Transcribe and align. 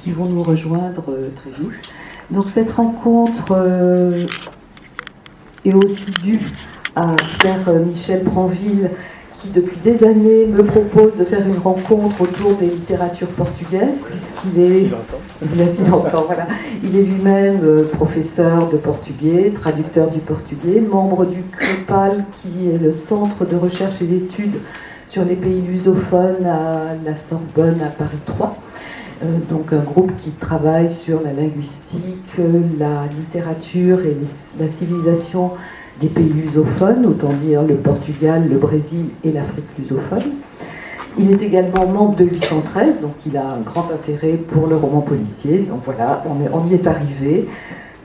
qui 0.00 0.10
vont 0.10 0.26
nous 0.26 0.42
rejoindre 0.42 1.04
très 1.36 1.50
vite. 1.50 1.70
Donc 2.30 2.48
cette 2.48 2.72
rencontre 2.72 3.54
est 5.64 5.72
aussi 5.72 6.10
due 6.22 6.40
à 6.96 7.14
Pierre-Michel 7.40 8.24
Branville, 8.24 8.90
qui 9.34 9.48
depuis 9.48 9.78
des 9.78 10.04
années 10.04 10.46
me 10.46 10.62
propose 10.62 11.16
de 11.16 11.24
faire 11.24 11.46
une 11.46 11.56
rencontre 11.56 12.20
autour 12.20 12.56
des 12.56 12.66
littératures 12.66 13.28
portugaises, 13.28 14.02
puisqu'il 14.02 14.60
est, 14.60 14.90
il 15.54 15.62
a 15.62 15.66
si 15.66 15.84
longtemps, 15.84 16.24
voilà, 16.26 16.46
il 16.82 16.96
est 16.96 17.02
lui-même 17.02 17.60
euh, 17.62 17.84
professeur 17.84 18.68
de 18.68 18.76
portugais, 18.76 19.50
traducteur 19.54 20.10
du 20.10 20.18
portugais, 20.18 20.80
membre 20.80 21.24
du 21.24 21.42
CREPAL, 21.42 22.24
qui 22.32 22.68
est 22.68 22.78
le 22.78 22.92
centre 22.92 23.46
de 23.46 23.56
recherche 23.56 24.02
et 24.02 24.06
d'études 24.06 24.60
sur 25.06 25.24
les 25.24 25.36
pays 25.36 25.62
lusophones 25.62 26.44
à 26.44 26.94
la 27.02 27.14
Sorbonne 27.14 27.80
à 27.82 27.88
Paris 27.88 28.18
3. 28.26 28.56
Euh, 29.22 29.38
donc 29.50 29.72
un 29.72 29.82
groupe 29.82 30.12
qui 30.16 30.30
travaille 30.30 30.88
sur 30.88 31.20
la 31.20 31.32
linguistique, 31.32 32.38
la 32.78 33.06
littérature 33.06 34.00
et 34.00 34.16
la 34.58 34.68
civilisation 34.68 35.52
des 36.00 36.08
pays 36.08 36.32
lusophones, 36.32 37.04
autant 37.04 37.32
dire 37.34 37.62
le 37.62 37.76
Portugal, 37.76 38.48
le 38.48 38.56
Brésil 38.56 39.06
et 39.22 39.32
l'Afrique 39.32 39.66
lusophone. 39.78 40.22
Il 41.18 41.30
est 41.30 41.42
également 41.42 41.86
membre 41.86 42.16
de 42.16 42.24
813, 42.24 43.02
donc 43.02 43.12
il 43.26 43.36
a 43.36 43.46
un 43.46 43.60
grand 43.60 43.90
intérêt 43.92 44.34
pour 44.34 44.66
le 44.66 44.76
roman 44.76 45.02
policier. 45.02 45.58
Donc 45.58 45.80
voilà, 45.84 46.24
on, 46.26 46.66
y 46.66 46.74
est 46.74 46.86
arrivé 46.86 47.46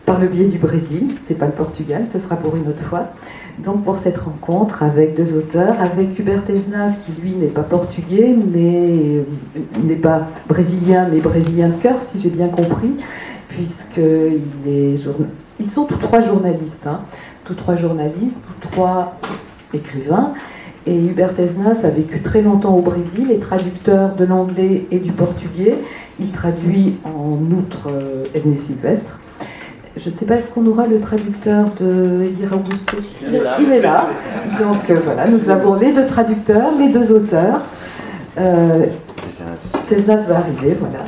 par 0.05 0.19
le 0.19 0.27
biais 0.27 0.47
du 0.47 0.57
Brésil, 0.57 1.09
c'est 1.23 1.37
pas 1.37 1.47
le 1.47 1.51
Portugal, 1.51 2.07
ce 2.07 2.19
sera 2.19 2.35
pour 2.35 2.55
une 2.55 2.67
autre 2.67 2.83
fois. 2.83 3.05
Donc 3.63 3.83
pour 3.83 3.95
cette 3.95 4.17
rencontre 4.17 4.83
avec 4.83 5.15
deux 5.15 5.35
auteurs, 5.37 5.81
avec 5.81 6.17
Hubert 6.19 6.43
Esnas 6.49 6.97
qui 7.03 7.11
lui 7.21 7.33
n'est 7.33 7.47
pas 7.47 7.63
portugais, 7.63 8.35
mais 8.53 9.23
n'est 9.83 9.95
pas 9.95 10.27
brésilien, 10.47 11.07
mais 11.11 11.21
brésilien 11.21 11.69
de 11.69 11.75
cœur, 11.75 12.01
si 12.01 12.19
j'ai 12.19 12.29
bien 12.29 12.49
compris, 12.49 12.93
puisqu'il 13.47 14.67
est 14.67 14.95
ils 15.57 15.71
sont 15.71 15.85
tous 15.85 15.97
trois 15.97 16.19
journalistes. 16.19 16.85
Hein 16.85 16.99
tous 17.45 17.53
trois 17.53 17.75
journalistes, 17.75 18.41
tous 18.59 18.69
trois 18.69 19.17
écrivains. 19.73 20.33
Et 20.87 20.97
Hubert 20.97 21.39
Esnas 21.39 21.83
a 21.83 21.89
vécu 21.89 22.21
très 22.21 22.41
longtemps 22.41 22.75
au 22.75 22.81
Brésil, 22.81 23.31
est 23.31 23.39
traducteur 23.39 24.15
de 24.15 24.25
l'anglais 24.25 24.85
et 24.91 24.99
du 24.99 25.11
portugais. 25.11 25.75
Il 26.19 26.31
traduit 26.31 26.97
en 27.03 27.39
outre 27.51 27.89
euh, 27.89 28.23
Edney 28.33 28.55
Sylvestre. 28.55 29.19
Je 29.97 30.09
ne 30.09 30.15
sais 30.15 30.25
pas, 30.25 30.35
est-ce 30.35 30.49
qu'on 30.49 30.65
aura 30.67 30.87
le 30.87 30.99
traducteur 30.99 31.69
de 31.79 32.21
Edir 32.23 32.51
Augusto 32.53 32.97
Il 33.21 33.71
est 33.71 33.79
là. 33.79 34.07
Donc 34.59 34.89
euh, 34.89 34.99
voilà, 35.01 35.25
nous 35.27 35.49
avons 35.49 35.75
les 35.75 35.93
deux 35.93 36.05
traducteurs, 36.05 36.71
les 36.77 36.89
deux 36.89 37.13
auteurs. 37.13 37.61
Euh, 38.37 38.85
Tesnas 39.87 40.27
va 40.27 40.37
arriver, 40.37 40.75
voilà. 40.77 41.05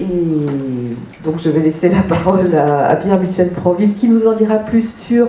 Et 0.00 1.24
donc 1.24 1.36
je 1.38 1.48
vais 1.48 1.60
laisser 1.60 1.88
la 1.88 2.02
parole 2.02 2.54
à, 2.54 2.94
Pierre-Michel 2.96 3.50
Proville 3.50 3.94
qui 3.94 4.08
nous 4.08 4.26
en 4.26 4.34
dira 4.34 4.58
plus 4.58 4.92
sur 4.92 5.28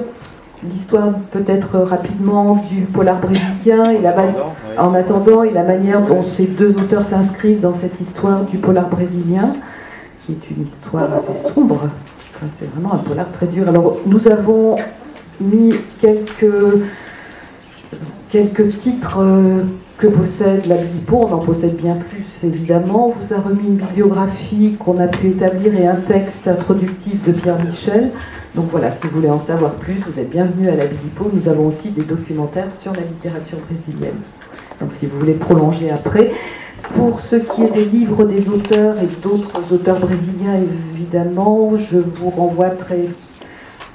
l'histoire 0.69 1.09
peut-être 1.31 1.79
rapidement 1.79 2.63
du 2.69 2.81
polar 2.81 3.19
brésilien 3.19 3.91
et 3.91 3.99
la 3.99 4.15
en 4.77 4.93
attendant 4.93 5.43
et 5.43 5.51
la 5.51 5.63
manière 5.63 6.01
dont 6.01 6.21
ces 6.21 6.45
deux 6.45 6.75
auteurs 6.77 7.05
s'inscrivent 7.05 7.59
dans 7.59 7.73
cette 7.73 7.99
histoire 8.01 8.43
du 8.43 8.57
polar 8.57 8.89
brésilien, 8.89 9.53
qui 10.19 10.33
est 10.33 10.51
une 10.51 10.63
histoire 10.63 11.13
assez 11.13 11.35
sombre. 11.35 11.89
C'est 12.49 12.69
vraiment 12.71 12.93
un 12.93 12.97
polar 12.97 13.31
très 13.31 13.47
dur. 13.47 13.67
Alors 13.67 13.99
nous 14.05 14.27
avons 14.27 14.75
mis 15.39 15.73
quelques, 15.99 16.83
quelques 18.29 18.75
titres 18.77 19.19
euh, 19.19 19.63
que 19.97 20.07
possède 20.07 20.65
la 20.65 20.75
Bilipo, 20.75 21.17
on 21.17 21.33
en 21.33 21.39
possède 21.39 21.75
bien 21.75 21.95
plus 21.95 22.25
évidemment. 22.43 23.07
On 23.07 23.11
vous 23.11 23.33
a 23.33 23.37
remis 23.37 23.67
une 23.67 23.75
bibliographie 23.75 24.75
qu'on 24.77 24.99
a 24.99 25.07
pu 25.07 25.27
établir 25.27 25.75
et 25.75 25.87
un 25.87 25.95
texte 25.95 26.47
introductif 26.47 27.23
de 27.23 27.31
Pierre 27.31 27.63
Michel. 27.63 28.11
Donc 28.55 28.65
voilà, 28.69 28.91
si 28.91 29.07
vous 29.07 29.15
voulez 29.15 29.29
en 29.29 29.39
savoir 29.39 29.73
plus, 29.73 29.95
vous 30.07 30.19
êtes 30.19 30.29
bienvenus 30.29 30.69
à 30.69 30.75
la 30.75 30.85
Bilipo. 30.85 31.29
Nous 31.33 31.47
avons 31.47 31.67
aussi 31.67 31.91
des 31.91 32.03
documentaires 32.03 32.73
sur 32.73 32.93
la 32.93 33.01
littérature 33.01 33.59
brésilienne. 33.69 34.19
Donc 34.81 34.91
si 34.91 35.05
vous 35.05 35.17
voulez 35.19 35.33
prolonger 35.33 35.91
après. 35.91 36.31
Pour 36.89 37.19
ce 37.19 37.35
qui 37.35 37.63
est 37.63 37.71
des 37.71 37.85
livres 37.85 38.25
des 38.25 38.49
auteurs 38.49 38.95
et 39.01 39.07
d'autres 39.21 39.73
auteurs 39.73 39.99
brésiliens, 39.99 40.55
évidemment, 40.93 41.75
je 41.75 41.97
vous 41.97 42.29
renvoie 42.29 42.69
très, 42.71 43.09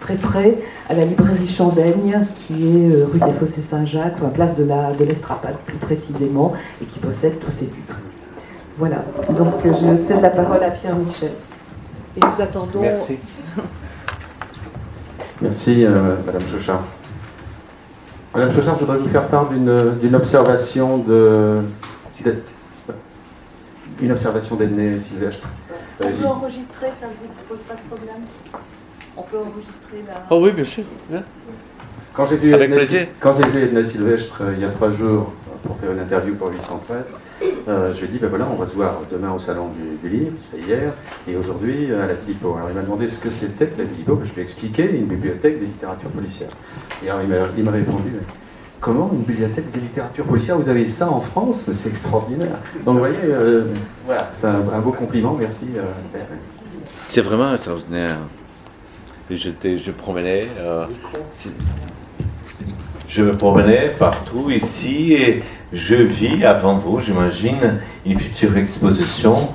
très 0.00 0.14
près 0.14 0.58
à 0.88 0.94
la 0.94 1.04
librairie 1.04 1.46
Chandaigne, 1.46 2.20
qui 2.36 2.54
est 2.66 2.94
euh, 2.94 3.06
rue 3.12 3.20
des 3.20 3.32
Fossés 3.32 3.60
Saint-Jacques, 3.60 4.16
à 4.24 4.28
place 4.30 4.56
de 4.56 4.64
l'Estrapade 5.04 5.52
de 5.52 5.72
plus 5.72 5.76
précisément, 5.76 6.54
et 6.82 6.86
qui 6.86 6.98
possède 6.98 7.38
tous 7.38 7.50
ces 7.50 7.66
titres. 7.66 8.00
Voilà, 8.78 9.04
donc 9.36 9.54
je 9.64 9.96
cède 9.96 10.22
la 10.22 10.30
parole 10.30 10.62
à 10.62 10.70
Pierre 10.70 10.96
Michel. 10.96 11.32
Et 12.16 12.20
nous 12.20 12.42
attendons 12.42 12.80
Merci. 12.80 13.18
Merci, 15.42 15.84
euh, 15.84 16.14
Madame 16.24 16.46
Chauchard. 16.46 16.82
Madame 18.34 18.50
Chauchard, 18.50 18.76
je 18.76 18.84
voudrais 18.84 18.98
vous 18.98 19.08
faire 19.08 19.26
part 19.26 19.48
d'une 19.48 20.14
observation 20.14 20.98
de, 20.98 21.60
une 24.00 24.12
observation 24.12 24.56
d'Ednée 24.56 24.98
Sylvestre. 24.98 25.48
On 26.02 26.10
peut 26.10 26.26
enregistrer, 26.26 26.88
ça 26.98 27.06
ne 27.06 27.12
vous 27.12 27.32
pose 27.48 27.58
pas 27.60 27.74
de 27.74 27.80
problème 27.88 28.22
On 29.16 29.22
peut 29.22 29.38
enregistrer 29.38 30.04
la. 30.06 30.24
Oh 30.30 30.40
oui, 30.42 30.52
bien 30.52 30.64
sûr. 30.64 30.84
Quand 32.12 32.26
j'ai 32.26 32.36
vu, 32.36 32.52
Edna, 32.52 32.76
quand 33.20 33.32
j'ai 33.32 33.48
vu 33.48 33.62
Edna 33.62 33.84
Sylvestre 33.84 34.42
euh, 34.42 34.52
il 34.56 34.60
y 34.60 34.64
a 34.64 34.70
trois 34.70 34.90
jours 34.90 35.32
pour 35.62 35.76
faire 35.78 35.92
une 35.92 36.00
interview 36.00 36.34
pour 36.34 36.52
813, 36.52 37.14
euh, 37.68 37.92
je 37.92 37.98
lui 37.98 38.06
ai 38.06 38.08
dit, 38.08 38.18
ben 38.18 38.28
voilà, 38.28 38.48
on 38.50 38.56
va 38.56 38.66
se 38.66 38.74
voir 38.74 39.02
demain 39.10 39.32
au 39.32 39.38
salon 39.38 39.70
du, 40.02 40.08
livre, 40.08 40.32
c'est 40.36 40.58
hier, 40.58 40.94
et 41.28 41.36
aujourd'hui 41.36 41.92
à 41.92 42.06
la 42.06 42.14
Bilipo. 42.14 42.56
Alors 42.56 42.70
il 42.70 42.76
m'a 42.76 42.82
demandé 42.82 43.06
ce 43.06 43.18
que 43.18 43.30
c'était 43.30 43.66
que 43.66 43.78
la 43.78 43.84
Bilipo, 43.84 44.16
que 44.16 44.24
je 44.24 44.32
lui 44.32 44.40
ai 44.40 44.42
expliqué, 44.42 44.90
une 44.90 45.06
bibliothèque 45.06 45.60
des 45.60 45.66
littératures 45.66 46.10
policières. 46.10 46.50
Et 47.04 47.10
alors 47.10 47.22
il 47.56 47.64
m'a 47.64 47.70
répondu, 47.70 48.14
comment 48.80 49.10
une 49.12 49.22
bibliothèque 49.22 49.70
des 49.70 49.80
littératures 49.80 50.24
policières 50.24 50.58
Vous 50.58 50.68
avez 50.68 50.86
ça 50.86 51.10
en 51.10 51.20
France 51.20 51.70
C'est 51.72 51.88
extraordinaire. 51.88 52.56
Donc 52.84 52.94
vous 52.94 53.00
voyez, 53.00 53.16
euh, 53.24 53.64
voilà, 54.06 54.28
c'est 54.32 54.46
un, 54.46 54.80
beau 54.80 54.92
compliment, 54.92 55.36
merci. 55.38 55.68
Euh, 55.76 55.82
c'est 57.08 57.22
vraiment 57.22 57.52
extraordinaire. 57.52 58.16
Je, 59.30 59.36
je 59.36 59.90
promenais. 59.90 60.48
je 63.08 63.22
me 63.22 63.36
promenais 63.36 63.94
partout 63.98 64.50
ici 64.50 65.12
et 65.12 65.42
je 65.72 65.94
vis 65.94 66.44
avant 66.44 66.78
vous, 66.78 67.00
j'imagine, 67.00 67.80
une 68.06 68.18
future 68.18 68.56
exposition 68.56 69.50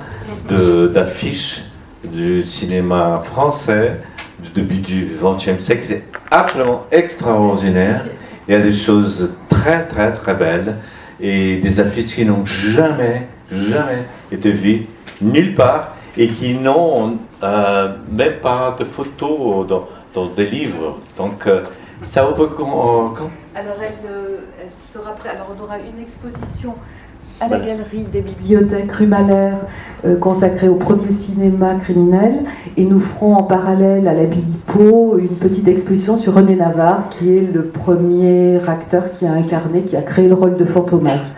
d'affiches 0.48 1.62
du 2.04 2.44
cinéma 2.44 3.20
français 3.24 4.00
du 4.42 4.50
début 4.50 4.80
du 4.80 5.08
XXe 5.20 5.62
siècle. 5.62 5.82
C'est 5.84 6.04
absolument 6.30 6.86
extraordinaire. 6.90 8.04
Il 8.46 8.52
y 8.52 8.56
a 8.56 8.60
des 8.60 8.72
choses 8.72 9.34
très, 9.48 9.86
très, 9.86 10.12
très 10.12 10.34
belles 10.34 10.76
et 11.20 11.56
des 11.56 11.80
affiches 11.80 12.14
qui 12.14 12.24
n'ont 12.24 12.44
jamais, 12.44 13.28
jamais 13.50 14.04
été 14.30 14.50
vues 14.50 14.86
nulle 15.20 15.54
part 15.54 15.94
et 16.16 16.28
qui 16.28 16.54
n'ont 16.54 17.18
euh, 17.42 17.96
même 18.10 18.34
pas 18.42 18.76
de 18.78 18.84
photos 18.84 19.66
dans, 19.66 20.26
des 20.26 20.46
livres. 20.46 21.00
Donc, 21.16 21.46
euh, 21.46 21.62
ça 22.02 22.30
ouvre 22.30 22.46
quand, 22.46 23.14
Alors, 23.54 23.76
elle, 23.80 24.08
euh, 24.08 24.38
alors 25.24 25.56
on 25.58 25.62
aura 25.64 25.78
une 25.78 26.00
exposition 26.00 26.74
à 27.40 27.48
la 27.48 27.58
galerie 27.58 28.04
des 28.12 28.20
bibliothèques 28.20 28.92
rue 28.92 29.06
Malher 29.06 29.54
euh, 30.04 30.16
consacrée 30.16 30.68
au 30.68 30.76
premier 30.76 31.10
cinéma 31.10 31.74
criminel. 31.74 32.44
Et 32.76 32.84
nous 32.84 33.00
ferons 33.00 33.34
en 33.34 33.42
parallèle 33.42 34.06
à 34.06 34.14
la 34.14 34.24
Bilipo 34.24 35.18
une 35.18 35.36
petite 35.36 35.68
exposition 35.68 36.16
sur 36.16 36.34
René 36.34 36.54
Navarre 36.54 37.08
qui 37.08 37.36
est 37.36 37.52
le 37.52 37.64
premier 37.64 38.58
acteur 38.68 39.12
qui 39.12 39.26
a 39.26 39.32
incarné, 39.32 39.82
qui 39.82 39.96
a 39.96 40.02
créé 40.02 40.28
le 40.28 40.34
rôle 40.34 40.56
de 40.56 40.64
Fantomas. 40.64 41.32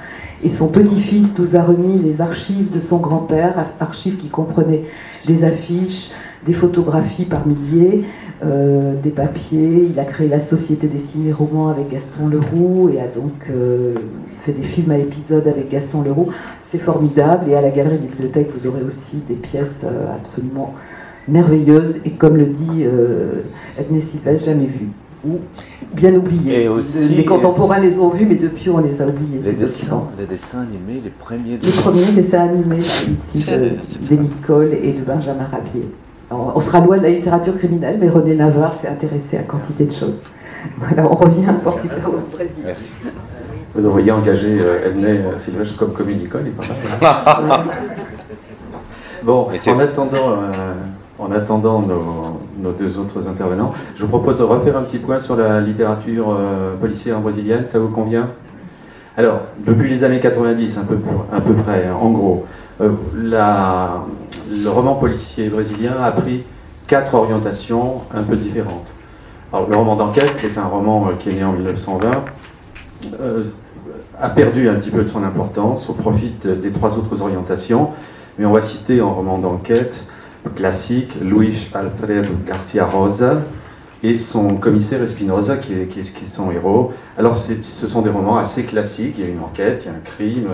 Et 0.45 0.51
son 0.51 0.69
petit-fils 0.69 1.33
nous 1.39 1.57
a 1.57 1.63
remis 1.63 1.99
les 1.99 2.21
archives 2.21 2.71
de 2.71 2.79
son 2.79 2.99
grand-père, 2.99 3.55
archives 3.81 4.17
qui 4.17 4.29
comprenaient 4.29 4.83
des 5.27 5.45
affiches, 5.45 6.11
des 6.45 6.53
photographies 6.53 7.25
par 7.25 7.47
milliers, 7.47 8.05
euh, 8.45 8.95
des 9.01 9.11
papiers. 9.11 9.89
Il 9.91 9.99
a 9.99 10.05
créé 10.05 10.29
la 10.29 10.41
Société 10.41 10.89
des 10.89 10.99
ciné-romans 10.99 11.69
avec 11.71 11.91
Gaston 11.91 12.29
Leroux 12.29 12.91
et 12.93 13.01
a 13.01 13.07
donc 13.07 13.33
euh, 13.49 13.95
fait 14.41 14.53
des 14.53 14.63
films 14.63 14.91
à 14.91 14.99
épisodes 14.99 15.49
avec 15.49 15.71
Gaston 15.71 16.03
Leroux. 16.03 16.29
C'est 16.61 16.77
formidable. 16.77 17.51
Et 17.51 17.55
à 17.55 17.63
la 17.63 17.71
Galerie 17.71 17.97
Bibliothèque, 17.97 18.51
vous 18.55 18.67
aurez 18.67 18.83
aussi 18.83 19.23
des 19.27 19.37
pièces 19.37 19.87
euh, 19.87 20.15
absolument 20.15 20.75
merveilleuses 21.29 22.01
et, 22.05 22.11
comme 22.11 22.37
le 22.37 22.47
dit 22.47 22.85
Edney 23.79 24.01
Sylvestre, 24.01 24.47
jamais 24.47 24.67
vues 24.67 24.91
ou 25.27 25.39
bien 25.95 26.15
oubliées. 26.15 26.69
les 27.17 27.25
contemporains 27.25 27.81
les 27.81 27.99
ont 27.99 28.11
vus, 28.11 28.27
mais 28.27 28.37
depuis 28.37 28.71
on 28.71 28.79
les 28.79 29.03
a 29.03 29.09
oubliés. 29.09 29.41
Les, 29.43 29.53
dessins, 29.53 30.05
les 30.17 30.27
dessins 30.27 30.61
animés, 30.61 31.01
les 31.03 31.11
premiers 31.11 31.57
dessins. 31.57 31.91
Les 31.91 31.97
premiers 31.97 32.13
dessins 32.13 32.45
animés 32.45 32.79
ici 32.79 33.45
d'Émile 34.09 34.31
Cole 34.47 34.75
et 34.75 34.93
de 34.93 35.01
Benjamin 35.01 35.47
Rabier 35.51 35.87
on 36.31 36.61
sera 36.61 36.81
loin 36.81 36.99
de 36.99 37.03
la 37.03 37.11
littérature 37.11 37.57
criminelle, 37.57 37.99
mais 38.01 38.09
René 38.09 38.35
Navarre 38.35 38.75
s'est 38.75 38.89
intéressé 38.89 39.39
à 39.39 39.43
quantité 39.43 39.85
de 39.85 39.93
choses. 39.93 40.21
Voilà, 40.79 41.07
on 41.09 41.15
revient 41.15 41.49
à 41.49 41.53
Portugal 41.53 42.01
au 42.07 42.35
Brésil. 42.35 42.65
Merci. 42.67 42.93
Vous 43.75 43.83
devriez 43.83 44.11
engager 44.11 44.59
euh, 44.61 44.89
Edney 44.89 45.19
euh, 45.19 45.37
Sylvestre 45.37 45.79
comme 45.79 45.93
communicole, 45.93 46.47
il 46.47 46.53
Bon, 49.27 49.49
en 49.49 49.79
attendant, 49.81 50.31
euh, 50.31 50.75
en 51.19 51.33
attendant 51.33 51.83
nos, 51.83 52.71
deux 52.71 52.97
autres 52.97 53.27
intervenants, 53.29 53.73
je 53.97 54.03
vous 54.03 54.09
propose 54.09 54.39
de 54.39 54.45
refaire 54.45 54.77
un 54.77 54.83
petit 54.83 54.99
point 54.99 55.19
sur 55.19 55.35
la 55.35 55.61
littérature 55.61 56.31
euh, 56.31 56.77
policière 56.77 57.19
brésilienne. 57.21 57.67
Ça 57.67 57.81
vous 57.81 57.89
convient? 57.89 58.31
Alors, 59.17 59.41
depuis 59.67 59.89
les 59.89 60.05
années 60.05 60.21
90, 60.21 60.79
un 60.79 60.85
peu, 60.85 60.97
à 61.33 61.41
peu 61.41 61.55
près, 61.55 61.91
en 61.91 62.11
gros, 62.11 62.47
euh, 62.81 62.91
le 64.49 64.69
roman 64.69 64.95
policier 64.95 65.49
brésilien 65.49 65.95
a 66.03 66.11
pris 66.13 66.45
quatre 66.87 67.15
orientations 67.15 68.03
un 68.13 68.23
peu 68.23 68.37
différentes. 68.37 68.87
Alors, 69.53 69.69
le 69.69 69.77
roman 69.77 69.97
d'enquête, 69.97 70.37
qui 70.37 70.47
est 70.47 70.59
un 70.59 70.67
roman 70.67 71.11
qui 71.19 71.31
est 71.31 71.35
né 71.35 71.45
en 71.45 71.53
1920, 71.53 72.25
a 74.19 74.31
perdu 74.31 74.69
un 74.69 74.75
petit 74.75 74.91
peu 74.91 75.03
de 75.03 75.09
son 75.09 75.23
importance 75.23 75.89
au 75.89 75.93
profit 75.93 76.33
des 76.45 76.73
trois 76.73 76.97
autres 76.99 77.23
orientations. 77.23 77.91
Mais 78.39 78.45
on 78.45 78.53
va 78.53 78.61
citer 78.61 79.01
en 79.01 79.15
roman 79.15 79.39
d'enquête 79.39 80.09
classique 80.55 81.17
Luis 81.21 81.69
Alfredo 81.75 82.29
Garcia 82.47 82.87
Rosa 82.87 83.43
et 84.03 84.17
son 84.17 84.57
commissaire 84.57 85.03
Espinosa, 85.03 85.57
qui 85.57 85.73
est, 85.73 85.87
qui 85.87 86.01
est, 86.01 86.27
son 86.27 86.51
héros. 86.51 86.93
Alors, 87.19 87.35
ce 87.37 87.89
sont 87.89 88.03
des 88.03 88.11
romans 88.11 88.37
assez 88.37 88.65
classiques. 88.65 89.15
Il 89.19 89.25
y 89.25 89.27
a 89.27 89.31
une 89.31 89.41
enquête, 89.41 89.83
il 89.85 89.87
y 89.87 89.95
a 89.95 89.97
un 89.97 90.01
crime, 90.01 90.49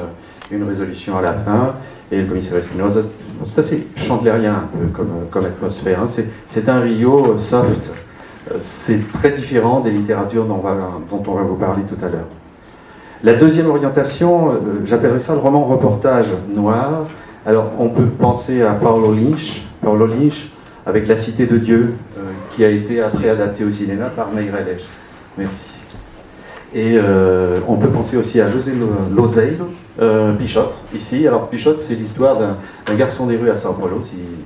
une 0.53 0.65
résolution 0.65 1.17
à 1.17 1.23
la 1.23 1.33
fin. 1.33 1.75
Et 2.11 2.21
le 2.21 2.27
commissaire 2.27 2.59
Espinosa, 2.59 3.01
ça 3.45 3.63
c'est 3.63 3.85
chandlerien 3.97 4.55
un 4.55 4.79
peu 4.79 5.05
comme, 5.31 5.45
atmosphère. 5.45 6.03
Hein. 6.03 6.25
C'est 6.47 6.69
un 6.69 6.81
Rio 6.81 7.39
soft. 7.39 7.93
C'est 8.61 9.11
très 9.13 9.31
différent 9.31 9.81
des 9.81 9.91
littératures 9.91 10.45
dont 10.45 10.61
on 10.63 11.33
va, 11.35 11.43
vous 11.43 11.57
parler 11.57 11.83
tout 11.85 12.05
à 12.05 12.09
l'heure. 12.09 12.27
La 13.25 13.35
deuxième 13.35 13.69
orientation, 13.69 14.51
euh, 14.51 14.59
j'appellerais 14.85 15.21
ça 15.21 15.35
le 15.35 15.39
roman 15.39 15.65
reportage 15.65 16.27
noir. 16.53 17.07
Alors, 17.47 17.71
on 17.79 17.89
peut 17.89 18.07
penser 18.07 18.63
à 18.63 18.73
Paulo 18.73 19.15
Lynch, 19.15 19.63
Paulo 19.81 20.07
Lynch 20.07 20.51
avec 20.85 21.07
La 21.07 21.17
Cité 21.17 21.47
de 21.47 21.57
Dieu, 21.57 21.95
euh, 22.19 22.23
qui 22.51 22.65
a 22.65 22.69
été 22.69 23.01
après 23.01 23.29
adapté 23.29 23.65
au 23.65 23.71
cinéma 23.71 24.07
par 24.07 24.33
Meirelles. 24.33 24.77
Merci. 25.39 25.71
Et 26.75 26.95
euh, 26.97 27.61
on 27.69 27.77
peut 27.77 27.89
penser 27.89 28.17
aussi 28.17 28.41
à 28.41 28.47
José 28.47 28.73
Lozeiro, 29.15 29.67
Pichotte, 30.39 30.85
ici. 30.95 31.27
Alors, 31.27 31.49
Pichotte, 31.49 31.81
c'est 31.81 31.95
l'histoire 31.95 32.39
d'un 32.39 32.95
garçon 32.95 33.27
des 33.27 33.37
rues 33.37 33.51
à 33.51 33.57
Sao 33.57 33.75
Paulo, 33.75 34.01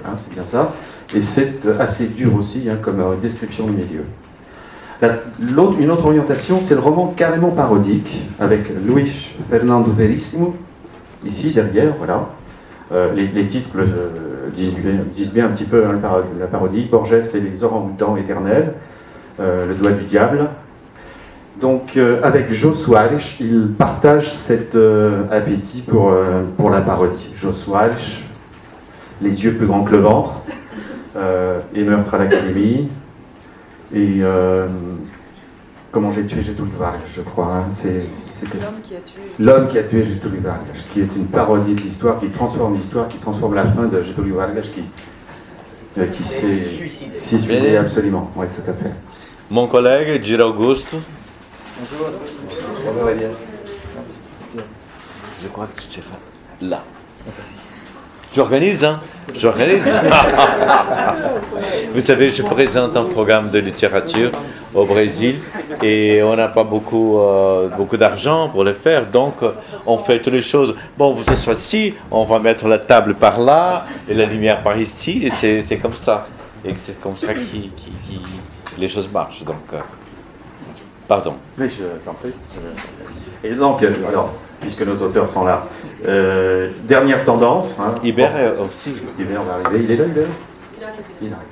hein, 0.05 0.15
c'est 0.17 0.33
bien 0.33 0.45
ça. 0.45 0.73
Et 1.15 1.21
c'est 1.21 1.67
assez 1.79 2.09
dur 2.09 2.35
aussi, 2.35 2.69
hein, 2.71 2.79
comme 2.83 3.03
description 3.21 3.67
du 3.67 3.73
milieu 3.73 4.05
une 5.79 5.91
autre 5.91 6.07
orientation, 6.07 6.61
c'est 6.61 6.75
le 6.75 6.81
roman 6.81 7.13
carrément 7.17 7.51
parodique, 7.51 8.29
avec 8.39 8.71
Luis 8.71 9.35
Fernando 9.51 9.91
Verissimo, 9.91 10.55
ici 11.25 11.53
derrière, 11.53 11.93
voilà. 11.99 12.29
Euh, 12.93 13.13
les, 13.15 13.47
titres 13.47 13.71
euh, 13.77 14.49
disent, 14.55 15.33
bien, 15.33 15.47
un 15.47 15.49
petit 15.49 15.65
peu 15.65 15.85
hein, 15.85 16.01
la 16.39 16.47
parodie. 16.47 16.87
Borges 16.89 17.35
et 17.35 17.41
les 17.41 17.65
orang-outans 17.65 18.17
éternels, 18.17 18.75
euh, 19.41 19.67
Le 19.67 19.75
doigt 19.75 19.91
du 19.91 20.05
diable. 20.05 20.49
Donc, 21.61 21.99
avec 22.23 22.53
Jo 22.53 22.75
Soares, 22.75 23.41
il 23.41 23.69
partage 23.79 24.31
cet 24.31 24.77
appétit 25.31 25.83
pour, 25.83 26.15
pour 26.59 26.71
la 26.71 26.81
parodie. 26.81 27.33
Jo 27.35 27.53
Soares, 27.53 28.21
Les 29.23 29.45
yeux 29.45 29.55
plus 29.55 29.67
grands 29.67 29.83
que 29.83 29.95
le 29.95 30.03
ventre, 30.03 30.43
et 31.75 31.83
Meurtre 31.83 32.15
à 32.15 32.19
l'académie, 32.19 32.89
et 33.95 34.19
euh, 34.23 34.67
Comment 35.93 36.11
j'ai 36.11 36.27
tué 36.27 36.43
Getúlio 36.43 36.73
Vargas, 36.79 36.99
je 37.07 37.23
crois. 37.23 37.47
Hein. 37.47 37.65
C'est 37.71 38.03
l'homme 38.61 38.83
qui 38.83 38.95
a 38.95 38.99
tué. 38.99 39.23
L'homme 39.39 39.67
qui 39.67 39.79
a 39.79 39.83
tué 39.83 40.03
Vargas, 40.43 40.85
qui 40.93 41.01
est 41.01 41.17
une 41.17 41.25
parodie 41.27 41.75
de 41.75 41.81
l'histoire, 41.81 42.19
qui 42.19 42.29
transforme 42.29 42.75
l'histoire, 42.75 43.09
qui 43.09 43.17
transforme 43.17 43.55
la 43.55 43.65
fin 43.65 43.85
de 43.85 44.03
Getúlio 44.03 44.37
Vargas, 44.37 44.69
qui, 44.75 44.83
euh, 45.99 46.07
qui 46.09 46.23
s'est 46.23 46.59
suicidé. 47.17 47.79
Absolument, 47.79 48.31
oui, 48.37 48.45
tout 48.55 48.71
à 48.71 48.75
fait. 48.75 48.93
Mon 49.51 49.69
collègue, 49.69 50.23
Giro 50.23 50.51
Augusto. 50.51 50.99
Bonjour. 51.79 52.11
Je 55.43 55.49
crois 55.49 55.67
que 55.67 55.81
tu 55.83 55.87
seras 55.87 56.17
là. 56.63 56.83
J'organise, 58.35 58.83
hein 58.85 59.01
J'organise. 59.35 59.83
Vous 61.93 62.01
savez, 62.01 62.31
je 62.31 62.43
présente 62.43 62.97
un 62.97 63.05
programme 63.05 63.51
de 63.51 63.59
littérature 63.59 64.31
au 64.75 64.87
Brésil 64.87 65.37
et 65.83 66.23
on 66.23 66.35
n'a 66.35 66.49
pas 66.49 66.65
beaucoup, 66.65 67.19
euh, 67.19 67.69
beaucoup 67.77 67.99
d'argent 67.99 68.49
pour 68.49 68.65
le 68.65 68.73
faire, 68.73 69.07
donc 69.07 69.37
on 69.87 69.99
fait 69.99 70.21
toutes 70.21 70.33
les 70.33 70.43
choses. 70.43 70.75
Bon, 70.97 71.13
vous 71.13 71.25
asseyez, 71.31 71.95
on 72.11 72.25
va 72.25 72.39
mettre 72.39 72.69
la 72.69 72.79
table 72.79 73.15
par 73.17 73.39
là 73.39 73.85
et 74.09 74.15
la 74.15 74.25
lumière 74.25 74.63
par 74.63 74.79
ici, 74.79 75.27
et 75.27 75.61
c'est 75.61 75.77
comme 75.77 75.97
ça. 75.97 76.27
Et 76.65 76.73
c'est 76.77 76.99
comme 77.01 77.17
ça 77.17 77.35
que 77.35 77.41
les 78.79 78.89
choses 78.89 79.09
marchent. 79.13 79.45
Donc, 79.45 79.57
euh, 79.73 79.79
pardon. 81.09 81.35
Mais 81.59 81.69
je 81.69 81.85
t'en 82.05 82.13
prie. 82.15 82.33
Et 83.45 83.55
donc, 83.55 83.83
alors, 83.83 84.33
puisque 84.61 84.83
nos 84.83 84.97
auteurs 84.97 85.29
sont 85.29 85.45
là. 85.45 85.67
Euh, 86.07 86.71
dernière 86.85 87.25
tendance. 87.25 87.79
Hein. 87.81 87.95
Hubert 88.03 88.33
aussi. 88.67 88.95
Hubert 89.19 89.43
va 89.43 89.69
arriver. 89.69 89.85
Il 89.85 89.93
est 89.93 89.97
là, 89.97 90.05
Hubert? 90.05 90.29
Il 91.23 91.33
arrive. 91.33 91.47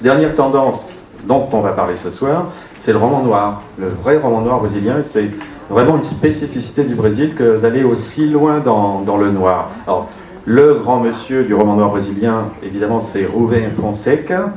Dernière 0.00 0.34
tendance 0.34 1.06
dont 1.24 1.48
on 1.52 1.60
va 1.60 1.72
parler 1.72 1.96
ce 1.96 2.10
soir, 2.10 2.46
c'est 2.76 2.92
le 2.92 2.98
roman 2.98 3.22
noir. 3.22 3.62
Le 3.78 3.88
vrai 3.88 4.18
roman 4.18 4.42
noir 4.42 4.60
brésilien, 4.60 5.02
c'est 5.02 5.30
vraiment 5.70 5.96
une 5.96 6.02
spécificité 6.02 6.84
du 6.84 6.94
Brésil 6.94 7.34
que 7.34 7.58
d'aller 7.58 7.82
aussi 7.82 8.28
loin 8.28 8.58
dans, 8.58 9.00
dans, 9.00 9.16
le 9.16 9.30
noir. 9.30 9.70
Alors, 9.86 10.08
le 10.44 10.74
grand 10.74 11.00
monsieur 11.00 11.44
du 11.44 11.54
roman 11.54 11.74
noir 11.74 11.90
brésilien, 11.90 12.48
évidemment, 12.62 13.00
c'est 13.00 13.26
Rubén 13.26 13.70
Fonseca. 13.70 14.52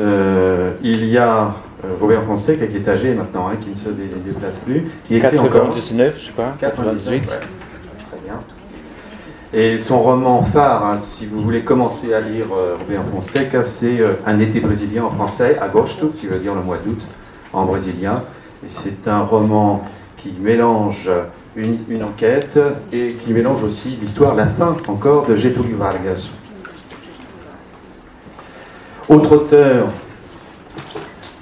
Euh, 0.00 0.70
il 0.82 1.04
y 1.06 1.18
a 1.18 1.40
euh, 1.42 1.48
Robert 2.00 2.24
Fonseca 2.24 2.66
qui 2.66 2.76
est 2.76 2.88
âgé 2.88 3.14
maintenant, 3.14 3.48
hein, 3.48 3.56
qui 3.60 3.70
ne 3.70 3.74
se 3.74 3.90
déplace 3.90 4.58
plus, 4.58 4.84
qui 5.06 5.16
écrit 5.16 5.36
99, 5.36 6.16
je 6.18 6.26
sais 6.26 6.32
pas, 6.32 6.56
98. 6.58 7.26
très 7.26 7.38
bien. 8.24 8.40
Et 9.52 9.78
son 9.78 10.02
roman 10.02 10.42
phare, 10.42 10.84
hein, 10.84 10.96
si 10.98 11.26
vous 11.26 11.40
voulez 11.40 11.62
commencer 11.62 12.12
à 12.12 12.20
lire 12.20 12.46
euh, 12.52 12.76
Robert 12.78 13.04
Fonseca, 13.10 13.62
c'est 13.62 14.00
euh, 14.00 14.14
Un 14.26 14.40
été 14.40 14.60
brésilien 14.60 15.04
en 15.04 15.10
français, 15.10 15.56
Agosto, 15.60 16.08
qui 16.08 16.26
veut 16.26 16.38
dire 16.38 16.54
le 16.54 16.62
mois 16.62 16.78
d'août 16.84 17.06
en 17.52 17.64
brésilien. 17.64 18.24
Et 18.64 18.68
c'est 18.68 19.06
un 19.06 19.20
roman 19.20 19.86
qui 20.16 20.34
mélange 20.40 21.10
une, 21.54 21.78
une, 21.88 22.02
enquête 22.02 22.58
et 22.92 23.12
qui 23.12 23.32
mélange 23.32 23.62
aussi 23.62 23.96
l'histoire, 24.00 24.34
la 24.34 24.46
fin 24.46 24.76
encore 24.88 25.26
de 25.26 25.36
Getúlio 25.36 25.76
Vargas. 25.76 26.30
Autre 29.08 29.36
auteur 29.36 29.86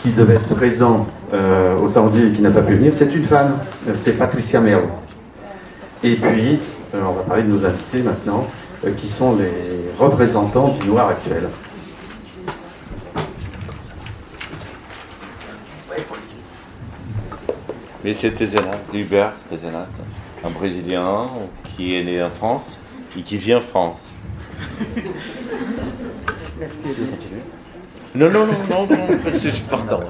qui 0.06 0.12
devait 0.12 0.34
être 0.34 0.54
présent 0.54 1.04
euh, 1.34 1.76
au 1.80 1.88
salon 1.88 2.12
et 2.14 2.30
qui 2.30 2.40
n'a 2.40 2.52
pas 2.52 2.62
pu 2.62 2.74
venir, 2.74 2.94
c'est 2.94 3.12
une 3.12 3.24
femme, 3.24 3.58
c'est 3.92 4.12
Patricia 4.12 4.60
Merlo. 4.60 4.86
Et 6.04 6.14
puis, 6.14 6.60
euh, 6.94 7.00
on 7.08 7.12
va 7.12 7.22
parler 7.22 7.42
de 7.42 7.48
nos 7.48 7.66
invités 7.66 8.02
maintenant, 8.02 8.46
euh, 8.84 8.92
qui 8.96 9.08
sont 9.08 9.34
les 9.34 9.90
représentants 9.98 10.76
du 10.80 10.86
noir 10.86 11.08
actuel. 11.08 11.48
Mais 18.04 18.12
c'était 18.12 18.46
Zénas, 18.46 18.78
Hubert 18.94 19.32
Zénas, 19.52 19.88
un 20.44 20.50
Brésilien 20.50 21.26
qui 21.64 21.96
est 21.96 22.04
né 22.04 22.22
en 22.22 22.30
France 22.30 22.78
et 23.18 23.22
qui 23.22 23.38
vit 23.38 23.56
en 23.56 23.60
France. 23.60 24.12
Merci. 26.60 26.86
Non, 28.16 28.30
non, 28.30 28.46
non, 28.46 28.54
non, 28.70 28.86
non, 28.88 29.18
pardon. 29.70 30.04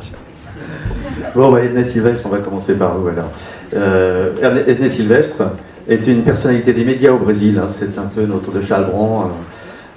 Bon, 1.34 1.50
bah, 1.50 1.64
Edna 1.64 1.82
Sylvestre, 1.82 2.26
on 2.26 2.30
va 2.30 2.38
commencer 2.38 2.74
par 2.74 2.96
vous 2.96 3.08
alors. 3.08 3.30
Euh, 3.74 4.62
Edna 4.66 4.88
Sylvestre 4.88 5.42
est 5.88 6.06
une 6.06 6.22
personnalité 6.22 6.72
des 6.72 6.84
médias 6.84 7.10
au 7.10 7.18
Brésil, 7.18 7.58
hein. 7.60 7.66
c'est 7.68 7.98
un 7.98 8.06
peu 8.14 8.24
notre 8.26 8.52
de 8.52 8.60
Chalbron. 8.60 9.24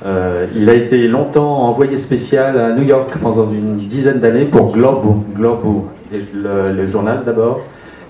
Euh, 0.06 0.48
il 0.56 0.70
a 0.70 0.74
été 0.74 1.08
longtemps 1.08 1.68
envoyé 1.68 1.98
spécial 1.98 2.60
à 2.60 2.72
New 2.72 2.84
York 2.84 3.12
pendant 3.22 3.52
une 3.52 3.76
dizaine 3.76 4.20
d'années 4.20 4.46
pour 4.46 4.72
Globo, 4.72 5.24
Globo 5.36 5.90
le, 6.12 6.88
journal 6.88 7.22
d'abord, 7.24 7.62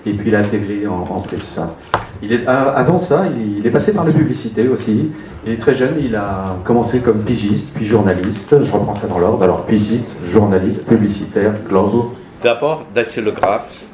et 0.06 0.12
puis 0.12 0.30
la 0.30 0.44
télé 0.44 0.86
en, 0.86 1.00
en 1.14 1.20
plus. 1.20 1.60
Il 2.22 2.32
est, 2.32 2.46
avant 2.46 2.98
ça, 2.98 3.24
il 3.58 3.66
est 3.66 3.70
passé 3.70 3.94
par 3.94 4.04
la 4.04 4.12
publicité 4.12 4.68
aussi. 4.68 5.10
Il 5.46 5.52
est 5.52 5.56
très 5.56 5.74
jeune, 5.74 5.94
il 5.98 6.14
a 6.14 6.56
commencé 6.64 7.00
comme 7.00 7.22
pigiste, 7.22 7.72
puis 7.74 7.86
journaliste. 7.86 8.62
Je 8.62 8.72
reprends 8.72 8.94
ça 8.94 9.06
dans 9.06 9.18
l'ordre. 9.18 9.42
Alors, 9.42 9.64
pigiste, 9.64 10.16
journaliste, 10.24 10.86
publicitaire, 10.86 11.54
globe. 11.66 12.10
D'abord, 12.42 12.84
dactylographe. 12.94 13.84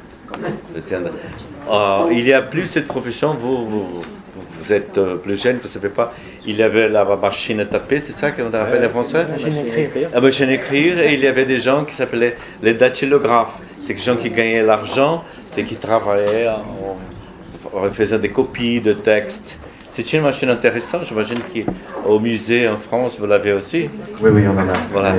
Euh, 1.69 2.07
il 2.11 2.25
y 2.25 2.33
a 2.33 2.41
plus 2.41 2.65
cette 2.67 2.87
profession, 2.87 3.35
vous, 3.39 3.65
vous, 3.65 4.73
êtes 4.73 4.97
euh, 4.97 5.15
plus 5.15 5.41
jeune, 5.41 5.57
vous 5.57 5.63
ne 5.63 5.69
savez 5.69 5.89
pas. 5.89 6.13
Il 6.45 6.55
y 6.55 6.63
avait 6.63 6.89
la 6.89 7.03
machine 7.15 7.59
à 7.61 7.65
taper, 7.65 7.99
c'est 7.99 8.13
ça 8.13 8.31
qu'on 8.31 8.53
appelle 8.53 8.85
en 8.85 8.89
français? 8.89 9.19
La 9.23 9.27
machine 9.27 9.53
à 9.57 9.79
écrire. 9.79 10.09
La 10.13 10.21
machine 10.21 10.49
à 10.49 10.53
écrire, 10.53 10.99
et 10.99 11.13
il 11.13 11.21
y 11.21 11.27
avait 11.27 11.45
des 11.45 11.57
gens 11.57 11.85
qui 11.85 11.93
s'appelaient 11.93 12.35
les 12.61 12.73
dactylographes. 12.73 13.59
C'est 13.81 13.93
des 13.93 13.99
gens 13.99 14.15
qui 14.15 14.29
gagnaient 14.29 14.63
l'argent 14.63 15.23
et 15.57 15.63
qui 15.63 15.75
travaillaient, 15.75 16.47
en, 16.49 16.97
faisant 17.91 18.19
des 18.19 18.29
copies 18.29 18.81
de 18.81 18.93
textes 18.93 19.59
C'est 19.89 20.13
une 20.13 20.23
machine 20.23 20.49
intéressante, 20.49 21.03
j'imagine 21.05 21.39
qu'au 21.39 22.19
musée 22.19 22.67
en 22.67 22.77
France, 22.77 23.19
vous 23.19 23.25
l'avez 23.25 23.53
aussi. 23.53 23.89
Oui, 24.21 24.29
oui, 24.33 24.43
on 24.47 24.57
en 24.57 24.69
a. 24.69 24.73
Voilà. 24.91 25.13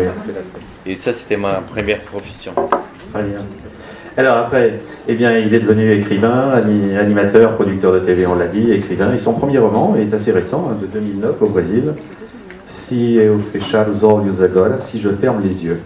Et 0.87 0.95
ça, 0.95 1.13
c'était 1.13 1.37
ma 1.37 1.55
première 1.55 2.01
profession. 2.01 2.53
Très 3.13 3.23
bien. 3.23 3.41
Alors 4.17 4.37
après, 4.37 4.81
eh 5.07 5.15
bien, 5.15 5.39
il 5.39 5.55
est 5.55 5.61
devenu 5.61 5.93
écrivain, 5.93 6.51
animateur, 6.99 7.55
producteur 7.55 7.93
de 7.93 8.01
TV, 8.01 8.27
on 8.27 8.35
l'a 8.35 8.47
dit, 8.47 8.73
écrivain. 8.73 9.13
Et 9.13 9.19
son 9.19 9.35
premier 9.35 9.59
roman 9.59 9.95
est 9.97 10.13
assez 10.13 10.33
récent, 10.33 10.69
hein, 10.71 10.77
de 10.81 10.87
2009 10.87 11.41
au 11.41 11.47
Brésil. 11.47 11.93
Si 12.65 13.17
eu 13.17 13.41
fechar 13.53 13.89
os 13.89 14.03
olhos 14.03 14.43
agora, 14.43 14.77
si 14.77 15.01
je 15.01 15.09
ferme 15.11 15.41
les 15.43 15.65
yeux. 15.65 15.81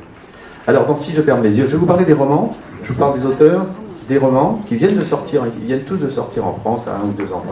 Alors 0.66 0.86
dans 0.86 0.94
Si 0.94 1.12
je 1.12 1.20
ferme 1.20 1.42
les 1.42 1.58
yeux, 1.58 1.66
je 1.66 1.72
vais 1.72 1.78
vous 1.78 1.86
parler 1.86 2.04
des 2.04 2.12
romans. 2.12 2.56
Je 2.82 2.92
vous 2.92 2.98
parle 2.98 3.14
des 3.14 3.26
auteurs, 3.26 3.66
des 4.08 4.18
romans 4.18 4.60
qui 4.66 4.76
viennent 4.76 4.96
de 4.96 5.04
sortir, 5.04 5.42
ils 5.60 5.66
viennent 5.66 5.84
tous 5.84 5.98
de 5.98 6.08
sortir 6.08 6.46
en 6.46 6.52
France 6.54 6.88
à 6.88 6.96
un 6.96 7.08
ou 7.08 7.12
deux 7.12 7.32
ans. 7.32 7.44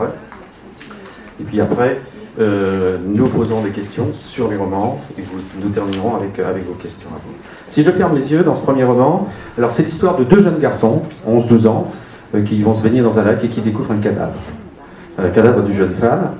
Et 1.39 1.43
puis 1.43 1.61
après, 1.61 1.99
euh, 2.39 2.97
nous 3.05 3.27
posons 3.27 3.61
des 3.61 3.71
questions 3.71 4.07
sur 4.13 4.47
les 4.47 4.55
romans 4.55 5.01
et 5.17 5.23
nous 5.61 5.69
terminerons 5.69 6.15
avec, 6.15 6.39
avec 6.39 6.65
vos 6.65 6.75
questions 6.75 7.09
à 7.09 7.15
vous. 7.25 7.33
Si 7.67 7.83
je 7.83 7.91
ferme 7.91 8.15
les 8.15 8.31
yeux 8.31 8.43
dans 8.43 8.53
ce 8.53 8.61
premier 8.61 8.83
roman, 8.83 9.27
alors 9.57 9.71
c'est 9.71 9.83
l'histoire 9.83 10.17
de 10.17 10.23
deux 10.23 10.39
jeunes 10.39 10.59
garçons, 10.59 11.01
11-12 11.27 11.67
ans, 11.67 11.91
euh, 12.35 12.41
qui 12.41 12.61
vont 12.61 12.73
se 12.73 12.81
baigner 12.81 13.01
dans 13.01 13.19
un 13.19 13.23
lac 13.23 13.43
et 13.43 13.49
qui 13.49 13.61
découvrent 13.61 13.91
un 13.91 13.97
cadavre. 13.97 14.39
Un 15.17 15.29
cadavre 15.29 15.61
d'une 15.61 15.73
jeune 15.73 15.93
femme. 15.93 16.31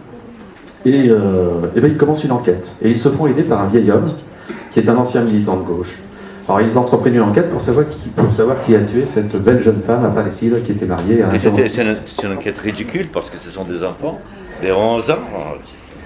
Et, 0.86 1.10
euh, 1.10 1.68
et 1.76 1.82
bien, 1.82 1.90
ils 1.90 1.98
commencent 1.98 2.24
une 2.24 2.32
enquête. 2.32 2.74
Et 2.82 2.90
ils 2.90 2.98
se 2.98 3.10
font 3.10 3.28
aider 3.28 3.44
par 3.44 3.62
un 3.62 3.68
vieil 3.68 3.92
homme 3.92 4.08
qui 4.72 4.80
est 4.80 4.90
un 4.90 4.96
ancien 4.96 5.24
militant 5.24 5.58
de 5.58 5.64
gauche. 5.64 6.00
Alors 6.48 6.62
ils 6.62 6.78
entreprennent 6.78 7.16
une 7.16 7.22
enquête 7.22 7.50
pour 7.50 7.62
savoir 7.62 7.88
qui, 7.90 8.10
pour 8.10 8.34
savoir 8.34 8.60
qui 8.62 8.76
a 8.76 8.80
tué 8.80 9.06
cette 9.06 9.36
belle 9.36 9.62
jeune 9.62 9.82
femme 9.82 10.04
à 10.06 10.10
Palestine 10.10 10.62
qui 10.64 10.72
était 10.72 10.86
mariée 10.86 11.22
à 11.22 11.30
un 11.30 11.38
C'est 11.38 11.50
une, 11.50 11.96
une, 12.24 12.38
enquête 12.38 12.58
ridicule 12.58 13.08
parce 13.10 13.30
que 13.30 13.38
ce 13.38 13.50
sont 13.50 13.64
des 13.64 13.84
enfants, 13.84 14.14
des 14.62 14.72
11 14.72 15.12
ans. 15.12 15.16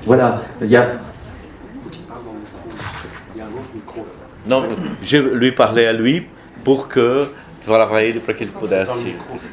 Voilà, 0.05 0.41
il 0.61 0.67
y 0.67 0.75
a. 0.75 0.87
Non, 4.47 4.63
je 5.01 5.17
lui 5.17 5.51
parlais 5.51 5.87
à 5.87 5.93
lui 5.93 6.27
pour 6.63 6.87
que 6.87 7.25
voilà, 7.65 7.87
para 7.87 8.01
que 8.01 8.43
ele 8.43 8.51
pudesse. 8.51 9.03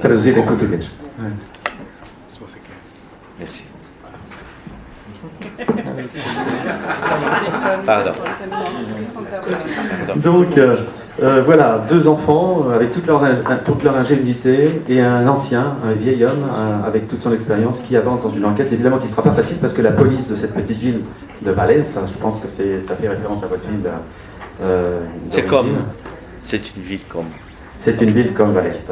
Português. 0.01 0.91
Merci. 3.39 3.65
Pardon. 7.87 8.13
Donc, 10.17 10.59
euh, 10.59 10.75
euh, 11.23 11.43
voilà, 11.45 11.85
deux 11.89 12.09
enfants 12.09 12.67
euh, 12.69 12.75
avec 12.75 12.93
toute 12.93 13.07
leur, 13.07 13.23
toute 13.65 13.83
leur 13.83 13.97
ingénuité 13.97 14.83
et 14.89 15.01
un 15.01 15.27
ancien, 15.29 15.75
un 15.85 15.93
vieil 15.93 16.25
homme 16.25 16.45
avec 16.87 17.09
toute 17.09 17.23
son 17.23 17.33
expérience 17.33 17.81
qui 17.81 17.97
avance 17.97 18.23
dans 18.23 18.31
une 18.31 18.45
enquête, 18.45 18.73
évidemment 18.73 18.99
qui 18.99 19.07
ne 19.07 19.11
sera 19.11 19.23
pas 19.23 19.33
facile 19.33 19.59
parce 19.59 19.73
que 19.73 19.83
la 19.83 19.93
police 19.93 20.29
de 20.29 20.37
cette 20.37 20.55
petite 20.55 20.79
ville 20.79 21.01
de 21.43 21.51
Valence, 21.51 21.99
je 22.07 22.19
pense 22.19 22.41
que 22.41 22.49
ça 22.49 22.95
fait 22.95 23.09
référence 23.09 23.43
à 23.43 23.47
votre 23.47 23.69
ville. 23.69 23.91
c'est 25.31 25.47
comme. 25.47 25.77
C'est 26.41 26.77
une 26.77 26.83
ville 26.83 27.07
comme. 27.09 27.27
C'est 27.77 28.01
une 28.01 28.11
ville 28.11 28.33
comme 28.33 28.53
Valence. 28.53 28.91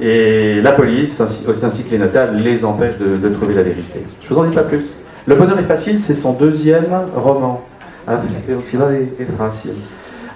Et 0.00 0.60
la 0.60 0.72
police, 0.72 1.20
ainsi, 1.20 1.44
ainsi 1.62 1.84
que 1.84 1.90
les 1.92 1.98
notables, 1.98 2.36
les 2.36 2.64
empêchent 2.64 2.98
de, 2.98 3.16
de 3.16 3.28
trouver 3.28 3.54
la 3.54 3.62
vérité. 3.62 4.00
Je 4.20 4.34
vous 4.34 4.40
en 4.40 4.44
dis 4.44 4.54
pas 4.54 4.64
plus. 4.64 4.96
Le 5.26 5.36
bonheur 5.36 5.58
est 5.58 5.62
facile, 5.62 5.98
c'est 5.98 6.12
son 6.12 6.34
deuxième 6.34 6.84
roman. 7.16 7.62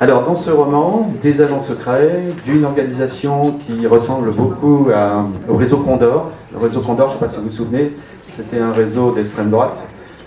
Alors, 0.01 0.23
dans 0.23 0.35
ce 0.35 0.51
roman, 0.51 1.13
des 1.21 1.43
agents 1.43 1.61
secrets 1.61 2.23
d'une 2.47 2.65
organisation 2.65 3.53
qui 3.53 3.87
ressemble 3.87 4.31
beaucoup 4.31 4.89
au 5.47 5.57
réseau 5.57 5.79
Condor. 5.79 6.31
Le 6.53 6.59
réseau 6.59 6.81
Condor, 6.81 7.09
je 7.09 7.15
ne 7.15 7.19
sais 7.19 7.25
pas 7.25 7.29
si 7.29 7.37
vous 7.37 7.43
vous 7.45 7.51
souvenez, 7.51 7.93
c'était 8.29 8.61
un 8.61 8.73
réseau 8.73 9.13
d'extrême 9.13 9.51
droite 9.51 9.87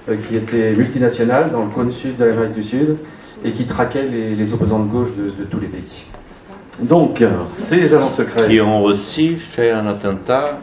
euh, 0.10 0.16
qui 0.28 0.36
était 0.36 0.74
multinational 0.74 1.52
dans 1.52 1.64
le 1.64 1.70
cône 1.70 1.90
sud 1.90 2.18
de 2.18 2.26
l'Amérique 2.26 2.54
du 2.54 2.64
Sud 2.64 2.98
et 3.44 3.54
qui 3.54 3.66
traquait 3.66 4.08
les, 4.08 4.54
opposants 4.54 4.80
de 4.80 4.92
gauche 4.92 5.16
de, 5.16 5.24
de 5.24 5.44
tous 5.50 5.60
les 5.60 5.68
pays. 5.68 6.06
Donc, 6.82 7.24
ces 7.48 7.96
agents 7.96 8.12
secrets. 8.12 8.48
Qui 8.48 8.62
ont 8.62 8.82
aussi 8.84 9.34
fait 9.36 9.72
un 9.72 9.88
attentat 9.88 10.60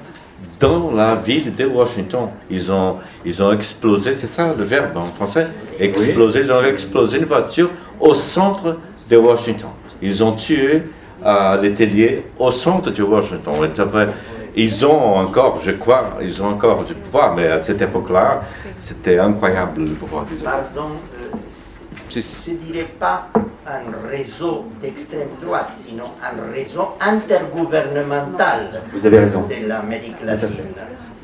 dans 0.59 0.91
la 0.93 1.15
ville 1.15 1.55
de 1.55 1.67
Washington. 1.67 2.29
Ils 2.50 2.71
ont, 2.71 2.97
ils 3.25 3.43
ont 3.43 3.53
explosé, 3.53 4.12
c'est 4.12 4.27
ça 4.27 4.55
le 4.57 4.65
verbe 4.65 4.97
en 4.97 5.05
français? 5.05 5.49
Exploser, 5.79 6.41
ils 6.41 6.53
ont 6.53 6.65
explosé 6.65 7.19
une 7.19 7.25
voiture 7.25 7.71
au 8.00 8.15
centre 8.15 8.77
de 9.11 9.17
Washington. 9.17 9.71
Ils 10.03 10.23
ont 10.23 10.33
tué 10.33 10.83
euh, 11.25 11.61
les 11.61 12.25
au 12.38 12.50
centre 12.50 12.91
de 12.91 13.03
Washington. 13.03 13.55
Ils 14.57 14.87
ont 14.87 15.17
encore, 15.17 15.61
je 15.62 15.71
crois, 15.73 16.19
ils 16.21 16.43
ont 16.43 16.47
encore 16.47 16.85
du 16.85 16.95
pouvoir, 16.95 17.35
mais 17.37 17.47
à 17.47 17.61
cette 17.61 17.81
époque-là, 17.81 18.43
c'était 18.81 19.19
incroyable 19.19 19.83
le 19.83 19.93
pouvoir 19.93 20.25
des 20.25 20.43
Pardon, 20.43 20.91
euh, 21.15 21.37
je 22.11 22.50
ne 22.50 22.57
dirais 22.57 22.87
pas 22.99 23.29
un 23.67 24.09
réseau 24.09 24.65
d'extrême 24.83 25.29
droite, 25.43 25.71
sinon 25.75 26.05
un 26.23 26.53
réseau 26.55 26.88
intergouvernemental 27.00 28.71
Vous 28.93 29.05
avez 29.07 29.19
raison. 29.19 29.43
de 29.49 29.69
l'Amérique 29.69 30.23
latine. 30.25 30.49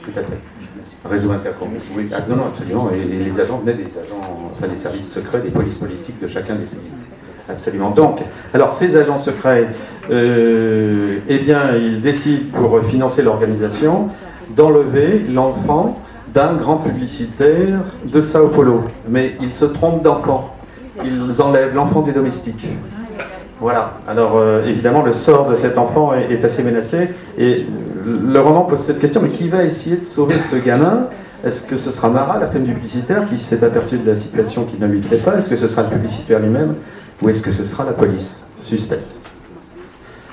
Tout 0.04 0.10
à 0.10 0.22
fait. 0.22 1.08
Réseau 1.08 1.32
intergouvernemental. 1.32 1.92
Oui, 1.96 2.08
ah, 2.14 2.20
non, 2.28 2.36
non, 2.36 2.46
absolument. 2.46 2.90
Et, 2.92 3.16
les 3.16 3.40
agents 3.40 3.58
venaient 3.58 3.74
des 3.74 3.98
agents, 3.98 4.50
enfin 4.54 4.66
des 4.66 4.76
services 4.76 5.10
secrets, 5.10 5.40
des 5.40 5.50
polices 5.50 5.78
politiques 5.78 6.20
de 6.20 6.26
chacun 6.26 6.54
des 6.54 6.64
pays. 6.66 6.78
Absolument. 7.48 7.90
Donc, 7.90 8.20
alors 8.54 8.72
ces 8.72 8.96
agents 8.96 9.18
secrets, 9.18 9.68
euh, 10.10 11.18
eh 11.28 11.38
bien, 11.38 11.76
ils 11.76 12.00
décident 12.00 12.50
pour 12.52 12.80
financer 12.82 13.22
l'organisation 13.22 14.08
d'enlever 14.50 15.24
l'enfant 15.30 16.00
d'un 16.32 16.54
grand 16.54 16.78
publicitaire 16.78 17.80
de 18.04 18.20
Sao 18.20 18.48
Paulo. 18.48 18.84
Mais 19.08 19.36
ils 19.40 19.52
se 19.52 19.66
trompent 19.66 20.02
d'enfant 20.02 20.53
ils 21.02 21.42
enlèvent 21.42 21.74
l'enfant 21.74 22.02
des 22.02 22.12
domestiques. 22.12 22.68
Voilà. 23.60 23.94
Alors 24.06 24.32
euh, 24.36 24.64
évidemment, 24.66 25.02
le 25.02 25.12
sort 25.12 25.48
de 25.48 25.56
cet 25.56 25.78
enfant 25.78 26.12
est, 26.14 26.44
assez 26.44 26.62
menacé. 26.62 27.08
Et 27.38 27.66
le 28.04 28.40
roman 28.40 28.62
pose 28.62 28.80
cette 28.80 28.98
question 28.98 29.22
mais 29.22 29.30
qui 29.30 29.48
va 29.48 29.64
essayer 29.64 29.96
de 29.96 30.04
sauver 30.04 30.38
ce 30.38 30.56
gamin? 30.56 31.08
Est-ce 31.44 31.62
que 31.62 31.76
ce 31.76 31.90
sera 31.90 32.08
Mara, 32.08 32.38
la 32.38 32.46
femme 32.46 32.64
du 32.64 32.72
publicitaire, 32.72 33.26
qui 33.26 33.38
s'est 33.38 33.62
aperçue 33.62 33.98
de 33.98 34.06
la 34.06 34.14
situation 34.14 34.64
qui 34.64 34.80
ne 34.80 34.86
lui 34.86 35.00
plaît 35.00 35.18
pas? 35.18 35.36
Est-ce 35.36 35.50
que 35.50 35.56
ce 35.56 35.66
sera 35.66 35.82
le 35.82 35.88
publicitaire 35.88 36.40
lui-même? 36.40 36.74
Ou 37.22 37.28
est-ce 37.28 37.42
que 37.42 37.52
ce 37.52 37.64
sera 37.64 37.84
la 37.84 37.92
police? 37.92 38.44
Suspense. 38.58 39.20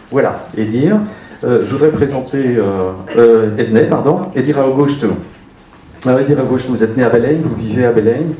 Voilà. 0.10 0.46
Et 0.56 0.66
dire, 0.66 1.00
euh, 1.44 1.64
je 1.64 1.72
voudrais 1.72 1.90
présenter 1.90 2.58
euh, 2.58 2.92
euh 3.18 3.58
Edney, 3.58 3.88
pardon, 3.88 4.28
Edira 4.36 4.68
Augusto. 4.68 5.08
Alors, 6.06 6.20
Edira 6.20 6.44
Augusto, 6.44 6.70
vous 6.70 6.84
êtes 6.84 6.96
né 6.96 7.04
à 7.04 7.10
Baleine, 7.10 7.42
vous 7.44 7.56
vivez 7.56 7.86
à 7.86 7.92
Baleine. 7.92 8.34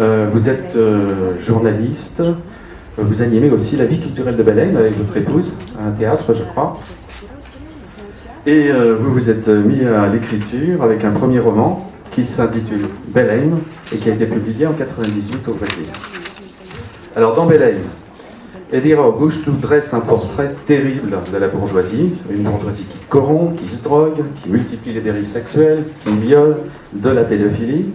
Euh, 0.00 0.28
vous 0.32 0.48
êtes 0.48 0.76
euh, 0.76 1.40
journaliste, 1.40 2.20
euh, 2.20 2.32
vous 2.98 3.20
animez 3.20 3.50
aussi 3.50 3.76
la 3.76 3.84
vie 3.84 3.98
culturelle 3.98 4.36
de 4.36 4.42
Baleine 4.44 4.76
avec 4.76 4.96
votre 4.96 5.16
épouse, 5.16 5.54
un 5.84 5.90
théâtre, 5.90 6.32
je 6.32 6.42
crois. 6.44 6.78
Et 8.46 8.70
vous 8.70 9.12
vous 9.12 9.28
êtes 9.28 9.48
mis 9.48 9.84
à 9.84 10.08
l'écriture 10.08 10.82
avec 10.82 11.04
un 11.04 11.10
premier 11.10 11.38
roman 11.38 11.92
qui 12.10 12.24
s'intitule 12.24 12.86
Baleine 13.08 13.58
et 13.92 13.98
qui 13.98 14.08
a 14.08 14.14
été 14.14 14.24
publié 14.24 14.66
en 14.66 14.72
98 14.72 15.48
au 15.48 15.52
Brésil. 15.52 15.84
Alors 17.14 17.34
dans 17.34 17.44
Baleine, 17.44 17.82
Edira 18.72 19.06
Augusto 19.06 19.50
dresse 19.50 19.92
un 19.92 20.00
portrait 20.00 20.54
terrible 20.64 21.18
de 21.30 21.36
la 21.36 21.48
bourgeoisie, 21.48 22.14
une 22.30 22.44
bourgeoisie 22.44 22.84
qui 22.84 22.98
corrompt, 23.10 23.56
qui 23.56 23.68
se 23.68 23.84
drogue, 23.84 24.22
qui 24.42 24.48
multiplie 24.48 24.94
les 24.94 25.02
dérives 25.02 25.26
sexuelles, 25.26 25.84
qui 26.00 26.16
viole, 26.16 26.56
de 26.94 27.10
la 27.10 27.24
pédophilie, 27.24 27.92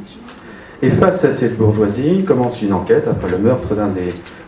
et 0.83 0.89
face 0.89 1.23
à 1.23 1.31
cette 1.31 1.57
bourgeoisie, 1.57 2.25
commence 2.25 2.61
une 2.61 2.73
enquête 2.73 3.07
après 3.09 3.29
le 3.31 3.37
meurtre 3.37 3.69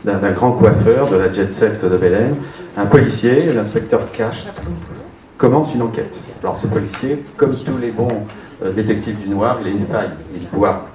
d'un 0.04 0.32
grand 0.34 0.52
coiffeur 0.52 1.10
de 1.10 1.16
la 1.16 1.32
jet 1.32 1.50
set 1.50 1.86
de 1.86 1.96
Belém. 1.96 2.36
Un 2.76 2.86
policier, 2.88 3.54
l'inspecteur 3.54 4.12
Cash, 4.12 4.48
commence 5.38 5.74
une 5.74 5.84
enquête. 5.84 6.26
Alors 6.44 6.58
ce 6.58 6.68
policier, 6.68 7.24
comme 7.38 7.56
tous 7.56 7.78
les 7.78 7.92
bons 7.92 8.26
euh, 8.62 8.74
détectives 8.74 9.18
du 9.18 9.30
noir, 9.30 9.60
il 9.62 9.68
a 9.68 9.72
une 9.72 9.88
faille, 9.88 10.10
il 10.36 10.46
boit. 10.50 10.90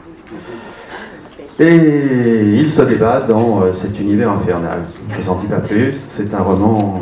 Et 1.59 2.59
il 2.59 2.70
se 2.70 2.82
débat 2.82 3.23
dans 3.23 3.62
euh, 3.62 3.73
cet 3.73 3.99
univers 3.99 4.30
infernal. 4.30 4.80
Je 5.09 5.16
ne 5.16 5.23
vous 5.23 5.30
en 5.30 5.37
dis 5.37 5.47
pas 5.47 5.61
plus, 5.61 5.94
c'est 5.94 6.35
un 6.35 6.42
roman 6.42 7.00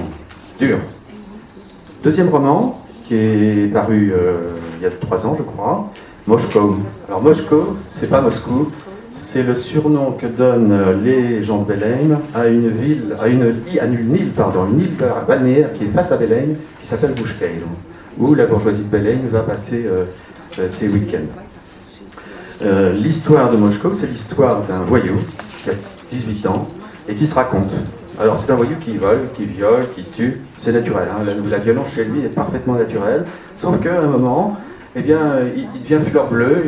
dur. 0.60 0.78
Deuxième 2.04 2.28
roman, 2.28 2.80
qui 3.02 3.16
est 3.16 3.72
paru 3.72 4.12
euh, 4.14 4.52
il 4.78 4.84
y 4.84 4.86
a 4.86 4.90
trois 4.90 5.26
ans, 5.26 5.34
je 5.36 5.42
crois, 5.42 5.90
Moscou. 6.28 6.76
Alors 7.06 7.22
Moscou, 7.22 7.76
c'est 7.86 8.10
pas 8.10 8.20
Moscou, 8.20 8.68
c'est 9.10 9.42
le 9.42 9.54
surnom 9.54 10.12
que 10.12 10.26
donnent 10.26 11.02
les 11.02 11.42
gens 11.42 11.62
de 11.62 11.64
Belém 11.64 12.18
à 12.34 12.48
une 12.48 12.68
ville, 12.68 13.16
à 13.18 13.28
une, 13.28 13.54
à 13.80 13.86
une 13.86 14.14
île, 14.14 14.32
pardon, 14.36 14.66
une 14.70 14.78
île 14.78 14.92
balnéaire 15.26 15.72
qui 15.72 15.84
est 15.84 15.88
face 15.88 16.12
à 16.12 16.18
Belém, 16.18 16.56
qui 16.78 16.86
s'appelle 16.86 17.14
Bouchkeil, 17.14 17.62
où 18.18 18.34
la 18.34 18.44
bourgeoisie 18.44 18.84
de 18.84 18.90
Belém 18.90 19.20
va 19.30 19.40
passer 19.40 19.86
euh, 19.86 20.04
euh, 20.58 20.68
ses 20.68 20.88
week-ends. 20.88 21.32
Euh, 22.66 22.92
l'histoire 22.92 23.50
de 23.50 23.56
Moscou, 23.56 23.94
c'est 23.94 24.08
l'histoire 24.08 24.60
d'un 24.64 24.80
voyou 24.80 25.16
qui 25.64 25.70
a 25.70 25.74
18 26.10 26.46
ans 26.46 26.68
et 27.08 27.14
qui 27.14 27.26
se 27.26 27.36
raconte. 27.36 27.72
Alors 28.20 28.36
c'est 28.36 28.52
un 28.52 28.56
voyou 28.56 28.76
qui 28.78 28.98
vole, 28.98 29.28
qui 29.32 29.44
viole, 29.44 29.86
qui 29.94 30.04
tue, 30.04 30.42
c'est 30.58 30.72
naturel. 30.72 31.08
Hein. 31.10 31.24
la, 31.24 31.32
la, 31.48 31.58
violence 31.58 31.94
chez 31.94 32.04
lui 32.04 32.20
est 32.20 32.34
parfaitement 32.34 32.74
naturelle, 32.74 33.24
sauf 33.54 33.80
qu'à 33.80 34.02
un 34.02 34.06
moment, 34.06 34.58
eh 34.96 35.02
bien, 35.02 35.20
il, 35.56 35.82
devient 35.82 36.04
fleur 36.04 36.28
bleue, 36.28 36.64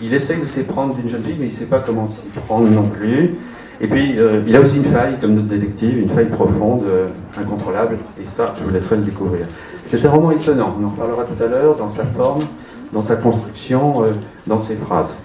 il 0.00 0.12
essaye 0.12 0.40
de 0.40 0.46
s'éprendre 0.46 0.94
d'une 0.94 1.08
jeune 1.08 1.22
fille, 1.22 1.36
mais 1.38 1.46
il 1.46 1.50
ne 1.50 1.54
sait 1.54 1.66
pas 1.66 1.78
comment 1.78 2.06
s'y 2.06 2.26
prendre 2.46 2.68
non 2.68 2.84
plus. 2.84 3.34
Et 3.80 3.88
puis, 3.88 4.18
euh, 4.18 4.40
il 4.46 4.54
a 4.54 4.60
aussi 4.60 4.76
une 4.76 4.84
faille, 4.84 5.18
comme 5.20 5.34
notre 5.34 5.48
détective, 5.48 5.98
une 5.98 6.08
faille 6.08 6.28
profonde, 6.28 6.82
euh, 6.86 7.08
incontrôlable, 7.40 7.98
et 8.22 8.26
ça, 8.26 8.54
je 8.58 8.64
vous 8.64 8.70
laisserai 8.70 8.96
le 8.96 9.02
découvrir. 9.02 9.46
C'est 9.84 10.04
un 10.06 10.10
roman 10.10 10.30
étonnant, 10.30 10.76
on 10.80 10.86
en 10.86 10.90
parlera 10.90 11.24
tout 11.24 11.42
à 11.42 11.46
l'heure, 11.48 11.76
dans 11.76 11.88
sa 11.88 12.04
forme, 12.04 12.42
dans 12.92 13.02
sa 13.02 13.16
construction, 13.16 14.04
euh, 14.04 14.12
dans 14.46 14.60
ses 14.60 14.76
phrases. 14.76 15.16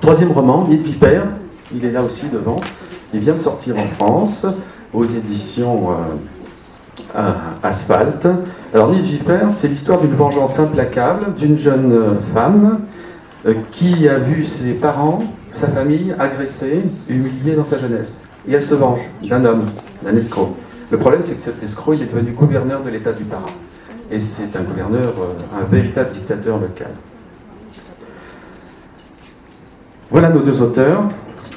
Troisième 0.00 0.30
roman, 0.30 0.66
Nid 0.68 0.78
Viper, 0.78 1.22
il 1.74 1.84
est 1.84 1.90
là 1.90 2.02
aussi 2.02 2.26
devant, 2.28 2.56
il 3.12 3.20
vient 3.20 3.34
de 3.34 3.38
sortir 3.38 3.76
en 3.78 3.86
France, 3.86 4.46
aux 4.92 5.04
éditions 5.04 5.88
Asphalt. 7.62 8.28
Alors, 8.76 8.90
Viper, 8.90 9.46
c'est 9.48 9.68
l'histoire 9.68 10.02
d'une 10.02 10.12
vengeance 10.12 10.58
implacable 10.58 11.32
d'une 11.32 11.56
jeune 11.56 12.18
femme 12.34 12.80
qui 13.70 14.06
a 14.06 14.18
vu 14.18 14.44
ses 14.44 14.74
parents 14.74 15.22
sa 15.56 15.68
famille 15.68 16.14
agressée, 16.18 16.82
humiliée 17.08 17.56
dans 17.56 17.64
sa 17.64 17.78
jeunesse. 17.78 18.22
Et 18.46 18.52
elle 18.52 18.62
se 18.62 18.74
venge 18.74 19.00
d'un 19.22 19.42
homme, 19.46 19.64
d'un 20.02 20.14
escroc. 20.14 20.54
Le 20.90 20.98
problème, 20.98 21.22
c'est 21.22 21.34
que 21.34 21.40
cet 21.40 21.62
escroc, 21.62 21.94
il 21.94 22.02
est 22.02 22.12
devenu 22.12 22.32
gouverneur 22.32 22.82
de 22.82 22.90
l'État 22.90 23.12
du 23.12 23.24
Pará. 23.24 23.46
Et 24.10 24.20
c'est 24.20 24.54
un 24.54 24.60
gouverneur, 24.60 25.14
euh, 25.18 25.58
un 25.58 25.64
véritable 25.64 26.10
dictateur 26.10 26.58
local. 26.58 26.90
Voilà 30.10 30.28
nos 30.28 30.42
deux 30.42 30.60
auteurs. 30.60 31.04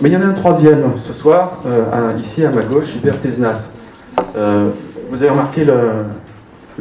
Mais 0.01 0.07
il 0.07 0.13
y 0.13 0.17
en 0.17 0.21
a 0.21 0.27
un 0.27 0.33
troisième 0.33 0.93
ce 0.95 1.11
soir, 1.11 1.61
euh, 1.65 2.13
ici 2.17 2.45
à 2.45 2.51
ma 2.51 2.61
gauche, 2.61 2.95
Hubert. 2.95 3.17
Euh, 4.37 4.69
vous 5.11 5.21
avez 5.21 5.29
remarqué 5.29 5.65
le, 5.65 5.73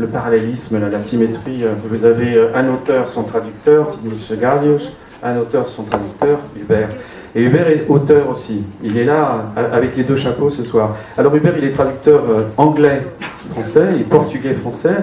parallélisme, 0.07 0.79
la, 0.79 1.01
symétrie. 1.01 1.65
Vous 1.77 2.05
avez 2.05 2.39
un 2.55 2.69
auteur, 2.69 3.09
son 3.09 3.23
traducteur, 3.23 3.89
Tidnich 3.89 4.39
Gardius, 4.41 4.93
un 5.23 5.39
auteur, 5.39 5.67
son 5.67 5.83
traducteur, 5.83 6.39
Hubert. 6.61 6.89
Et 7.35 7.43
Hubert 7.43 7.69
est 7.69 7.85
auteur 7.89 8.31
aussi. 8.31 8.63
Il 8.83 8.97
est 8.97 9.05
là 9.05 9.53
avec 9.57 9.97
les 9.97 10.05
deux 10.05 10.17
chapeaux 10.17 10.51
ce 10.51 10.63
soir. 10.63 10.97
Alors 11.17 11.35
Hubert, 11.35 11.55
il 11.59 11.65
est 11.65 11.73
traducteur 11.73 12.23
euh, 12.29 12.43
anglais-français 12.57 14.01
et 14.01 14.05
portugais-français. 14.05 14.97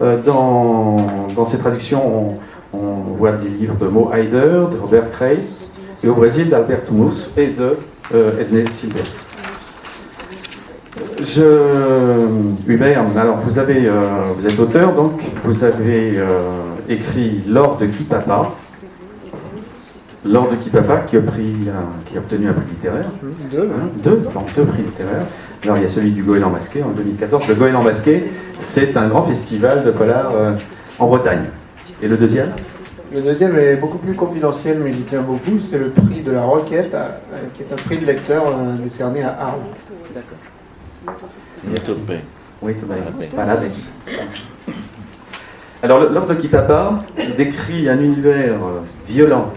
Euh, 0.00 0.18
dans, 0.22 1.44
ses 1.44 1.58
traductions, 1.58 2.36
on, 2.72 2.78
voit 3.18 3.32
des 3.32 3.48
livres 3.48 3.76
de 3.76 3.86
Mo 3.86 4.10
Haider, 4.12 4.64
de 4.72 4.78
Robert 4.80 5.10
Trace, 5.10 5.70
et 6.02 6.08
au 6.08 6.14
Brésil 6.14 6.48
d'Alberto 6.48 6.92
Mus 6.92 7.30
et 7.36 7.48
de 7.48 7.76
euh. 8.14 8.32
Je, 11.22 12.26
Hubert, 12.66 13.04
alors 13.16 13.36
vous, 13.36 13.58
avez, 13.58 13.88
vous 14.36 14.46
êtes 14.46 14.58
auteur, 14.58 14.92
donc 14.92 15.22
vous 15.44 15.62
avez 15.64 16.18
écrit 16.88 17.42
L'or 17.46 17.76
de 17.76 17.86
Kipapa, 17.86 18.50
Lors 20.24 20.48
de 20.48 20.56
Kipapa, 20.56 20.98
qui 21.06 21.16
a, 21.16 21.20
pris, 21.20 21.54
qui 22.06 22.16
a 22.16 22.18
obtenu 22.18 22.48
un 22.48 22.52
prix 22.52 22.66
littéraire. 22.70 23.10
Deux. 23.50 23.70
Hein, 23.72 23.88
deux, 24.02 24.22
deux 24.56 24.64
prix 24.64 24.82
littéraires. 24.82 25.26
Alors 25.64 25.76
il 25.76 25.82
y 25.82 25.86
a 25.86 25.88
celui 25.88 26.10
du 26.10 26.24
Goéland 26.24 26.50
masqué 26.50 26.82
en 26.82 26.90
2014. 26.90 27.46
Le 27.46 27.54
Goéland 27.54 27.84
masqué, 27.84 28.24
c'est 28.58 28.96
un 28.96 29.06
grand 29.08 29.22
festival 29.22 29.84
de 29.84 29.92
polar 29.92 30.32
euh, 30.34 30.56
en 30.98 31.06
Bretagne. 31.06 31.44
Et 32.02 32.08
le 32.08 32.16
deuxième? 32.16 32.50
Le 33.14 33.20
deuxième 33.20 33.56
est 33.56 33.76
beaucoup 33.76 33.98
plus 33.98 34.14
confidentiel, 34.14 34.80
mais 34.82 34.90
j'y 34.90 35.02
tiens 35.02 35.20
beaucoup. 35.20 35.60
C'est 35.60 35.78
le 35.78 35.90
prix 35.90 36.20
de 36.20 36.32
la 36.32 36.42
Roquette, 36.42 36.94
euh, 36.94 37.10
qui 37.54 37.62
est 37.62 37.72
un 37.72 37.76
prix 37.76 37.98
de 37.98 38.06
lecteur 38.06 38.44
euh, 38.46 38.76
décerné 38.82 39.22
à 39.22 39.36
Arles. 39.38 39.60
Tout 41.68 42.86
Alors, 45.82 46.00
l'ordre 46.00 46.28
de 46.28 46.34
Kipapa 46.34 47.04
décrit 47.36 47.88
un 47.88 48.00
univers 48.00 48.58
violent, 49.08 49.52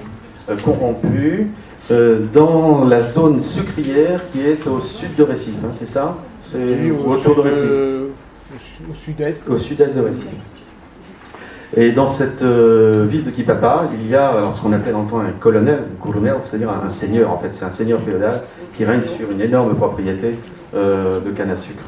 euh, 0.50 0.56
corrompu 0.64 1.48
euh, 1.92 2.20
dans 2.34 2.84
la 2.86 3.02
zone 3.02 3.40
sucrière 3.40 4.26
qui 4.28 4.42
est 4.42 4.68
au 4.68 4.80
sud 4.80 5.16
de 5.16 5.24
Recife, 5.24 5.58
hein, 5.64 5.70
c'est 5.74 5.88
ça? 5.88 6.18
C'est 6.44 6.92
autour 6.92 7.36
de 7.36 7.42
Recife. 7.42 7.70
Au 8.90 8.94
sud-est. 9.04 9.50
Au 9.50 9.58
sud-est 9.58 9.98
de 9.98 10.02
Recife. 10.02 10.30
Et 11.76 11.92
dans 11.92 12.08
cette 12.08 12.44
euh, 12.44 13.06
ville 13.08 13.24
de 13.24 13.32
Kipapa, 13.32 13.90
il 14.00 14.10
y 14.10 14.16
a 14.16 14.30
alors, 14.30 14.54
ce 14.54 14.62
qu'on 14.62 14.74
appelle 14.74 14.96
en 14.96 15.06
temps 15.06 15.20
un 15.20 15.32
colonel, 15.40 15.80
un 16.00 16.04
colonel, 16.04 16.36
c'est-à-dire 16.40 16.70
un, 16.70 16.90
seigneur 16.90 17.32
en 17.32 17.38
fait, 17.38 17.54
c'est 17.54 17.66
un 17.66 17.72
seigneur 17.72 18.00
féodal 18.00 18.44
qui 18.74 18.86
règne 18.86 19.04
sur 19.04 19.30
une 19.32 19.42
énorme 19.42 19.76
propriété 19.76 20.36
de 20.74 21.32
canne 21.32 21.52
à 21.52 21.56
sucre. 21.56 21.84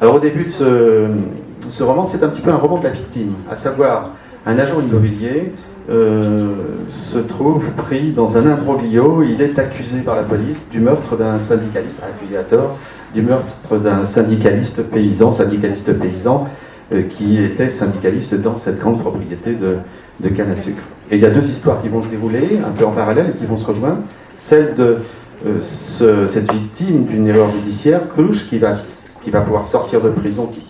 Alors 0.00 0.14
au 0.14 0.20
début 0.20 0.44
de 0.44 0.50
ce, 0.50 1.82
roman, 1.82 2.06
c'est 2.06 2.22
un 2.22 2.28
petit 2.28 2.40
peu 2.40 2.50
un 2.50 2.56
roman 2.56 2.78
de 2.78 2.84
la 2.84 2.90
victime, 2.90 3.34
à 3.50 3.56
savoir 3.56 4.12
un 4.46 4.56
agent 4.56 4.80
immobilier 4.80 5.52
euh, 5.90 6.52
se 6.88 7.18
trouve 7.18 7.70
pris 7.72 8.12
dans 8.12 8.38
un 8.38 8.46
imbroglio. 8.46 9.24
Il 9.24 9.42
est 9.42 9.58
accusé 9.58 10.00
par 10.00 10.14
la 10.14 10.22
police 10.22 10.68
du 10.70 10.78
meurtre 10.78 11.16
d'un 11.16 11.40
syndicaliste, 11.40 12.04
accusé 12.04 12.36
à 12.36 12.44
tort, 12.44 12.78
du 13.12 13.22
meurtre 13.22 13.78
d'un 13.78 14.04
syndicaliste 14.04 14.84
paysan, 14.84 15.32
syndicaliste 15.32 15.98
paysan, 15.98 16.46
euh, 16.92 17.02
qui 17.02 17.42
était 17.42 17.68
syndicaliste 17.68 18.40
dans 18.40 18.56
cette 18.56 18.78
grande 18.78 19.00
propriété 19.00 19.54
de, 19.54 19.78
de, 20.20 20.28
canne 20.28 20.52
à 20.52 20.56
sucre. 20.56 20.82
Et 21.10 21.16
il 21.16 21.22
y 21.22 21.26
a 21.26 21.30
deux 21.30 21.48
histoires 21.48 21.80
qui 21.80 21.88
vont 21.88 22.02
se 22.02 22.08
dérouler, 22.08 22.60
un 22.64 22.70
peu 22.70 22.84
en 22.84 22.92
parallèle, 22.92 23.30
et 23.30 23.32
qui 23.32 23.46
vont 23.46 23.56
se 23.56 23.66
rejoindre. 23.66 24.02
Celle 24.36 24.74
de 24.74 24.98
euh, 25.46 26.26
cette 26.26 26.52
victime 26.52 27.04
d'une 27.04 27.26
erreur 27.28 27.48
judiciaire, 27.48 28.08
Krush, 28.08 28.48
qui 28.48 28.58
va, 28.58 28.74
qui 29.22 29.30
va 29.30 29.40
pouvoir 29.40 29.66
sortir 29.66 30.00
de 30.00 30.10
prison, 30.10 30.46
qui, 30.46 30.60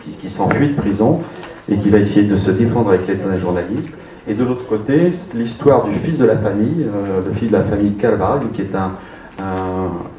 qui, 0.00 0.10
qui 0.10 0.30
s'enfuit 0.30 0.70
de 0.70 0.74
prison, 0.74 1.22
et 1.70 1.78
qui 1.78 1.90
va 1.90 1.98
essayer 1.98 2.26
de 2.26 2.36
se 2.36 2.50
défendre 2.50 2.90
avec 2.90 3.06
l'aide 3.06 3.26
d'un 3.26 3.36
journaliste. 3.36 3.98
Et 4.28 4.34
de 4.34 4.44
l'autre 4.44 4.66
côté, 4.66 5.10
l'histoire 5.34 5.84
du 5.84 5.94
fils 5.94 6.18
de 6.18 6.24
la 6.24 6.36
famille, 6.36 6.84
euh, 6.84 7.22
le 7.24 7.32
fils 7.32 7.48
de 7.48 7.56
la 7.56 7.62
famille 7.62 7.94
Calvarado, 7.94 8.48
qui 8.48 8.62
est 8.62 8.74
un, 8.74 8.92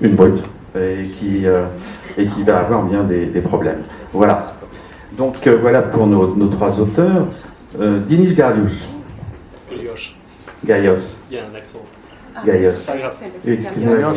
une 0.01 0.15
brute 0.15 0.43
et 0.75 1.07
qui, 1.13 1.45
euh, 1.45 1.65
et 2.17 2.25
qui 2.25 2.43
va 2.43 2.59
avoir 2.59 2.83
bien 2.83 3.03
des, 3.03 3.25
des 3.25 3.41
problèmes. 3.41 3.81
Voilà. 4.13 4.55
Donc 5.17 5.47
euh, 5.47 5.57
voilà 5.59 5.81
pour 5.81 6.07
nos, 6.07 6.35
nos, 6.35 6.47
trois 6.47 6.79
auteurs. 6.79 7.27
Dinis 8.07 8.33
Garius. 8.33 8.87
Gaios. 10.65 11.15
Il 11.29 11.37
y 11.37 11.39
a 11.39 11.43
un 11.43 11.55
accent. 11.55 11.79
Gaios. 12.45 12.71
Excusez-moi. 13.45 14.13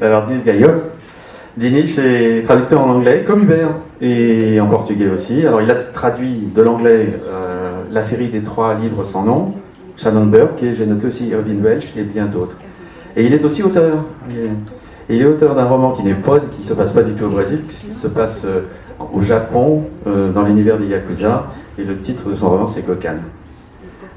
Alors 0.00 0.24
Dinis 0.24 0.42
Gaios. 0.44 0.82
Dinis 1.56 1.98
est 1.98 2.44
traducteur 2.44 2.80
en 2.80 2.90
anglais, 2.90 3.24
comme 3.26 3.42
Hubert, 3.42 3.70
et 4.00 4.60
en 4.60 4.68
portugais 4.68 5.08
aussi. 5.08 5.44
Alors 5.44 5.60
il 5.60 5.70
a 5.72 5.74
traduit 5.74 6.48
de 6.54 6.62
l'anglais 6.62 7.18
euh, 7.26 7.82
la 7.90 8.00
série 8.00 8.28
des 8.28 8.42
trois 8.44 8.74
livres 8.74 9.02
sans 9.04 9.24
nom, 9.24 9.54
Shannon 9.96 10.26
Burke, 10.26 10.62
et 10.62 10.74
j'ai 10.74 10.86
noté 10.86 11.08
aussi 11.08 11.28
Irving 11.28 11.60
Welsh 11.60 11.96
et 11.96 12.04
bien 12.04 12.26
d'autres. 12.26 12.56
Et 13.16 13.24
il 13.24 13.34
est 13.34 13.44
aussi 13.44 13.64
auteur. 13.64 14.04
Il 15.10 15.20
est 15.20 15.24
auteur 15.24 15.56
d'un 15.56 15.64
roman 15.64 15.90
qui 15.90 16.04
n'est 16.04 16.14
pas, 16.14 16.38
qui 16.38 16.64
se 16.64 16.74
passe 16.74 16.92
pas 16.92 17.02
du 17.02 17.14
tout 17.14 17.24
au 17.24 17.30
Brésil, 17.30 17.58
puisqu'il 17.66 17.94
se 17.94 18.06
passe 18.06 18.44
euh, 18.44 18.60
au 19.12 19.20
Japon, 19.20 19.82
euh, 20.06 20.30
dans 20.30 20.42
l'univers 20.42 20.78
des 20.78 20.86
Yakuza, 20.86 21.46
et 21.76 21.82
le 21.82 21.98
titre 21.98 22.30
de 22.30 22.36
son 22.36 22.50
roman 22.50 22.68
c'est 22.68 22.86
Gokan. 22.86 23.16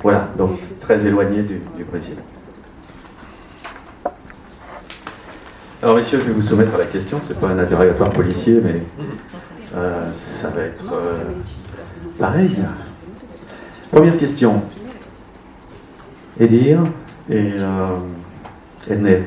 Voilà, 0.03 0.27
donc 0.37 0.51
très 0.79 1.07
éloigné 1.07 1.41
du 1.41 1.83
Brésil. 1.89 2.17
Alors, 5.83 5.95
messieurs, 5.95 6.19
je 6.21 6.27
vais 6.27 6.33
vous 6.33 6.43
soumettre 6.43 6.75
à 6.75 6.77
la 6.77 6.85
question. 6.85 7.19
Ce 7.19 7.33
n'est 7.33 7.39
pas 7.39 7.47
un 7.47 7.57
interrogatoire 7.57 8.11
policier, 8.11 8.61
mais 8.63 8.83
euh, 9.75 10.11
ça 10.11 10.49
va 10.49 10.61
être 10.61 10.85
euh, 10.93 11.23
pareil. 12.19 12.51
Première 13.91 14.15
question. 14.15 14.61
Edir 16.39 16.83
et 17.31 17.53
euh. 17.57 19.17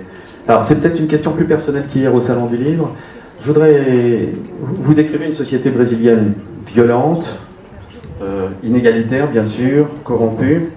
Alors, 0.46 0.62
c'est 0.62 0.80
peut-être 0.80 1.00
une 1.00 1.08
question 1.08 1.32
plus 1.32 1.44
personnelle 1.44 1.86
qu'hier 1.88 2.14
au 2.14 2.20
Salon 2.20 2.46
du 2.46 2.56
Livre. 2.56 2.92
Je 3.40 3.46
voudrais. 3.48 4.28
Vous 4.60 4.94
décrivez 4.94 5.26
une 5.26 5.34
société 5.34 5.70
brésilienne 5.70 6.34
violente, 6.72 7.40
inégalitaire, 8.62 9.28
bien 9.28 9.42
sûr, 9.44 9.88
corrompue. 10.04 10.70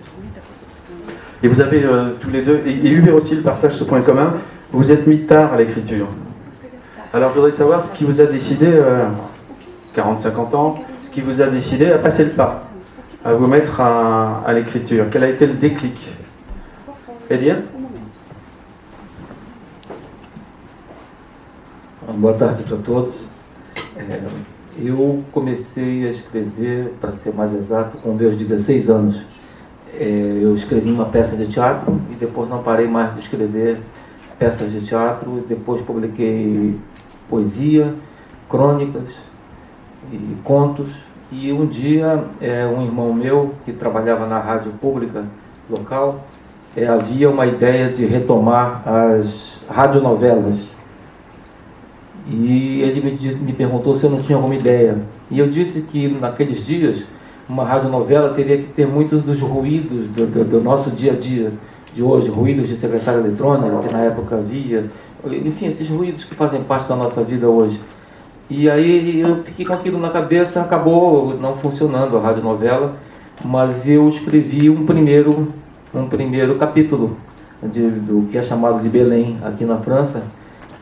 Et 1.43 1.47
vous 1.47 1.61
avez 1.61 1.83
tous 2.19 2.31
les 2.31 2.41
deux, 2.41 2.61
et, 2.65 2.87
et 2.87 2.91
Hubert 2.91 3.15
aussi 3.15 3.35
le 3.35 3.41
partage 3.41 3.73
ce 3.73 3.83
point 3.83 4.01
commun, 4.01 4.33
vous 4.71 4.91
êtes 4.91 5.07
mis 5.07 5.25
tard 5.25 5.53
à 5.53 5.57
l'écriture. 5.57 6.07
Alors 7.13 7.29
je 7.29 7.35
voudrais 7.35 7.51
savoir 7.51 7.81
ce 7.81 7.91
qui 7.91 8.03
vous 8.03 8.21
a 8.21 8.25
décidé, 8.25 8.67
40-50 9.95 10.27
euh, 10.27 10.57
ans, 10.57 10.75
ce 11.01 11.09
qui 11.09 11.21
vous 11.21 11.41
a 11.41 11.47
décidé 11.47 11.91
à 11.91 11.97
passer 11.97 12.25
le 12.25 12.31
pas, 12.31 12.67
à 13.23 13.33
vous 13.33 13.47
mettre 13.47 13.79
à, 13.81 14.51
l'écriture. 14.53 15.05
Quel 15.09 15.23
a 15.23 15.29
été 15.29 15.47
le 15.47 15.53
déclic? 15.53 16.15
Edir 17.29 17.57
Boa 22.15 22.33
tarde 22.33 22.63
para 22.63 22.77
todos. 22.77 23.09
Eu 24.79 25.23
comecei 25.31 26.07
a 26.07 26.09
escrever, 26.09 26.93
para 27.01 27.11
ser 27.13 27.33
mais 27.33 27.53
exato, 27.53 27.97
com 27.97 28.13
meus 28.13 28.35
16 28.35 28.89
anos. 28.89 29.25
Eu 29.99 30.53
escrevi 30.55 30.91
uma 30.91 31.05
peça 31.05 31.35
de 31.35 31.47
teatro 31.47 31.99
e 32.11 32.15
depois 32.15 32.49
não 32.49 32.61
parei 32.61 32.87
mais 32.87 33.13
de 33.13 33.21
escrever 33.21 33.79
peças 34.37 34.71
de 34.71 34.81
teatro, 34.81 35.43
depois 35.47 35.81
publiquei 35.81 36.77
poesia, 37.29 37.93
crônicas 38.49 39.15
e 40.11 40.37
contos 40.43 40.87
E 41.29 41.51
um 41.51 41.65
dia, 41.65 42.23
é, 42.39 42.65
um 42.65 42.81
irmão 42.81 43.13
meu, 43.13 43.53
que 43.65 43.73
trabalhava 43.73 44.25
na 44.25 44.39
rádio 44.39 44.71
pública 44.79 45.25
local, 45.69 46.25
é, 46.75 46.87
havia 46.87 47.29
uma 47.29 47.45
ideia 47.45 47.89
de 47.89 48.05
retomar 48.05 48.81
as 48.87 49.59
radionovelas. 49.69 50.57
E 52.29 52.81
ele 52.81 53.01
me, 53.01 53.35
me 53.35 53.51
perguntou 53.51 53.93
se 53.93 54.05
eu 54.05 54.09
não 54.09 54.21
tinha 54.21 54.37
alguma 54.37 54.55
ideia. 54.55 54.99
E 55.29 55.37
eu 55.37 55.49
disse 55.49 55.81
que 55.81 56.07
naqueles 56.07 56.65
dias, 56.65 57.05
uma 57.49 57.65
radionovela 57.65 58.33
teria 58.33 58.57
que 58.57 58.65
ter 58.65 58.87
muitos 58.87 59.21
dos 59.21 59.41
ruídos 59.41 60.07
do, 60.07 60.27
do, 60.27 60.45
do 60.45 60.61
nosso 60.61 60.91
dia 60.91 61.11
a 61.11 61.15
dia 61.15 61.51
de 61.97 62.03
hoje, 62.03 62.29
ruídos 62.29 62.67
de 62.67 62.75
secretária 62.75 63.17
eletrônica, 63.17 63.75
que 63.79 63.91
na 63.91 64.01
época 64.01 64.35
havia, 64.35 64.85
enfim, 65.25 65.65
esses 65.65 65.89
ruídos 65.89 66.23
que 66.23 66.35
fazem 66.35 66.61
parte 66.61 66.87
da 66.87 66.95
nossa 66.95 67.23
vida 67.23 67.49
hoje. 67.49 67.81
E 68.47 68.69
aí 68.69 69.19
eu 69.19 69.43
fiquei 69.43 69.65
com 69.65 69.73
aquilo 69.73 69.99
na 69.99 70.11
cabeça, 70.11 70.61
acabou 70.61 71.35
não 71.41 71.55
funcionando 71.55 72.15
a 72.15 72.21
radionovela, 72.21 72.93
mas 73.43 73.89
eu 73.89 74.07
escrevi 74.07 74.69
um 74.69 74.85
primeiro, 74.85 75.51
um 75.91 76.05
primeiro 76.05 76.55
capítulo 76.55 77.17
de, 77.63 77.89
do 77.89 78.27
que 78.27 78.37
é 78.37 78.43
chamado 78.43 78.79
de 78.79 78.89
Belém 78.89 79.37
aqui 79.43 79.65
na 79.65 79.77
França, 79.77 80.23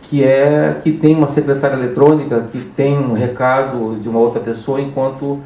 que 0.01 0.21
é 0.21 0.77
que 0.83 0.91
tem 0.91 1.15
uma 1.15 1.27
secretária 1.27 1.75
eletrônica 1.75 2.41
que 2.51 2.59
tem 2.59 2.97
um 2.97 3.13
recado 3.13 3.97
de 4.01 4.09
uma 4.09 4.19
outra 4.19 4.41
pessoa 4.41 4.81
enquanto 4.81 5.39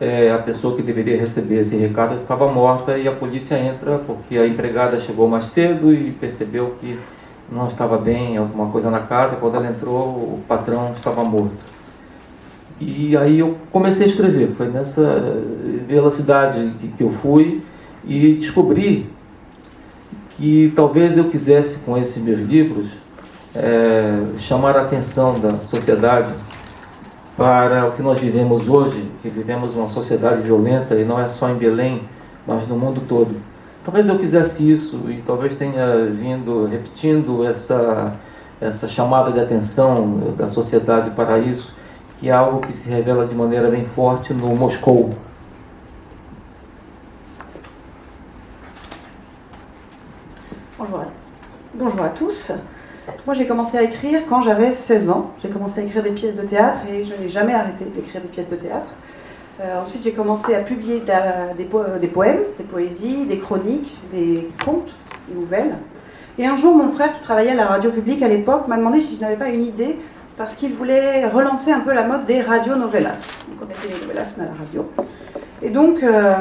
é, 0.00 0.32
a 0.32 0.38
pessoa 0.38 0.74
que 0.74 0.82
deveria 0.82 1.18
receber 1.18 1.60
esse 1.60 1.76
recado 1.76 2.14
estava 2.14 2.50
morta 2.50 2.96
e 2.96 3.06
a 3.06 3.12
polícia 3.12 3.56
entra 3.56 3.98
porque 3.98 4.38
a 4.38 4.46
empregada 4.46 4.98
chegou 4.98 5.28
mais 5.28 5.46
cedo 5.46 5.92
e 5.92 6.10
percebeu 6.12 6.74
que 6.80 6.98
não 7.52 7.66
estava 7.66 7.98
bem, 7.98 8.38
alguma 8.38 8.68
coisa 8.68 8.90
na 8.90 9.00
casa. 9.00 9.36
Quando 9.36 9.56
ela 9.56 9.68
entrou, 9.68 10.06
o 10.06 10.42
patrão 10.48 10.92
estava 10.96 11.22
morto. 11.22 11.64
E 12.80 13.14
aí 13.14 13.40
eu 13.40 13.58
comecei 13.70 14.06
a 14.06 14.08
escrever. 14.08 14.48
Foi 14.48 14.68
nessa 14.68 15.36
velocidade 15.86 16.72
que, 16.80 16.88
que 16.88 17.02
eu 17.02 17.10
fui 17.10 17.60
e 18.04 18.34
descobri 18.34 19.06
que 20.30 20.72
talvez 20.74 21.18
eu 21.18 21.24
quisesse, 21.24 21.80
com 21.80 21.98
esses 21.98 22.22
meus 22.22 22.40
livros, 22.40 22.88
é, 23.54 24.22
chamar 24.38 24.78
a 24.78 24.82
atenção 24.82 25.38
da 25.38 25.56
sociedade 25.56 26.32
para 27.40 27.86
o 27.86 27.92
que 27.92 28.02
nós 28.02 28.20
vivemos 28.20 28.68
hoje, 28.68 29.02
que 29.22 29.30
vivemos 29.30 29.74
uma 29.74 29.88
sociedade 29.88 30.42
violenta 30.42 30.94
e 30.94 31.06
não 31.06 31.18
é 31.18 31.26
só 31.26 31.48
em 31.48 31.54
Belém, 31.54 32.02
mas 32.46 32.68
no 32.68 32.76
mundo 32.76 33.00
todo. 33.08 33.34
Talvez 33.82 34.08
eu 34.08 34.18
quisesse 34.18 34.70
isso 34.70 35.06
e 35.08 35.22
talvez 35.22 35.54
tenha 35.54 36.04
vindo 36.04 36.66
repetindo 36.66 37.42
essa, 37.42 38.14
essa 38.60 38.86
chamada 38.86 39.32
de 39.32 39.40
atenção 39.40 40.34
da 40.36 40.46
sociedade 40.48 41.12
para 41.12 41.38
isso, 41.38 41.74
que 42.18 42.28
é 42.28 42.32
algo 42.32 42.60
que 42.60 42.74
se 42.74 42.90
revela 42.90 43.24
de 43.26 43.34
maneira 43.34 43.70
bem 43.70 43.86
forte 43.86 44.34
no 44.34 44.54
Moscou. 44.54 45.14
Bonjour. 51.72 52.04
À 52.04 52.10
tous. 52.10 52.52
Moi, 53.26 53.34
j'ai 53.34 53.46
commencé 53.46 53.78
à 53.78 53.82
écrire 53.82 54.22
quand 54.28 54.42
j'avais 54.42 54.72
16 54.72 55.10
ans. 55.10 55.30
J'ai 55.42 55.48
commencé 55.48 55.80
à 55.80 55.84
écrire 55.84 56.02
des 56.02 56.10
pièces 56.10 56.36
de 56.36 56.42
théâtre 56.42 56.80
et 56.90 57.04
je 57.04 57.14
n'ai 57.20 57.28
jamais 57.28 57.54
arrêté 57.54 57.84
d'écrire 57.84 58.20
des 58.20 58.28
pièces 58.28 58.48
de 58.48 58.56
théâtre. 58.56 58.90
Euh, 59.60 59.82
ensuite, 59.82 60.02
j'ai 60.02 60.12
commencé 60.12 60.54
à 60.54 60.60
publier 60.60 61.02
des, 61.56 61.64
poèmes, 61.64 62.40
des 62.58 62.64
poésies, 62.64 63.26
des 63.26 63.38
chroniques, 63.38 63.98
des 64.10 64.48
contes, 64.64 64.94
des 65.28 65.34
nouvelles. 65.34 65.76
Et 66.38 66.46
un 66.46 66.56
jour, 66.56 66.74
mon 66.74 66.90
frère, 66.92 67.12
qui 67.12 67.20
travaillait 67.20 67.50
à 67.50 67.56
la 67.56 67.66
radio 67.66 67.90
publique 67.90 68.22
à 68.22 68.28
l'époque, 68.28 68.68
m'a 68.68 68.78
demandé 68.78 69.00
si 69.00 69.16
je 69.16 69.20
n'avais 69.20 69.36
pas 69.36 69.48
une 69.48 69.62
idée 69.62 69.98
parce 70.38 70.54
qu'il 70.54 70.72
voulait 70.72 71.26
relancer 71.26 71.70
un 71.70 71.80
peu 71.80 71.92
la 71.92 72.04
mode 72.04 72.24
des 72.24 72.40
radio-novellas. 72.40 73.26
Donc, 73.48 73.58
on 73.62 73.66
mettait 73.66 73.94
les 73.94 74.00
novellas, 74.00 74.34
mais 74.38 74.44
à 74.44 74.46
la 74.46 74.54
radio. 74.54 74.90
Et 75.62 75.68
donc, 75.68 76.02
euh, 76.02 76.36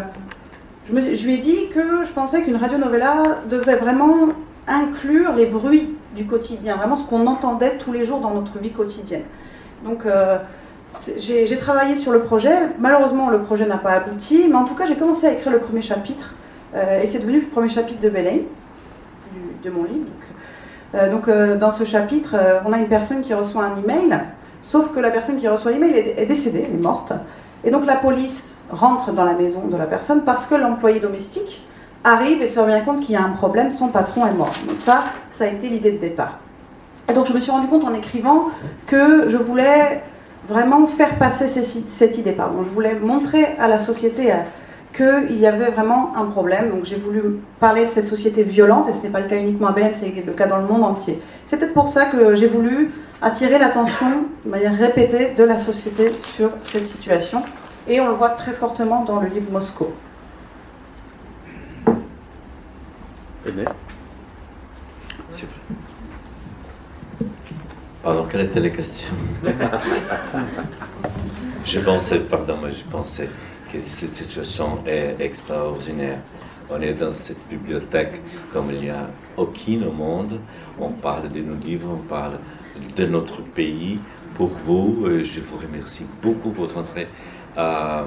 je, 0.86 0.94
lui 0.94 1.34
ai 1.34 1.38
dit 1.38 1.68
que 1.74 2.06
je 2.06 2.12
pensais 2.14 2.42
qu'une 2.44 2.56
radio-novella 2.56 3.42
devait 3.50 3.76
vraiment 3.76 4.30
inclure 4.68 5.34
les 5.34 5.46
bruits 5.46 5.96
du 6.16 6.26
quotidien, 6.26 6.76
vraiment 6.76 6.96
ce 6.96 7.04
qu'on 7.04 7.28
entendait 7.28 7.78
tous 7.78 7.92
les 7.92 8.04
jours 8.04 8.20
dans 8.20 8.34
notre 8.34 8.58
vie 8.60 8.72
quotidienne. 8.72 9.24
Donc, 9.86 10.06
euh, 10.06 10.38
j'ai 11.18 11.58
travaillé 11.58 11.96
sur 11.96 12.12
le 12.12 12.22
projet. 12.22 12.56
Malheureusement, 12.80 13.30
le 13.30 13.42
projet 13.42 13.66
n'a 13.66 13.78
pas 13.78 13.92
abouti, 13.92 14.48
mais 14.50 14.56
en 14.56 14.66
tout 14.66 14.76
cas, 14.76 14.86
j'ai 14.86 14.96
commencé 14.96 15.28
à 15.28 15.32
écrire 15.32 15.52
le 15.52 15.60
premier 15.60 15.82
chapitre, 15.82 16.36
euh, 16.76 17.02
et 17.02 17.06
c'est 17.06 17.20
devenu 17.20 17.40
le 17.40 17.48
premier 17.48 17.70
chapitre 17.70 18.00
de 18.00 18.10
Belém, 18.10 18.42
de 19.64 19.70
mon 19.70 19.84
livre. 19.84 20.08
Donc, 21.12 21.28
euh, 21.28 21.56
dans 21.56 21.70
ce 21.70 21.84
chapitre, 21.84 22.36
on 22.66 22.74
a 22.74 22.78
une 22.80 22.88
personne 22.88 23.22
qui 23.22 23.34
reçoit 23.36 23.64
un 23.64 23.78
email, 23.78 24.20
sauf 24.64 24.92
que 24.92 25.00
la 25.00 25.12
personne 25.12 25.38
qui 25.38 25.48
reçoit 25.48 25.72
l'email 25.72 25.92
est, 25.92 26.20
est 26.20 26.26
décédée, 26.26 26.66
elle 26.68 26.76
est 26.76 26.82
morte. 26.82 27.14
Et 27.64 27.72
donc 27.72 27.86
la 27.86 27.96
police 27.96 28.56
rentre 28.70 29.12
dans 29.12 29.26
la 29.26 29.34
maison 29.34 29.68
de 29.68 29.76
la 29.76 29.86
personne 29.86 30.24
parce 30.24 30.48
que 30.48 30.56
l'employé 30.56 31.00
domestique 31.00 31.66
arrive 32.04 32.42
et 32.42 32.48
se 32.48 32.60
rend 32.60 32.82
compte 32.82 33.02
qu'il 33.02 33.16
y 33.16 33.18
a 33.18 33.24
un 33.24 33.30
problème, 33.30 33.72
son 33.72 33.90
patron 33.90 34.26
est 34.26 34.34
mort. 34.34 34.54
Donc 34.68 34.78
ça, 34.78 35.04
ça 35.32 35.46
a 35.46 35.48
été 35.48 35.68
l'idée 35.68 35.92
de 35.92 35.98
départ. 35.98 36.40
Et 37.10 37.14
donc 37.14 37.26
je 37.26 37.34
me 37.34 37.40
suis 37.40 37.52
rendu 37.52 37.68
compte 37.68 37.84
en 37.86 37.94
écrivant 37.94 38.46
que 38.88 39.28
je 39.28 39.38
voulais 39.38 40.04
vraiment 40.48 40.88
faire 40.88 41.16
passer 41.16 41.48
cette 41.48 42.18
idée. 42.18 42.32
Pardon. 42.32 42.64
Je 42.64 42.70
voulais 42.70 42.96
montrer 42.96 43.46
à 43.60 43.68
la 43.68 43.80
société 43.80 44.32
euh, 44.32 44.36
qu'il 44.94 45.40
y 45.40 45.46
avait 45.46 45.70
vraiment 45.72 46.16
un 46.16 46.26
problème. 46.26 46.70
Donc 46.72 46.86
j'ai 46.86 46.96
voulu 46.96 47.40
parler 47.60 47.86
de 47.86 47.90
cette 47.90 48.06
société 48.06 48.44
violente, 48.44 48.90
et 48.90 48.94
ce 48.94 49.04
n'est 49.04 49.10
pas 49.10 49.20
le 49.20 49.28
cas 49.28 49.38
uniquement 49.38 49.68
à 49.68 49.72
Belém, 49.72 49.92
c'est 49.94 50.14
le 50.26 50.34
cas 50.34 50.48
dans 50.48 50.58
le 50.58 50.66
monde 50.66 50.84
entier. 50.84 51.20
C'est 51.46 51.58
peut-être 51.58 51.74
pour 51.74 51.88
ça 51.88 52.06
que 52.06 52.36
j'ai 52.36 52.48
voulu 52.48 52.92
attirer 53.22 53.60
l'attention 53.60 54.26
de 54.46 54.50
manière 54.50 54.76
répétée 54.76 55.34
de 55.38 55.44
la 55.44 55.58
société 55.58 56.12
sur 56.24 56.52
cette 56.64 56.86
situation. 56.86 57.44
Et 57.88 58.00
on 58.00 58.08
le 58.08 58.14
voit 58.14 58.30
très 58.30 58.54
fortement 58.54 59.04
dans 59.04 59.20
le 59.20 59.28
livre 59.28 59.52
Moscou. 59.52 59.88
C'est 65.32 65.46
vrai. 65.46 65.56
Pardon, 68.04 68.26
quelle 68.30 68.42
était 68.42 68.60
la 68.60 68.70
question? 68.70 69.16
Je 71.66 71.80
pensais, 71.80 72.20
pardon, 72.20 72.58
mais 72.64 72.72
je 72.72 72.84
pensais 72.86 73.30
que 73.72 73.80
cette 73.80 74.14
situation 74.14 74.80
est 74.86 75.16
extraordinaire. 75.20 76.20
On 76.70 76.82
est 76.82 76.94
dans 76.94 77.14
cette 77.14 77.48
bibliothèque 77.50 78.22
comme 78.52 78.72
il 78.72 78.82
n'y 78.82 78.90
a 78.90 79.08
aucune 79.38 79.86
au 79.86 79.92
monde. 79.92 80.40
On 80.80 80.90
parle 80.90 81.30
de 81.30 81.40
nos 81.40 81.56
livres, 81.56 81.92
on 81.94 82.08
parle 82.08 82.40
de 82.96 83.06
notre 83.06 83.42
pays. 83.42 84.00
Pour 84.36 84.50
vous, 84.50 85.08
je 85.24 85.40
vous 85.40 85.58
remercie 85.58 86.06
beaucoup 86.22 86.50
pour 86.50 86.66
votre 86.66 86.78
entrée. 86.78 87.08
Euh, 87.58 88.04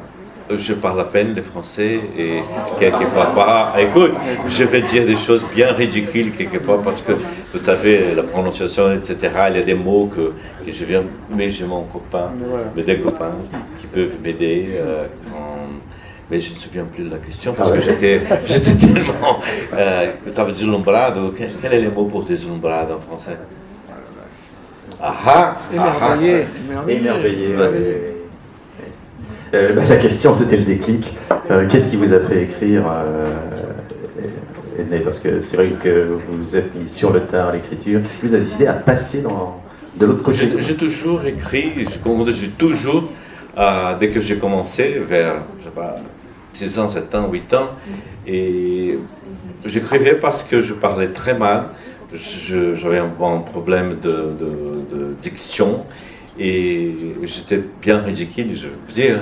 je 0.50 0.72
parle 0.74 1.00
à 1.00 1.05
peine 1.05 1.35
le 1.35 1.42
français 1.42 2.00
et 2.18 2.42
quelquefois 2.78 3.26
pas. 3.35 3.74
Écoute, 3.78 4.12
je 4.48 4.64
vais 4.64 4.83
dire 4.83 5.05
des 5.07 5.16
choses 5.16 5.44
bien 5.55 5.72
ridicules 5.72 6.33
quelquefois 6.33 6.83
parce 6.83 7.02
que 7.02 7.12
vous 7.12 7.59
savez, 7.59 8.14
la 8.14 8.22
prononciation, 8.22 8.92
etc. 8.92 9.16
Il 9.50 9.57
y 9.57 9.61
a 9.61 9.62
des 9.62 9.74
mots 9.74 10.11
que, 10.14 10.33
je 10.70 10.85
viens, 10.85 11.02
mais 11.31 11.48
j'ai 11.48 11.64
mon 11.64 11.83
copain, 11.85 12.31
mais 12.76 12.83
des 12.83 12.98
copains 12.98 13.33
qui 13.81 13.87
peuvent 13.87 14.16
m'aider. 14.22 14.70
Euh, 14.74 15.05
mais 16.31 16.40
je 16.40 16.48
ne 16.48 16.55
me 16.55 16.59
souviens 16.59 16.85
plus 16.85 17.05
de 17.05 17.11
la 17.11 17.18
question 17.18 17.52
parce 17.52 17.70
ah 17.72 17.76
que 17.76 17.83
j'étais, 17.83 18.20
j'étais 18.46 18.74
tellement. 18.74 19.40
Euh, 19.76 20.12
tu 20.35 20.40
avais. 20.40 20.52
Quel, 21.37 21.50
quel 21.61 21.74
est 21.74 21.83
le 21.83 21.90
mot 21.90 22.05
pour 22.05 22.24
deslumbrado 22.24 22.94
en 22.94 23.00
français? 23.00 23.37
Ah 24.98 25.14
ah 25.26 25.57
Émerveillé. 25.74 26.46
Émerveillé. 26.88 28.12
Euh, 29.54 29.74
bah, 29.74 29.82
la 29.88 29.96
question, 29.96 30.32
c'était 30.32 30.56
le 30.56 30.64
déclic. 30.64 31.14
Euh, 31.50 31.68
qu'est-ce 31.68 31.90
qui 31.90 31.96
vous 31.96 32.12
a 32.14 32.20
fait 32.20 32.42
écrire 32.42 32.84
euh, 32.90 33.34
Parce 35.04 35.18
que 35.20 35.40
c'est 35.40 35.56
vrai 35.56 35.72
que 35.82 36.16
vous 36.28 36.56
êtes 36.56 36.74
mis 36.74 36.88
sur 36.88 37.12
le 37.12 37.20
tard 37.20 37.52
l'écriture. 37.52 38.00
Qu'est-ce 38.02 38.18
qui 38.18 38.26
vous 38.28 38.34
a 38.34 38.38
décidé 38.38 38.66
à 38.66 38.72
passer 38.72 39.20
dans, 39.20 39.60
de 39.96 40.06
l'autre 40.06 40.22
côté? 40.22 40.48
J'ai 40.58 40.76
toujours 40.76 41.26
écrit, 41.26 41.72
j'ai 41.76 42.48
toujours, 42.48 43.10
dès 44.00 44.08
que 44.08 44.20
j'ai 44.20 44.36
commencé, 44.36 45.02
vers 45.06 45.42
je 45.58 45.64
sais 45.64 45.74
pas, 45.74 45.96
6 46.54 46.78
ans, 46.78 46.88
7 46.88 47.14
ans, 47.14 47.28
8 47.30 47.54
ans, 47.54 47.70
et 48.26 48.98
j'écrivais 49.66 50.14
parce 50.14 50.44
que 50.44 50.62
je 50.62 50.72
parlais 50.72 51.08
très 51.08 51.34
mal, 51.34 51.64
j'avais 52.14 52.98
un, 52.98 53.08
problème 53.38 53.96
de 54.02 55.14
diction, 55.22 55.84
et 56.38 56.95
j'étais 57.23 57.62
bien 57.81 57.99
ridicule, 57.99 58.57
je 58.57 58.68
veux 58.68 58.92
dire. 58.92 59.18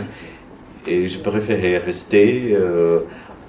Et 0.86 1.08
je 1.08 1.18
préférais 1.18 1.78
rester 1.78 2.52
euh, 2.52 3.00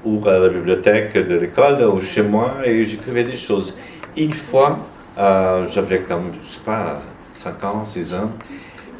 ou 0.03 0.27
à 0.27 0.39
la 0.39 0.49
bibliothèque 0.49 1.13
de 1.15 1.35
l'école 1.35 1.83
ou 1.83 2.01
chez 2.01 2.23
moi 2.23 2.55
et 2.65 2.85
j'écrivais 2.85 3.23
des 3.23 3.37
choses. 3.37 3.75
Une 4.17 4.33
fois, 4.33 4.79
euh, 5.17 5.67
j'avais 5.69 5.99
comme, 5.99 6.31
je 6.41 6.47
sais 6.47 6.59
pas, 6.65 7.01
5 7.33 7.63
ans, 7.63 7.85
6 7.85 8.13
ans, 8.15 8.31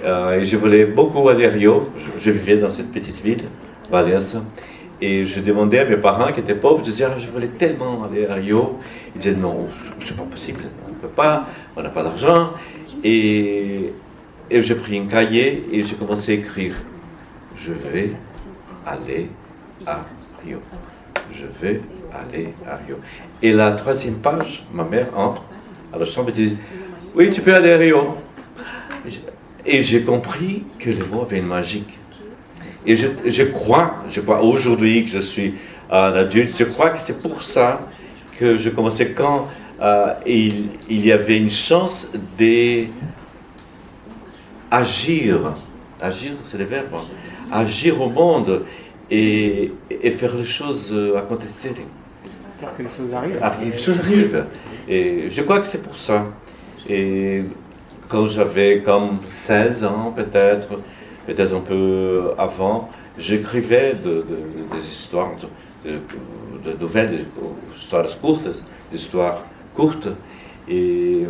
euh, 0.04 0.40
et 0.40 0.46
je 0.46 0.58
voulais 0.58 0.86
beaucoup 0.86 1.28
aller 1.28 1.46
à 1.46 1.50
Rio. 1.50 1.90
Je, 2.20 2.32
vivais 2.32 2.58
dans 2.58 2.72
cette 2.72 2.92
petite 2.92 3.22
ville, 3.22 3.44
Valence. 3.92 4.36
Et 5.02 5.26
je 5.26 5.40
demandais 5.40 5.80
à 5.80 5.86
mes 5.86 5.98
parents 5.98 6.32
qui 6.32 6.40
étaient 6.40 6.56
pauvres, 6.56 6.80
je 6.80 6.92
disais, 6.92 7.08
je 7.18 7.28
voulais 7.28 7.48
tellement 7.48 8.04
aller 8.04 8.28
à 8.28 8.36
Rio. 8.36 8.80
Ils 9.16 9.20
disaient, 9.20 9.36
non, 9.36 9.68
c'est 10.00 10.16
pas 10.16 10.24
possible, 10.24 10.62
on 10.86 10.90
ne 10.90 10.96
peut 10.96 11.08
pas, 11.08 11.46
on 11.76 11.82
n'a 11.82 11.90
pas 11.90 12.04
d'argent. 12.04 12.52
Et 13.04 13.92
et 14.52 14.62
j'ai 14.62 14.76
pris 14.76 15.00
un 15.00 15.06
cahier 15.06 15.64
et 15.72 15.82
j'ai 15.82 15.96
commencé 15.96 16.34
à 16.34 16.36
écrire. 16.36 16.76
je 17.56 17.72
vais 17.72 18.12
aller 18.86 19.30
à 19.86 20.04
Rio. 20.44 20.60
Je 21.34 21.46
vais 21.62 21.82
aller 22.14 22.54
à 22.68 22.76
Rio. 22.76 22.98
Et 23.42 23.54
la 23.54 23.72
troisième 23.72 24.16
page, 24.16 24.66
ma 24.74 24.84
mère 24.84 25.18
entre 25.18 25.44
à 25.94 25.98
la 25.98 26.06
chambre 26.06 26.30
et 26.30 26.34
dit 26.34 26.58
Oui, 27.16 27.30
tu 27.30 27.42
peux 27.42 27.56
aller 27.56 27.72
à 27.72 27.78
Rio. 27.78 28.18
Et 29.66 29.82
j'ai 29.84 30.02
compris 30.04 30.64
que 30.78 30.90
les 30.90 31.04
mots 31.06 31.22
avaient 31.22 31.38
une 31.38 31.48
magique. 31.48 31.98
Et 32.86 32.96
je, 32.96 33.44
crois, 33.44 34.04
je 34.10 34.22
crois 34.22 34.42
aujourd'hui 34.42 35.06
que 35.06 35.12
je 35.12 35.20
suis 35.20 35.54
un 35.90 36.14
adulte, 36.14 36.58
je 36.58 36.64
crois 36.64 36.90
que 36.90 37.00
c'est 37.00 37.22
pour 37.22 37.44
ça 37.44 37.88
que 38.40 38.58
je 38.58 38.70
commençais 38.70 39.12
quand 39.12 39.48
euh, 39.82 40.14
il, 40.26 40.68
il, 40.90 41.06
y 41.06 41.12
avait 41.12 41.38
une 41.38 41.52
chance 41.52 42.12
d'agir. 42.38 42.88
Agir, 44.72 46.34
c'est 46.44 46.58
le 46.58 46.64
verbe. 46.64 46.96
Hein. 46.96 47.04
Agir 47.52 48.02
au 48.02 48.10
monde 48.10 48.64
et, 49.10 49.72
et 49.90 50.12
faire 50.12 50.36
les 50.36 50.46
choses 50.46 50.90
euh, 50.94 51.18
acontecer. 51.18 51.74
Faire 52.56 52.76
que 52.78 52.84
les 52.84 52.90
choses 52.90 53.14
arrivent. 53.14 53.40
Ah, 53.42 53.54
les 53.62 53.78
choses 53.78 54.00
arrivent. 54.00 54.46
Et 54.88 55.30
je 55.30 55.42
crois 55.42 55.60
que 55.60 55.68
c'est 55.68 55.84
pour 55.84 55.98
ça. 55.98 56.26
Et 56.90 57.44
quand 58.08 58.26
j'avais 58.28 58.82
comme 58.82 59.20
16 59.28 59.84
ans, 59.84 60.14
peut-être, 60.16 60.70
peut-être 61.28 61.54
un 61.54 61.60
peu 61.60 62.32
avant, 62.38 62.90
j'écrivais 63.18 63.94
de, 63.94 64.26
des 64.72 64.88
histoires, 64.90 65.32
de, 65.86 66.74
nouvelles, 66.80 67.12
des 67.12 67.26
histoires 67.78 68.06
courtes, 68.20 68.48
des 68.92 68.98
histoires 68.98 69.44
courtes. 69.76 70.08
Et, 70.68 71.26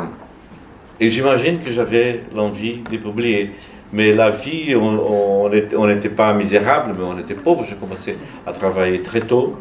et 0.99 1.09
j'imagine 1.09 1.59
que 1.59 1.71
j'avais 1.71 2.21
l'envie 2.35 2.81
de 2.91 2.97
publier. 2.97 3.51
Mais 3.93 4.13
la 4.13 4.29
vie, 4.29 4.75
on 4.75 5.49
n'était 5.87 6.09
pas 6.09 6.33
misérable, 6.33 6.95
mais 6.97 7.03
on 7.03 7.19
était 7.19 7.33
pauvre. 7.33 7.65
J'ai 7.67 7.75
commencé 7.75 8.17
à 8.45 8.53
travailler 8.53 9.01
très 9.01 9.21
tôt, 9.21 9.57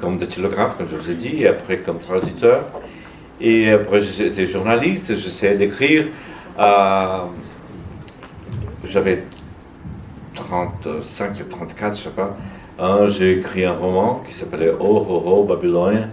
comme 0.00 0.18
datilographe, 0.18 0.76
comme 0.76 0.88
je 0.90 0.96
vous 0.96 1.10
ai 1.10 1.14
dit, 1.14 1.42
et 1.42 1.48
après 1.48 1.78
comme 1.78 2.00
traducteur. 2.00 2.64
Et 3.40 3.70
après, 3.70 4.00
j'étais 4.00 4.46
journaliste, 4.46 5.16
j'essayais 5.16 5.56
d'écrire. 5.56 6.06
J'avais 8.84 9.22
35 10.34 11.48
34, 11.48 11.96
je 11.96 12.02
sais 12.02 12.10
pas. 12.10 12.36
j'ai 13.08 13.38
écrit 13.38 13.64
un 13.64 13.72
roman 13.72 14.22
qui 14.26 14.34
s'appelait 14.34 14.72
Oh, 14.80 15.06
oh, 15.08 15.22
oh, 15.26 15.44
Babylone. 15.44 16.08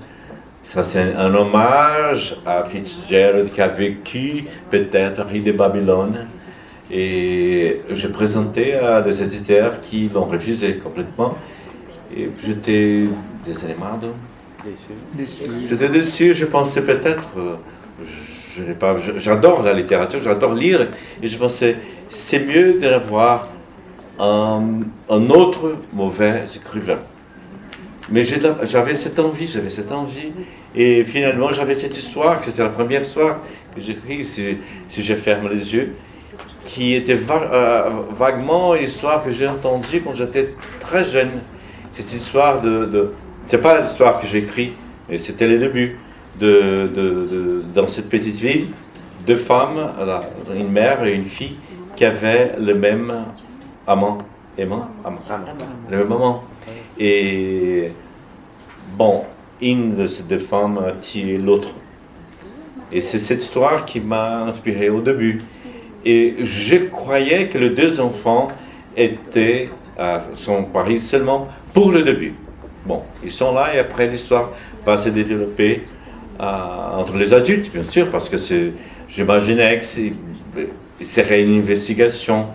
Ça, 0.63 0.83
c'est 0.83 1.13
un, 1.15 1.33
hommage 1.33 2.35
à 2.45 2.63
Fitzgerald 2.63 3.49
qui 3.49 3.61
a 3.61 3.67
vécu 3.67 4.45
peut-être 4.69 5.23
Rue 5.23 5.39
de 5.39 5.51
Babylone. 5.51 6.27
Et 6.91 7.81
j'ai 7.91 8.09
présenté 8.09 8.75
à 8.75 9.01
des 9.01 9.21
éditeurs 9.21 9.79
qui 9.81 10.09
l'ont 10.09 10.25
refusé 10.25 10.75
complètement. 10.75 11.37
Et 12.15 12.29
j'étais 12.43 13.05
désolé, 13.45 13.75
Déçu. 15.13 15.43
J'étais 15.69 15.89
déçu, 15.89 16.33
je 16.33 16.45
pensais 16.45 16.85
peut-être. 16.85 17.29
Euh, 17.37 17.55
je, 18.55 18.63
n'ai 18.63 18.73
pas, 18.73 18.97
j'adore 19.17 19.63
la 19.63 19.73
littérature, 19.73 20.21
j'adore 20.21 20.53
lire, 20.53 20.87
et 21.21 21.27
je 21.27 21.37
pensais 21.37 21.77
c'est 22.09 22.45
mieux 22.45 22.73
d'avoir 22.73 23.47
un, 24.19 24.61
un 25.09 25.29
autre 25.29 25.75
mauvais 25.93 26.43
écrivain. 26.53 26.99
Mais 28.11 28.23
j'avais 28.23 28.95
cette 28.95 29.19
envie, 29.19 29.47
j'avais 29.47 29.69
cette 29.69 29.91
envie. 29.91 30.31
Et 30.75 31.03
finalement, 31.03 31.51
j'avais 31.51 31.75
cette 31.75 31.97
histoire, 31.97 32.39
que 32.39 32.47
c'était 32.47 32.63
la 32.63 32.69
première 32.69 33.01
histoire 33.01 33.41
que 33.75 33.81
j'écris, 33.81 34.25
si, 34.25 34.57
si 34.87 35.01
je 35.01 35.13
ferme 35.13 35.47
les 35.49 35.75
yeux 35.75 35.93
qui 36.69 36.93
était 36.93 37.17
euh, 37.31 37.89
vaguement 38.11 38.75
une 38.75 38.83
histoire 38.83 39.23
que 39.23 39.31
j'ai 39.31 39.47
entendue 39.47 40.01
quand 40.01 40.13
j'étais 40.13 40.49
très 40.79 41.03
jeune. 41.03 41.31
C'est 41.93 42.13
une 42.13 42.21
histoire 42.21 42.61
de. 42.61 42.85
de 42.85 43.11
c'est 43.47 43.61
pas 43.61 43.81
l'histoire 43.81 44.21
que 44.21 44.27
j'ai 44.27 44.39
écrite, 44.39 44.73
mais 45.09 45.17
c'était 45.17 45.47
le 45.47 45.57
début. 45.57 45.97
De, 46.39 46.87
de, 46.95 47.63
dans 47.75 47.87
cette 47.89 48.07
petite 48.07 48.35
ville, 48.35 48.67
deux 49.27 49.35
femmes, 49.35 49.89
une 50.55 50.71
mère 50.71 51.03
et 51.03 51.13
une 51.13 51.25
fille, 51.25 51.57
qui 51.97 52.05
avaient 52.05 52.55
le 52.57 52.75
même 52.75 53.25
amant. 53.85 54.19
Amant, 54.63 54.89
le 55.89 55.97
même 55.97 56.11
amant. 56.11 56.43
Et 56.97 57.91
bon, 58.97 59.23
une 59.61 59.95
de 59.95 60.07
ces 60.07 60.23
deux 60.23 60.39
femmes 60.39 60.77
a 60.79 60.91
tué 60.93 61.37
l'autre. 61.37 61.69
Et 62.91 63.01
c'est 63.01 63.19
cette 63.19 63.41
histoire 63.41 63.85
qui 63.85 63.99
m'a 63.99 64.43
inspiré 64.43 64.89
au 64.89 65.01
début. 65.01 65.41
Et 66.05 66.35
je 66.43 66.75
croyais 66.75 67.47
que 67.47 67.57
les 67.57 67.69
deux 67.69 67.99
enfants 67.99 68.47
étaient 68.95 69.69
à 69.97 70.23
son 70.35 70.63
Paris 70.63 70.99
seulement 70.99 71.47
pour 71.73 71.91
le 71.91 72.01
début. 72.03 72.33
Bon, 72.85 73.03
ils 73.23 73.31
sont 73.31 73.53
là 73.53 73.75
et 73.75 73.79
après 73.79 74.07
l'histoire 74.07 74.51
va 74.85 74.97
se 74.97 75.09
développer 75.09 75.81
euh, 76.39 76.97
entre 76.97 77.17
les 77.17 77.33
adultes, 77.33 77.71
bien 77.71 77.83
sûr, 77.83 78.09
parce 78.09 78.29
que 78.29 78.37
j'imaginais 79.09 79.79
que 79.79 79.85
ce 79.85 80.11
serait 81.01 81.43
une 81.43 81.59
investigation. 81.59 82.47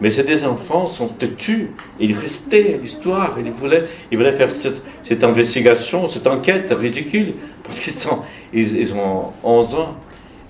Mais 0.00 0.10
ces 0.10 0.24
deux 0.24 0.44
enfants 0.44 0.86
sont 0.86 1.08
têtus. 1.08 1.70
Ils 1.98 2.12
restaient 2.14 2.74
à 2.74 2.76
l'histoire. 2.76 3.36
Ils 3.38 3.50
voulaient, 3.50 3.84
ils 4.10 4.18
voulaient 4.18 4.32
faire 4.32 4.50
cette, 4.50 5.24
investigation, 5.24 6.06
cette 6.08 6.26
enquête 6.26 6.74
ridicule, 6.78 7.32
parce 7.64 7.80
qu'ils 7.80 7.94
sont, 7.94 8.20
ils, 8.52 8.94
ont 8.94 9.32
11 9.42 9.74
ans. 9.74 9.96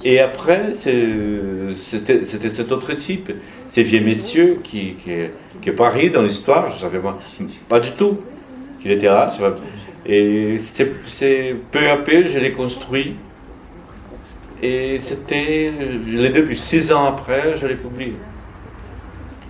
Et 0.05 0.21
après, 0.21 0.73
c'était 0.73 2.25
cet 2.25 2.73
autre 2.73 2.93
type, 2.95 3.33
ces 3.69 3.83
vieux 3.83 4.01
messieurs 4.01 4.59
qui, 4.63 4.95
qui, 4.95 5.13
qui 5.63 5.71
est 5.71 6.11
dans 6.11 6.23
l'histoire, 6.23 6.69
je 6.71 6.75
ne 6.75 6.81
savais 6.81 7.01
pas, 7.69 7.81
du 7.81 7.93
tout 7.93 8.19
qu'il 8.81 8.91
était 8.91 9.07
là. 9.07 9.29
Et 10.05 10.59
c'est 10.59 11.57
peu 11.71 11.89
à 11.89 11.97
peu, 11.97 12.29
je 12.29 12.39
l'ai 12.39 12.53
construit. 12.53 13.15
Et 14.63 14.99
c'était, 14.99 15.73
je 16.09 16.17
l'ai 16.17 16.31
depuis 16.31 16.57
six 16.57 16.93
ans 16.93 17.07
après, 17.07 17.57
je 17.57 17.67
l'ai 17.67 17.75
publié. 17.75 18.13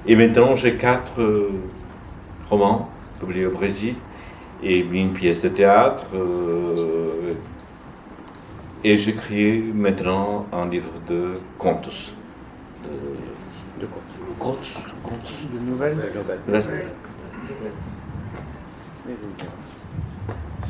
Et 0.08 0.14
maintenant, 0.14 0.54
j'ai 0.54 0.76
quatre 0.76 1.20
euh, 1.20 1.50
romans 2.48 2.88
publiés 3.18 3.46
au 3.46 3.50
Brésil 3.50 3.94
et 4.62 4.78
une 4.78 5.12
pièce 5.12 5.42
de 5.42 5.48
théâtre. 5.48 6.06
Euh, 6.14 7.32
et 8.84 8.96
j'écris 8.96 9.62
maintenant 9.74 10.46
un 10.52 10.68
livre 10.68 10.92
de 11.08 11.38
contes. 11.58 12.14
De, 12.84 13.82
de 13.82 13.88
contes. 14.38 14.58
De 15.52 15.70
nouvelles? 15.70 15.96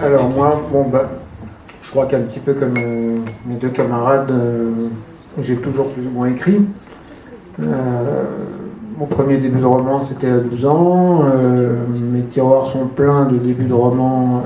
Alors 0.01 0.29
moi, 0.31 0.62
bon 0.70 0.88
bah, 0.88 1.11
je 1.83 1.90
crois 1.90 2.07
qu'un 2.07 2.20
petit 2.20 2.40
peu 2.40 2.55
comme 2.55 2.77
euh, 2.79 3.18
mes 3.44 3.57
deux 3.57 3.68
camarades, 3.70 4.31
euh, 4.31 4.88
j'ai 5.38 5.57
toujours 5.57 5.92
plus 5.92 6.07
ou 6.07 6.11
moins 6.11 6.29
écrit. 6.29 6.66
Euh, 7.61 8.25
mon 8.99 9.07
premier 9.07 9.37
début 9.37 9.61
de 9.61 9.67
roman, 9.67 10.03
c'était 10.03 10.31
à 10.31 10.39
12 10.39 10.65
ans. 10.67 11.25
mes 12.13 12.23
tiroirs 12.23 12.67
sont 12.67 12.87
pleins 12.87 13.27
de 13.27 13.37
débuts 13.37 13.65
de 13.65 13.75
romans 13.75 14.43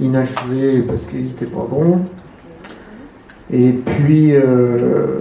inachevés 0.00 0.82
parce 0.82 1.02
qu'ils 1.02 1.26
n'étaient 1.26 1.46
pas 1.46 1.66
bons. 1.68 2.00
Et 3.52 3.72
puis, 3.72 4.34
euh, 4.34 5.20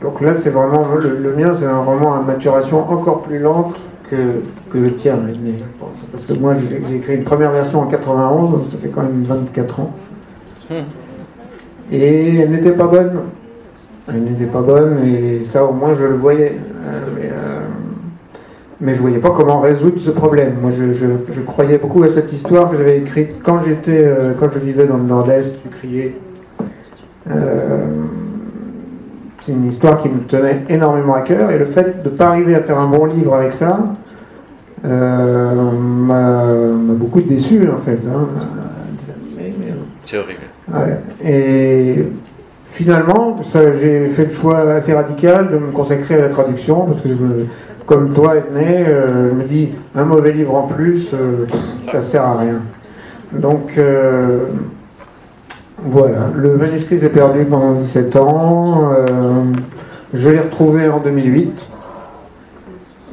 donc 0.00 0.20
là, 0.20 0.34
c'est 0.34 0.50
vraiment, 0.50 0.86
le, 0.94 1.32
mien, 1.36 1.54
c'est 1.54 1.66
un 1.66 1.80
roman 1.80 2.14
à 2.14 2.22
maturation 2.22 2.90
encore 2.90 3.22
plus 3.22 3.38
lente 3.38 3.76
que, 4.10 4.42
que 4.70 4.78
le 4.78 4.94
tien. 4.94 5.18
Parce 6.10 6.24
que 6.24 6.32
moi, 6.32 6.54
j'ai 6.54 6.96
écrit 6.96 7.16
une 7.16 7.24
première 7.24 7.52
version 7.52 7.80
en 7.80 7.86
91, 7.86 8.50
donc 8.50 8.62
ça 8.70 8.78
fait 8.78 8.88
quand 8.88 9.02
même 9.02 9.22
24 9.24 9.80
ans. 9.80 9.92
Hmm. 10.70 10.74
Et 11.90 12.36
elle 12.36 12.50
n'était 12.50 12.72
pas 12.72 12.86
bonne. 12.86 13.20
Elle 14.08 14.24
n'était 14.24 14.46
pas 14.46 14.62
bonne, 14.62 14.98
et 15.04 15.42
ça, 15.44 15.64
au 15.64 15.72
moins, 15.72 15.94
je 15.94 16.04
le 16.04 16.16
voyais. 16.16 16.58
Euh, 16.86 17.00
mais, 17.14 17.26
euh, 17.26 17.60
mais 18.80 18.94
je 18.94 19.00
voyais 19.00 19.18
pas 19.18 19.30
comment 19.30 19.60
résoudre 19.60 20.00
ce 20.00 20.10
problème. 20.10 20.54
Moi, 20.60 20.70
je, 20.70 20.92
je, 20.92 21.40
croyais 21.42 21.78
beaucoup 21.78 22.02
à 22.02 22.08
cette 22.08 22.32
histoire 22.32 22.70
que 22.70 22.76
j'avais 22.76 22.98
écrite 22.98 23.36
quand 23.42 23.62
j'étais, 23.62 24.12
quand 24.40 24.48
je 24.52 24.58
vivais 24.58 24.86
dans 24.86 24.96
le 24.96 25.04
Nord-Est, 25.04 25.62
tu 25.62 25.68
criais 25.68 26.16
euh, 27.30 28.06
c'est 29.40 29.52
une 29.52 29.68
histoire 29.68 30.00
qui 30.00 30.08
me 30.08 30.20
tenait 30.20 30.62
énormément 30.68 31.14
à 31.14 31.22
cœur 31.22 31.50
et 31.50 31.58
le 31.58 31.64
fait 31.64 32.02
de 32.02 32.10
ne 32.10 32.14
pas 32.14 32.28
arriver 32.28 32.54
à 32.54 32.62
faire 32.62 32.78
un 32.78 32.88
bon 32.88 33.06
livre 33.06 33.34
avec 33.34 33.52
ça 33.52 33.92
euh, 34.84 35.70
m'a 35.72 36.94
beaucoup 36.94 37.20
déçu 37.20 37.68
en 37.68 37.78
fait. 37.78 37.98
Hein. 38.08 38.28
C'est 40.04 40.18
horrible. 40.18 40.40
Et 41.24 42.04
finalement, 42.72 43.36
j'ai 43.80 44.08
fait 44.10 44.24
le 44.24 44.32
choix 44.32 44.58
assez 44.58 44.92
radical 44.92 45.50
de 45.50 45.58
me 45.58 45.70
consacrer 45.70 46.16
à 46.16 46.22
la 46.22 46.28
traduction 46.28 46.86
parce 46.86 47.00
que 47.00 47.08
comme 47.86 48.12
toi, 48.12 48.36
Edney, 48.36 48.84
euh, 48.86 49.30
je 49.30 49.34
me 49.34 49.44
dis 49.44 49.70
un 49.94 50.04
mauvais 50.04 50.32
livre 50.32 50.54
en 50.54 50.66
plus, 50.66 51.14
ça 51.90 52.02
sert 52.02 52.24
à 52.24 52.38
rien. 52.38 52.60
Donc 53.32 53.78
voilà, 55.84 56.30
le 56.36 56.56
manuscrit 56.56 57.00
s'est 57.00 57.08
perdu 57.08 57.44
pendant 57.44 57.72
17 57.72 58.14
ans. 58.14 58.92
Euh, 58.92 59.42
je 60.14 60.30
l'ai 60.30 60.38
retrouvé 60.38 60.88
en 60.88 61.00
2008. 61.00 61.60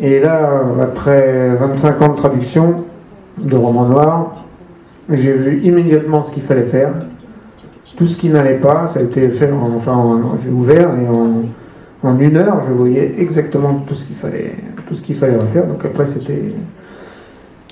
Et 0.02 0.20
là, 0.20 0.66
après 0.80 1.56
25 1.56 2.02
ans 2.02 2.10
de 2.10 2.16
traduction 2.16 2.76
de 3.40 3.56
romans 3.56 3.86
noirs, 3.86 4.46
j'ai 5.10 5.34
vu 5.34 5.62
immédiatement 5.64 6.24
ce 6.24 6.32
qu'il 6.32 6.44
fallait 6.44 6.66
faire. 6.66 6.92
Tout 7.98 8.08
ce 8.08 8.18
qui 8.18 8.30
n'allait 8.30 8.60
pas, 8.60 8.88
ça 8.88 9.00
a 9.00 9.04
été 9.04 9.28
fait, 9.30 9.50
enfin, 9.52 10.22
j'ai 10.44 10.50
ouvert 10.50 10.90
et 10.96 11.08
en, 11.08 12.20
une 12.20 12.38
heure, 12.38 12.62
je 12.68 12.72
voyais 12.72 13.16
exactement 13.18 13.84
tout 13.86 13.96
ce 13.96 14.06
qu'il 14.06 14.16
fallait, 14.16 14.56
tout 14.88 14.96
ce 14.96 15.02
qu'il 15.02 15.16
fallait 15.16 15.36
refaire. 15.36 15.66
Donc 15.66 15.84
après, 15.84 16.08
c'était, 16.08 16.54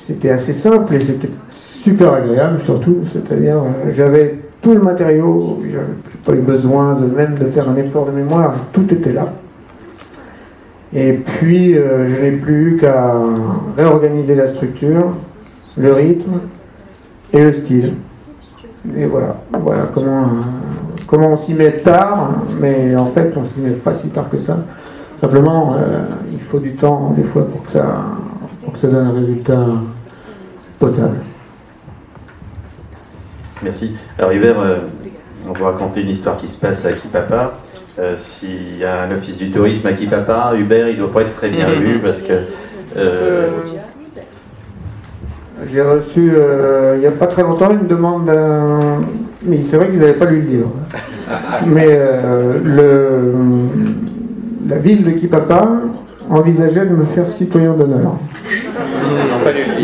c'était 0.01 0.31
assez 0.31 0.53
simple 0.53 0.95
et 0.95 0.99
c'était 0.99 1.29
super 1.51 2.13
agréable 2.13 2.61
surtout. 2.61 2.99
C'est-à-dire, 3.05 3.57
euh, 3.57 3.91
j'avais 3.91 4.39
tout 4.61 4.73
le 4.73 4.79
matériau, 4.79 5.59
j'ai 5.63 5.77
pas 6.25 6.33
eu 6.33 6.41
besoin 6.41 6.95
de 6.95 7.05
même 7.05 7.37
de 7.37 7.45
faire 7.45 7.69
un 7.69 7.75
effort 7.77 8.05
de 8.07 8.11
mémoire, 8.11 8.53
tout 8.73 8.91
était 8.93 9.13
là. 9.13 9.31
Et 10.93 11.13
puis, 11.13 11.77
euh, 11.77 12.07
je 12.07 12.21
n'ai 12.21 12.31
plus 12.31 12.77
qu'à 12.77 13.13
réorganiser 13.77 14.35
la 14.35 14.47
structure, 14.47 15.13
le 15.77 15.93
rythme 15.93 16.39
et 17.33 17.43
le 17.43 17.53
style. 17.53 17.93
Et 18.95 19.05
voilà, 19.05 19.35
voilà 19.51 19.83
comment, 19.93 20.27
comment 21.05 21.33
on 21.33 21.37
s'y 21.37 21.53
met 21.53 21.71
tard, 21.79 22.31
mais 22.59 22.95
en 22.95 23.07
fait, 23.07 23.33
on 23.35 23.45
s'y 23.45 23.59
met 23.59 23.71
pas 23.71 23.93
si 23.93 24.09
tard 24.09 24.29
que 24.29 24.37
ça. 24.37 24.57
Simplement, 25.17 25.73
euh, 25.73 25.99
il 26.31 26.39
faut 26.39 26.59
du 26.59 26.75
temps, 26.75 27.13
des 27.15 27.23
fois, 27.23 27.47
pour 27.47 27.65
que 27.65 27.71
ça, 27.71 28.05
pour 28.63 28.73
que 28.73 28.79
ça 28.79 28.87
donne 28.87 29.07
un 29.07 29.13
résultat 29.13 29.65
potable. 30.79 31.17
Merci. 33.63 33.95
Alors, 34.19 34.31
Hubert, 34.31 34.59
euh, 34.59 34.77
on 35.49 35.53
va 35.53 35.71
raconter 35.71 36.01
une 36.01 36.09
histoire 36.09 36.37
qui 36.37 36.47
se 36.47 36.57
passe 36.57 36.85
à 36.85 36.93
Kipapa. 36.93 37.51
Euh, 37.99 38.15
S'il 38.15 38.77
y 38.77 38.85
a 38.85 39.01
un 39.01 39.11
office 39.11 39.37
du 39.37 39.49
tourisme 39.49 39.87
à 39.87 39.93
Kipapa, 39.93 40.53
Hubert, 40.55 40.89
il 40.89 40.95
ne 40.95 40.99
doit 40.99 41.11
pas 41.11 41.21
être 41.21 41.33
très 41.33 41.49
bien 41.49 41.67
vu 41.73 41.99
parce 41.99 42.21
que. 42.21 42.33
Euh, 45.59 45.63
J'ai 45.67 45.81
reçu 45.81 46.31
il 46.95 46.99
n'y 46.99 47.05
a 47.05 47.11
pas 47.11 47.27
très 47.27 47.43
longtemps 47.43 47.71
une 47.71 47.87
demande 47.87 48.25
d'un. 48.25 49.01
Mais 49.43 49.61
c'est 49.61 49.77
vrai 49.77 49.89
qu'ils 49.89 49.99
n'avaient 49.99 50.13
pas 50.13 50.25
lu 50.25 50.41
le 50.41 50.47
livre. 50.47 50.71
Mais 51.67 51.87
le, 52.63 53.33
la 54.67 54.77
ville 54.77 55.03
de 55.03 55.11
Kipapa 55.11 55.67
envisageait 56.29 56.85
de 56.85 56.95
me 56.95 57.05
faire 57.05 57.29
citoyen 57.29 57.73
d'honneur. 57.73 58.17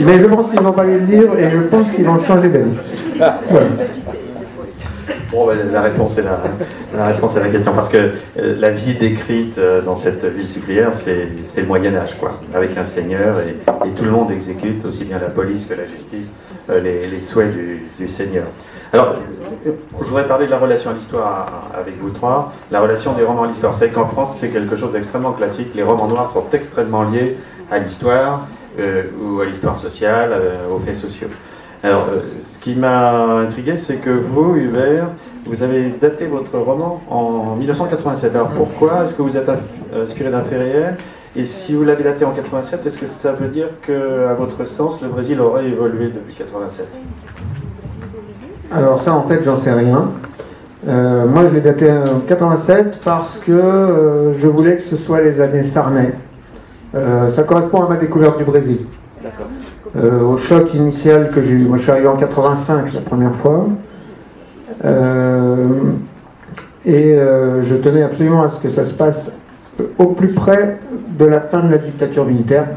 Mais 0.06 0.20
je 0.20 0.26
pense 0.26 0.50
qu'ils 0.50 0.62
n'ont 0.62 0.74
pas 0.74 0.84
lu 0.84 1.00
le 1.00 1.06
livre 1.06 1.38
et 1.38 1.50
je 1.50 1.60
pense 1.60 1.90
qu'ils 1.92 2.06
vont 2.06 2.18
changer 2.18 2.50
d'avis. 2.50 2.78
Bon, 5.34 5.48
la, 5.48 5.82
réponse 5.82 6.20
est 6.20 6.24
la, 6.96 7.08
réponse 7.08 7.36
à 7.38 7.40
la 7.40 7.50
question, 7.50 7.74
parce 7.74 7.90
que 7.90 7.98
euh, 7.98 8.56
la 8.60 8.70
vie 8.70 8.94
décrite 8.94 9.58
euh, 9.58 9.82
dans 9.82 9.96
cette 9.96 10.24
ville 10.26 10.48
sucrière, 10.48 10.94
c'est 10.94 11.28
le 11.58 11.66
Moyen 11.66 11.96
Âge, 11.96 12.20
quoi, 12.20 12.40
avec 12.54 12.78
un 12.78 12.84
seigneur 12.84 13.40
et, 13.40 13.56
tout 13.96 14.06
le 14.06 14.12
monde 14.12 14.30
exécute, 14.30 14.86
aussi 14.86 15.06
bien 15.06 15.18
la 15.18 15.30
police 15.30 15.66
que 15.66 15.74
la 15.74 15.88
justice, 15.88 16.30
euh, 16.70 16.80
les, 16.82 17.20
souhaits 17.20 17.52
du, 17.98 18.08
seigneur. 18.08 18.44
Alors, 18.92 19.16
je 19.66 20.06
voudrais 20.06 20.28
parler 20.28 20.46
de 20.46 20.52
la 20.52 20.60
relation 20.60 20.92
à 20.92 20.94
l'histoire 20.94 21.48
avec 21.76 21.98
vous 21.98 22.12
trois, 22.12 22.54
la 22.70 22.80
relation 22.80 23.14
des 23.14 23.24
romans 23.24 23.44
à 23.44 23.48
l'histoire. 23.48 23.74
C'est 23.74 23.90
qu'en 23.90 24.06
France, 24.06 24.38
c'est 24.40 24.50
quelque 24.50 24.76
chose 24.76 24.92
d'extrêmement 24.92 25.34
classique. 25.34 25.70
Les 25.74 25.82
romans 25.82 26.08
noirs 26.08 26.30
sont 26.30 26.46
extrêmement 26.54 27.02
liés 27.10 27.38
à 27.72 27.80
l'histoire 27.80 28.48
ou 29.20 29.42
à 29.42 29.46
l'histoire 29.46 29.80
sociale, 29.80 30.34
aux 30.72 30.78
faits 30.78 30.96
sociaux. 30.96 31.30
Alors, 31.86 32.08
euh, 32.14 32.20
ce 32.42 32.60
qui 32.60 32.76
m'a 32.76 33.40
intrigué, 33.40 33.76
c'est 33.76 33.98
que 33.98 34.10
vous, 34.10 34.56
Hubert, 34.56 35.10
vous 35.46 35.64
avez 35.64 35.90
daté 35.90 36.28
votre 36.28 36.58
roman 36.58 37.02
en 37.10 37.58
1987. 37.58 38.34
Alors 38.34 38.48
pourquoi 38.52 39.04
Est-ce 39.04 39.16
que 39.16 39.22
vous 39.22 39.36
êtes 39.36 39.52
inspiré 39.94 40.32
d'un 40.32 40.44
fait 40.44 40.58
réel? 40.58 40.96
Et 41.36 41.44
si 41.44 41.74
vous 41.74 41.84
l'avez 41.84 42.06
daté 42.06 42.24
en 42.24 42.32
87, 42.32 42.86
est-ce 42.86 42.98
que 42.98 43.08
ça 43.08 43.34
veut 43.34 43.50
dire 43.50 43.68
que, 43.82 44.28
à 44.30 44.34
votre 44.34 44.64
sens, 44.64 45.02
le 45.02 45.10
Brésil 45.10 45.42
aurait 45.42 45.66
évolué 45.66 46.06
depuis 46.06 46.36
87 46.36 46.88
Alors 48.72 48.98
ça, 48.98 49.14
en 49.14 49.24
fait, 49.24 49.44
j'en 49.44 49.58
sais 49.58 49.74
rien. 49.74 50.10
Euh, 50.88 51.26
moi, 51.28 51.44
je 51.48 51.54
l'ai 51.54 51.62
daté 51.62 51.92
en 51.92 52.22
87 52.26 53.02
parce 53.04 53.40
que 53.40 53.52
euh, 53.52 54.32
je 54.32 54.48
voulais 54.48 54.78
que 54.78 54.84
ce 54.84 54.96
soit 54.96 55.20
les 55.20 55.42
années 55.42 55.64
Sarney. 55.64 56.14
ça 56.94 57.44
correspond 57.44 57.84
à 57.84 57.90
ma 57.90 57.98
découverte 57.98 58.38
du 58.38 58.46
Brésil. 58.46 58.86
Euh, 59.96 60.22
au 60.22 60.38
choc 60.38 60.74
initial 60.74 61.30
que 61.30 61.42
j'ai 61.44 61.52
eu. 61.52 61.66
Moi, 61.66 61.78
je 61.78 61.84
suis 61.84 61.92
arrivé 61.92 62.08
en 62.08 62.18
85 62.18 62.94
la 62.94 63.02
première 63.02 63.36
fois. 63.36 63.68
Euh, 64.86 65.68
et 66.84 67.14
euh, 67.14 67.62
je 67.62 67.76
tenais 67.76 68.02
absolument 68.02 68.42
à 68.42 68.50
ce 68.50 68.60
que 68.60 68.70
ça 68.70 68.86
se 68.86 68.94
passe 68.94 69.32
au 70.00 70.08
plus 70.08 70.30
près 70.30 70.80
de 71.18 71.26
la 71.26 71.42
fin 71.42 71.60
de 71.60 71.70
la 71.70 71.78
dictature 71.78 72.26
militaire. 72.26 72.68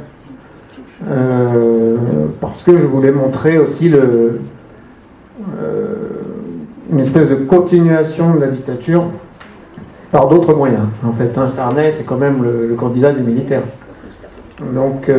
parce 2.40 2.62
que 2.62 2.76
je 2.76 2.86
voulais 2.86 3.12
montrer 3.12 3.58
aussi 3.58 3.88
le, 3.88 4.40
une 6.90 7.00
espèce 7.00 7.28
de 7.28 7.34
continuation 7.36 8.34
de 8.34 8.40
la 8.40 8.48
dictature 8.48 9.04
par 10.10 10.28
d'autres 10.28 10.54
moyens. 10.54 10.86
En 11.04 11.12
fait, 11.12 11.36
un 11.38 11.48
Sarney, 11.48 11.92
c'est 11.96 12.04
quand 12.04 12.16
même 12.18 12.42
le, 12.42 12.74
candidat 12.74 13.12
des 13.12 13.22
militaires. 13.22 13.64
Donc, 14.74 15.10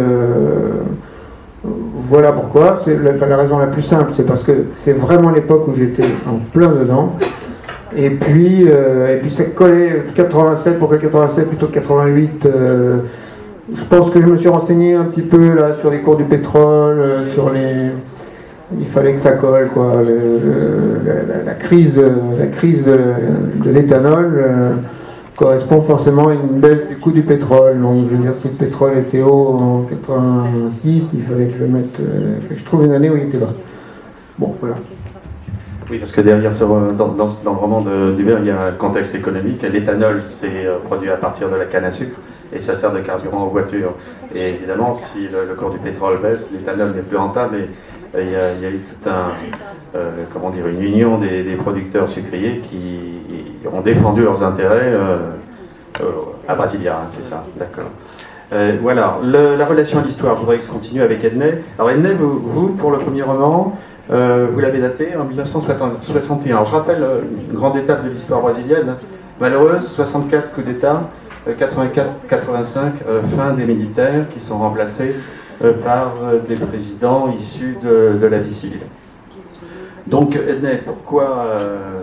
voilà 2.08 2.32
pourquoi. 2.32 2.80
C'est 2.82 2.98
la, 2.98 3.38
raison 3.38 3.58
la 3.58 3.68
plus 3.68 3.82
simple, 3.82 4.12
c'est 4.14 4.26
parce 4.26 4.44
que 4.44 4.68
c'est 4.74 4.94
vraiment 4.94 5.30
l'époque 5.30 5.68
où 5.68 5.74
j'étais 5.74 6.06
en 6.28 6.38
plein 6.38 6.72
dedans. 6.72 7.14
Et 7.96 8.10
puis, 8.10 8.66
euh, 8.68 9.16
et 9.16 9.20
puis 9.20 9.30
ça 9.32 9.46
collait 9.46 10.04
87, 10.14 10.78
pourquoi 10.80 10.98
87 10.98 11.48
plutôt 11.48 11.68
que 11.68 11.74
88 11.74 12.46
euh, 12.46 12.98
Je 13.74 13.84
pense 13.86 14.10
que 14.10 14.22
je 14.22 14.28
me 14.28 14.38
suis 14.38 14.50
renseigné 14.50 14.94
un 14.96 15.06
petit 15.06 15.22
peu 15.22 15.54
là 15.54 15.74
sur 15.80 15.90
les 15.90 16.02
cours 16.02 16.18
du 16.18 16.26
pétrole, 16.26 17.00
euh, 17.00 17.28
sur 17.34 17.50
les. 17.50 17.92
Il 18.78 18.88
fallait 18.88 19.14
que 19.14 19.20
ça 19.20 19.32
colle, 19.32 19.70
quoi. 19.74 20.02
la, 21.46 21.54
crise, 21.54 22.02
la 22.38 22.48
crise 22.48 22.84
de, 22.84 23.72
l'éthanol 23.72 24.78
correspond 25.38 25.82
forcément 25.82 26.30
à 26.30 26.34
une 26.34 26.60
baisse 26.60 26.88
du 26.88 26.98
coût 26.98 27.12
du 27.12 27.22
pétrole. 27.22 27.80
Donc, 27.80 28.08
je 28.10 28.16
veux 28.16 28.18
dire, 28.18 28.34
si 28.34 28.50
le 28.50 28.56
pétrole 28.56 28.98
était 28.98 29.22
haut 29.22 29.50
en 29.50 29.82
86, 29.84 31.12
il 31.14 31.24
fallait 31.24 31.46
que 31.46 31.54
je 31.54 31.64
mette, 31.64 32.00
euh, 32.00 32.40
je 32.50 32.64
trouve 32.66 32.84
une 32.84 32.92
année 32.92 33.10
où 33.10 33.16
il 33.16 33.24
était 33.24 33.38
bas. 33.38 33.54
Bon, 34.40 34.56
voilà. 34.60 34.76
Oui, 35.90 36.00
parce 36.00 36.12
que 36.12 36.22
derrière, 36.22 36.52
dans, 36.60 36.92
dans, 36.92 37.14
dans, 37.14 37.54
le 37.54 37.58
roman 37.58 37.82
de 37.82 38.14
Dubert, 38.14 38.40
il 38.40 38.48
y 38.48 38.50
a 38.50 38.62
un 38.62 38.72
contexte 38.72 39.14
économique. 39.14 39.62
L'éthanol, 39.62 40.22
c'est 40.22 40.66
euh, 40.66 40.80
produit 40.84 41.10
à 41.12 41.18
partir 41.18 41.50
de 41.50 41.56
la 41.56 41.66
canne 41.66 41.86
à 41.86 41.92
sucre 41.92 42.18
et 42.52 42.60
ça 42.60 42.76
sert 42.76 42.92
de 42.92 43.00
carburant 43.00 43.46
aux 43.46 43.50
voitures. 43.50 43.94
Et 44.34 44.50
évidemment, 44.50 44.94
si 44.94 45.28
le, 45.28 45.54
cours 45.54 45.70
du 45.70 45.78
pétrole 45.78 46.20
baisse, 46.22 46.52
l'éthanol 46.52 46.94
n'est 46.96 47.02
plus 47.02 47.18
rentable. 47.18 47.58
Et, 47.58 47.70
il, 48.14 48.30
y 48.30 48.36
a, 48.36 48.70
eu 48.70 48.80
tout 48.80 49.10
un, 49.10 49.32
euh, 49.96 50.26
une 50.70 50.82
union 50.82 51.18
des, 51.18 51.56
producteurs 51.56 52.10
sucriers 52.10 52.60
qui 52.60 53.18
ont 53.72 53.82
défendu 53.82 54.24
leurs 54.24 54.44
intérêts 54.44 54.94
euh, 54.94 55.18
euh, 56.02 56.06
à 56.48 56.56
Brasilia, 56.56 56.96
hein, 56.96 57.08
c'est 57.08 57.24
ça, 57.24 57.44
d'accord. 57.58 57.90
Euh, 58.54 58.78
voilà, 58.82 59.18
la 59.24 59.66
relation 59.66 60.00
à 60.00 60.04
l'histoire, 60.04 60.36
je 60.36 60.42
voudrais 60.42 60.60
continuer 60.60 61.04
avec 61.04 61.24
Edney. 61.24 61.64
Alors 61.78 61.92
Edney, 61.92 62.14
vous, 62.14 62.70
pour 62.70 62.92
le 62.92 62.98
premier 62.98 63.24
roman, 63.24 63.78
vous 64.10 64.60
l'avez 64.60 64.80
daté 64.80 65.10
en 65.18 65.26
1961. 65.26 66.56
Alors 66.56 66.66
je 66.66 66.72
rappelle 66.72 67.04
une 67.50 67.58
grande 67.58 67.76
étape 67.76 68.06
de 68.06 68.10
l'histoire 68.10 68.40
brésilienne, 68.42 68.96
malheureuse, 69.42 69.86
64 69.86 70.54
coups 70.54 70.66
d'État, 70.66 71.10
84-85 71.46 72.06
fin 73.36 73.52
des 73.52 73.66
militaires 73.66 74.30
qui 74.30 74.40
sont 74.40 74.60
remplacés 74.60 75.14
par 75.84 76.14
des 76.48 76.56
présidents 76.56 77.34
issus 77.36 77.78
de, 77.84 78.26
la 78.28 78.40
vie 78.40 78.54
civile. 78.54 78.82
Donc 80.08 80.36
Edney, 80.36 80.82
pourquoi 80.86 81.48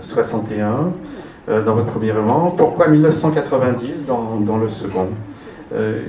61 0.03 0.93
euh, 1.47 1.63
dans 1.63 1.75
votre 1.75 1.93
premier 1.93 2.11
roman. 2.11 2.55
Pourquoi 2.57 2.89
1990 2.89 4.07
dans, 4.07 4.41
dans 4.41 4.57
le 4.57 4.71
second 4.71 5.09
euh, 5.75 6.01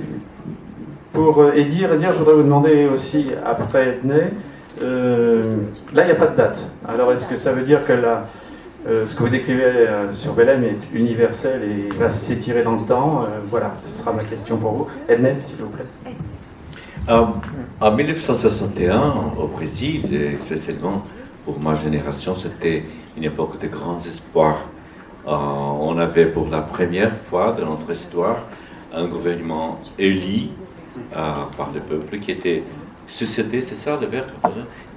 Pour 1.11 1.41
euh, 1.41 1.51
Edir, 1.55 1.91
Edir, 1.91 2.13
je 2.13 2.19
voudrais 2.19 2.35
vous 2.35 2.43
demander 2.43 2.87
aussi, 2.87 3.31
après 3.45 3.99
Edney, 3.99 4.31
là, 4.81 6.03
il 6.03 6.05
n'y 6.05 6.11
a 6.11 6.15
pas 6.15 6.27
de 6.27 6.37
date. 6.37 6.69
Alors, 6.87 7.11
est-ce 7.11 7.27
que 7.27 7.35
ça 7.35 7.51
veut 7.51 7.63
dire 7.63 7.85
que 7.85 7.91
là, 7.91 8.21
ce 8.85 9.13
que 9.13 9.23
vous 9.23 9.29
décrivez 9.29 9.87
sur 10.11 10.33
Belém 10.33 10.63
est 10.63 10.87
universel 10.93 11.61
et 11.63 11.97
va 11.97 12.09
s'étirer 12.09 12.61
dans 12.61 12.75
le 12.75 12.85
temps 12.85 13.25
Voilà, 13.49 13.71
ce 13.73 13.89
sera 13.89 14.13
ma 14.13 14.23
question 14.23 14.57
pour 14.57 14.71
vous. 14.71 14.87
Edney, 15.09 15.35
s'il 15.35 15.57
vous 15.57 15.69
plaît. 15.69 16.15
En 17.07 17.91
1961, 17.91 19.33
au 19.37 19.47
Brésil, 19.47 20.01
spécialement 20.39 21.05
pour 21.43 21.59
ma 21.59 21.75
génération, 21.75 22.35
c'était 22.35 22.83
une 23.15 23.23
époque 23.23 23.59
de 23.61 23.67
grands 23.67 23.99
espoirs. 23.99 24.67
Euh, 25.27 25.31
on 25.31 25.97
avait 25.97 26.25
pour 26.25 26.47
la 26.49 26.61
première 26.61 27.15
fois 27.15 27.53
de 27.53 27.63
notre 27.63 27.91
histoire 27.91 28.37
un 28.93 29.05
gouvernement 29.05 29.79
élu 29.99 30.49
euh, 31.15 31.43
par 31.57 31.71
le 31.73 31.79
peuple 31.79 32.17
qui 32.19 32.31
était 32.31 32.63
succédé, 33.07 33.61
c'est 33.61 33.75
ça 33.75 33.97
le 33.99 34.07
verbe 34.07 34.29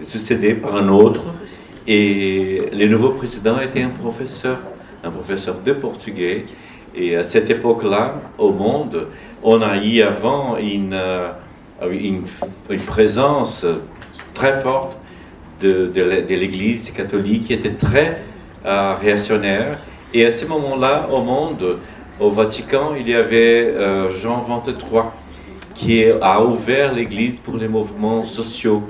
Succédé 0.07 0.55
par 0.55 0.77
un 0.77 0.89
autre. 0.89 1.23
Et 1.87 2.71
le 2.73 2.87
nouveau 2.87 3.11
président 3.11 3.61
était 3.61 3.83
un 3.83 3.89
professeur, 3.89 4.59
un 5.03 5.11
professeur 5.11 5.61
de 5.61 5.73
portugais. 5.73 6.45
Et 6.95 7.17
à 7.17 7.25
cette 7.25 7.51
époque-là, 7.51 8.15
au 8.39 8.53
monde, 8.53 9.09
on 9.43 9.61
a 9.61 9.77
eu 9.85 10.01
avant 10.03 10.57
une, 10.57 10.95
euh, 10.95 11.31
une, 11.91 12.23
une 12.71 12.81
présence 12.81 13.65
très 14.35 14.61
forte 14.63 14.99
de, 15.61 15.91
l'Église 16.29 16.91
catholique 16.91 17.47
qui 17.47 17.53
était 17.53 17.75
très 17.75 18.23
euh, 18.65 18.95
réactionnaire. 18.95 19.79
Et 20.15 20.25
à 20.25 20.31
ce 20.31 20.47
moment-là, 20.47 21.09
au 21.13 21.23
monde, 21.23 21.79
au 22.21 22.31
Vatican, 22.31 22.93
il 22.99 23.09
y 23.09 23.15
avait 23.15 23.73
euh, 23.75 24.15
Jean 24.15 24.45
XXIII 24.45 25.03
qui 25.75 26.05
a 26.21 26.43
ouvert 26.43 26.93
l'Église 26.93 27.39
pour 27.39 27.57
les 27.57 27.69
mouvements 27.69 28.25
sociaux. 28.25 28.83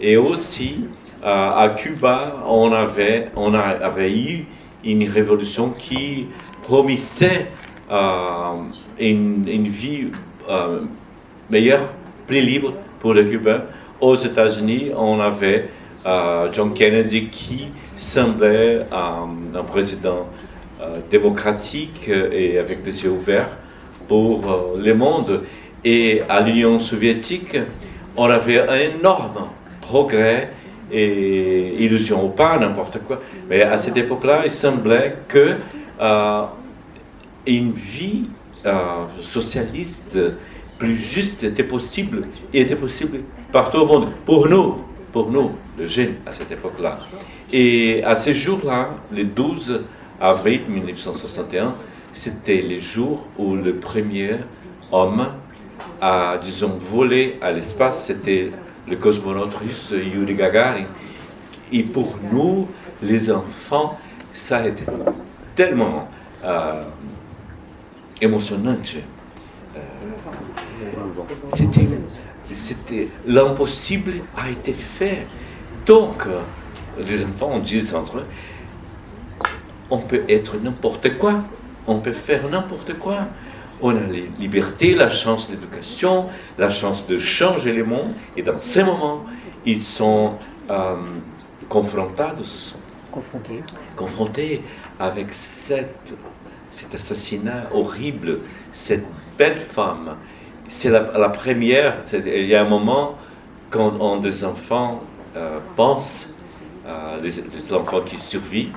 Et 0.00 0.16
aussi, 0.18 0.84
à 1.24 1.70
Cuba, 1.74 2.44
on 2.46 2.70
avait, 2.72 3.30
on 3.34 3.54
avait 3.54 4.12
eu 4.12 4.46
une 4.84 5.08
révolution 5.08 5.70
qui 5.70 6.26
promissait 6.62 7.46
euh, 7.90 8.62
une, 8.98 9.68
vie 9.68 10.08
euh, 10.48 10.80
meilleure, 11.50 11.92
plus 12.26 12.40
libre 12.40 12.72
pour 13.00 13.14
les 13.14 13.24
Cubains. 13.24 13.62
Aux 14.00 14.14
États-Unis, 14.14 14.90
on 14.96 15.20
avait 15.20 15.68
euh, 16.04 16.48
John 16.52 16.72
Kennedy 16.72 17.26
qui 17.28 17.68
semblait 17.96 18.82
un 18.92 19.62
président 19.62 20.26
démocratique 21.10 22.08
et 22.08 22.58
avec 22.58 22.82
des 22.82 23.02
yeux 23.02 23.10
ouverts 23.10 23.48
pour 24.06 24.74
le 24.76 24.92
monde. 24.92 25.42
Et 25.82 26.20
à 26.28 26.40
l'Union 26.42 26.78
soviétique, 26.78 27.56
on 28.16 28.24
avait 28.24 28.60
un 28.68 28.78
énorme 28.78 29.48
progrès 29.80 30.50
et 30.90 31.82
illusion 31.82 32.24
ou 32.26 32.28
pas, 32.28 32.58
n'importe 32.58 32.98
quoi. 33.06 33.20
Mais 33.48 33.62
à 33.62 33.76
cette 33.76 33.96
époque-là, 33.96 34.42
il 34.44 34.50
semblait 34.50 35.16
que 35.28 35.54
euh, 36.00 36.42
une 37.46 37.72
vie 37.72 38.24
euh, 38.64 39.04
socialiste 39.20 40.18
plus 40.78 40.96
juste 40.96 41.42
était 41.44 41.64
possible, 41.64 42.26
et 42.52 42.60
était 42.60 42.76
possible 42.76 43.20
partout 43.52 43.78
au 43.78 43.86
monde. 43.86 44.10
Pour 44.24 44.48
nous, 44.48 44.84
pour 45.12 45.30
nous, 45.30 45.52
le 45.78 45.86
jeunes 45.86 46.16
à 46.26 46.32
cette 46.32 46.50
époque-là. 46.52 46.98
Et 47.52 48.02
à 48.04 48.14
ce 48.14 48.32
jour-là, 48.32 48.90
le 49.12 49.24
12 49.24 49.82
avril 50.20 50.62
1961, 50.68 51.74
c'était 52.12 52.60
le 52.60 52.78
jour 52.78 53.26
où 53.38 53.54
le 53.56 53.76
premier 53.76 54.36
homme 54.92 55.28
a, 56.00 56.38
disons, 56.38 56.76
volé 56.78 57.38
à 57.40 57.52
l'espace. 57.52 58.04
C'était 58.04 58.50
le 58.88 58.96
cosmonaute 58.96 59.54
russe 59.54 59.92
Yuri 59.92 60.34
Gagarin. 60.34 60.84
Et 61.72 61.82
pour 61.82 62.18
nous, 62.32 62.68
les 63.02 63.30
enfants, 63.30 63.98
ça 64.32 64.58
a 64.58 64.68
été 64.68 64.84
tellement 65.54 66.08
euh, 66.44 66.82
émotionnant. 68.20 68.76
Euh, 69.76 71.22
c'était, 71.52 71.88
c'était 72.54 73.08
l'impossible 73.26 74.14
a 74.36 74.50
été 74.50 74.72
fait. 74.72 75.26
Donc, 75.84 76.24
les 77.06 77.24
enfants 77.24 77.58
disent 77.58 77.94
entre 77.94 78.18
eux, 78.18 78.26
on 79.90 79.98
peut 79.98 80.24
être 80.28 80.56
n'importe 80.58 81.16
quoi, 81.18 81.42
on 81.86 82.00
peut 82.00 82.12
faire 82.12 82.48
n'importe 82.48 82.98
quoi 82.98 83.26
on 83.80 83.90
a 83.90 84.00
la 84.00 84.18
liberté, 84.38 84.94
la 84.94 85.10
chance 85.10 85.50
d'éducation, 85.50 86.26
la 86.58 86.70
chance 86.70 87.06
de 87.06 87.18
changer 87.18 87.72
le 87.72 87.84
monde. 87.84 88.12
Et 88.36 88.42
dans 88.42 88.60
ces 88.60 88.82
moments, 88.82 89.24
ils 89.64 89.82
sont 89.82 90.34
euh, 90.70 90.96
confrontés, 91.68 92.22
confrontés. 93.10 93.62
confrontés 93.94 94.62
avec 94.98 95.32
cette, 95.32 96.14
cet 96.70 96.94
assassinat 96.94 97.68
horrible, 97.74 98.38
cette 98.72 99.04
belle 99.36 99.54
femme. 99.54 100.16
C'est 100.68 100.90
la, 100.90 101.28
première, 101.28 101.98
il 102.12 102.46
y 102.46 102.54
a 102.54 102.62
un 102.62 102.68
moment 102.68 103.16
quand 103.70 103.94
on, 104.00 104.16
des 104.18 104.44
enfants 104.44 105.02
euh, 105.36 105.58
pensent, 105.76 106.28
euh, 106.86 107.18
les, 107.22 107.72
enfants 107.72 108.00
qui 108.00 108.16
survivent, 108.16 108.72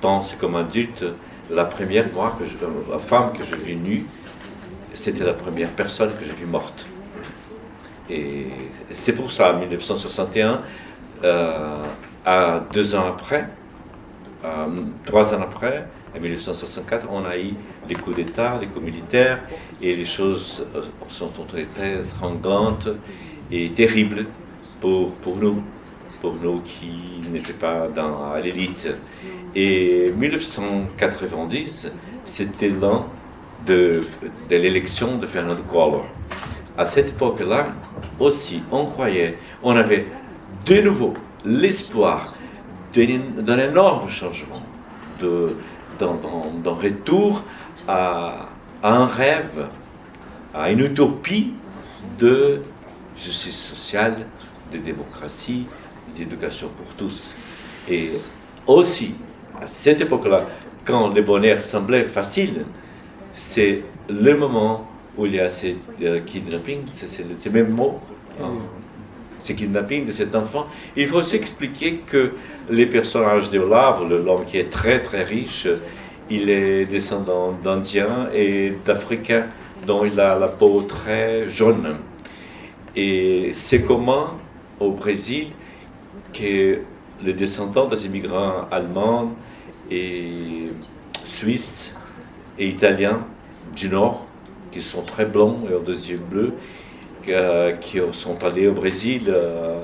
pensent 0.00 0.34
comme 0.40 0.56
adultes, 0.56 1.04
la 1.50 1.64
première 1.64 2.12
moi, 2.12 2.36
que 2.38 2.44
la 2.90 2.98
femme 2.98 3.32
que 3.32 3.44
j'ai 3.44 3.56
vue 3.56 3.76
nue, 3.76 4.06
c'était 4.94 5.24
la 5.24 5.34
première 5.34 5.70
personne 5.70 6.10
que 6.18 6.24
j'ai 6.24 6.32
vue 6.32 6.46
morte. 6.46 6.86
Et 8.10 8.46
c'est 8.90 9.12
pour 9.12 9.30
ça, 9.30 9.54
en 9.54 9.58
1961, 9.58 10.62
euh, 11.24 11.76
à 12.24 12.60
deux 12.72 12.94
ans 12.94 13.06
après, 13.08 13.48
euh, 14.44 14.66
trois 15.04 15.34
ans 15.34 15.42
après, 15.42 15.86
en 16.14 16.20
1964, 16.20 17.06
on 17.10 17.24
a 17.24 17.38
eu 17.38 17.54
les 17.88 17.94
coups 17.94 18.16
d'État, 18.16 18.58
les 18.60 18.66
coups 18.66 18.84
militaires, 18.84 19.40
et 19.80 19.94
les 19.94 20.04
choses 20.04 20.64
euh, 20.74 20.82
sont 21.08 21.30
très 21.74 22.04
sanglantes 22.18 22.88
et 23.50 23.70
terribles 23.70 24.26
pour, 24.80 25.12
pour 25.14 25.36
nous, 25.36 25.62
pour 26.20 26.34
nous 26.34 26.60
qui 26.60 27.22
n'étaient 27.30 27.52
pas 27.54 27.88
dans, 27.88 28.34
l'élite. 28.36 28.88
Et 29.54 30.12
1990, 30.16 31.92
c'était 32.26 32.68
l'an 32.68 33.08
de, 33.66 34.00
de 34.50 34.56
l'élection 34.56 35.16
de 35.16 35.26
Fernando 35.26 35.62
Collor. 35.70 36.06
À 36.76 36.84
cette 36.84 37.10
époque-là, 37.10 37.68
aussi, 38.18 38.62
on 38.70 38.86
croyait, 38.86 39.38
on 39.62 39.76
avait 39.76 40.04
de 40.66 40.80
nouveau 40.80 41.14
l'espoir 41.44 42.34
d'un 42.94 43.58
énorme 43.58 44.08
changement, 44.08 44.62
d'un 46.06 46.70
retour 46.70 47.44
à, 47.86 48.48
un 48.82 49.06
rêve, 49.06 49.68
à 50.54 50.70
une 50.70 50.80
utopie 50.80 51.54
de 52.18 52.62
justice 53.16 53.56
sociale, 53.56 54.16
de 54.72 54.78
démocratie, 54.78 55.66
d'éducation 56.16 56.68
pour 56.76 56.94
tous. 56.94 57.36
Et 57.88 58.12
aussi, 58.66 59.14
à 59.60 59.66
cette 59.66 60.00
époque-là, 60.00 60.46
quand 60.84 61.08
le 61.08 61.22
bonheur 61.22 61.60
semblait 61.60 62.04
facile, 62.04 62.64
c'est 63.32 63.84
le 64.08 64.36
moment 64.36 64.88
où 65.16 65.26
il 65.26 65.34
y 65.34 65.40
a 65.40 65.48
ce 65.48 65.68
euh, 66.02 66.20
kidnapping, 66.20 66.80
c'est 66.92 67.24
le 67.44 67.50
même 67.50 67.70
mot, 67.70 67.98
hein. 68.40 68.56
Ce 69.42 69.52
kidnapping 69.52 70.04
de 70.04 70.12
cet 70.12 70.34
enfant. 70.34 70.66
Il 70.96 71.06
faut 71.06 71.22
s'expliquer 71.22 72.00
que 72.06 72.32
les 72.70 72.86
personnages 72.86 73.50
de 73.50 73.58
Olave, 73.58 74.08
l'homme 74.08 74.44
qui 74.44 74.58
est 74.58 74.70
très 74.70 75.02
très 75.02 75.22
riche, 75.22 75.66
il 76.30 76.48
est 76.48 76.86
descendant 76.86 77.52
d'Indiens 77.62 78.28
et 78.34 78.74
d'Africains 78.86 79.46
dont 79.86 80.04
il 80.04 80.18
a 80.20 80.38
la 80.38 80.48
peau 80.48 80.82
très 80.82 81.48
jaune. 81.48 81.96
Et 82.94 83.50
c'est 83.52 83.82
comment 83.82 84.38
au 84.78 84.92
Brésil 84.92 85.48
que 86.32 86.78
les 87.22 87.32
descendants 87.34 87.86
des 87.86 88.06
immigrants 88.06 88.66
allemands 88.70 89.32
et 89.90 90.70
suisses 91.24 91.94
et 92.58 92.68
italiens 92.68 93.20
du 93.74 93.88
Nord, 93.88 94.26
qui 94.70 94.82
sont 94.82 95.02
très 95.02 95.26
blancs 95.26 95.58
et 95.70 95.74
aux 95.74 95.84
yeux 95.84 96.20
bleus, 96.30 96.52
qui 97.22 98.00
sont 98.12 98.44
allés 98.44 98.66
au 98.66 98.72
Brésil 98.72 99.24
euh, 99.28 99.82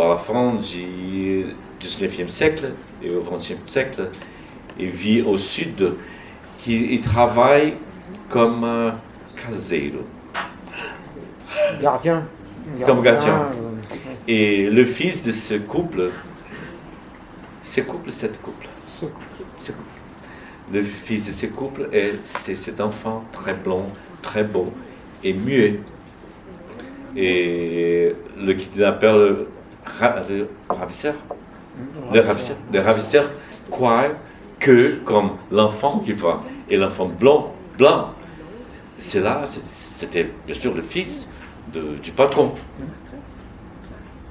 à 0.00 0.08
la 0.08 0.16
fin 0.16 0.54
du 0.54 1.46
19e 1.80 2.28
siècle 2.28 2.72
et 3.02 3.10
au 3.10 3.22
20e 3.22 3.56
siècle, 3.66 4.10
et 4.78 4.86
vivent 4.86 5.28
au 5.28 5.36
sud, 5.36 5.94
qui 6.58 6.98
travaillent 7.00 7.74
comme 8.28 8.64
euh, 8.64 8.90
caseiro. 9.36 10.04
Gardien. 11.80 12.24
Comme 12.84 13.02
gardien. 13.02 13.42
Et 14.26 14.68
le 14.68 14.84
fils 14.84 15.22
de 15.22 15.32
ce 15.32 15.54
couple, 15.54 16.10
ce 17.62 17.80
couple, 17.80 18.12
cette 18.12 18.40
couple, 18.42 18.68
ce 19.00 19.72
couple 19.72 19.98
le 20.72 20.82
fils 20.82 21.26
de 21.26 21.32
ce 21.32 21.46
couple, 21.46 21.88
et 21.92 22.14
c'est 22.24 22.56
cet 22.56 22.80
enfant 22.80 23.24
très 23.32 23.54
blond, 23.54 23.86
très 24.22 24.44
beau 24.44 24.72
et 25.24 25.32
muet. 25.32 25.80
Et 27.16 28.14
le 28.38 28.52
kidnappeur, 28.52 29.18
le, 29.18 29.48
le 30.28 30.48
ravisseur, 30.68 31.14
le 32.12 32.20
ravisseur, 32.20 32.56
le 32.72 32.80
ravisseur 32.80 33.30
croit 33.70 34.04
que 34.58 34.96
comme 35.04 35.30
l'enfant 35.50 36.00
qu'il 36.00 36.14
voit, 36.14 36.42
et 36.68 36.76
l'enfant 36.76 37.06
blanc, 37.06 37.54
blanc, 37.76 38.12
c'est 38.98 39.20
là, 39.20 39.44
c'était 39.46 40.30
bien 40.46 40.54
sûr 40.54 40.74
le 40.74 40.82
fils 40.82 41.28
du 42.02 42.10
patron. 42.10 42.52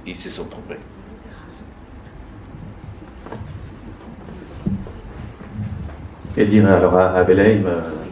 Ils 0.06 0.16
se 0.16 0.30
sont 0.30 0.46
trompés. 0.46 0.78
Et 6.38 6.46
dire 6.46 6.70
alors 6.70 6.96
à, 6.96 7.24
Belaïm, 7.24 7.66
euh, 7.66 7.70
euh, 7.70 8.07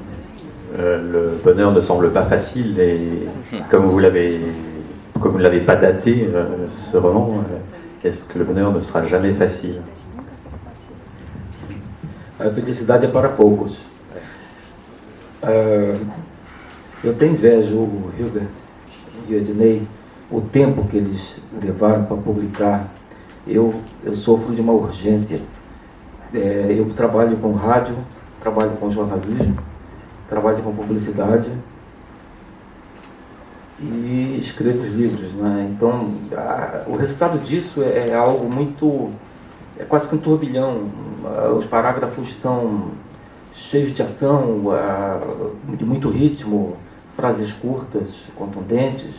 le 0.77 1.39
bonheur 1.43 1.71
ne 1.71 1.81
semble 1.81 2.11
pas 2.11 2.23
facile 2.23 2.79
et 2.79 3.27
comme 3.69 3.85
vous 3.85 3.99
ne 3.99 5.41
l'avez 5.41 5.61
pas 5.61 5.75
daté 5.75 6.29
euh, 6.33 6.67
ce 6.67 6.97
roman, 6.97 7.43
est-ce 8.03 8.25
que 8.25 8.39
le 8.39 8.45
bonheur 8.45 8.71
ne 8.71 8.81
sera 8.81 9.05
jamais 9.05 9.33
facile? 9.33 9.81
A 12.37 12.49
felicidade 12.49 13.05
é 13.05 13.07
para 13.07 13.29
poucos. 13.29 13.77
Eu 17.03 17.13
tenho 17.13 17.33
inveja, 17.33 17.73
o 17.73 18.11
Hilbert 18.17 18.49
e 19.29 19.33
o 19.33 19.37
Ednei, 19.37 19.87
o 20.29 20.41
tempo 20.41 20.83
que 20.85 20.97
eles 20.97 21.41
levaram 21.63 22.03
para 22.03 22.17
publicar. 22.17 22.87
Eu, 23.47 23.75
eu 24.03 24.15
sofro 24.15 24.53
de 24.53 24.59
uma 24.59 24.73
urgência. 24.73 25.39
Eu 26.33 26.85
trabalho 26.89 27.37
com 27.37 27.53
rádio, 27.53 27.95
trabalho 28.41 28.71
com 28.71 28.91
jornalismo, 28.91 29.57
trabalho 30.27 30.61
com 30.63 30.73
publicidade 30.73 31.51
e 33.79 34.37
escrevo 34.39 34.81
os 34.81 34.91
livros. 34.91 35.33
Né? 35.33 35.71
Então, 35.71 36.13
a, 36.35 36.83
o 36.87 36.95
resultado 36.95 37.39
disso 37.39 37.83
é, 37.83 38.09
é, 38.09 38.15
algo 38.15 38.49
muito. 38.49 39.11
é 39.77 39.83
quase 39.83 40.09
que 40.09 40.15
um 40.15 40.19
turbilhão. 40.19 40.89
Os 41.57 41.65
parágrafos 41.65 42.35
são 42.35 42.91
cheios 43.55 43.91
de 43.91 44.03
ação, 44.03 44.61
de 45.75 45.83
muito 45.83 46.09
ritmo, 46.09 46.77
frases 47.15 47.51
curtas, 47.51 48.09
contundentes. 48.35 49.15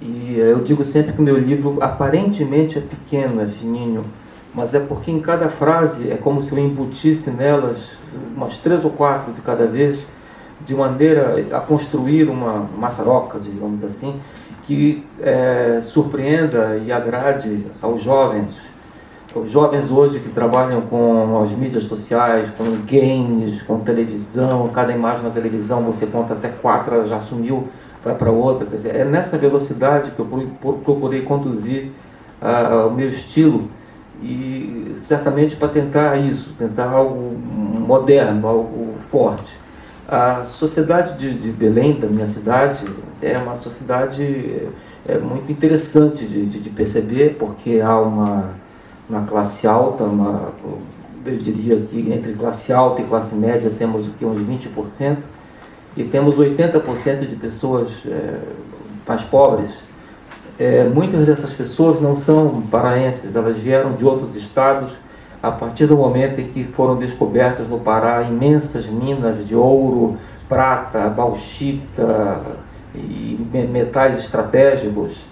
E 0.00 0.36
eu 0.38 0.60
digo 0.60 0.84
sempre 0.84 1.12
que 1.12 1.20
o 1.20 1.22
meu 1.22 1.38
livro 1.38 1.78
aparentemente 1.80 2.78
é 2.78 2.80
pequeno, 2.80 3.40
é 3.40 3.46
fininho, 3.46 4.04
mas 4.54 4.74
é 4.74 4.80
porque 4.80 5.10
em 5.10 5.20
cada 5.20 5.48
frase 5.48 6.10
é 6.10 6.16
como 6.16 6.42
se 6.42 6.52
eu 6.52 6.58
embutisse 6.58 7.30
nelas 7.30 7.92
umas 8.36 8.58
três 8.58 8.84
ou 8.84 8.90
quatro 8.90 9.32
de 9.32 9.40
cada 9.40 9.66
vez 9.66 10.04
de 10.64 10.74
maneira 10.74 11.44
a 11.52 11.60
construir 11.60 12.28
uma 12.28 12.68
maçaroca, 12.76 13.38
digamos 13.38 13.82
assim, 13.82 14.20
que 14.64 15.04
é, 15.20 15.80
surpreenda 15.82 16.80
e 16.84 16.92
agrade 16.92 17.66
aos 17.80 18.02
jovens. 18.02 18.54
Os 19.34 19.50
jovens 19.50 19.90
hoje 19.90 20.20
que 20.20 20.28
trabalham 20.28 20.82
com 20.82 21.42
as 21.42 21.50
mídias 21.52 21.84
sociais, 21.84 22.50
com 22.56 22.64
games, 22.86 23.62
com 23.62 23.78
televisão, 23.80 24.68
cada 24.68 24.92
imagem 24.92 25.22
na 25.22 25.30
televisão 25.30 25.82
você 25.82 26.06
conta 26.06 26.34
até 26.34 26.48
quatro, 26.48 26.94
ela 26.94 27.06
já 27.06 27.18
sumiu, 27.18 27.66
vai 28.04 28.14
para 28.14 28.30
outra. 28.30 28.66
Quer 28.66 28.76
dizer, 28.76 28.96
é 28.96 29.04
nessa 29.04 29.38
velocidade 29.38 30.10
que 30.10 30.20
eu 30.20 30.48
procurei 30.84 31.22
conduzir 31.22 31.90
uh, 32.42 32.88
o 32.88 32.90
meu 32.90 33.08
estilo 33.08 33.68
e 34.22 34.92
certamente 34.94 35.56
para 35.56 35.68
tentar 35.68 36.16
isso, 36.16 36.54
tentar 36.58 36.90
algo 36.90 37.34
moderno, 37.34 38.46
algo 38.46 38.94
forte. 38.98 39.61
A 40.12 40.44
sociedade 40.44 41.16
de, 41.16 41.32
de, 41.32 41.50
Belém, 41.50 41.98
da 41.98 42.06
minha 42.06 42.26
cidade, 42.26 42.84
é 43.22 43.38
uma 43.38 43.54
sociedade 43.54 44.68
é, 45.08 45.16
muito 45.16 45.50
interessante 45.50 46.26
de, 46.26 46.44
de, 46.44 46.60
de 46.60 46.68
perceber, 46.68 47.36
porque 47.38 47.80
há 47.80 47.98
uma, 47.98 48.50
uma 49.08 49.22
classe 49.22 49.66
alta, 49.66 50.04
uma, 50.04 50.52
eu 51.24 51.38
diria 51.38 51.80
que 51.80 52.12
entre 52.12 52.34
classe 52.34 52.74
alta 52.74 53.00
e 53.00 53.06
classe 53.06 53.34
média 53.34 53.72
temos 53.78 54.06
o 54.06 54.10
que, 54.10 54.26
uns 54.26 54.46
20%, 54.46 55.16
e 55.96 56.04
temos 56.04 56.36
80% 56.36 57.26
de 57.26 57.36
pessoas 57.36 57.88
é, 58.06 58.38
mais 59.08 59.22
pobres. 59.22 59.70
É, 60.58 60.84
muitas 60.84 61.24
dessas 61.24 61.54
pessoas 61.54 62.02
não 62.02 62.14
são 62.14 62.60
paraenses, 62.70 63.34
elas 63.34 63.56
vieram 63.56 63.94
de 63.94 64.04
outros 64.04 64.36
estados 64.36 64.92
a 65.42 65.50
partir 65.50 65.86
do 65.86 65.96
momento 65.96 66.40
em 66.40 66.46
que 66.46 66.62
foram 66.62 66.96
descobertas 66.96 67.66
no 67.66 67.80
Pará 67.80 68.22
imensas 68.22 68.86
minas 68.86 69.46
de 69.46 69.56
ouro, 69.56 70.16
prata, 70.48 71.08
bauxita 71.08 72.40
e 72.94 73.38
metais 73.70 74.18
estratégicos. 74.18 75.24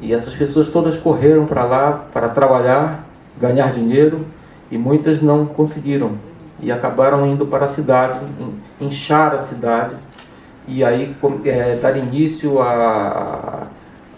E 0.00 0.12
essas 0.12 0.34
pessoas 0.34 0.68
todas 0.68 0.98
correram 0.98 1.46
para 1.46 1.64
lá 1.64 2.04
para 2.12 2.28
trabalhar, 2.28 3.06
ganhar 3.38 3.70
dinheiro 3.72 4.26
e 4.70 4.76
muitas 4.76 5.22
não 5.22 5.46
conseguiram 5.46 6.12
e 6.60 6.72
acabaram 6.72 7.26
indo 7.26 7.46
para 7.46 7.66
a 7.66 7.68
cidade, 7.68 8.18
inchar 8.80 9.34
a 9.34 9.38
cidade 9.38 9.94
e 10.66 10.82
aí 10.82 11.14
é, 11.44 11.76
dar 11.76 11.96
início 11.96 12.60
a, 12.60 13.66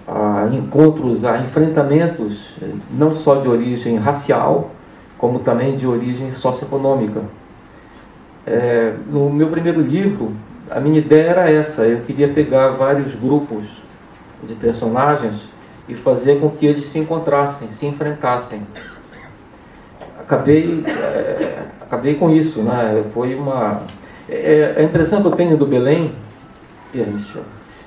a 0.07 0.49
encontros, 0.53 1.25
a 1.25 1.39
enfrentamentos 1.39 2.55
não 2.91 3.15
só 3.15 3.37
de 3.37 3.49
origem 3.49 3.97
racial, 3.97 4.71
como 5.19 5.39
também 5.39 5.77
de 5.77 5.87
origem 5.87 6.33
socioeconômica. 6.33 7.23
É, 8.47 8.95
no 9.07 9.31
meu 9.31 9.49
primeiro 9.49 9.81
livro, 9.81 10.33
a 10.71 10.81
minha 10.81 10.99
ideia 10.99 11.31
era 11.31 11.51
essa: 11.51 11.83
eu 11.83 12.01
queria 12.01 12.29
pegar 12.29 12.69
vários 12.69 13.15
grupos 13.15 13.83
de 14.43 14.55
personagens 14.55 15.49
e 15.89 15.95
fazer 15.95 16.41
com 16.41 16.51
que 16.51 16.67
eles 16.67 16.87
se 16.87 16.99
encontrassem, 16.99 17.71
se 17.71 17.87
enfrentassem. 17.87 18.63
Acabei, 20.19 20.83
é, 20.87 21.63
acabei 21.81 22.15
com 22.15 22.31
isso, 22.31 22.63
né? 22.63 23.05
Foi 23.13 23.35
uma 23.35 23.83
é, 24.29 24.75
a 24.79 24.83
impressão 24.83 25.21
que 25.21 25.29
eu 25.29 25.33
tenho 25.33 25.57
do 25.57 25.67
Belém, 25.67 26.13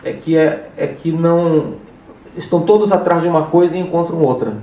é 0.03 0.13
que 0.13 0.37
é, 0.37 0.69
é 0.77 0.87
que 0.87 1.11
não 1.11 1.75
estão 2.35 2.61
todos 2.61 2.91
atrás 2.91 3.23
de 3.23 3.27
uma 3.27 3.43
coisa 3.43 3.75
e 3.75 3.79
encontram 3.79 4.21
outra. 4.21 4.53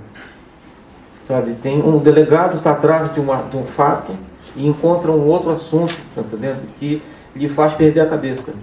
Sabe, 1.24 1.54
tem 1.54 1.82
um 1.82 1.96
delegado 1.96 2.54
está 2.54 2.72
atrás 2.72 3.10
de, 3.14 3.18
uma, 3.18 3.36
de 3.36 3.56
um 3.56 3.64
fato 3.64 4.12
e 4.54 4.68
encontra 4.68 5.10
um 5.10 5.26
outro 5.26 5.50
assunto, 5.50 5.96
tá 6.14 6.20
entendendo? 6.20 6.68
Que 6.78 7.00
lhe 7.34 7.48
faz 7.48 7.72
perder 7.72 8.00
a 8.00 8.06
cabeça. 8.06 8.54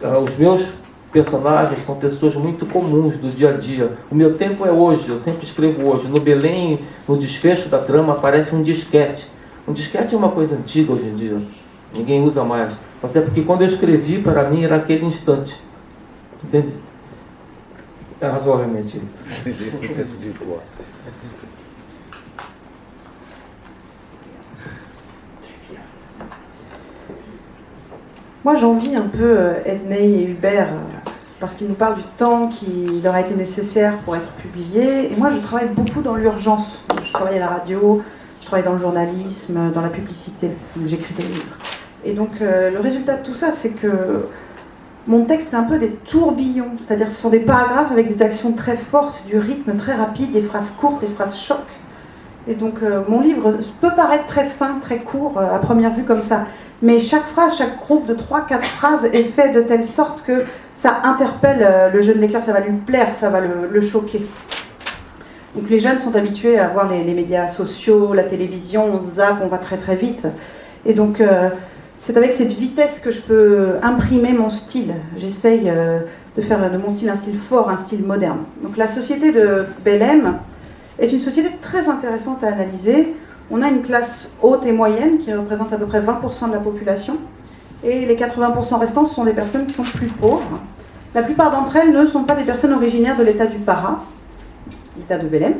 Ah, 0.00 0.18
os 0.18 0.36
meus 0.36 0.68
personagens 1.10 1.84
são 1.84 1.96
pessoas 1.96 2.36
muito 2.36 2.66
comuns 2.66 3.18
do 3.18 3.34
dia 3.34 3.50
a 3.50 3.52
dia. 3.54 3.98
O 4.08 4.14
meu 4.14 4.38
tempo 4.38 4.64
é 4.64 4.70
hoje, 4.70 5.08
eu 5.08 5.18
sempre 5.18 5.44
escrevo 5.44 5.88
hoje. 5.88 6.06
No 6.06 6.20
Belém, 6.20 6.78
no 7.08 7.18
desfecho 7.18 7.68
da 7.68 7.78
trama, 7.78 8.12
aparece 8.12 8.54
um 8.54 8.62
disquete. 8.62 9.26
Um 9.66 9.72
disquete 9.72 10.14
é 10.14 10.18
uma 10.18 10.30
coisa 10.30 10.54
antiga 10.54 10.92
hoje 10.92 11.08
em 11.08 11.16
dia, 11.16 11.36
ninguém 11.92 12.22
usa 12.22 12.44
mais. 12.44 12.74
Mas 13.02 13.16
é 13.16 13.20
porque 13.20 13.42
quando 13.42 13.62
eu 13.62 13.68
escrevi, 13.68 14.22
para 14.22 14.48
mim 14.48 14.62
era 14.62 14.76
aquele 14.76 15.04
instante. 15.04 15.60
Entende? 16.44 16.74
É 18.20 18.28
razoavelmente 18.28 18.98
isso. 18.98 19.26
Moi, 28.46 28.54
j'envie 28.54 28.94
un 28.94 29.08
peu 29.08 29.24
euh, 29.24 29.54
Edney 29.64 30.20
et 30.20 30.24
Hubert 30.28 30.68
euh, 30.68 31.10
parce 31.40 31.54
qu'ils 31.54 31.66
nous 31.66 31.74
parlent 31.74 31.96
du 31.96 32.04
temps 32.16 32.46
qui 32.46 33.00
leur 33.02 33.16
a 33.16 33.20
été 33.20 33.34
nécessaire 33.34 33.96
pour 34.04 34.14
être 34.14 34.30
publié. 34.34 35.12
Et 35.12 35.16
moi, 35.16 35.30
je 35.30 35.40
travaille 35.40 35.70
beaucoup 35.70 36.00
dans 36.00 36.14
l'urgence. 36.14 36.84
Je 37.02 37.12
travaille 37.12 37.38
à 37.38 37.40
la 37.40 37.48
radio, 37.48 38.04
je 38.40 38.46
travaille 38.46 38.64
dans 38.64 38.74
le 38.74 38.78
journalisme, 38.78 39.72
dans 39.72 39.80
la 39.80 39.88
publicité. 39.88 40.52
J'écris 40.84 41.14
des 41.14 41.24
livres. 41.24 41.56
Et 42.04 42.12
donc, 42.12 42.40
euh, 42.40 42.70
le 42.70 42.78
résultat 42.78 43.16
de 43.16 43.24
tout 43.24 43.34
ça, 43.34 43.50
c'est 43.50 43.70
que 43.70 44.26
mon 45.08 45.24
texte, 45.24 45.48
c'est 45.50 45.56
un 45.56 45.64
peu 45.64 45.78
des 45.78 45.90
tourbillons. 45.90 46.70
C'est-à-dire, 46.78 47.10
ce 47.10 47.20
sont 47.20 47.30
des 47.30 47.40
paragraphes 47.40 47.90
avec 47.90 48.06
des 48.06 48.22
actions 48.22 48.52
très 48.52 48.76
fortes, 48.76 49.24
du 49.26 49.38
rythme 49.38 49.74
très 49.74 49.94
rapide, 49.94 50.30
des 50.30 50.42
phrases 50.42 50.70
courtes, 50.70 51.00
des 51.00 51.12
phrases 51.12 51.36
chocs. 51.36 51.80
Et 52.46 52.54
donc, 52.54 52.74
mon 53.08 53.20
livre 53.20 53.58
peut 53.80 53.90
paraître 53.96 54.26
très 54.26 54.44
fin, 54.44 54.78
très 54.80 54.98
court 54.98 55.36
à 55.36 55.58
première 55.58 55.92
vue 55.92 56.04
comme 56.04 56.20
ça 56.20 56.46
mais 56.82 56.98
chaque 56.98 57.26
phrase, 57.26 57.56
chaque 57.56 57.78
groupe 57.78 58.06
de 58.06 58.14
3-4 58.14 58.60
phrases 58.60 59.04
est 59.06 59.24
fait 59.24 59.52
de 59.52 59.62
telle 59.62 59.84
sorte 59.84 60.22
que 60.26 60.44
ça 60.74 61.00
interpelle 61.04 61.60
euh, 61.62 61.90
le 61.90 62.00
jeune 62.00 62.20
lecteur, 62.20 62.42
ça 62.42 62.52
va 62.52 62.60
lui 62.60 62.76
plaire, 62.76 63.14
ça 63.14 63.30
va 63.30 63.40
le, 63.40 63.80
choquer. 63.80 64.26
Donc 65.54 65.70
les 65.70 65.78
jeunes 65.78 65.98
sont 65.98 66.14
habitués 66.16 66.58
à 66.58 66.68
voir 66.68 66.88
les, 66.88 67.14
médias 67.14 67.48
sociaux, 67.48 68.12
la 68.12 68.24
télévision, 68.24 68.84
on 68.94 69.00
zappe, 69.00 69.38
on 69.42 69.48
va 69.48 69.56
très 69.56 69.78
très 69.78 69.96
vite. 69.96 70.26
Et 70.84 70.92
donc 70.92 71.20
euh, 71.22 71.48
c'est 71.96 72.18
avec 72.18 72.32
cette 72.32 72.52
vitesse 72.52 73.00
que 73.00 73.10
je 73.10 73.22
peux 73.22 73.76
imprimer 73.82 74.34
mon 74.34 74.50
style. 74.50 74.92
J'essaye 75.16 75.70
euh, 75.70 76.00
de 76.36 76.42
faire 76.42 76.70
de 76.70 76.76
mon 76.76 76.90
style 76.90 77.08
un 77.08 77.14
style 77.14 77.38
fort, 77.38 77.70
un 77.70 77.78
style 77.78 78.04
moderne. 78.04 78.40
Donc 78.62 78.76
la 78.76 78.86
société 78.86 79.32
de 79.32 79.64
Belém 79.82 80.36
est 80.98 81.10
une 81.10 81.20
société 81.20 81.48
très 81.62 81.88
intéressante 81.88 82.44
à 82.44 82.48
analyser 82.48 83.14
on 83.50 83.62
a 83.62 83.68
une 83.68 83.82
classe 83.82 84.30
haute 84.42 84.66
et 84.66 84.72
moyenne 84.72 85.18
qui 85.18 85.32
représente 85.32 85.72
à 85.72 85.76
peu 85.76 85.86
près 85.86 86.00
20% 86.00 86.48
de 86.48 86.52
la 86.52 86.58
population. 86.58 87.16
Et 87.84 88.04
les 88.04 88.16
80% 88.16 88.78
restants, 88.78 89.04
sont 89.04 89.24
des 89.24 89.32
personnes 89.32 89.66
qui 89.66 89.72
sont 89.72 89.84
plus 89.84 90.08
pauvres. 90.08 90.58
La 91.14 91.22
plupart 91.22 91.52
d'entre 91.52 91.76
elles 91.76 91.92
ne 91.92 92.04
sont 92.04 92.24
pas 92.24 92.34
des 92.34 92.42
personnes 92.42 92.72
originaires 92.72 93.16
de 93.16 93.22
l'état 93.22 93.46
du 93.46 93.58
Para, 93.58 94.00
l'état 94.96 95.18
de 95.18 95.28
Belém. 95.28 95.54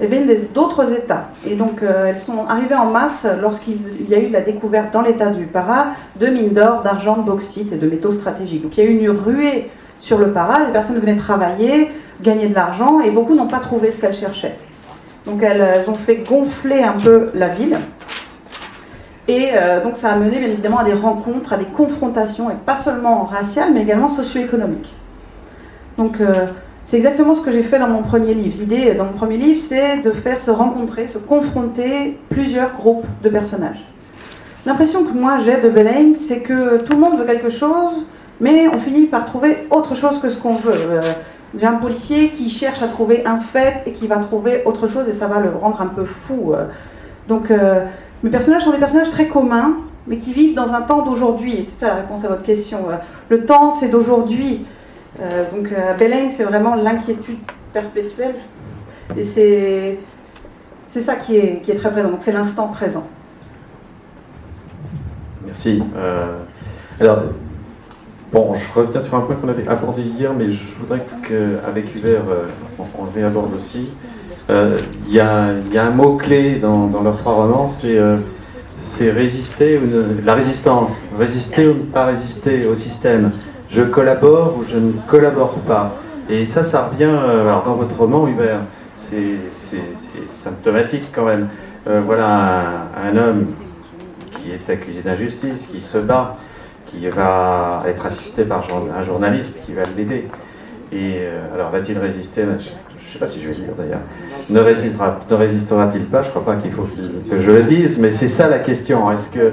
Elles 0.00 0.08
viennent 0.08 0.28
d'autres 0.54 0.92
États. 0.92 1.28
Et 1.46 1.56
donc, 1.56 1.82
euh, 1.82 2.06
elles 2.06 2.16
sont 2.16 2.46
arrivées 2.48 2.74
en 2.74 2.86
masse 2.86 3.26
lorsqu'il 3.40 3.78
y 4.08 4.14
a 4.14 4.18
eu 4.18 4.30
la 4.30 4.40
découverte 4.40 4.92
dans 4.92 5.02
l'état 5.02 5.28
du 5.30 5.44
Para 5.44 5.88
de 6.18 6.26
mines 6.26 6.54
d'or, 6.54 6.82
d'argent, 6.82 7.18
de 7.18 7.22
bauxite 7.22 7.72
et 7.72 7.76
de 7.76 7.88
métaux 7.88 8.10
stratégiques. 8.10 8.62
Donc, 8.62 8.78
il 8.78 8.84
y 8.84 8.86
a 8.86 8.90
eu 8.90 8.98
une 8.98 9.10
ruée 9.10 9.70
sur 9.98 10.18
le 10.18 10.32
Para. 10.32 10.64
Les 10.64 10.72
personnes 10.72 10.98
venaient 10.98 11.16
travailler, 11.16 11.90
gagner 12.22 12.48
de 12.48 12.54
l'argent, 12.54 13.00
et 13.00 13.10
beaucoup 13.10 13.34
n'ont 13.34 13.46
pas 13.46 13.60
trouvé 13.60 13.90
ce 13.90 14.00
qu'elles 14.00 14.14
cherchaient. 14.14 14.56
Donc 15.30 15.42
elles, 15.44 15.88
ont 15.88 15.94
fait 15.94 16.16
gonfler 16.16 16.82
un 16.82 16.92
peu 16.92 17.30
la 17.34 17.48
ville. 17.48 17.78
Et 19.28 19.50
euh, 19.54 19.80
donc 19.80 19.96
ça 19.96 20.10
a 20.10 20.16
mené 20.16 20.38
bien 20.38 20.48
évidemment 20.48 20.78
à 20.78 20.84
des 20.84 20.92
rencontres, 20.92 21.52
à 21.52 21.56
des 21.56 21.66
confrontations, 21.66 22.50
et 22.50 22.54
pas 22.66 22.74
seulement 22.74 23.22
raciales, 23.24 23.72
mais 23.72 23.82
également 23.82 24.08
socio-économiques. 24.08 24.92
Donc 25.98 26.20
euh, 26.20 26.46
c'est 26.82 26.96
exactement 26.96 27.36
ce 27.36 27.42
que 27.42 27.52
j'ai 27.52 27.62
fait 27.62 27.78
dans 27.78 27.86
mon 27.86 28.02
premier 28.02 28.34
livre. 28.34 28.56
L'idée 28.58 28.94
dans 28.94 29.04
mon 29.04 29.12
premier 29.12 29.36
livre, 29.36 29.60
c'est 29.62 29.98
de 29.98 30.10
faire 30.10 30.40
se 30.40 30.50
rencontrer, 30.50 31.06
se 31.06 31.18
confronter 31.18 32.18
plusieurs 32.28 32.74
groupes 32.74 33.06
de 33.22 33.28
personnages. 33.28 33.84
L'impression 34.66 35.04
que 35.04 35.12
moi 35.12 35.38
j'ai 35.38 35.60
de 35.60 35.68
Belaine, 35.68 36.16
c'est 36.16 36.40
que 36.40 36.78
tout 36.78 36.94
le 36.94 36.98
monde 36.98 37.16
veut 37.18 37.24
quelque 37.24 37.50
chose, 37.50 38.04
mais 38.40 38.66
on 38.66 38.80
finit 38.80 39.06
par 39.06 39.26
trouver 39.26 39.58
autre 39.70 39.94
chose 39.94 40.18
que 40.18 40.28
ce 40.28 40.38
qu'on 40.38 40.56
veut. 40.56 40.72
Euh, 40.74 41.00
j'ai 41.58 41.66
un 41.66 41.74
policier 41.74 42.30
qui 42.30 42.48
cherche 42.48 42.82
à 42.82 42.88
trouver 42.88 43.26
un 43.26 43.40
fait 43.40 43.82
et 43.86 43.92
qui 43.92 44.06
va 44.06 44.18
trouver 44.18 44.62
autre 44.64 44.86
chose 44.86 45.08
et 45.08 45.12
ça 45.12 45.26
va 45.26 45.40
le 45.40 45.50
rendre 45.50 45.80
un 45.80 45.86
peu 45.86 46.04
fou. 46.04 46.52
Euh. 46.52 46.66
Donc 47.28 47.50
euh, 47.50 47.84
mes 48.22 48.30
personnages 48.30 48.62
sont 48.62 48.70
des 48.70 48.78
personnages 48.78 49.10
très 49.10 49.26
communs, 49.26 49.76
mais 50.06 50.16
qui 50.16 50.32
vivent 50.32 50.54
dans 50.54 50.72
un 50.74 50.82
temps 50.82 51.02
d'aujourd'hui. 51.02 51.64
C'est 51.64 51.80
ça 51.80 51.88
la 51.88 51.94
réponse 51.96 52.24
à 52.24 52.28
votre 52.28 52.42
question. 52.42 52.86
Le 53.28 53.44
temps, 53.44 53.72
c'est 53.72 53.88
d'aujourd'hui. 53.88 54.66
donc 55.52 55.72
Belaine, 55.98 56.30
c'est 56.30 56.44
vraiment 56.44 56.74
l'inquiétude 56.74 57.38
perpétuelle. 57.72 58.34
Et 59.16 59.22
c'est, 59.22 59.98
ça 60.88 61.16
qui 61.16 61.36
est, 61.36 61.62
qui 61.62 61.70
est 61.70 61.74
très 61.74 61.90
présent. 61.90 62.10
Donc 62.10 62.22
c'est 62.22 62.32
l'instant 62.32 62.68
présent. 62.68 63.06
Merci. 65.44 65.82
alors, 67.00 67.22
Bon, 68.32 68.54
je 68.54 68.78
reviens 68.78 69.00
sur 69.00 69.16
un 69.16 69.22
point 69.22 69.34
qu'on 69.34 69.48
avait 69.48 69.66
abordé 69.66 70.02
hier, 70.02 70.32
mais 70.32 70.52
je 70.52 70.62
voudrais 70.78 71.04
qu'avec 71.26 71.96
Hubert, 71.96 72.22
euh, 72.30 72.44
on, 72.78 73.04
le 73.04 73.10
réaborde 73.12 73.52
aussi. 73.56 73.90
Euh, 74.50 74.78
il 75.08 75.14
y, 75.14 75.18
a 75.18 75.48
un 75.48 75.90
mot-clé 75.90 76.60
dans, 76.60 76.88
leurs 77.02 77.16
trois 77.16 77.32
romans, 77.32 77.66
c'est 77.66 77.98
euh, 77.98 78.18
résister, 79.00 79.80
la 80.24 80.34
résistance. 80.34 80.96
Résister 81.18 81.66
ou 81.66 81.74
ne 81.74 81.82
pas 81.86 82.06
résister 82.06 82.66
au 82.66 82.76
système. 82.76 83.32
Je 83.68 83.82
collabore 83.82 84.58
ou 84.60 84.62
je 84.62 84.76
ne 84.76 84.92
collabore 85.08 85.54
pas. 85.66 85.96
Et 86.28 86.46
ça, 86.46 86.62
ça 86.62 86.86
revient 86.86 87.04
alors 87.06 87.64
dans 87.64 87.74
votre 87.74 87.98
roman, 87.98 88.28
Hubert. 88.28 88.60
C'est 88.94 89.38
symptomatique 90.28 91.10
quand 91.12 91.24
même. 91.24 91.48
voilà 91.84 92.86
un 93.04 93.16
homme 93.16 93.46
qui 94.38 94.52
est 94.52 94.70
accusé 94.70 95.02
d'injustice, 95.02 95.66
qui 95.66 95.80
se 95.80 95.98
bat 95.98 96.36
qui 96.90 97.08
va 97.08 97.78
être 97.86 98.06
assisté 98.06 98.44
par 98.44 98.62
un 98.96 99.02
journaliste 99.02 99.62
qui 99.64 99.72
va 99.72 99.82
l'aider. 99.96 100.28
Et 100.92 101.18
euh, 101.20 101.54
alors, 101.54 101.70
va-t-il 101.70 101.98
résister? 101.98 102.42
Je 102.42 102.48
ne 102.48 103.08
sais 103.08 103.18
pas 103.18 103.26
si 103.26 103.40
je 103.40 103.48
vais 103.48 103.54
le 103.54 103.64
dire 103.64 103.74
d'ailleurs. 103.78 104.00
Ne, 104.48 104.60
résistera, 104.60 105.20
ne 105.30 105.34
résistera-t-il 105.36 106.06
pas? 106.06 106.22
Je 106.22 106.28
ne 106.28 106.30
crois 106.30 106.44
pas 106.44 106.56
qu'il 106.56 106.72
faut 106.72 106.82
que, 106.82 107.38
je 107.38 107.50
le 107.50 107.62
dise, 107.62 107.98
mais 107.98 108.10
c'est 108.10 108.28
ça 108.28 108.48
la 108.48 108.58
question. 108.58 109.10
Est-ce 109.10 109.30
que, 109.30 109.52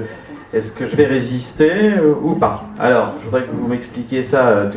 est 0.52 0.76
que 0.76 0.86
je 0.86 0.96
vais 0.96 1.06
résister 1.06 1.94
euh, 1.98 2.14
ou 2.22 2.34
pas? 2.34 2.64
Alors, 2.78 3.14
je 3.18 3.24
voudrais 3.24 3.44
que 3.44 3.52
vous 3.52 3.68
m'expliquiez 3.68 4.22
ça 4.22 4.48
euh, 4.48 4.70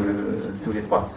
tous 0.63 0.71
les 0.71 0.81
trois. 0.81 1.09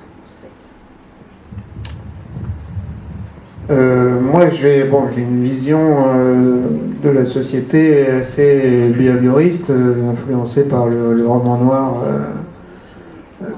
Euh, 3.71 4.21
moi, 4.21 4.49
j'ai 4.49 4.85
bon, 4.85 5.05
une 5.17 5.43
vision 5.43 5.81
euh, 5.81 6.61
de 7.03 7.09
la 7.09 7.25
société 7.25 8.07
assez 8.07 8.91
behavioriste, 8.91 9.71
euh, 9.71 10.11
influencée 10.11 10.65
par 10.65 10.87
le, 10.87 11.27
roman 11.27 11.57
noir 11.59 11.95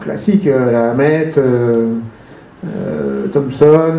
classique, 0.00 0.44
la 0.46 0.90
Hammett, 0.90 1.38
Thompson. 3.32 3.92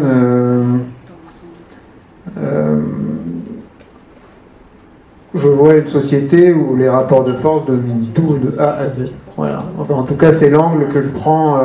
je 5.34 5.48
vois 5.48 5.76
une 5.76 5.88
société 5.88 6.52
où 6.54 6.76
les 6.76 6.90
rapports 6.90 7.24
de 7.24 7.34
force 7.34 7.66
dominent 7.66 8.08
tout 8.14 8.38
de 8.42 8.58
A 8.58 8.78
à 8.78 8.90
Z. 8.90 9.12
Voilà. 9.36 9.64
Enfin, 9.78 9.96
en 9.96 10.04
tout 10.04 10.16
cas, 10.16 10.34
c'est 10.34 10.50
l'angle 10.50 10.88
que 10.88 11.02
je 11.02 11.10
prends, 11.10 11.60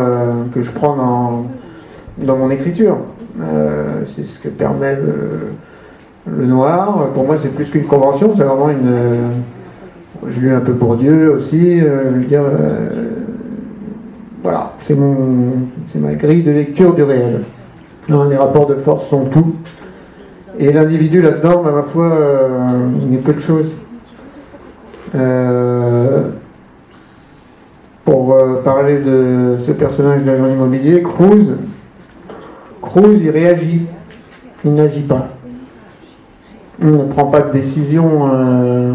que 0.53 0.61
je 0.61 0.73
prends 0.73 0.97
dans, 0.97 1.47
dans 2.19 2.37
mon 2.37 2.51
écriture. 2.51 2.99
Euh, 3.41 4.03
c'est 4.07 4.25
ce 4.25 4.39
que 4.39 4.49
permet 4.49 4.97
le, 4.97 6.47
noir. 6.47 7.11
Pour 7.15 7.25
moi, 7.25 7.37
c'est 7.39 7.55
plus 7.55 7.71
qu'une 7.71 7.87
convention, 7.87 8.33
c'est 8.37 8.45
vraiment 8.45 8.69
une. 8.69 8.89
Euh, 8.89 9.29
j'ai 10.29 10.41
lu 10.41 10.53
un 10.53 10.61
peu 10.61 10.75
pour 10.75 10.97
Dieu 10.97 11.33
aussi. 11.33 11.81
Euh, 11.81 12.21
je 12.23 12.37
voilà, 14.43 14.73
c'est 14.81 14.95
mon, 14.95 15.53
c'est 15.93 16.01
ma 16.01 16.15
grille 16.15 16.43
de 16.43 16.51
lecture 16.51 16.95
du 16.95 17.05
réel. 17.05 17.41
les 18.09 18.37
rapports 18.37 18.67
de 18.67 18.75
force 18.75 19.09
sont 19.09 19.25
tout. 19.27 19.55
Et 20.59 20.73
l'individu 20.73 21.23
là-dedans, 21.23 21.65
à 21.65 21.71
ma 21.71 21.83
foi, 21.85 22.11
n'est 23.09 23.19
peu 23.19 23.33
de 23.33 23.41
choses. 23.41 23.73
pour 28.05 28.37
parler 28.65 28.99
de 28.99 29.57
ce 29.65 29.71
personnage 29.71 30.25
d'agent 30.25 30.49
immobilier, 30.49 31.03
Cruz, 31.03 31.53
Cruz, 32.93 33.23
il 33.23 33.31
réagit, 33.31 33.87
il 34.67 34.75
n'agit 34.75 35.01
pas. 35.01 35.29
Il 36.79 36.91
ne 36.91 37.05
prend 37.05 37.25
pas 37.25 37.41
de 37.41 37.51
décision, 37.51 38.29
euh, 38.31 38.93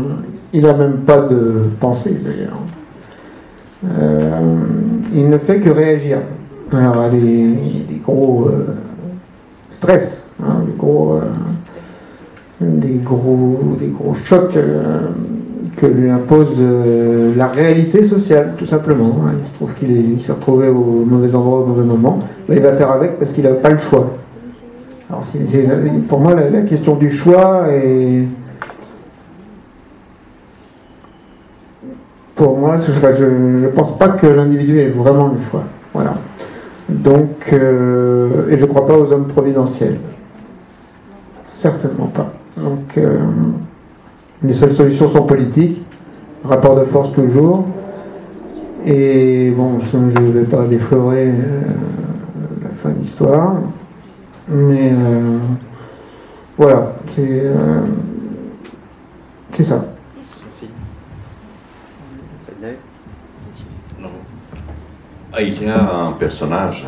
il 0.54 0.62
n'a 0.62 0.74
même 0.76 0.98
pas 0.98 1.22
de 1.22 1.64
pensée 1.80 2.16
d'ailleurs. 2.24 2.62
Euh, 3.88 4.40
il 5.16 5.28
ne 5.28 5.38
fait 5.40 5.60
que 5.60 5.72
réagir. 5.72 6.20
Alors, 6.72 7.00
a 7.00 7.10
des, 7.10 7.56
gros 8.04 8.50
euh, 8.50 8.76
stress, 9.72 10.24
hein, 10.44 10.58
des, 10.68 10.74
gros, 10.74 11.20
des, 12.62 12.98
gros, 12.98 13.78
des 13.80 13.88
gros 13.88 14.14
chocs 14.14 14.60
que 15.78 15.86
lui 15.86 16.10
impose 16.10 16.58
la 17.38 17.48
réalité 17.48 18.04
sociale, 18.04 18.56
tout 18.58 18.66
simplement. 18.66 19.22
Hein. 19.24 19.36
Il 19.40 19.48
se 19.48 19.54
trouve 19.54 19.74
qu'il 19.76 20.20
s'est 20.20 20.34
retrouvé 20.34 20.68
au 20.68 21.06
mauvais 21.06 21.34
endroit 21.36 21.60
au 21.60 21.66
mauvais 21.66 21.86
moment. 21.86 22.20
il 22.50 22.60
va 22.60 22.74
faire 22.74 22.92
avec 22.92 23.20
parce 23.20 23.32
qu'il 23.32 23.44
n'a 23.44 23.54
pas 23.54 23.70
le 23.70 23.78
choix. 23.78 24.10
Alors, 25.10 25.24
pour 26.08 26.20
moi, 26.20 26.34
la, 26.34 26.62
question 26.64 26.96
du 26.96 27.10
choix 27.10 27.68
est. 27.70 28.28
Pour 32.36 32.58
moi, 32.58 32.76
je 32.78 33.26
ne 33.26 33.68
pense 33.70 33.98
pas 33.98 34.10
que 34.10 34.28
l'individu 34.28 34.80
ait 34.80 34.90
vraiment 34.90 35.28
le 35.28 35.40
choix. 35.40 35.64
Voilà. 35.94 36.16
Donc, 36.90 37.52
euh, 37.52 38.50
et 38.50 38.58
je 38.58 38.64
ne 38.64 38.70
crois 38.70 38.86
pas 38.86 38.98
aux 38.98 39.12
hommes 39.12 39.28
providentiels. 39.28 39.98
Certainement 41.50 42.08
pas. 42.08 42.28
Donc, 42.58 42.98
euh, 42.98 43.18
les 44.44 44.54
seules 44.54 44.76
solutions 44.76 45.08
sont 45.08 45.24
politiques, 45.24 45.82
rapport 46.44 46.80
de 46.80 46.86
force 46.86 47.12
toujours. 47.14 47.66
Et 48.86 49.52
bon, 49.52 49.80
je 49.80 49.98
ne 49.98 50.32
vais 50.32 50.46
pas 50.46 50.66
déflorer 50.66 51.28
euh, 51.28 51.62
la 52.64 52.70
fin 52.70 52.90
de 52.90 53.00
l'histoire, 53.00 53.56
mais 54.48 54.92
euh, 54.94 55.38
voilà, 56.58 56.94
c'est 57.16 57.42
euh, 57.44 57.82
ça. 59.60 59.84
Merci. 60.16 60.70
Ah, 65.34 65.42
il 65.42 65.64
y 65.64 65.68
a 65.68 66.06
un 66.06 66.12
personnage, 66.14 66.88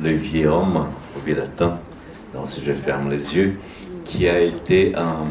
le 0.00 0.10
vieux 0.10 0.48
homme 0.48 0.86
au 1.16 1.34
latin, 1.34 1.78
donc 2.34 2.48
si 2.48 2.62
je 2.62 2.72
ferme 2.72 3.10
les 3.10 3.36
yeux, 3.36 3.58
qui 4.04 4.28
a 4.28 4.40
été 4.40 4.94
un 4.94 5.26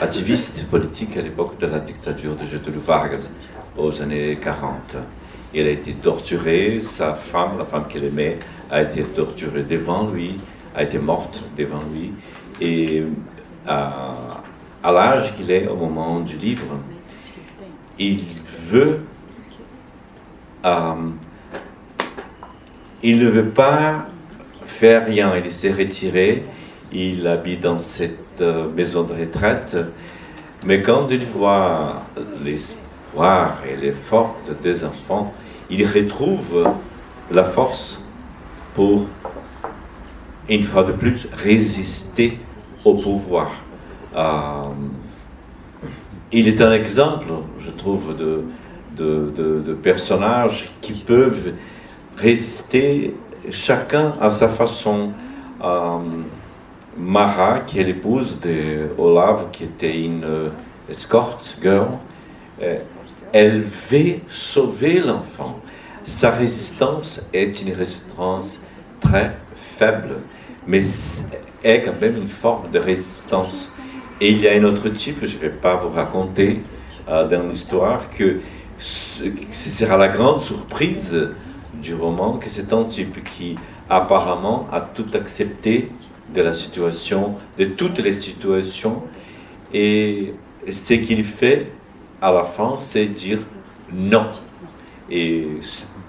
activiste 0.00 0.68
politique 0.68 1.16
à 1.16 1.22
l'époque 1.22 1.58
de 1.58 1.66
la 1.66 1.80
dictature 1.80 2.34
de 2.36 2.44
Getúlio 2.44 2.80
Vargas, 2.80 3.30
aux 3.76 4.02
années 4.02 4.36
40. 4.36 4.96
Il 5.54 5.66
a 5.66 5.70
été 5.70 5.94
torturé, 5.94 6.80
sa 6.80 7.14
femme, 7.14 7.58
la 7.58 7.64
femme 7.64 7.86
qu'il 7.88 8.04
aimait, 8.04 8.38
a 8.70 8.82
été 8.82 9.02
torturée 9.02 9.62
devant 9.62 10.10
lui, 10.10 10.38
a 10.74 10.82
été 10.82 10.98
morte 10.98 11.44
devant 11.56 11.82
lui. 11.92 12.12
Et 12.60 13.04
à, 13.66 14.42
à 14.82 14.92
l'âge 14.92 15.34
qu'il 15.34 15.50
est 15.50 15.66
au 15.66 15.76
moment 15.76 16.20
du 16.20 16.36
livre, 16.36 16.66
il 17.98 18.22
veut... 18.68 19.00
Euh, 20.64 20.94
il 23.02 23.18
ne 23.20 23.28
veut 23.28 23.50
pas 23.50 24.06
faire 24.64 25.06
rien, 25.06 25.32
il 25.36 25.52
s'est 25.52 25.72
retiré, 25.72 26.42
il 26.90 27.26
habite 27.26 27.60
dans 27.60 27.78
cette 27.78 28.25
euh, 28.40 28.68
maison 28.74 29.02
de 29.02 29.12
retraite, 29.12 29.76
mais 30.64 30.82
quand 30.82 31.08
il 31.10 31.24
voit 31.24 32.02
l'espoir 32.44 33.58
et 33.70 33.76
les 33.76 33.92
forces 33.92 34.50
des 34.62 34.84
enfants, 34.84 35.32
il 35.70 35.86
retrouve 35.86 36.68
la 37.30 37.44
force 37.44 38.06
pour, 38.74 39.06
une 40.48 40.64
fois 40.64 40.84
de 40.84 40.92
plus, 40.92 41.28
résister 41.32 42.38
au 42.84 42.94
pouvoir. 42.94 43.50
Euh, 44.14 44.68
il 46.32 46.48
est 46.48 46.60
un 46.60 46.72
exemple, 46.72 47.26
je 47.58 47.70
trouve, 47.70 48.16
de, 48.16 48.44
de, 48.96 49.60
de, 49.60 49.74
personnages 49.74 50.70
qui 50.80 50.94
peuvent 50.94 51.52
résister 52.16 53.14
chacun 53.50 54.12
à 54.20 54.30
sa 54.30 54.48
façon. 54.48 55.10
Euh, 55.62 55.98
Mara, 56.98 57.60
qui 57.60 57.78
est 57.78 57.84
l'épouse 57.84 58.38
de 58.40 58.88
Olaf, 58.98 59.50
qui 59.52 59.64
était 59.64 60.02
une 60.02 60.24
euh, 60.24 60.48
escort 60.88 61.40
girl, 61.62 61.88
euh, 62.62 62.78
elle 63.32 63.62
veut 63.62 64.20
sauver 64.28 65.00
l'enfant. 65.00 65.60
Sa 66.04 66.30
résistance 66.30 67.28
est 67.32 67.60
une 67.62 67.74
résistance 67.74 68.64
très 69.00 69.36
faible, 69.54 70.16
mais 70.66 70.82
est 71.62 71.82
quand 71.82 72.00
même 72.00 72.16
une 72.16 72.28
forme 72.28 72.70
de 72.70 72.78
résistance. 72.78 73.70
Et 74.20 74.30
il 74.30 74.40
y 74.40 74.48
a 74.48 74.52
un 74.52 74.64
autre 74.64 74.88
type, 74.88 75.18
je 75.22 75.36
ne 75.36 75.40
vais 75.40 75.50
pas 75.50 75.76
vous 75.76 75.90
raconter 75.90 76.62
euh, 77.08 77.28
dans 77.28 77.46
l'histoire, 77.48 78.08
que 78.08 78.40
ce 78.78 79.30
sera 79.50 79.96
la 79.96 80.08
grande 80.08 80.40
surprise 80.40 81.30
du 81.74 81.94
roman, 81.94 82.34
que 82.34 82.48
c'est 82.48 82.72
un 82.72 82.84
type 82.84 83.22
qui 83.24 83.56
apparemment 83.88 84.66
a 84.72 84.80
tout 84.80 85.06
accepté 85.14 85.90
de 86.34 86.42
la 86.42 86.54
situation, 86.54 87.32
de 87.58 87.64
toutes 87.66 87.98
les 87.98 88.12
situations, 88.12 89.02
et 89.72 90.32
ce 90.70 90.94
qu'il 90.94 91.24
fait 91.24 91.72
à 92.20 92.32
la 92.32 92.44
fin, 92.44 92.76
c'est 92.76 93.06
dire 93.06 93.40
non. 93.92 94.26
Et, 95.10 95.46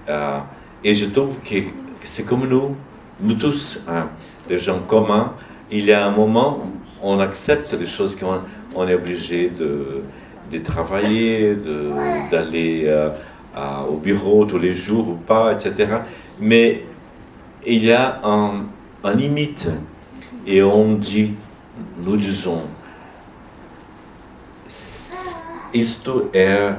euh, 0.08 0.38
et 0.82 0.94
je 0.94 1.06
trouve 1.06 1.38
que 1.40 1.56
c'est 2.04 2.24
comme 2.24 2.48
nous, 2.48 2.76
nous 3.20 3.34
tous, 3.34 3.84
hein, 3.88 4.08
les 4.48 4.58
gens 4.58 4.78
communs, 4.80 5.34
il 5.70 5.84
y 5.84 5.92
a 5.92 6.06
un 6.06 6.12
moment 6.12 6.60
où 6.62 6.70
on 7.02 7.20
accepte 7.20 7.72
les 7.74 7.86
choses 7.86 8.16
qu'on 8.16 8.40
on 8.74 8.88
est 8.88 8.94
obligé 8.94 9.50
de, 9.50 10.02
de 10.50 10.58
travailler, 10.58 11.56
d'aller 12.30 12.84
euh, 12.86 13.10
au 13.88 13.96
bureau 13.96 14.44
tous 14.44 14.58
les 14.58 14.74
jours 14.74 15.08
ou 15.08 15.14
pas, 15.14 15.52
etc. 15.52 15.98
Mais 16.40 16.84
il 17.66 17.84
y 17.84 17.92
a 17.92 18.20
un, 18.24 18.64
un 19.04 19.12
limite 19.12 19.68
et 20.48 20.62
on 20.62 20.94
dit, 20.94 21.34
nous 21.98 22.16
disons, 22.16 22.62
isto 25.74 26.30
é 26.32 26.74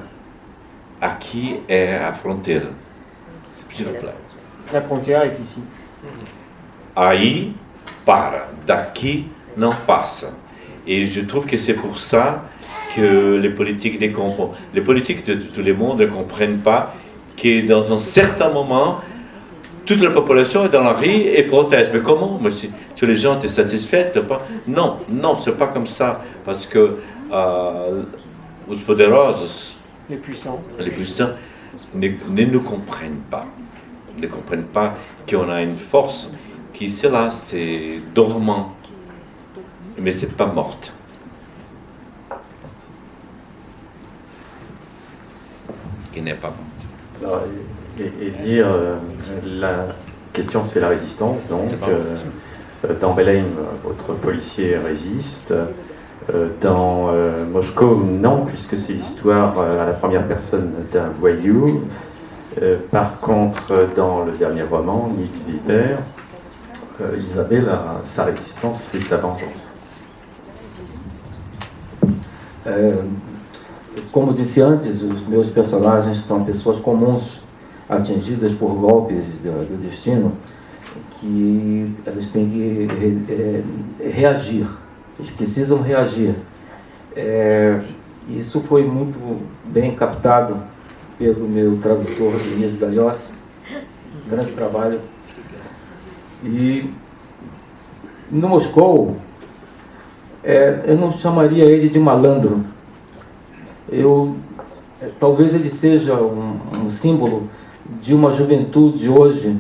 aqui 1.00 1.62
é 1.68 1.98
a 1.98 2.12
fronteira. 2.12 2.72
La 4.74 4.82
frontière 4.82 5.22
est 5.24 5.40
ici. 5.40 5.62
Aí 6.96 7.56
para, 8.04 8.50
daqui 8.66 9.30
não 9.56 9.74
passa. 9.74 10.34
Et 10.88 11.06
je 11.06 11.22
trouve 11.22 11.46
que 11.46 11.58
c'est 11.58 11.76
pour 11.76 12.00
ça 12.00 12.46
que 12.96 13.38
les 13.40 13.52
politiques 13.52 14.02
ne 14.02 14.08
comprennent, 14.08 14.58
les 14.74 14.82
politiques 14.82 15.24
de 15.26 15.36
tout 15.36 15.62
le 15.62 15.76
monde 15.76 16.02
ne 16.02 16.08
comprennent 16.08 16.58
pas 16.58 16.96
que 17.38 17.68
dans 17.68 17.94
un 17.94 18.00
certain 18.00 18.50
moment, 18.50 19.00
toute 19.90 20.02
la 20.04 20.12
population 20.12 20.66
est 20.66 20.70
dans 20.70 20.84
la 20.84 20.94
rue 20.94 21.08
et 21.08 21.42
proteste. 21.42 21.90
Mais 21.92 22.02
comment 22.02 22.40
mais 22.40 22.52
si, 22.52 22.70
les 23.02 23.18
gens 23.18 23.40
étaient 23.40 23.48
satisfaits 23.48 24.12
pas? 24.28 24.46
Non, 24.68 24.98
non, 25.10 25.36
c'est 25.40 25.58
pas 25.58 25.66
comme 25.66 25.88
ça. 25.88 26.22
Parce 26.46 26.68
que 26.68 26.98
euh, 27.34 28.04
os 28.70 28.82
poderosos, 28.84 29.78
les 30.08 30.18
puissants, 30.18 30.62
les 30.78 30.92
puissants 30.92 31.32
ne, 31.96 32.08
ne, 32.08 32.46
nous 32.46 32.60
comprennent 32.60 33.24
pas. 33.32 33.48
Ne 34.22 34.28
comprennent 34.28 34.72
pas 34.72 34.94
qu'on 35.28 35.50
a 35.50 35.64
une 35.64 35.76
force 35.76 36.32
qui, 36.72 36.92
c'est 36.92 37.10
là, 37.10 37.32
c'est 37.32 38.00
dormant, 38.14 38.76
mais 39.98 40.12
c'est 40.12 40.34
pas 40.38 40.46
morte. 40.46 40.94
Qui 46.14 46.22
n'est 46.22 46.36
pas 46.36 46.54
morte. 47.22 47.40
Et, 48.00 48.28
et, 48.28 48.30
dire, 48.30 48.68
euh, 48.68 48.96
la 49.46 49.88
question 50.34 50.64
c'est 50.64 50.80
la 50.80 50.90
résistance, 50.90 51.46
donc. 51.50 51.72
Euh, 51.88 52.16
dans 53.02 53.14
Belém, 53.14 53.44
votre 53.84 54.14
policier 54.14 54.78
résiste. 54.78 55.54
Euh, 56.34 56.50
dans 56.62 57.10
euh, 57.12 57.46
Moscou, 57.46 57.96
non, 57.96 58.46
puisque 58.46 58.78
c'est 58.78 58.94
l'histoire 58.94 59.58
euh, 59.58 59.82
à 59.82 59.86
la 59.88 59.94
première 59.94 60.28
personne 60.28 60.74
d'un 60.94 61.10
voyou. 61.20 61.86
par 62.92 63.20
contre, 63.20 63.88
dans 63.96 64.26
le 64.26 64.34
dernier 64.34 64.64
roman, 64.64 65.10
Nick 65.18 65.32
Viper, 65.48 65.96
Isabelle 67.24 67.70
a 67.70 68.00
sa 68.02 68.26
résistance 68.26 68.94
et 68.94 69.00
sa 69.00 69.18
vengeance. 69.18 69.70
como 74.12 74.34
disse 74.34 74.62
antes, 74.62 75.02
os 75.02 75.26
meus 75.28 75.50
personagens 75.50 76.20
são 76.20 76.44
pessoas 76.44 76.80
comuns 76.80 77.42
atingidas 77.90 78.54
por 78.54 78.76
golpes 78.76 79.26
do 79.42 79.82
destino 79.82 80.38
que 81.20 81.94
elas 82.06 82.30
têm 82.30 82.50
que 82.50 82.88
reagir 84.04 84.68
eles 85.20 85.32
precisam 85.32 85.82
reagir. 85.82 86.34
É, 87.16 87.82
isso 88.30 88.62
foi 88.62 88.86
muito 88.86 89.20
bem 89.66 89.94
captado 89.94 90.58
pelo 91.18 91.48
meu 91.48 91.78
tradutor 91.78 92.38
Denise 92.38 92.80
Galhossi, 92.80 93.34
grande 94.28 94.54
trabalho. 94.54 95.02
E 96.42 96.90
no 98.32 98.48
Moscou, 98.48 99.18
é, 100.42 100.84
eu 100.86 100.96
não 100.96 101.12
chamaria 101.12 101.66
ele 101.66 101.90
de 101.90 102.00
malandro. 102.00 102.64
Eu, 103.90 104.38
é, 105.02 105.10
talvez 105.20 105.54
ele 105.54 105.70
seja 105.70 106.16
um, 106.16 106.86
um 106.86 106.90
símbolo 106.90 107.50
de 108.02 108.14
uma 108.14 108.32
juventude 108.32 109.10
hoje 109.10 109.58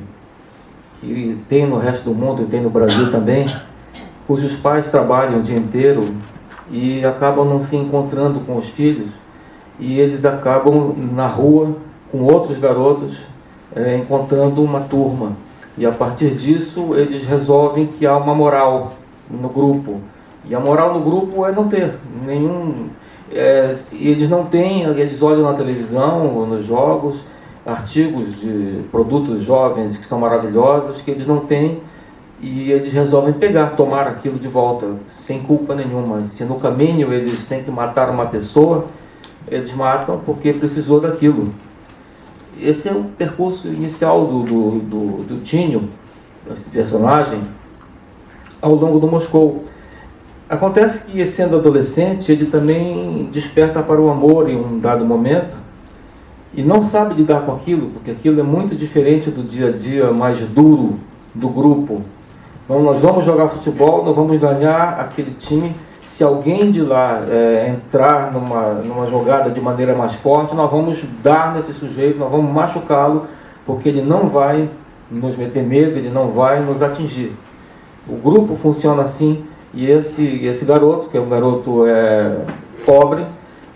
que 0.99 1.37
tem 1.47 1.65
no 1.65 1.77
resto 1.77 2.03
do 2.03 2.13
mundo 2.13 2.43
e 2.43 2.45
tem 2.45 2.61
no 2.61 2.69
Brasil 2.69 3.11
também, 3.11 3.47
cujos 4.27 4.55
pais 4.55 4.89
trabalham 4.89 5.39
o 5.39 5.41
dia 5.41 5.57
inteiro 5.57 6.13
e 6.71 7.03
acabam 7.05 7.47
não 7.47 7.61
se 7.61 7.75
encontrando 7.75 8.41
com 8.41 8.57
os 8.57 8.69
filhos 8.69 9.09
e 9.79 9.99
eles 9.99 10.25
acabam 10.25 10.93
na 11.13 11.27
rua 11.27 11.75
com 12.11 12.23
outros 12.23 12.57
garotos 12.57 13.17
é, 13.75 13.97
encontrando 13.97 14.61
uma 14.61 14.81
turma. 14.81 15.33
E 15.77 15.85
a 15.85 15.91
partir 15.91 16.31
disso 16.31 16.93
eles 16.95 17.25
resolvem 17.25 17.87
que 17.87 18.05
há 18.05 18.17
uma 18.17 18.35
moral 18.35 18.93
no 19.29 19.47
grupo. 19.47 20.01
E 20.45 20.53
a 20.53 20.59
moral 20.59 20.93
no 20.93 20.99
grupo 20.99 21.45
é 21.45 21.51
não 21.51 21.67
ter 21.67 21.93
nenhum 22.25 22.87
é, 23.31 23.73
eles 23.93 24.27
não 24.27 24.43
têm 24.45 24.83
eles 24.85 25.21
olham 25.21 25.43
na 25.43 25.53
televisão 25.53 26.47
nos 26.47 26.65
jogos 26.65 27.23
artigos 27.72 28.39
de 28.39 28.84
produtos 28.91 29.43
jovens 29.43 29.97
que 29.97 30.05
são 30.05 30.20
maravilhosos 30.20 31.01
que 31.01 31.11
eles 31.11 31.28
não 31.28 31.39
têm 31.39 31.82
e 32.41 32.72
eles 32.72 32.93
resolvem 32.93 33.34
pegar, 33.34 33.72
tomar 33.72 34.07
aquilo 34.07 34.39
de 34.39 34.47
volta, 34.47 34.95
sem 35.07 35.41
culpa 35.41 35.76
nenhuma. 35.76 36.26
Se 36.26 36.43
no 36.43 36.55
caminho 36.55 37.13
eles 37.13 37.45
têm 37.45 37.63
que 37.63 37.72
matar 37.72 38.09
uma 38.09 38.26
pessoa, 38.26 38.86
eles 39.47 39.74
matam 39.74 40.22
porque 40.26 40.53
precisou 40.53 41.01
daquilo. 41.01 41.53
Esse 42.61 42.89
é 42.89 42.91
o 42.91 43.03
percurso 43.03 43.67
inicial 43.67 44.26
do, 44.26 44.43
do, 44.43 44.72
do, 44.80 45.24
do 45.24 45.41
Tinho, 45.41 45.89
esse 46.51 46.70
personagem, 46.70 47.41
ao 48.61 48.74
longo 48.74 48.99
do 48.99 49.07
Moscou. 49.07 49.63
Acontece 50.49 51.11
que, 51.11 51.26
sendo 51.26 51.57
adolescente, 51.57 52.32
ele 52.32 52.45
também 52.45 53.30
desperta 53.32 53.82
para 53.84 54.01
o 54.01 54.09
amor 54.09 54.49
em 54.49 54.57
um 54.57 54.80
dado 54.80 55.05
momento 55.05 55.55
e 56.53 56.63
não 56.63 56.81
sabe 56.81 57.13
lidar 57.13 57.41
com 57.41 57.53
aquilo, 57.53 57.89
porque 57.89 58.11
aquilo 58.11 58.39
é 58.39 58.43
muito 58.43 58.75
diferente 58.75 59.29
do 59.29 59.43
dia 59.43 59.69
a 59.69 59.71
dia 59.71 60.11
mais 60.11 60.39
duro 60.39 60.99
do 61.33 61.49
grupo, 61.49 62.01
então, 62.69 62.83
nós 62.83 63.01
vamos 63.01 63.25
jogar 63.25 63.47
futebol, 63.47 64.05
nós 64.05 64.15
vamos 64.15 64.39
ganhar 64.39 64.99
aquele 64.99 65.31
time. 65.31 65.75
Se 66.03 66.23
alguém 66.23 66.69
de 66.69 66.83
lá 66.83 67.23
é, 67.27 67.67
entrar 67.67 68.31
numa, 68.31 68.73
numa 68.73 69.07
jogada 69.07 69.49
de 69.49 69.59
maneira 69.59 69.95
mais 69.95 70.13
forte, 70.13 70.53
nós 70.53 70.69
vamos 70.69 71.03
dar 71.23 71.55
nesse 71.55 71.73
sujeito, 71.73 72.19
nós 72.19 72.29
vamos 72.29 72.53
machucá-lo, 72.53 73.25
porque 73.65 73.89
ele 73.89 74.03
não 74.03 74.27
vai 74.27 74.69
nos 75.09 75.35
meter 75.35 75.63
medo, 75.63 75.97
ele 75.97 76.11
não 76.11 76.27
vai 76.27 76.59
nos 76.59 76.83
atingir. 76.83 77.35
O 78.07 78.17
grupo 78.17 78.55
funciona 78.55 79.01
assim, 79.01 79.43
e 79.73 79.89
esse, 79.89 80.45
esse 80.45 80.63
garoto, 80.63 81.09
que 81.09 81.17
é 81.17 81.19
um 81.19 81.27
garoto 81.27 81.87
é, 81.87 82.37
pobre, 82.85 83.25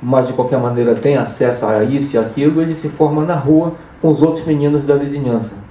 mas 0.04 0.28
de 0.28 0.34
qualquer 0.34 0.60
maneira 0.60 0.93
tem 0.95 1.18
acesso 1.18 1.66
a 1.66 1.84
isso 1.84 2.16
e 2.16 2.20
aquilo, 2.20 2.62
ele 2.62 2.76
se 2.76 2.89
forma 2.89 3.24
na 3.24 3.36
rua 3.36 3.74
com 4.01 4.10
os 4.10 4.22
outros 4.22 4.45
meninos 4.45 4.84
da 4.84 4.95
vizinhança 4.95 5.64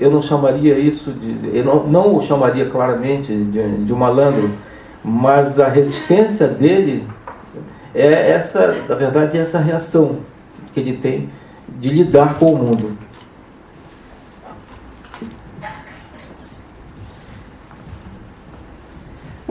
eu 0.00 0.10
não 0.10 0.20
chamaria 0.20 0.78
isso 0.78 1.12
de. 1.12 1.56
Eu 1.56 1.64
não, 1.64 1.84
não 1.84 2.16
o 2.16 2.22
chamaria 2.22 2.66
claramente 2.66 3.34
de, 3.34 3.84
de 3.84 3.92
um 3.92 3.96
malandro, 3.96 4.50
mas 5.02 5.58
a 5.58 5.68
resistência 5.68 6.46
dele 6.46 7.06
é 7.94 8.32
essa, 8.32 8.76
na 8.88 8.94
verdade, 8.94 9.38
é 9.38 9.40
essa 9.40 9.58
reação 9.58 10.16
que 10.74 10.80
ele 10.80 10.98
tem 10.98 11.30
de 11.78 11.88
lidar 11.88 12.38
com 12.38 12.52
o 12.52 12.58
mundo. 12.58 12.97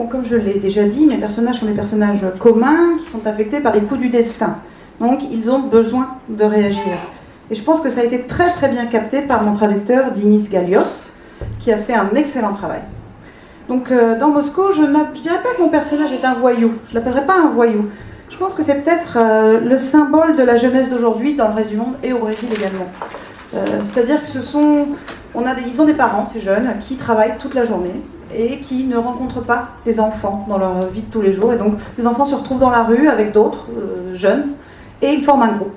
Comme 0.06 0.24
je 0.24 0.36
l'ai 0.36 0.58
déjà 0.58 0.84
dit, 0.84 1.06
mes 1.06 1.16
personnages 1.16 1.60
sont 1.60 1.66
des 1.66 1.72
personnages 1.72 2.24
communs 2.38 2.96
qui 2.98 3.04
sont 3.04 3.26
affectés 3.26 3.60
par 3.60 3.72
des 3.72 3.80
coups 3.80 4.00
du 4.00 4.08
destin. 4.08 4.56
Donc, 5.00 5.20
ils 5.30 5.50
ont 5.50 5.58
besoin 5.58 6.16
de 6.28 6.44
réagir. 6.44 6.96
Et 7.50 7.54
je 7.54 7.62
pense 7.62 7.80
que 7.80 7.88
ça 7.88 8.02
a 8.02 8.04
été 8.04 8.22
très 8.22 8.50
très 8.52 8.68
bien 8.68 8.86
capté 8.86 9.22
par 9.22 9.42
mon 9.42 9.54
traducteur 9.54 10.12
Dinis 10.12 10.48
Galios, 10.50 11.10
qui 11.58 11.72
a 11.72 11.78
fait 11.78 11.94
un 11.94 12.10
excellent 12.14 12.52
travail. 12.52 12.80
Donc 13.68 13.90
euh, 13.90 14.18
dans 14.18 14.28
Moscou, 14.28 14.72
je 14.72 14.82
ne 14.82 15.20
dirais 15.22 15.42
pas 15.42 15.54
que 15.56 15.62
mon 15.62 15.68
personnage 15.68 16.12
est 16.12 16.24
un 16.24 16.34
voyou, 16.34 16.72
je 16.86 16.90
ne 16.90 16.94
l'appellerai 16.94 17.26
pas 17.26 17.38
un 17.38 17.48
voyou. 17.48 17.86
Je 18.30 18.36
pense 18.36 18.54
que 18.54 18.62
c'est 18.62 18.82
peut-être 18.82 19.16
euh, 19.16 19.60
le 19.60 19.78
symbole 19.78 20.36
de 20.36 20.42
la 20.42 20.56
jeunesse 20.56 20.90
d'aujourd'hui 20.90 21.34
dans 21.34 21.48
le 21.48 21.54
reste 21.54 21.70
du 21.70 21.76
monde 21.76 21.94
et 22.02 22.12
au 22.12 22.18
Brésil 22.18 22.48
également. 22.54 22.86
Euh, 23.54 23.64
c'est-à-dire 23.82 24.20
que 24.22 24.28
ce 24.28 24.42
sont, 24.42 24.88
on 25.34 25.46
a 25.46 25.54
des, 25.54 25.62
ils 25.66 25.80
ont 25.80 25.86
des 25.86 25.94
parents, 25.94 26.24
ces 26.24 26.40
jeunes, 26.40 26.74
qui 26.80 26.96
travaillent 26.96 27.36
toute 27.38 27.54
la 27.54 27.64
journée, 27.64 27.94
et 28.34 28.58
qui 28.58 28.84
ne 28.84 28.96
rencontrent 28.96 29.42
pas 29.42 29.68
les 29.86 30.00
enfants 30.00 30.46
dans 30.48 30.58
leur 30.58 30.80
vie 30.88 31.02
de 31.02 31.10
tous 31.10 31.20
les 31.20 31.32
jours. 31.32 31.52
Et 31.52 31.56
donc 31.56 31.74
les 31.96 32.06
enfants 32.06 32.26
se 32.26 32.34
retrouvent 32.34 32.60
dans 32.60 32.70
la 32.70 32.82
rue 32.82 33.08
avec 33.08 33.32
d'autres 33.32 33.66
euh, 33.76 34.14
jeunes 34.14 34.48
et 35.02 35.12
ils 35.12 35.22
forment 35.22 35.42
un 35.42 35.52
groupe. 35.52 35.74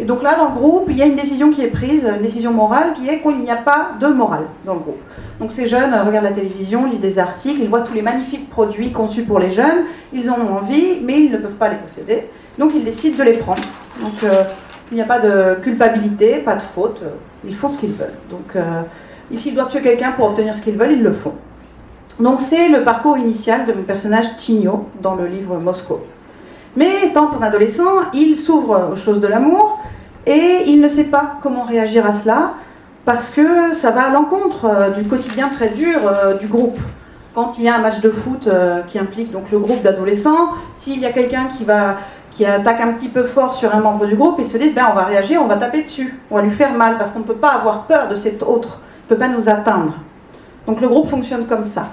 Et 0.00 0.04
donc 0.04 0.22
là, 0.22 0.36
dans 0.36 0.50
le 0.50 0.54
groupe, 0.54 0.84
il 0.88 0.96
y 0.96 1.02
a 1.02 1.06
une 1.06 1.16
décision 1.16 1.50
qui 1.50 1.62
est 1.62 1.68
prise, 1.68 2.04
une 2.04 2.22
décision 2.22 2.52
morale, 2.52 2.92
qui 2.94 3.08
est 3.08 3.20
qu'il 3.20 3.40
n'y 3.40 3.50
a 3.50 3.56
pas 3.56 3.90
de 4.00 4.06
morale 4.06 4.44
dans 4.64 4.74
le 4.74 4.80
groupe. 4.80 5.00
Donc 5.40 5.50
ces 5.50 5.66
jeunes 5.66 5.92
regardent 6.06 6.24
la 6.24 6.32
télévision, 6.32 6.86
lisent 6.86 7.00
des 7.00 7.18
articles, 7.18 7.60
ils 7.60 7.68
voient 7.68 7.80
tous 7.80 7.94
les 7.94 8.02
magnifiques 8.02 8.48
produits 8.48 8.92
conçus 8.92 9.24
pour 9.24 9.40
les 9.40 9.50
jeunes, 9.50 9.84
ils 10.12 10.30
en 10.30 10.34
ont 10.34 10.58
envie, 10.58 11.00
mais 11.02 11.20
ils 11.20 11.32
ne 11.32 11.38
peuvent 11.38 11.54
pas 11.54 11.68
les 11.68 11.76
posséder. 11.76 12.26
Donc 12.58 12.72
ils 12.74 12.84
décident 12.84 13.18
de 13.18 13.24
les 13.24 13.38
prendre. 13.38 13.62
Donc 14.00 14.22
euh, 14.22 14.44
il 14.92 14.94
n'y 14.94 15.02
a 15.02 15.04
pas 15.04 15.18
de 15.18 15.56
culpabilité, 15.62 16.36
pas 16.36 16.54
de 16.54 16.62
faute, 16.62 17.02
ils 17.44 17.54
font 17.54 17.68
ce 17.68 17.78
qu'ils 17.78 17.92
veulent. 17.92 18.08
Donc 18.30 18.54
euh, 18.54 18.82
s'ils 19.34 19.54
doivent 19.54 19.68
tuer 19.68 19.82
quelqu'un 19.82 20.12
pour 20.12 20.28
obtenir 20.28 20.56
ce 20.56 20.62
qu'ils 20.62 20.76
veulent, 20.76 20.92
ils 20.92 21.02
le 21.02 21.12
font. 21.12 21.34
Donc 22.20 22.40
c'est 22.40 22.68
le 22.68 22.82
parcours 22.82 23.16
initial 23.16 23.64
de 23.64 23.72
mon 23.72 23.82
personnage 23.82 24.36
Tigno 24.38 24.86
dans 25.00 25.14
le 25.14 25.26
livre 25.26 25.58
Moscou. 25.58 25.98
Mais 26.76 27.04
étant 27.04 27.30
un 27.38 27.42
adolescent, 27.42 28.10
il 28.12 28.36
s'ouvre 28.36 28.90
aux 28.92 28.96
choses 28.96 29.20
de 29.20 29.28
l'amour 29.28 29.78
et 30.26 30.64
il 30.66 30.80
ne 30.80 30.88
sait 30.88 31.04
pas 31.04 31.38
comment 31.42 31.62
réagir 31.62 32.04
à 32.06 32.12
cela 32.12 32.54
parce 33.04 33.30
que 33.30 33.72
ça 33.72 33.92
va 33.92 34.02
à 34.02 34.10
l'encontre 34.10 34.64
euh, 34.64 34.90
du 34.90 35.04
quotidien 35.04 35.48
très 35.48 35.68
dur 35.68 36.00
euh, 36.04 36.34
du 36.34 36.48
groupe. 36.48 36.78
Quand 37.34 37.56
il 37.56 37.64
y 37.64 37.68
a 37.68 37.76
un 37.76 37.78
match 37.78 38.00
de 38.00 38.10
foot 38.10 38.48
euh, 38.48 38.82
qui 38.82 38.98
implique 38.98 39.30
donc 39.30 39.52
le 39.52 39.58
groupe 39.60 39.82
d'adolescents, 39.82 40.50
s'il 40.74 40.98
y 40.98 41.06
a 41.06 41.12
quelqu'un 41.12 41.46
qui 42.30 42.44
attaque 42.44 42.80
un 42.80 42.92
petit 42.94 43.08
peu 43.08 43.22
fort 43.22 43.54
sur 43.54 43.74
un 43.74 43.80
membre 43.80 44.06
du 44.06 44.16
groupe, 44.16 44.36
ils 44.40 44.46
se 44.46 44.58
disent 44.58 44.74
ben, 44.74 44.88
on 44.90 44.96
va 44.96 45.04
réagir, 45.04 45.40
on 45.40 45.46
va 45.46 45.56
taper 45.56 45.82
dessus, 45.82 46.18
on 46.32 46.36
va 46.36 46.42
lui 46.42 46.50
faire 46.50 46.74
mal 46.74 46.98
parce 46.98 47.12
qu'on 47.12 47.20
ne 47.20 47.24
peut 47.24 47.34
pas 47.34 47.50
avoir 47.50 47.84
peur 47.84 48.08
de 48.08 48.16
cet 48.16 48.42
autre, 48.42 48.80
il 48.80 49.12
ne 49.12 49.16
peut 49.16 49.24
pas 49.24 49.28
nous 49.28 49.48
atteindre. 49.48 49.94
Donc 50.66 50.80
le 50.80 50.88
groupe 50.88 51.06
fonctionne 51.06 51.46
comme 51.46 51.64
ça. 51.64 51.86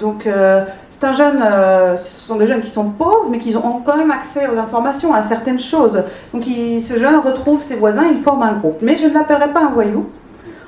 Donc 0.00 0.26
euh, 0.26 0.64
c'est 0.88 1.04
un 1.04 1.12
jeune, 1.12 1.42
euh, 1.42 1.94
ce 1.98 2.26
sont 2.26 2.36
des 2.36 2.46
jeunes 2.46 2.62
qui 2.62 2.70
sont 2.70 2.88
pauvres, 2.88 3.28
mais 3.30 3.38
qui 3.38 3.54
ont 3.54 3.82
quand 3.84 3.98
même 3.98 4.10
accès 4.10 4.48
aux 4.48 4.58
informations, 4.58 5.12
à 5.12 5.20
certaines 5.20 5.60
choses. 5.60 6.02
Donc 6.32 6.44
ce 6.44 6.96
jeune 6.96 7.16
retrouve 7.16 7.60
ses 7.60 7.76
voisins, 7.76 8.06
il 8.10 8.18
forme 8.18 8.42
un 8.42 8.54
groupe. 8.54 8.78
Mais 8.80 8.96
je 8.96 9.06
ne 9.06 9.12
l'appellerai 9.12 9.52
pas 9.52 9.66
un 9.66 9.70
voyou. 9.70 10.08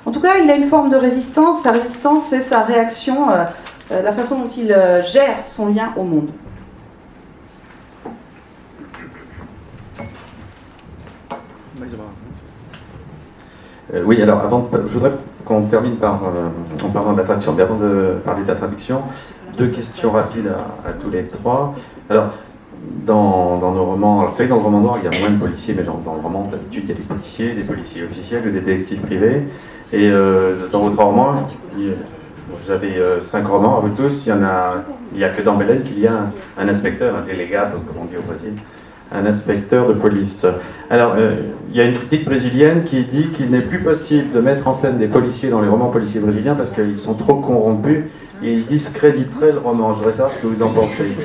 En 0.05 0.11
tout 0.11 0.21
cas, 0.21 0.37
il 0.43 0.51
a 0.51 0.57
une 0.57 0.67
forme 0.67 0.91
de 0.91 0.97
résistance. 0.97 1.63
Sa 1.63 1.73
résistance, 1.73 2.25
c'est 2.27 2.41
sa 2.41 2.61
réaction, 2.61 3.31
euh, 3.31 4.03
la 4.03 4.13
façon 4.13 4.39
dont 4.39 4.49
il 4.49 4.69
gère 5.03 5.47
son 5.47 5.67
lien 5.67 5.93
au 5.97 6.05
monde. 6.05 6.29
oui, 14.07 14.23
alors 14.23 14.41
avant, 14.41 14.71
je 14.73 14.79
voudrais 14.79 15.13
qu'on 15.45 15.63
termine 15.63 15.97
par, 15.97 16.21
euh, 16.25 16.85
en 16.85 16.89
parlant 16.91 17.13
de 17.13 17.19
la 17.19 17.25
traduction. 17.25 17.53
Mais 17.55 17.63
avant 17.63 17.77
de 17.77 18.17
parler 18.25 18.43
de 18.43 18.49
la 18.49 18.55
traduction, 18.55 19.01
deux 19.57 19.69
questions 19.69 20.11
rapides 20.11 20.53
à, 20.87 20.93
tous 20.93 21.11
les 21.11 21.25
trois. 21.25 21.75
Alors, 22.09 22.31
dans, 23.07 23.59
dans 23.59 23.73
nos 23.73 23.85
romans, 23.85 24.21
alors 24.21 24.33
c'est 24.33 24.45
vrai 24.45 24.49
que 24.49 24.55
dans 24.55 24.61
le 24.61 24.65
roman 24.65 24.81
noir, 24.81 24.99
il 25.03 25.11
y 25.11 25.17
a 25.17 25.21
moins 25.21 25.31
de 25.31 25.39
policiers, 25.39 25.75
mais 25.77 25.85
dans, 25.85 25.99
dans 25.99 26.15
le 26.15 26.21
roman, 26.21 26.49
d'habitude, 26.51 26.85
il 26.85 26.89
y 26.89 26.93
a 26.93 26.97
des 26.97 27.03
policiers, 27.03 27.55
des 27.55 27.63
policiers 27.63 28.03
officiels, 28.03 28.43
des 28.43 28.61
détectives 28.61 29.01
privés. 29.01 29.45
Et 29.93 30.11
euh, 30.11 30.69
dans 30.71 30.81
votre 30.81 31.03
roman, 31.03 31.47
vous 31.77 32.71
avez 32.71 32.97
euh, 32.97 33.23
cinq 33.23 33.47
romans 33.47 33.79
à 33.79 33.81
vous 33.81 33.95
tous, 33.95 34.27
il 34.27 34.31
y 34.31 34.33
en 34.33 34.43
a, 34.43 34.77
il 35.15 35.23
a 35.23 35.29
que 35.29 35.43
dans 35.43 35.57
Bélèze 35.57 35.85
qu'il 35.85 36.01
y 36.01 36.07
a 36.07 36.15
un, 36.15 36.33
un, 36.59 36.69
inspecteur, 36.69 37.15
un 37.17 37.23
délégat, 37.23 37.71
comme 37.71 38.03
on 38.03 38.05
dit 38.07 38.17
au 38.17 38.23
Brésil, 38.23 38.55
un 39.15 39.27
inspecteur 39.27 39.89
de 39.89 39.93
police. 39.93 40.47
Alors, 40.91 41.15
euh, 41.17 41.31
il 41.71 41.77
y 41.77 41.81
a 41.81 41.85
une 41.85 41.95
critique 41.95 42.25
brésilienne 42.25 42.85
qui 42.85 43.03
dit 43.05 43.29
qu'il 43.29 43.51
n'est 43.51 43.63
plus 43.63 43.79
possible 43.79 44.31
de 44.31 44.41
mettre 44.41 44.69
en 44.69 44.75
scène 44.75 44.99
des 44.99 45.07
policiers 45.07 45.51
dans 45.51 45.61
les 45.61 45.69
romans 45.69 45.89
policiers 45.89 46.21
brésiliens 46.21 46.55
parce 46.55 46.71
qu'ils 46.71 46.99
sont 46.99 47.15
trop 47.15 47.35
corrompus 47.37 48.05
et 48.43 48.53
ils 48.53 48.67
discréditeraient 48.67 49.53
le 49.53 49.59
roman. 49.59 49.93
Je 49.93 49.99
voudrais 49.99 50.13
savoir 50.13 50.33
ce 50.33 50.39
que 50.39 50.47
vous 50.47 50.63
en 50.63 50.71
pensez. 50.71 51.17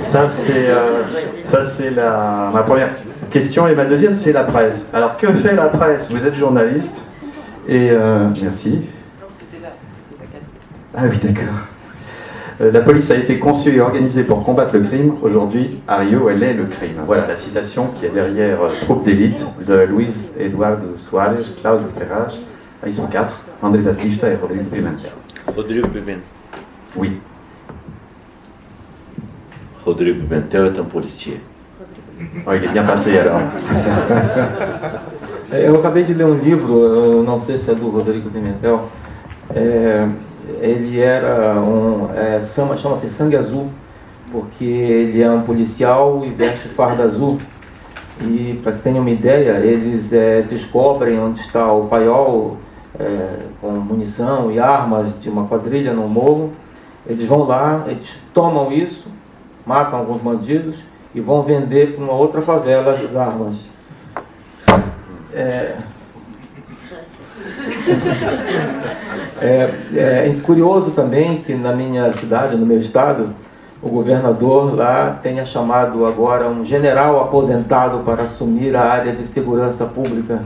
Ça, 0.00 0.28
c'est 0.28 0.68
euh, 0.68 1.90
la, 1.96 2.50
ma 2.52 2.62
première 2.62 2.90
question. 3.30 3.66
Et 3.66 3.74
ma 3.74 3.86
deuxième, 3.86 4.14
c'est 4.14 4.32
la 4.32 4.44
presse. 4.44 4.86
Alors, 4.92 5.16
que 5.16 5.28
fait 5.28 5.54
la 5.54 5.66
presse? 5.66 6.10
Vous 6.10 6.24
êtes 6.26 6.34
journaliste 6.34 7.08
et... 7.66 7.90
Euh, 7.90 8.28
merci. 8.42 8.82
Ah 10.94 11.04
oui, 11.08 11.18
d'accord. 11.22 11.71
Euh, 12.62 12.70
la 12.70 12.80
police 12.80 13.10
a 13.10 13.16
été 13.16 13.38
conçue 13.38 13.74
et 13.74 13.80
organisée 13.80 14.22
pour 14.24 14.44
combattre 14.44 14.74
le 14.74 14.80
crime. 14.80 15.14
Aujourd'hui, 15.22 15.80
à 15.88 15.98
Rio, 15.98 16.28
elle 16.28 16.42
est 16.42 16.54
le 16.54 16.66
crime. 16.66 17.02
Voilà 17.06 17.26
la 17.26 17.34
citation 17.34 17.88
qui 17.88 18.06
est 18.06 18.10
derrière 18.10 18.62
euh, 18.62 18.70
Troupe 18.82 19.02
d'élite 19.02 19.46
de 19.66 19.80
Luis 19.84 20.32
Eduardo 20.38 20.96
Suarez, 20.96 21.42
Claudio 21.60 21.88
Ferraz. 21.98 22.38
Ah, 22.82 22.86
ils 22.86 22.92
sont 22.92 23.06
quatre 23.06 23.44
André 23.62 23.82
Batista 23.82 24.28
et 24.28 24.36
Rodrigo 24.36 24.64
Pimentel. 24.72 25.10
Rodrigo 25.56 25.88
Pimentel. 25.88 26.20
Oui. 26.96 27.20
Rodrigo 29.84 30.20
Pimentel 30.20 30.66
est 30.66 30.78
un 30.78 30.84
policier. 30.84 31.40
Oh, 32.46 32.50
il 32.54 32.64
est 32.64 32.72
bien 32.72 32.84
passé 32.84 33.18
alors. 33.18 33.40
Eu 35.52 35.76
acabei 35.76 36.02
de 36.02 36.14
ler 36.14 36.24
um 36.24 36.38
livro, 36.38 36.72
eu 36.72 37.22
não 37.22 37.38
sei 37.38 37.58
se 37.58 37.70
é 37.70 37.74
do 37.74 37.90
Rodrigo 37.90 38.30
Pimentel, 38.30 38.88
é, 39.54 40.06
ele 40.62 41.00
era 41.00 41.60
um, 41.60 42.08
é, 42.14 42.40
chama-se 42.40 43.10
Sangue 43.10 43.36
Azul, 43.36 43.68
porque 44.30 44.64
ele 44.64 45.20
é 45.20 45.28
um 45.28 45.42
policial 45.42 46.22
e 46.24 46.30
veste 46.30 46.68
farda 46.68 47.02
azul. 47.02 47.38
E 48.20 48.60
para 48.62 48.70
que 48.70 48.78
tenham 48.80 49.00
uma 49.00 49.10
ideia, 49.10 49.58
eles 49.58 50.12
é, 50.12 50.42
descobrem 50.42 51.18
onde 51.18 51.40
está 51.40 51.72
o 51.72 51.86
paiol 51.88 52.58
é, 52.96 53.40
com 53.60 53.72
munição 53.72 54.52
e 54.52 54.60
armas 54.60 55.18
de 55.18 55.28
uma 55.28 55.48
quadrilha 55.48 55.92
no 55.92 56.06
morro. 56.08 56.52
Eles 57.04 57.26
vão 57.26 57.42
lá, 57.42 57.84
eles 57.88 58.16
tomam 58.32 58.70
isso, 58.70 59.08
matam 59.66 59.98
alguns 59.98 60.22
bandidos 60.22 60.76
e 61.12 61.20
vão 61.20 61.42
vender 61.42 61.96
para 61.96 62.04
uma 62.04 62.12
outra 62.12 62.40
favela 62.40 62.92
as 62.92 63.16
armas. 63.16 63.56
É, 65.34 65.74
É, 69.42 69.74
é, 69.96 70.36
curioso 70.44 70.92
também 70.92 71.42
que 71.42 71.52
na 71.54 71.72
minha 71.72 72.12
cidade, 72.12 72.56
no 72.56 72.64
meu 72.64 72.78
estado, 72.78 73.30
o 73.82 73.88
governador 73.88 74.76
lá 74.76 75.18
tenha 75.20 75.44
chamado 75.44 76.06
agora 76.06 76.48
um 76.48 76.64
general 76.64 77.20
aposentado 77.20 77.98
para 78.04 78.22
assumir 78.22 78.76
a 78.76 78.84
área 78.84 79.12
de 79.12 79.26
segurança 79.26 79.84
pública. 79.84 80.40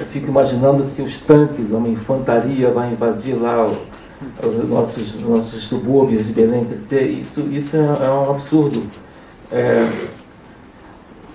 Eu 0.00 0.04
fico 0.06 0.26
imaginando 0.26 0.82
se 0.82 1.00
os 1.02 1.18
tanques, 1.18 1.70
uma 1.70 1.88
infantaria 1.88 2.68
vai 2.72 2.90
invadir 2.90 3.40
lá 3.40 3.64
os 4.42 4.68
nossos, 4.68 5.14
nossos 5.20 5.62
subúrbios 5.68 6.26
de 6.26 6.32
Belém. 6.32 6.64
Quer 6.64 6.74
dizer, 6.74 7.02
isso, 7.02 7.42
isso 7.42 7.76
é, 7.76 8.06
é 8.06 8.10
um 8.10 8.28
absurdo. 8.28 8.82
É, 9.52 9.88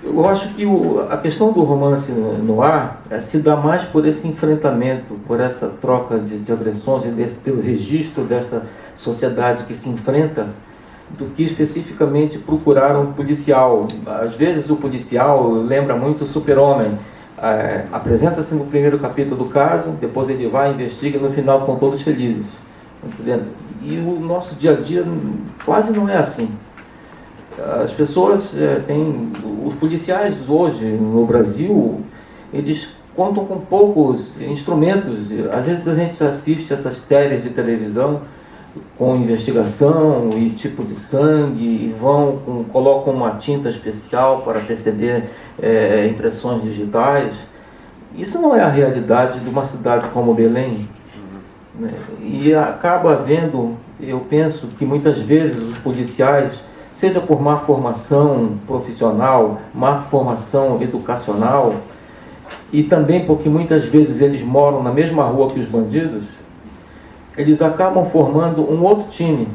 eu 0.04 0.28
acho 0.28 0.50
que 0.50 0.66
o, 0.66 1.06
a 1.10 1.18
questão 1.18 1.52
do 1.52 1.62
romance 1.64 2.12
no 2.12 2.62
ar 2.62 3.02
é, 3.10 3.20
se 3.20 3.40
dá 3.40 3.56
mais 3.56 3.84
por 3.84 4.06
esse 4.06 4.28
enfrentamento, 4.28 5.16
por 5.28 5.40
essa 5.40 5.68
troca 5.68 6.20
de, 6.20 6.40
de 6.40 6.52
agressões, 6.52 7.04
desse, 7.04 7.38
pelo 7.38 7.62
registro 7.62 8.24
dessa 8.24 8.64
sociedade 8.94 9.64
que 9.64 9.74
se 9.74 9.90
enfrenta, 9.90 10.48
do 11.18 11.26
que 11.26 11.44
especificamente 11.44 12.38
procurar 12.38 12.98
um 12.98 13.14
policial. 13.14 13.88
Às 14.06 14.36
vezes 14.36 14.70
o 14.70 14.76
policial 14.76 15.50
lembra 15.52 15.96
muito 15.96 16.26
o 16.26 16.28
super-homem. 16.28 16.92
É, 17.42 17.86
Apresenta-se 17.92 18.54
no 18.56 18.66
primeiro 18.66 19.00
capítulo 19.00 19.46
do 19.46 19.50
caso, 19.50 19.92
depois 19.92 20.30
ele 20.30 20.48
vai, 20.48 20.72
investiga 20.72 21.18
e 21.18 21.22
no 21.22 21.30
final 21.30 21.60
estão 21.60 21.78
todos 21.78 22.02
felizes. 22.02 22.46
Entendendo? 23.04 23.46
E 23.82 23.98
o 24.00 24.20
nosso 24.20 24.56
dia 24.56 24.72
a 24.72 24.76
dia 24.76 25.06
quase 25.64 25.92
não 25.92 26.10
é 26.10 26.18
assim. 26.18 26.50
As 27.84 27.92
pessoas 27.92 28.56
é, 28.56 28.80
têm. 28.86 29.32
Os 29.66 29.74
policiais 29.76 30.36
hoje 30.48 30.86
no 30.86 31.26
Brasil, 31.26 32.02
eles 32.54 32.90
contam 33.16 33.46
com 33.46 33.60
poucos 33.60 34.32
instrumentos. 34.40 35.32
Às 35.52 35.66
vezes 35.66 35.88
a 35.88 35.96
gente 35.96 36.24
assiste 36.24 36.72
essas 36.72 36.98
séries 36.98 37.44
de 37.44 37.50
televisão 37.50 38.22
com 38.96 39.16
investigação 39.16 40.30
e 40.36 40.52
tipo 40.52 40.84
de 40.84 40.94
sangue 40.94 41.64
e 41.64 41.96
vão 42.00 42.38
com, 42.38 42.64
colocam 42.66 43.14
uma 43.14 43.32
tinta 43.32 43.70
especial 43.70 44.42
para 44.44 44.60
perceber 44.60 45.24
é, 45.60 46.08
impressões 46.08 46.62
digitais. 46.62 47.34
Isso 48.16 48.40
não 48.40 48.56
é 48.56 48.62
a 48.62 48.70
realidade 48.70 49.40
de 49.40 49.50
uma 49.50 49.66
cidade 49.66 50.08
como 50.10 50.34
Belém. 50.34 50.88
Né? 51.80 51.92
E 52.22 52.54
acaba 52.54 53.14
havendo, 53.14 53.76
eu 54.00 54.20
penso 54.20 54.68
que 54.78 54.86
muitas 54.86 55.18
vezes 55.18 55.60
os 55.62 55.78
policiais 55.80 56.67
seja 56.98 57.22
por 57.22 57.40
má 57.40 57.58
formação 57.58 58.58
profissional, 58.66 59.62
má 59.72 60.02
formação 60.06 60.82
educacional, 60.82 61.76
e 62.74 62.82
também 62.82 63.24
porque 63.24 63.48
muitas 63.48 63.86
vezes 63.86 64.20
eles 64.20 64.42
moram 64.42 64.82
na 64.82 64.92
mesma 64.92 65.24
rua 65.26 65.48
que 65.52 65.60
os 65.60 65.68
bandidos, 65.68 66.24
eles 67.38 67.62
acabam 67.62 68.04
formando 68.04 68.64
um 68.64 68.84
outro 68.84 69.08
time. 69.10 69.48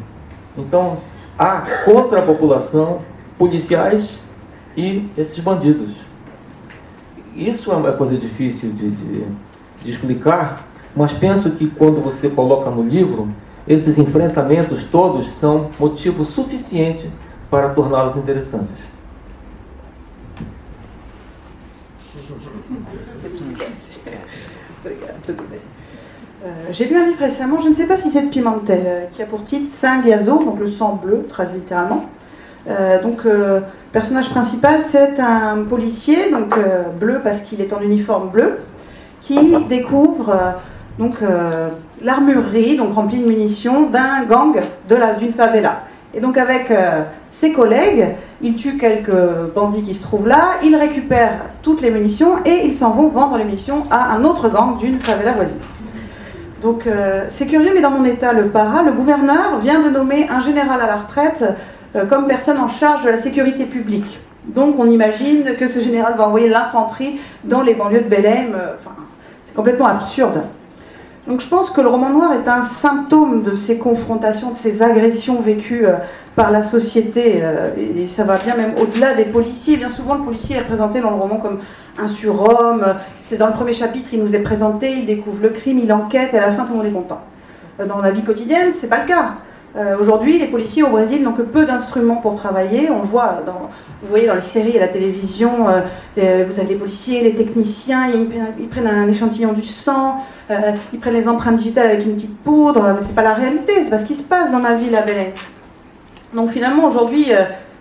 Então, 0.56 0.98
há 1.36 1.62
contra 1.84 2.20
a 2.20 2.22
população 2.22 3.00
policiais 3.36 4.10
e 4.76 5.10
esses 5.18 5.40
bandidos. 5.40 5.96
Isso 7.34 7.72
é 7.72 7.74
uma 7.74 7.90
coisa 7.90 8.16
difícil 8.16 8.70
de, 8.70 8.88
de, 8.88 9.26
de 9.82 9.90
explicar, 9.90 10.68
mas 10.94 11.12
penso 11.12 11.50
que 11.50 11.66
quando 11.66 12.00
você 12.00 12.30
coloca 12.30 12.70
no 12.70 12.84
livro, 12.84 13.28
esses 13.66 13.98
enfrentamentos 13.98 14.84
todos 14.84 15.28
são 15.32 15.70
motivo 15.76 16.24
suficiente 16.24 17.10
Euh, 26.44 26.48
j'ai 26.70 26.88
lu 26.88 26.96
un 26.96 27.04
livre 27.04 27.20
récemment, 27.20 27.60
je 27.60 27.68
ne 27.68 27.74
sais 27.74 27.84
pas 27.84 27.98
si 27.98 28.08
c'est 28.08 28.22
de 28.22 28.30
Pimentel, 28.30 28.82
euh, 28.86 29.04
qui 29.12 29.22
a 29.22 29.26
pour 29.26 29.44
titre 29.44 29.68
Saint 29.68 30.00
Gazo, 30.00 30.42
donc 30.42 30.58
le 30.58 30.66
sang 30.66 30.98
bleu, 31.02 31.26
traduit 31.28 31.58
littéralement. 31.58 32.06
Euh, 32.68 33.02
donc, 33.02 33.26
personnage 33.92 34.30
principal, 34.30 34.80
c'est 34.80 35.20
un 35.20 35.64
policier, 35.64 36.30
donc 36.30 36.54
bleu 36.98 37.20
parce 37.22 37.42
qu'il 37.42 37.60
est 37.60 37.74
en 37.74 37.82
uniforme 37.82 38.30
bleu, 38.30 38.60
qui 39.20 39.56
découvre 39.66 40.34
donc 40.98 41.16
l'armurerie, 42.00 42.78
donc 42.78 42.94
remplie 42.94 43.18
de 43.18 43.26
munitions, 43.26 43.90
d'un 43.90 44.24
gang 44.24 44.58
d'une 45.18 45.32
favela. 45.32 45.82
Et 46.14 46.20
donc 46.20 46.36
avec 46.36 46.70
ses 47.28 47.52
collègues, 47.52 48.08
il 48.42 48.56
tue 48.56 48.76
quelques 48.76 49.10
bandits 49.54 49.82
qui 49.82 49.94
se 49.94 50.02
trouvent 50.02 50.28
là, 50.28 50.50
il 50.62 50.76
récupère 50.76 51.32
toutes 51.62 51.80
les 51.80 51.90
munitions 51.90 52.34
et 52.44 52.66
ils 52.66 52.74
s'en 52.74 52.90
vont 52.90 53.08
vendre 53.08 53.38
les 53.38 53.44
munitions 53.44 53.84
à 53.90 54.12
un 54.12 54.24
autre 54.24 54.50
gang 54.50 54.76
d'une 54.76 55.00
favela 55.00 55.32
voisine. 55.32 55.58
Donc 56.62 56.86
euh, 56.86 57.26
c'est 57.28 57.46
curieux, 57.46 57.72
mais 57.74 57.80
dans 57.80 57.90
mon 57.90 58.04
état, 58.04 58.32
le 58.32 58.46
para, 58.46 58.84
le 58.84 58.92
gouverneur 58.92 59.58
vient 59.60 59.80
de 59.80 59.90
nommer 59.90 60.28
un 60.30 60.40
général 60.40 60.80
à 60.80 60.86
la 60.86 60.96
retraite 60.96 61.44
euh, 61.96 62.06
comme 62.06 62.28
personne 62.28 62.58
en 62.58 62.68
charge 62.68 63.02
de 63.02 63.10
la 63.10 63.16
sécurité 63.16 63.64
publique. 63.64 64.20
Donc 64.46 64.76
on 64.78 64.88
imagine 64.88 65.56
que 65.58 65.66
ce 65.66 65.80
général 65.80 66.14
va 66.16 66.28
envoyer 66.28 66.48
l'infanterie 66.48 67.20
dans 67.44 67.62
les 67.62 67.74
banlieues 67.74 68.02
de 68.02 68.08
Belém. 68.08 68.54
Euh, 68.54 68.74
c'est 69.44 69.54
complètement 69.54 69.86
absurde. 69.86 70.42
Donc 71.26 71.40
je 71.40 71.48
pense 71.48 71.70
que 71.70 71.80
le 71.80 71.88
roman 71.88 72.10
noir 72.10 72.32
est 72.32 72.48
un 72.48 72.62
symptôme 72.62 73.42
de 73.42 73.54
ces 73.54 73.78
confrontations, 73.78 74.50
de 74.50 74.56
ces 74.56 74.82
agressions 74.82 75.40
vécues 75.40 75.86
par 76.34 76.50
la 76.50 76.64
société. 76.64 77.42
Et 77.96 78.06
ça 78.08 78.24
va 78.24 78.38
bien 78.38 78.56
même 78.56 78.74
au-delà 78.80 79.14
des 79.14 79.24
policiers. 79.24 79.76
Bien 79.76 79.88
souvent, 79.88 80.14
le 80.14 80.24
policier 80.24 80.56
est 80.56 80.62
présenté 80.62 81.00
dans 81.00 81.10
le 81.10 81.16
roman 81.16 81.36
comme 81.36 81.60
un 81.98 82.08
surhomme. 82.08 82.84
C'est 83.14 83.38
dans 83.38 83.46
le 83.46 83.52
premier 83.52 83.72
chapitre, 83.72 84.10
il 84.12 84.20
nous 84.20 84.34
est 84.34 84.40
présenté, 84.40 84.92
il 84.92 85.06
découvre 85.06 85.42
le 85.42 85.50
crime, 85.50 85.78
il 85.78 85.92
enquête, 85.92 86.34
et 86.34 86.38
à 86.38 86.40
la 86.40 86.50
fin, 86.50 86.64
tout 86.64 86.72
le 86.72 86.78
monde 86.78 86.86
est 86.86 86.90
content. 86.90 87.20
Euh, 87.80 87.86
dans 87.86 88.00
la 88.00 88.10
vie 88.10 88.22
quotidienne, 88.22 88.72
c'est 88.72 88.88
pas 88.88 89.00
le 89.00 89.06
cas. 89.06 89.34
Euh, 89.74 89.96
aujourd'hui, 89.98 90.38
les 90.38 90.48
policiers 90.48 90.82
au 90.82 90.88
Brésil 90.88 91.22
n'ont 91.22 91.32
que 91.32 91.42
peu 91.42 91.64
d'instruments 91.64 92.16
pour 92.16 92.34
travailler. 92.34 92.90
On 92.90 93.00
le 93.00 93.08
voit, 93.08 93.42
dans, 93.46 93.70
vous 94.02 94.08
voyez 94.08 94.26
dans 94.26 94.34
les 94.34 94.42
séries 94.42 94.76
et 94.76 94.80
la 94.80 94.88
télévision, 94.88 95.66
euh, 96.18 96.44
vous 96.46 96.60
avez 96.60 96.68
les 96.68 96.74
policiers, 96.74 97.22
les 97.22 97.34
techniciens, 97.34 98.08
ils, 98.08 98.68
prennent 98.68 98.86
un 98.86 99.08
échantillon 99.08 99.54
du 99.54 99.62
sang, 99.62 100.18
ils 100.92 100.98
prennent 100.98 101.14
les 101.14 101.28
empreintes 101.28 101.56
digitales 101.56 101.86
avec 101.86 102.04
une 102.04 102.14
petite 102.14 102.38
poudre, 102.38 102.94
mais 102.94 103.02
c'est 103.02 103.14
pas 103.14 103.22
la 103.22 103.34
réalité, 103.34 103.72
c'est 103.82 103.90
pas 103.90 103.98
ce 103.98 104.04
qui 104.04 104.14
se 104.14 104.22
passe 104.22 104.50
dans 104.50 104.60
ma 104.60 104.74
ville 104.74 104.94
à 104.94 105.02
Belém. 105.02 105.28
Donc 106.34 106.50
finalement, 106.50 106.84
aujourd'hui, 106.84 107.26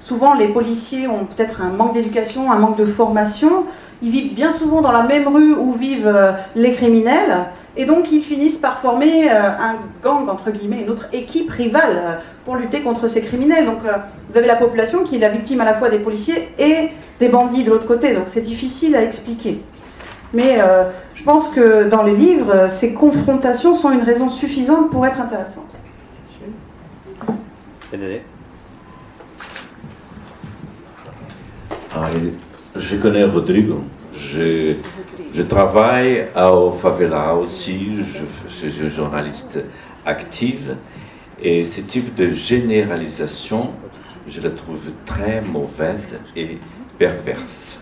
souvent 0.01 0.33
les 0.33 0.47
policiers 0.47 1.07
ont 1.07 1.25
peut-être 1.25 1.61
un 1.61 1.69
manque 1.69 1.93
d'éducation, 1.93 2.51
un 2.51 2.57
manque 2.57 2.77
de 2.77 2.85
formation, 2.85 3.65
ils 4.01 4.09
vivent 4.09 4.33
bien 4.33 4.51
souvent 4.51 4.81
dans 4.81 4.91
la 4.91 5.03
même 5.03 5.27
rue 5.27 5.53
où 5.53 5.71
vivent 5.73 6.07
euh, 6.07 6.31
les 6.55 6.71
criminels, 6.71 7.45
et 7.77 7.85
donc 7.85 8.11
ils 8.11 8.23
finissent 8.23 8.57
par 8.57 8.79
former 8.79 9.29
euh, 9.29 9.51
un 9.51 9.75
gang, 10.03 10.27
entre 10.27 10.49
guillemets, 10.49 10.81
une 10.81 10.89
autre 10.89 11.07
équipe 11.13 11.51
rivale 11.51 11.97
euh, 11.97 12.15
pour 12.43 12.55
lutter 12.55 12.81
contre 12.81 13.07
ces 13.07 13.21
criminels. 13.21 13.65
Donc 13.65 13.79
vous 14.27 14.37
avez 14.37 14.47
la 14.47 14.55
population 14.55 15.03
qui 15.03 15.17
est 15.17 15.19
la 15.19 15.29
victime 15.29 15.61
à 15.61 15.65
la 15.65 15.75
fois 15.75 15.89
des 15.89 15.99
policiers 15.99 16.49
et 16.57 16.89
des 17.19 17.29
bandits 17.29 17.63
de 17.63 17.69
l'autre 17.69 17.85
côté, 17.85 18.13
donc 18.13 18.23
c'est 18.25 18.41
difficile 18.41 18.95
à 18.95 19.03
expliquer. 19.03 19.61
Mais 20.33 20.59
je 21.13 21.23
pense 21.23 21.49
que 21.49 21.89
dans 21.89 22.03
les 22.03 22.15
livres, 22.15 22.69
ces 22.69 22.93
confrontations 22.93 23.75
sont 23.75 23.91
une 23.91 24.03
raison 24.03 24.29
suffisante 24.29 24.89
pour 24.89 25.05
être 25.05 25.19
intéressantes. 25.19 25.75
Ah, 31.93 32.07
je 32.75 32.95
connais 32.95 33.25
Rodrigo. 33.25 33.83
Je, 34.15 34.73
je 35.33 35.41
travaille 35.41 36.27
au 36.35 36.71
favela 36.71 37.35
aussi. 37.35 37.99
Je, 38.49 38.69
suis 38.69 38.89
journaliste 38.89 39.65
active. 40.05 40.77
Et 41.41 41.63
ce 41.63 41.81
type 41.81 42.15
de 42.15 42.29
généralisation, 42.29 43.71
je 44.27 44.39
la 44.41 44.51
trouve 44.51 44.91
très 45.05 45.41
mauvaise 45.41 46.19
et 46.35 46.59
perverse. 46.97 47.81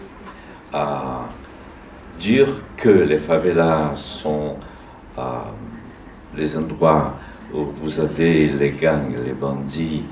À 0.72 1.28
dire 2.20 2.48
que 2.78 2.90
les 2.90 3.18
favelas 3.18 3.96
sont 3.96 4.58
euh, 5.18 5.22
les 6.36 6.58
endroits 6.58 7.16
où 7.54 7.66
vous 7.82 8.00
avez 8.00 8.48
les 8.48 8.72
gangs, 8.72 9.16
les 9.26 9.34
bandits, 9.34 10.04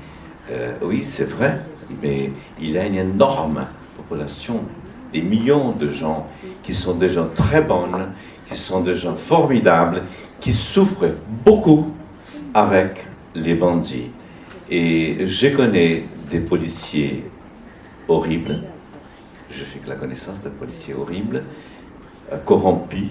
euh, 0.50 0.72
oui, 0.82 1.02
c'est 1.04 1.28
vrai, 1.28 1.60
mais 2.02 2.30
il 2.60 2.70
y 2.70 2.78
a 2.78 2.86
une 2.86 2.96
énorme 2.96 3.66
population, 3.96 4.64
des 5.12 5.22
millions 5.22 5.72
de 5.72 5.90
gens 5.90 6.26
qui 6.62 6.74
sont 6.74 6.94
des 6.94 7.10
gens 7.10 7.28
très 7.34 7.60
bonnes, 7.60 8.08
qui 8.50 8.56
sont 8.56 8.80
des 8.80 8.94
gens 8.94 9.14
formidables, 9.14 10.02
qui 10.40 10.52
souffrent 10.52 11.14
beaucoup 11.44 11.94
avec 12.54 13.06
les 13.34 13.54
bandits. 13.54 14.10
Et 14.70 15.26
je 15.26 15.48
connais 15.48 16.04
des 16.30 16.40
policiers 16.40 17.24
horribles, 18.06 18.62
je 19.50 19.64
fais 19.64 19.78
que 19.78 19.88
la 19.88 19.96
connaissance 19.96 20.42
des 20.42 20.50
policiers 20.50 20.94
horribles, 20.94 21.42
corrompus, 22.44 23.08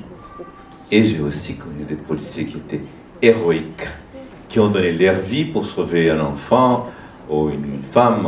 et 0.92 1.04
j'ai 1.04 1.20
aussi 1.20 1.56
connu 1.56 1.84
des 1.88 1.96
policiers 1.96 2.46
qui 2.46 2.58
étaient 2.58 2.82
héroïques, 3.22 3.88
qui 4.48 4.60
ont 4.60 4.70
donné 4.70 4.94
leur 4.94 5.20
vie 5.20 5.46
pour 5.46 5.66
sauver 5.66 6.10
un 6.10 6.20
enfant 6.22 6.88
ou 7.30 7.50
une 7.50 7.82
femme. 7.82 8.28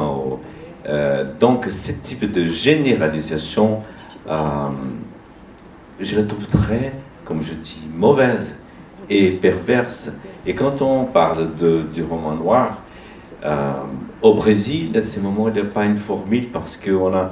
Euh, 0.87 1.25
donc, 1.39 1.67
ce 1.69 1.91
type 1.93 2.29
de 2.31 2.45
généralisation, 2.45 3.81
euh, 4.29 4.69
je 5.99 6.15
la 6.17 6.23
trouve 6.23 6.47
très, 6.47 6.93
comme 7.23 7.41
je 7.41 7.53
dis, 7.53 7.87
mauvaise 7.95 8.57
et 9.09 9.31
perverse. 9.31 10.11
Et 10.45 10.53
quand 10.53 10.81
on 10.81 11.05
parle 11.05 11.49
du 11.93 12.03
roman 12.03 12.33
noir, 12.33 12.81
euh, 13.45 13.71
au 14.21 14.33
Brésil, 14.33 14.97
à 14.97 15.01
ce 15.01 15.19
moment, 15.19 15.47
il 15.47 15.53
n'y 15.53 15.61
a 15.61 15.65
pas 15.65 15.85
une 15.85 15.97
formule 15.97 16.49
parce 16.49 16.75
que 16.75 16.91
on 16.91 17.13
a 17.13 17.31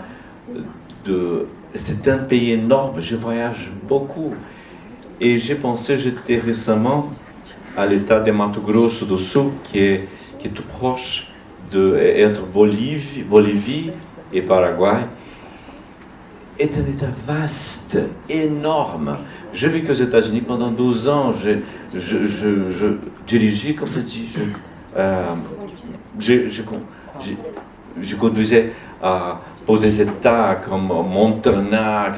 de, 1.04 1.48
c'est 1.76 2.08
un 2.08 2.18
pays 2.18 2.52
énorme, 2.52 3.02
je 3.02 3.16
voyage 3.16 3.72
beaucoup. 3.88 4.34
Et 5.20 5.40
j'ai 5.40 5.56
pensé, 5.56 5.98
j'étais 5.98 6.38
récemment 6.38 7.12
à 7.76 7.86
l'état 7.86 8.20
de 8.20 8.32
Mato 8.32 8.62
Grosso 8.62 9.06
do 9.06 9.18
Sul, 9.18 9.50
qui 9.64 9.80
est, 9.80 10.08
qui 10.40 10.48
est 10.48 10.52
tout 10.52 10.64
proche 10.64 11.32
de, 11.72 12.26
entre 12.28 12.46
Bolívie, 12.46 13.24
Bolivie 13.24 13.92
et 14.34 14.42
Paraguay 14.42 15.06
est 16.60 16.78
un 16.78 16.86
État 16.86 17.10
vaste, 17.26 18.00
énorme. 18.30 19.18
J'ai 19.54 19.68
vécu 19.68 19.92
aux 19.92 19.96
États-Unis 19.96 20.42
pendant 20.42 20.72
12 20.72 21.08
ans. 21.08 21.34
Je, 21.34 21.60
je, 21.94 22.18
je, 22.28 22.86
dirigeais, 23.26 23.74
comme 23.74 23.88
je 23.88 24.00
dis, 24.00 24.28
je, 26.20 26.50
je, 28.02 28.16
conduisais 28.16 28.74
pour 29.68 29.78
des 29.78 30.02
États 30.02 30.56
comme 30.56 30.88
Montana. 30.88 32.16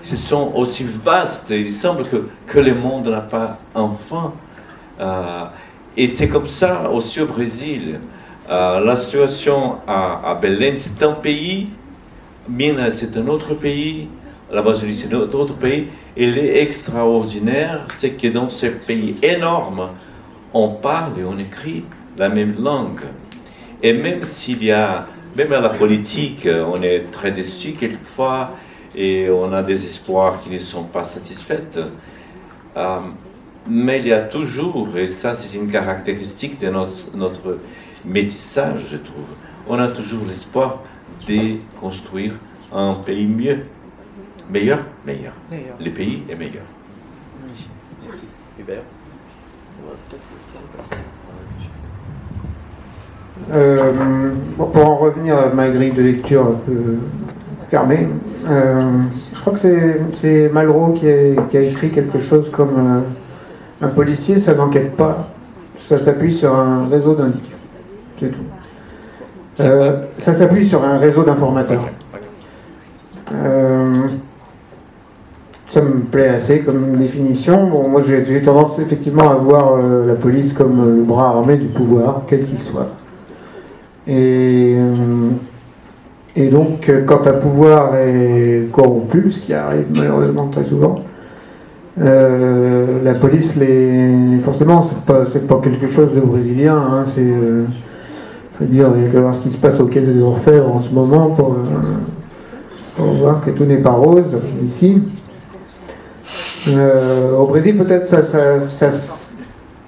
Ce 0.00 0.16
sont 0.16 0.52
aussi 0.54 0.84
vastes. 0.84 1.50
Il 1.50 1.72
semble 1.72 2.04
que, 2.04 2.28
que 2.46 2.60
le 2.60 2.74
monde 2.74 3.08
n'a 3.08 3.20
pas 3.20 3.58
enfant. 3.74 4.34
Euh, 5.00 5.44
et 5.96 6.06
c'est 6.06 6.28
comme 6.28 6.46
ça 6.46 6.88
aussi 6.88 7.20
au 7.20 7.26
Brésil. 7.26 7.98
Euh, 8.48 8.80
la 8.84 8.94
situation 8.96 9.76
à, 9.86 10.30
à 10.30 10.34
Belém, 10.36 10.76
c'est 10.76 11.02
un 11.02 11.12
pays, 11.12 11.70
Minas, 12.48 12.92
c'est 12.92 13.16
un 13.16 13.26
autre 13.26 13.54
pays, 13.54 14.08
la 14.52 14.62
Basie, 14.62 14.94
c'est 14.94 15.12
un 15.12 15.18
autre 15.18 15.54
pays. 15.54 15.88
Et 16.16 16.28
est 16.28 16.62
extraordinaire, 16.62 17.84
c'est 17.88 18.10
que 18.10 18.28
dans 18.28 18.48
ce 18.48 18.66
pays 18.66 19.16
énorme, 19.22 19.88
on 20.54 20.68
parle 20.68 21.18
et 21.18 21.24
on 21.24 21.38
écrit 21.38 21.84
la 22.16 22.28
même 22.28 22.54
langue. 22.60 23.00
Et 23.82 23.92
même 23.92 24.22
s'il 24.24 24.62
y 24.62 24.70
a, 24.70 25.06
même 25.36 25.52
à 25.52 25.60
la 25.60 25.70
politique, 25.70 26.46
on 26.46 26.82
est 26.82 27.10
très 27.10 27.30
déçu 27.30 27.72
quelquefois 27.72 28.50
et 28.94 29.30
on 29.30 29.52
a 29.52 29.62
des 29.62 29.84
espoirs 29.84 30.42
qui 30.42 30.50
ne 30.50 30.58
sont 30.58 30.84
pas 30.84 31.04
satisfaits. 31.04 31.78
Euh, 32.76 32.98
mais 33.68 33.98
il 33.98 34.08
y 34.08 34.12
a 34.12 34.20
toujours, 34.20 34.96
et 34.96 35.06
ça 35.06 35.34
c'est 35.34 35.56
une 35.56 35.70
caractéristique 35.70 36.58
de 36.60 36.68
notre, 36.68 37.16
notre 37.16 37.58
métissage, 38.04 38.80
je 38.90 38.96
trouve. 38.96 39.26
On 39.68 39.78
a 39.78 39.88
toujours 39.88 40.26
l'espoir 40.26 40.82
de 41.28 41.58
construire 41.80 42.32
un 42.72 42.94
pays 42.94 43.26
mieux. 43.26 43.60
Meilleur 44.50 44.84
Meilleur. 45.06 45.34
Le 45.80 45.90
pays 45.90 46.24
est 46.28 46.36
meilleur. 46.36 46.64
Merci. 47.40 47.68
Merci. 48.04 48.24
Hubert 48.58 48.82
euh, 53.50 53.92
pour 54.56 54.86
en 54.86 54.96
revenir 54.96 55.36
à 55.36 55.48
ma 55.48 55.68
grille 55.68 55.92
de 55.92 56.02
lecture 56.02 56.42
un 56.42 56.58
peu 56.66 56.96
fermée, 57.68 58.08
euh, 58.48 58.80
je 59.32 59.40
crois 59.40 59.52
que 59.54 59.58
c'est 60.14 60.48
Malraux 60.52 60.92
qui 60.92 61.06
a, 61.08 61.60
écrit 61.60 61.90
quelque 61.90 62.18
chose 62.18 62.50
comme 62.50 62.74
euh, 62.76 63.00
un 63.84 63.88
policier, 63.88 64.38
ça 64.38 64.54
n'enquête 64.54 64.96
pas, 64.96 65.28
ça 65.76 65.98
s'appuie 65.98 66.32
sur 66.32 66.54
un 66.54 66.86
réseau 66.88 67.14
d'indices. 67.14 67.66
C'est 68.20 68.30
tout. 68.30 69.64
Ça 70.18 70.34
s'appuie 70.34 70.66
sur 70.66 70.84
un 70.84 70.98
réseau 70.98 71.24
d'informateurs. 71.24 71.88
Ça 75.68 75.80
me 75.80 76.00
plaît 76.02 76.28
assez 76.28 76.60
comme 76.60 76.96
définition. 76.96 77.70
Bon, 77.70 77.88
moi, 77.88 78.02
j'ai 78.06 78.42
tendance 78.42 78.78
effectivement 78.78 79.30
à 79.30 79.34
voir 79.36 79.80
la 79.80 80.14
police 80.14 80.52
comme 80.52 80.96
le 80.96 81.02
bras 81.02 81.28
armé 81.30 81.56
du 81.56 81.68
pouvoir, 81.68 82.22
quel 82.26 82.44
qu'il 82.44 82.62
soit. 82.62 82.88
Et, 84.06 84.76
et 86.34 86.48
donc, 86.48 86.90
quand 87.06 87.26
un 87.26 87.34
pouvoir 87.34 87.96
est 87.96 88.68
corrompu, 88.72 89.30
ce 89.30 89.40
qui 89.40 89.54
arrive 89.54 89.86
malheureusement 89.90 90.48
très 90.48 90.64
souvent, 90.64 91.00
la 91.96 93.14
police, 93.14 93.58
forcément, 94.42 94.82
c'est 94.82 95.04
pas, 95.04 95.24
pas 95.24 95.60
quelque 95.62 95.86
chose 95.86 96.14
de 96.14 96.20
brésilien. 96.20 96.76
Hein, 96.76 97.04
c'est 97.14 97.32
je 98.62 98.64
veux 98.64 98.70
dire, 98.70 98.90
il 98.96 99.12
y 99.12 99.16
a 99.16 99.20
voir 99.20 99.34
ce 99.34 99.42
qui 99.42 99.50
se 99.50 99.56
passe 99.56 99.80
au 99.80 99.86
Quai 99.86 100.00
des 100.00 100.20
Orfèvres 100.20 100.72
en 100.72 100.80
ce 100.80 100.90
moment 100.90 101.30
pour, 101.30 101.54
euh, 101.54 103.02
voir 103.18 103.40
que 103.40 103.50
tout 103.50 103.64
n'est 103.64 103.78
pas 103.78 103.92
rose 103.92 104.36
ici. 104.64 105.02
Euh, 106.68 107.36
au 107.36 107.46
Brésil, 107.46 107.76
peut-être, 107.76 108.06
ça, 108.06 108.90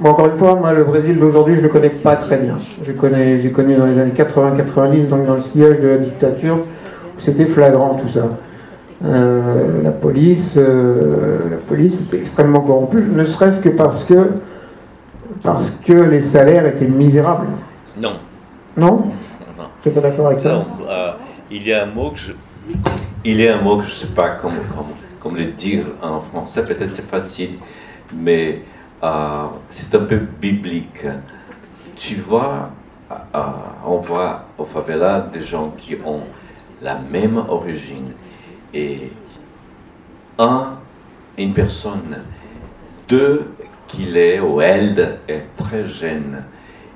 encore 0.03 0.27
une 0.27 0.37
fois, 0.37 0.57
moi, 0.57 0.73
le 0.73 0.85
Brésil 0.85 1.19
d'aujourd'hui, 1.19 1.55
je 1.55 1.61
ne 1.61 1.67
le 1.67 1.69
connais 1.71 1.89
pas 1.89 2.17
très 2.17 2.37
bien. 2.37 2.59
J'ai 2.83 2.95
connu, 2.95 3.77
dans 3.77 3.87
les 3.87 3.99
années 3.99 4.13
80-90, 4.13 5.09
donc 5.09 5.27
dans 5.27 5.35
le 5.35 5.41
sillage 5.41 5.81
de 5.81 5.89
la 5.89 5.97
dictature, 5.99 6.57
où 6.57 7.21
c'était 7.21 7.47
flagrant 7.47 7.95
tout 7.95 8.09
ça. 8.09 8.29
Euh, 9.05 9.83
la 9.83 9.93
police, 9.93 10.57
la 10.57 11.57
police 11.67 12.01
était 12.03 12.19
extrêmement 12.19 12.61
corrompue, 12.61 13.05
ne 13.13 13.25
serait-ce 13.25 13.61
que 13.61 13.69
parce 13.69 14.05
que 14.05 14.31
parce 15.45 15.71
que 15.73 15.93
les 15.93 16.23
salaires 16.23 16.67
étaient 16.67 16.89
misérables. 16.89 17.47
Non. 18.01 18.15
Non? 18.77 19.05
Tu 19.83 19.89
n'es 19.89 19.95
pas 19.95 20.01
d'accord 20.01 20.27
avec 20.29 20.41
ça? 20.41 20.65
Euh, 20.89 21.13
il 21.51 21.67
y 21.67 21.73
a 21.73 21.85
un 21.85 21.87
mot 21.87 22.11
que 22.11 22.19
je... 22.19 22.33
Il 23.25 23.41
y 23.41 23.47
a 23.47 23.59
un 23.59 23.61
mot 23.61 23.77
que 23.77 23.85
je 23.85 23.91
ne 23.91 23.95
sais 23.95 24.07
pas 24.07 24.31
comment, 24.41 24.55
comment, 25.21 25.37
le 25.37 25.45
dire 25.45 25.85
en 26.03 26.21
français, 26.21 26.65
peut-être 26.65 26.89
c'est 26.89 27.05
facile, 27.05 27.51
mais 28.15 28.63
euh, 29.05 29.45
c'est 29.71 29.95
un 29.95 30.05
peu 30.05 30.17
biblique. 30.17 31.07
Tu 31.95 32.17
vois, 32.17 32.71
euh, 33.13 33.41
on 33.87 33.99
voit 33.99 34.47
au 34.59 34.65
favela 34.65 35.21
des 35.33 35.43
gens 35.43 35.71
qui 35.77 35.97
ont 36.05 36.23
la 36.83 36.99
même 37.11 37.37
origine 37.49 38.13
et 38.73 39.13
un, 40.39 40.79
une 41.39 41.53
personne, 41.53 42.23
deux, 43.09 43.51
qu'il 43.87 44.17
est 44.17 44.41
ou 44.41 44.61
elle 44.61 45.21
est 45.29 45.45
très 45.57 45.87
jeune 45.87 46.43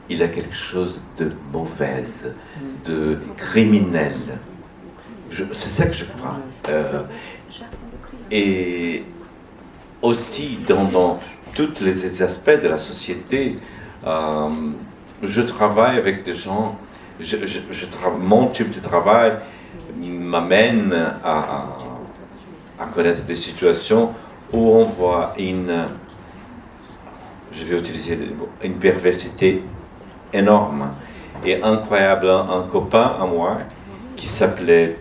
il 0.09 0.23
a 0.23 0.29
quelque 0.29 0.55
chose 0.55 1.01
de 1.19 1.33
mauvaise, 1.53 2.33
de 2.87 3.19
criminel. 3.37 4.17
C'est 5.31 5.69
ça 5.69 5.87
que 5.87 5.93
je 5.93 6.05
crois. 6.05 6.37
Euh, 6.69 7.03
et 8.31 9.05
aussi 10.01 10.59
dans, 10.67 11.21
tous 11.63 11.85
les 11.85 12.23
aspects 12.23 12.61
de 12.63 12.69
la 12.69 12.79
société, 12.79 13.59
euh, 14.07 14.49
je 15.23 15.43
travaille 15.43 15.99
avec 15.99 16.23
des 16.23 16.35
gens, 16.35 16.77
mon 18.21 18.47
type 18.47 18.71
de 18.71 18.81
travail 18.81 19.33
m'amène 20.01 20.93
à, 21.25 21.67
à, 22.79 22.87
connaître 22.87 23.25
des 23.25 23.35
situations 23.35 24.13
où 24.53 24.59
on 24.59 24.85
voit 24.85 25.35
une, 25.39 25.87
je 27.51 27.65
vais 27.65 27.79
utiliser 27.79 28.19
une 28.63 28.75
perversité 28.75 29.65
énorme 30.33 30.93
et 31.45 31.61
incroyable. 31.63 32.31
Un 32.31 32.63
copain 32.71 33.17
à 33.21 33.27
moi 33.27 33.59
qui 34.15 34.29
s'appelait 34.29 34.97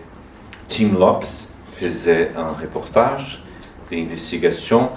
Tim 0.66 0.98
Lopes 0.98 1.52
faisait 1.72 2.32
un 2.36 2.50
reportage 2.60 3.42
d'investigation 3.90 4.90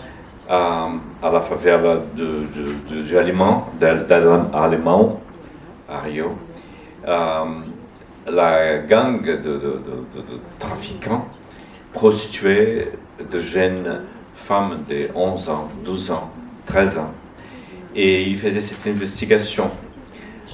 à, 0.51 0.89
la 1.31 1.41
favela 1.41 1.95
de, 2.15 2.25
de, 2.53 3.03
de, 3.03 3.15
à 5.89 5.99
Rio. 6.01 6.37
Euh, 7.07 7.45
la 8.29 8.77
gang 8.79 9.21
de, 9.23 9.59
trafiquants 10.59 11.27
prostitués 11.91 12.89
de 13.31 13.39
jeunes 13.39 14.01
femmes 14.35 14.83
de 14.87 15.09
11 15.15 15.49
ans, 15.49 15.67
12 15.83 16.11
ans, 16.11 16.29
13 16.65 16.97
ans. 16.99 17.11
Et 17.95 18.23
il 18.23 18.37
faisait 18.37 18.61
cette 18.61 18.85
investigation 18.87 19.71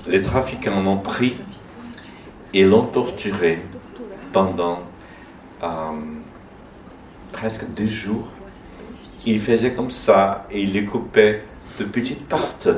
les 0.07 0.21
trafiquants 0.21 0.81
l'ont 0.81 0.97
pris 0.97 1.35
et 2.53 2.63
l'ont 2.63 2.85
torturé 2.85 3.59
pendant 4.31 4.79
euh, 5.63 5.67
presque 7.31 7.65
deux 7.75 7.87
jours. 7.87 8.27
Il 9.29 9.41
faisait 9.41 9.73
comme 9.73 9.91
ça 9.91 10.47
et 10.49 10.61
il 10.61 10.71
les 10.71 10.85
coupait 10.85 11.43
de 11.77 11.83
petites 11.83 12.25
parties 12.29 12.69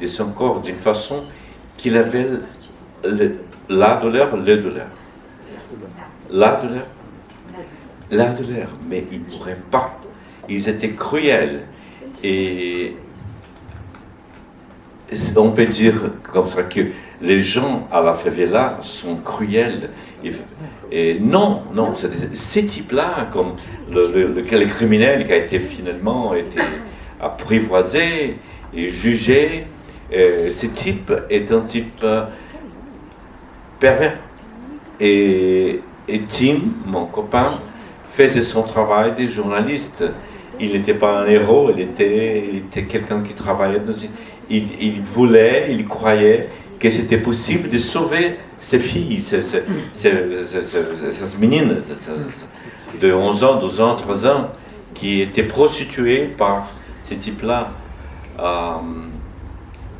de 0.00 0.06
son 0.06 0.30
corps 0.30 0.60
d'une 0.60 0.76
façon 0.76 1.16
qu'il 1.76 1.96
avait 1.96 2.26
la 3.68 3.96
douleur, 3.96 4.36
le 4.36 4.56
douleur. 4.56 4.86
La 6.30 6.60
douleur, 6.62 6.86
la 8.12 8.26
douleur, 8.26 8.68
mais 8.88 9.04
ils 9.10 9.18
ne 9.18 9.54
pas. 9.68 9.98
Ils 10.48 10.68
étaient 10.68 10.92
cruels 10.92 11.64
et 12.22 12.94
on 15.36 15.50
peut 15.50 15.66
dire 15.66 16.12
comme 16.22 16.46
ça 16.46 16.62
que 16.62 16.82
les 17.20 17.40
gens 17.40 17.88
à 17.90 18.00
la 18.00 18.14
favela 18.14 18.78
sont 18.80 19.16
cruels. 19.16 19.90
Et, 20.92 21.18
non, 21.20 21.62
non, 21.74 21.94
ces 22.32 22.66
types-là, 22.66 23.28
comme 23.32 23.54
le, 23.92 24.42
criminel 24.66 25.26
qui 25.26 25.32
a 25.32 25.36
été 25.36 25.58
finalement 25.58 26.34
été 26.34 26.58
apprivoisé 27.20 28.38
et 28.74 28.90
jugé, 28.90 29.66
euh, 30.14 30.50
ce 30.50 30.66
type 30.66 31.12
est 31.28 31.50
un 31.50 31.60
type 31.60 32.00
euh, 32.04 32.24
pervers. 33.80 34.16
Et, 35.00 35.80
Tim, 36.28 36.58
mon 36.86 37.06
copain, 37.06 37.50
faisait 38.12 38.42
son 38.42 38.62
travail 38.62 39.12
de 39.18 39.26
journaliste. 39.26 40.04
Il 40.60 40.72
n'était 40.72 40.94
pas 40.94 41.20
un 41.20 41.26
héros, 41.26 41.70
il 41.74 41.82
était, 41.82 42.44
il 42.50 42.58
était 42.58 42.84
quelqu'un 42.84 43.20
qui 43.22 43.34
travaillait 43.34 43.80
dans 43.80 43.92
une 43.92 44.08
il, 44.50 45.00
voulait, 45.00 45.66
il 45.70 45.86
croyait 45.86 46.48
que 46.78 46.90
c'était 46.90 47.18
possible 47.18 47.68
de 47.68 47.78
sauver 47.78 48.36
ces 48.66 48.80
filles, 48.80 49.22
ces, 49.22 49.44
ces, 49.44 49.62
ces, 49.94 50.08
de 53.00 53.12
11 53.12 53.44
ans, 53.44 53.60
12 53.60 53.80
ans, 53.80 53.94
3 53.94 54.26
ans, 54.26 54.50
qui 54.92 55.20
étaient 55.20 55.44
prostituées 55.44 56.24
par 56.24 56.68
ces 57.04 57.16
types-là. 57.16 57.68
Euh, 58.40 58.72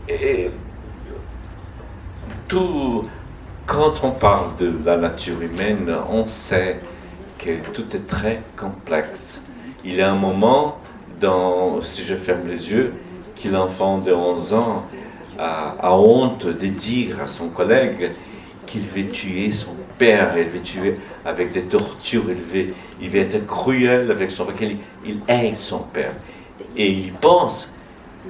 et 0.09 0.51
tout, 2.49 3.05
quand 3.67 4.03
on 4.03 4.11
parle 4.11 4.57
de 4.57 4.73
la 4.85 4.97
nature 4.97 5.41
humaine, 5.41 5.95
on 6.11 6.27
sait 6.27 6.81
que 7.39 7.61
tout 7.73 7.95
est 7.95 8.05
très 8.05 8.43
complexe. 8.57 9.43
Il 9.85 9.95
y 9.95 10.03
a 10.03 10.11
un 10.11 10.17
moment, 10.17 10.79
dans, 11.21 11.81
si 11.83 12.03
je 12.03 12.17
ferme 12.17 12.49
les 12.49 12.73
yeux, 12.73 12.95
que 13.41 13.49
l'enfant 13.49 13.99
de 13.99 14.13
11 14.13 14.55
ans 14.55 14.87
a, 15.39 15.93
honte 15.93 16.47
de 16.47 16.67
dire 16.67 17.23
à 17.23 17.29
son 17.29 17.49
collègue 17.49 18.11
qu'il 18.67 18.83
veut 18.83 19.09
tuer 19.09 19.53
son 19.53 19.75
père, 19.99 20.37
il 20.37 20.45
veut 20.49 20.61
tuer 20.61 20.99
avec 21.25 21.53
des 21.53 21.63
tortures, 21.63 22.25
il 22.29 22.35
veut, 22.35 22.75
il 23.01 23.09
veut 23.09 23.21
être 23.21 23.47
cruel 23.47 24.11
avec 24.11 24.31
son 24.31 24.45
père, 24.47 24.57
il, 24.63 24.79
il 25.07 25.21
hait 25.29 25.55
son 25.55 25.81
père. 25.81 26.13
Et 26.77 26.91
il 26.91 27.13
pense 27.13 27.75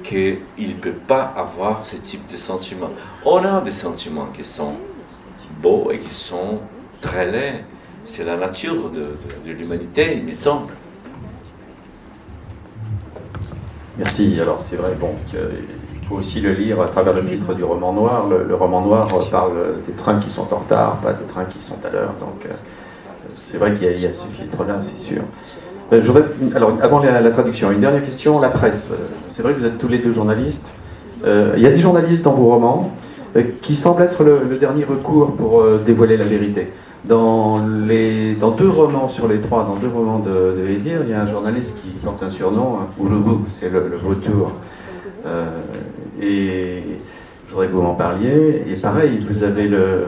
qu'il 0.03 0.39
ne 0.59 0.73
peut 0.73 0.91
pas 1.07 1.33
avoir 1.35 1.85
ce 1.85 1.95
type 1.97 2.27
de 2.31 2.37
sentiments. 2.37 2.91
On 3.25 3.43
a 3.43 3.61
des 3.61 3.71
sentiments 3.71 4.27
qui 4.27 4.43
sont 4.43 4.73
beaux 5.61 5.91
et 5.91 5.99
qui 5.99 6.13
sont 6.13 6.59
très 7.01 7.29
laids. 7.29 7.63
C'est 8.05 8.23
la 8.23 8.37
nature 8.37 8.89
de, 8.89 9.17
de 9.45 9.51
l'humanité, 9.51 10.17
il 10.17 10.23
me 10.23 10.33
semble. 10.33 10.73
Merci. 13.97 14.39
Alors 14.39 14.59
c'est 14.59 14.75
vrai, 14.77 14.93
bon, 14.95 15.15
faut 16.07 16.15
aussi 16.15 16.39
le 16.39 16.51
lire 16.51 16.81
à 16.81 16.87
travers 16.87 17.13
le 17.13 17.21
filtre 17.21 17.53
du 17.53 17.63
roman 17.63 17.93
noir. 17.93 18.27
Le, 18.29 18.55
roman 18.55 18.81
noir 18.81 19.07
parle 19.29 19.81
des 19.85 19.93
trains 19.93 20.19
qui 20.19 20.29
sont 20.29 20.47
en 20.53 20.57
retard, 20.57 20.97
pas 20.97 21.13
des 21.13 21.25
trains 21.25 21.45
qui 21.45 21.61
sont 21.61 21.77
à 21.83 21.89
l'heure. 21.89 22.13
Donc 22.19 22.45
euh, 22.45 22.53
c'est 23.33 23.57
vrai 23.57 23.73
qu'il 23.73 23.99
y, 23.99 24.05
a 24.05 24.13
ce 24.13 24.27
filtre-là, 24.27 24.79
c'est 24.79 24.97
sûr. 24.97 25.21
Euh, 25.93 26.01
alors 26.55 26.73
avant 26.81 26.99
la, 26.99 27.31
traduction, 27.31 27.71
une 27.71 27.81
dernière 27.81 28.03
question, 28.03 28.39
la 28.39 28.49
presse. 28.49 28.89
Euh, 28.91 28.95
c'est 29.27 29.41
vrai 29.41 29.53
que 29.53 29.59
vous 29.59 29.65
êtes 29.65 29.77
tous 29.77 29.87
les 29.87 29.99
deux 29.99 30.11
journalistes. 30.11 30.73
il 31.25 31.61
y 31.61 31.65
a 31.65 31.71
des 31.71 31.81
journalistes 31.81 32.23
dans 32.23 32.33
vos 32.33 32.49
romans 32.49 32.91
qui 33.61 33.75
semblent 33.75 34.01
être 34.01 34.23
le 34.23 34.57
dernier 34.57 34.85
recours 34.85 35.35
pour 35.35 35.63
dévoiler 35.85 36.17
la 36.17 36.25
vérité. 36.25 36.71
Dans, 37.05 37.59
les, 37.87 38.33
dans 38.33 38.51
deux 38.51 38.67
romans 38.67 39.07
sur 39.07 39.27
les 39.27 39.39
trois, 39.39 39.63
dans 39.63 39.75
deux 39.75 39.87
romans 39.87 40.19
de, 40.19 40.29
de 40.29 40.67
il 40.67 41.09
y 41.09 41.13
a 41.13 41.21
un 41.21 41.27
journaliste 41.27 41.77
qui 41.81 41.89
porte 42.03 42.23
un 42.23 42.29
surnom, 42.29 42.79
hein, 42.81 42.87
Ouloubou, 42.99 43.43
c'est 43.47 43.69
le, 43.69 43.97
vautour. 44.01 44.53
Euh, 46.19 46.23
et 46.23 46.83
je 47.45 47.51
voudrais 47.51 47.67
que 47.67 47.73
vous 47.73 47.81
m'en 47.81 47.95
parliez. 47.95 48.63
Et 48.69 48.75
pareil, 48.75 49.19
vous 49.27 49.43
avez 49.43 49.67
le, 49.67 50.05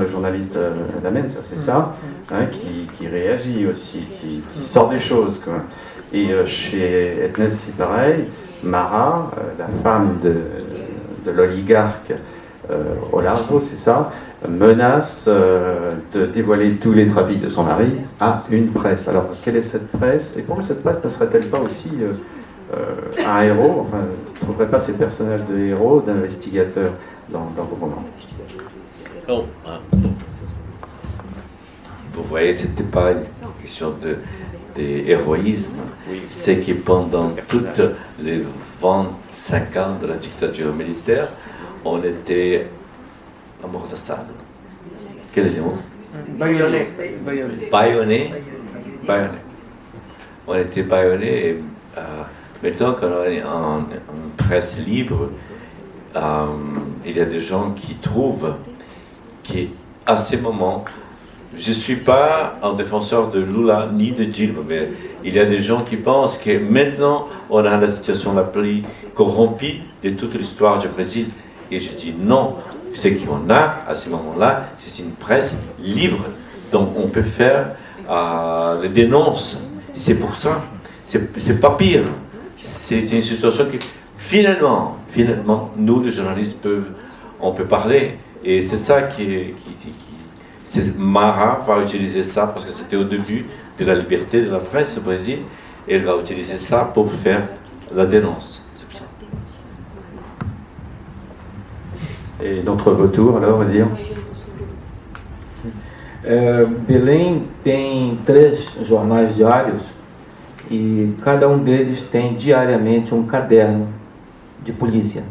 le 0.00 0.06
journaliste 0.06 0.58
Lamen, 1.04 1.28
ça 1.28 1.40
c'est 1.42 1.58
ça, 1.58 1.94
hein, 2.32 2.46
qui, 2.46 3.06
réagit 3.06 3.66
aussi, 3.66 4.06
qui, 4.20 4.64
sort 4.64 4.88
des 4.88 4.98
choses. 4.98 5.38
Quoi. 5.38 5.64
Et 6.12 6.28
chez 6.46 7.24
Ethnes, 7.24 7.50
c'est 7.50 7.76
pareil. 7.76 8.24
Mara, 8.62 9.30
la 9.58 9.68
femme 9.82 10.18
de, 10.22 10.34
de 11.24 11.30
l'oligarque 11.30 12.12
Olardo, 13.12 13.60
c'est 13.60 13.76
ça, 13.76 14.10
menace 14.48 15.26
euh, 15.28 15.94
de 16.12 16.26
dévoiler 16.26 16.76
tous 16.76 16.92
les 16.92 17.06
trafics 17.06 17.40
de 17.40 17.48
son 17.48 17.64
mari 17.64 17.92
à 18.20 18.44
une 18.50 18.68
presse. 18.68 19.08
Alors, 19.08 19.28
quelle 19.42 19.56
est 19.56 19.60
cette 19.60 19.90
presse? 19.90 20.36
Et 20.38 20.42
pourquoi 20.42 20.62
cette 20.62 20.82
presse 20.82 21.02
ne 21.02 21.08
serait-elle 21.08 21.46
pas 21.46 21.58
aussi 21.60 21.90
euh, 22.00 22.04
euh, 22.06 22.14
un 23.26 23.42
héros 23.42 23.86
Enfin, 23.86 24.02
ne 24.02 24.40
trouverait 24.40 24.68
pas 24.68 24.78
ces 24.78 24.96
personnages 24.96 25.44
de 25.44 25.58
héros, 25.58 26.00
d'investigateurs 26.00 26.92
dans, 27.28 27.52
vos 27.56 27.74
romans 27.74 28.04
Non. 29.28 29.46
Hein. 29.66 29.80
Vous 32.12 32.22
voyez, 32.24 32.52
ce 32.52 32.66
n'était 32.66 32.84
pas 32.84 33.12
une 33.12 33.22
question 33.62 33.94
de, 34.00 34.16
d'héroïsme. 34.74 35.76
C'est 36.26 36.60
que 36.60 36.72
pendant 36.72 37.32
toutes 37.48 37.80
les 38.20 38.42
25 38.80 39.76
ans 39.76 39.96
de 40.00 40.06
la 40.06 40.16
dictature 40.16 40.72
militaire, 40.74 41.28
on 41.84 42.02
était 42.02 42.66
amordaçado. 43.64 44.32
Quel 45.32 45.46
est 45.46 45.56
le 45.56 45.62
mot? 45.62 45.78
Baïonné. 46.38 46.86
Baïonné. 47.70 48.30
Baïonné. 49.06 49.38
On 50.46 50.54
était 50.54 50.82
baïonné 50.82 51.48
et 51.48 51.62
euh, 51.96 52.00
maintenant 52.62 52.94
qu'on 52.94 53.24
est 53.24 53.42
en, 53.42 53.84
presse 54.36 54.78
libre, 54.78 55.30
euh, 56.16 56.20
il 57.06 57.16
y 57.16 57.20
a 57.20 57.24
des 57.24 57.40
gens 57.40 57.70
qui 57.70 57.94
trouvent 57.96 58.54
qu'à 59.42 60.16
ces 60.16 60.38
moments, 60.38 60.84
je 61.56 61.70
ne 61.70 61.74
suis 61.74 61.96
pas 61.96 62.58
un 62.62 62.74
défenseur 62.74 63.30
de 63.30 63.40
Lula 63.40 63.90
ni 63.92 64.12
de 64.12 64.24
Dilma, 64.24 64.60
mais 64.68 64.88
il 65.24 65.34
y 65.34 65.38
a 65.38 65.44
des 65.44 65.60
gens 65.60 65.82
qui 65.82 65.96
pensent 65.96 66.38
que 66.38 66.58
maintenant 66.58 67.26
on 67.48 67.58
a 67.58 67.76
la 67.76 67.88
situation 67.88 68.34
la 68.34 68.44
plus 68.44 68.82
corrompue 69.14 69.82
de 70.02 70.10
toute 70.10 70.34
l'histoire 70.34 70.78
du 70.78 70.88
Brésil. 70.88 71.28
Et 71.70 71.80
je 71.80 71.94
dis 71.94 72.14
non, 72.18 72.56
ce 72.94 73.08
qu'on 73.08 73.50
a 73.50 73.84
à 73.88 73.94
ce 73.94 74.10
moment-là, 74.10 74.66
c'est 74.78 75.02
une 75.02 75.12
presse 75.12 75.58
libre. 75.80 76.24
Donc 76.72 76.88
on 76.96 77.08
peut 77.08 77.22
faire 77.22 77.76
euh, 78.08 78.80
les 78.82 78.88
dénonces. 78.88 79.62
C'est 79.94 80.18
pour 80.18 80.36
ça. 80.36 80.62
C'est 81.04 81.60
pas 81.60 81.76
pire. 81.76 82.04
C'est 82.62 83.00
une 83.00 83.22
situation 83.22 83.66
qui, 83.66 83.78
finalement, 84.16 84.96
finalement, 85.10 85.70
nous, 85.76 86.02
les 86.02 86.10
journalistes, 86.10 86.62
peuvent, 86.62 86.90
on 87.40 87.52
peut 87.52 87.64
parler. 87.64 88.18
Et 88.44 88.62
c'est 88.62 88.76
ça 88.76 89.02
qui, 89.02 89.24
qui, 89.24 90.92
Mara 90.96 91.62
va 91.66 91.82
utiliser 91.82 92.22
ça 92.22 92.46
parce 92.46 92.64
que 92.64 92.72
c'était 92.72 92.96
au 92.96 93.04
début 93.04 93.44
de 93.78 93.84
la 93.84 93.94
liberté 93.94 94.42
de 94.42 94.50
la 94.50 94.58
presse 94.58 94.98
au 94.98 95.00
Brésil. 95.00 95.38
Et 95.88 95.96
elle 95.96 96.04
va 96.04 96.16
utiliser 96.16 96.58
ça 96.58 96.90
pour 96.92 97.10
faire 97.12 97.48
la 97.92 98.06
dénonce. 98.06 98.66
Et 102.42 102.62
notre 102.62 102.92
retour, 102.92 103.36
alors, 103.36 103.64
dire 103.64 103.86
é, 106.24 106.64
Belém 106.86 107.44
tem 107.62 108.18
três 108.26 108.54
jornais 108.82 109.26
diários 109.26 109.82
e 110.70 111.14
cada 111.22 111.48
um 111.48 111.58
deles 111.58 112.02
tem 112.04 112.34
diariamente 112.34 113.12
um 113.12 113.24
caderno 113.26 113.88
de 114.62 114.72
polícia 114.72 115.24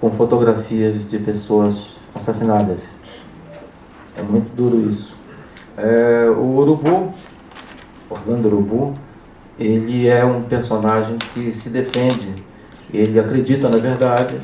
com 0.00 0.10
fotografias 0.10 1.08
de 1.08 1.18
pessoas 1.18 1.90
assassinadas. 2.12 2.82
É 4.16 4.22
muito 4.22 4.54
duro 4.56 4.88
isso. 4.88 5.16
É, 5.78 6.26
o 6.28 6.56
Urubu, 6.56 7.14
Orlando 8.10 8.48
Urubu, 8.48 8.94
ele 9.58 10.08
é 10.08 10.24
um 10.24 10.42
personagem 10.42 11.16
que 11.32 11.52
se 11.52 11.70
defende, 11.70 12.34
ele 12.92 13.18
acredita 13.20 13.68
na 13.68 13.78
verdade 13.78 14.34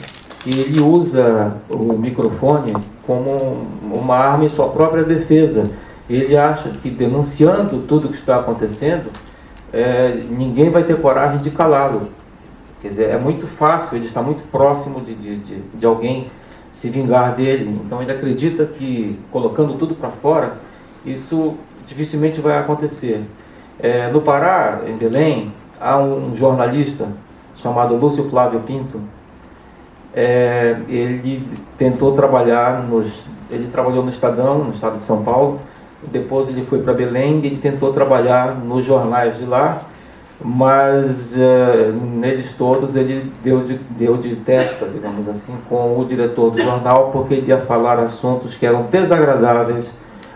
e 0.47 0.61
ele 0.61 0.81
usa 0.81 1.57
o 1.69 1.93
microfone 1.95 2.77
como 3.05 3.67
uma 3.83 4.17
arma 4.17 4.45
em 4.45 4.49
sua 4.49 4.69
própria 4.69 5.03
defesa. 5.03 5.69
Ele 6.09 6.37
acha 6.37 6.71
que 6.71 6.89
denunciando 6.89 7.81
tudo 7.81 8.07
o 8.07 8.11
que 8.11 8.17
está 8.17 8.39
acontecendo, 8.39 9.11
é, 9.73 10.23
ninguém 10.31 10.71
vai 10.71 10.83
ter 10.83 11.01
coragem 11.01 11.39
de 11.39 11.51
calá-lo. 11.51 12.09
Quer 12.81 12.89
dizer, 12.89 13.11
é 13.11 13.19
muito 13.19 13.47
fácil, 13.47 13.97
ele 13.97 14.07
está 14.07 14.23
muito 14.23 14.45
próximo 14.51 15.01
de, 15.01 15.15
de, 15.15 15.37
de, 15.37 15.61
de 15.75 15.87
alguém 15.87 16.31
se 16.71 16.89
vingar 16.89 17.35
dele. 17.35 17.81
Então 17.85 18.01
ele 18.01 18.13
acredita 18.13 18.65
que 18.65 19.19
colocando 19.33 19.75
tudo 19.75 19.95
para 19.95 20.11
fora, 20.11 20.59
isso 21.05 21.57
dificilmente 21.87 22.41
vai 22.41 22.59
acontecer. 22.59 23.23
É, 23.81 24.09
no 24.09 24.21
Pará, 24.21 24.81
em 24.87 24.97
Belém, 24.97 25.53
há 25.81 25.99
um 25.99 26.35
jornalista 26.35 27.09
chamado 27.57 27.97
Lúcio 27.97 28.25
Flávio 28.25 28.61
Pinto, 28.61 29.01
é, 30.15 30.77
ele 30.89 31.49
tentou 31.77 32.13
trabalhar 32.13 32.83
nos. 32.83 33.25
Ele 33.51 33.69
trabalhou 33.71 34.03
no 34.03 34.11
Estadão, 34.11 34.65
no 34.65 34.71
estado 34.73 34.99
de 34.99 35.05
São 35.05 35.23
Paulo. 35.23 35.61
Depois 36.03 36.49
ele 36.49 36.65
foi 36.65 36.81
para 36.81 36.93
Belém 36.93 37.41
e 37.41 37.47
ele 37.47 37.57
tentou 37.57 37.93
trabalhar 37.93 38.55
nos 38.55 38.85
jornais 38.85 39.39
de 39.39 39.45
lá, 39.45 39.83
mas 40.41 41.37
é, 41.37 41.91
neles 41.93 42.53
todos 42.53 42.95
ele 42.95 43.33
deu 43.43 43.65
de, 43.65 43.75
deu 43.91 44.17
de 44.17 44.37
testa, 44.37 44.87
digamos 44.87 45.29
assim, 45.29 45.55
com 45.69 45.99
o 45.99 46.05
diretor 46.05 46.51
do 46.51 46.63
jornal, 46.63 47.11
porque 47.11 47.35
ele 47.35 47.49
ia 47.49 47.59
falar 47.59 47.99
assuntos 47.99 48.55
que 48.55 48.65
eram 48.65 48.83
desagradáveis 48.83 49.91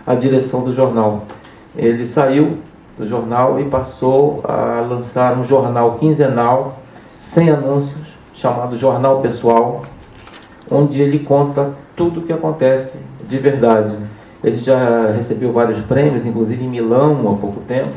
à 0.05 0.13
direção 0.13 0.61
do 0.61 0.73
jornal. 0.73 1.23
Ele 1.75 2.05
saiu 2.05 2.57
do 2.97 3.07
jornal 3.07 3.59
e 3.59 3.63
passou 3.63 4.43
a 4.43 4.81
lançar 4.81 5.37
um 5.37 5.45
jornal 5.45 5.93
quinzenal, 5.93 6.79
sem 7.17 7.49
anúncios, 7.49 8.13
chamado 8.33 8.75
Jornal 8.75 9.21
Pessoal, 9.21 9.83
onde 10.69 11.01
ele 11.01 11.19
conta 11.19 11.71
tudo 11.95 12.19
o 12.19 12.23
que 12.23 12.33
acontece 12.33 12.99
de 13.27 13.39
verdade. 13.39 13.95
Ele 14.43 14.57
já 14.57 15.11
recebeu 15.11 15.51
vários 15.51 15.79
prêmios, 15.79 16.25
inclusive 16.25 16.63
em 16.63 16.67
Milão 16.67 17.31
há 17.31 17.37
pouco 17.37 17.61
tempo. 17.61 17.89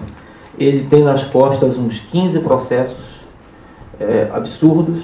Ele 0.59 0.87
tem 0.89 1.03
nas 1.03 1.25
costas 1.25 1.77
uns 1.77 1.99
15 1.99 2.41
processos 2.41 3.21
é, 3.99 4.29
absurdos. 4.33 5.03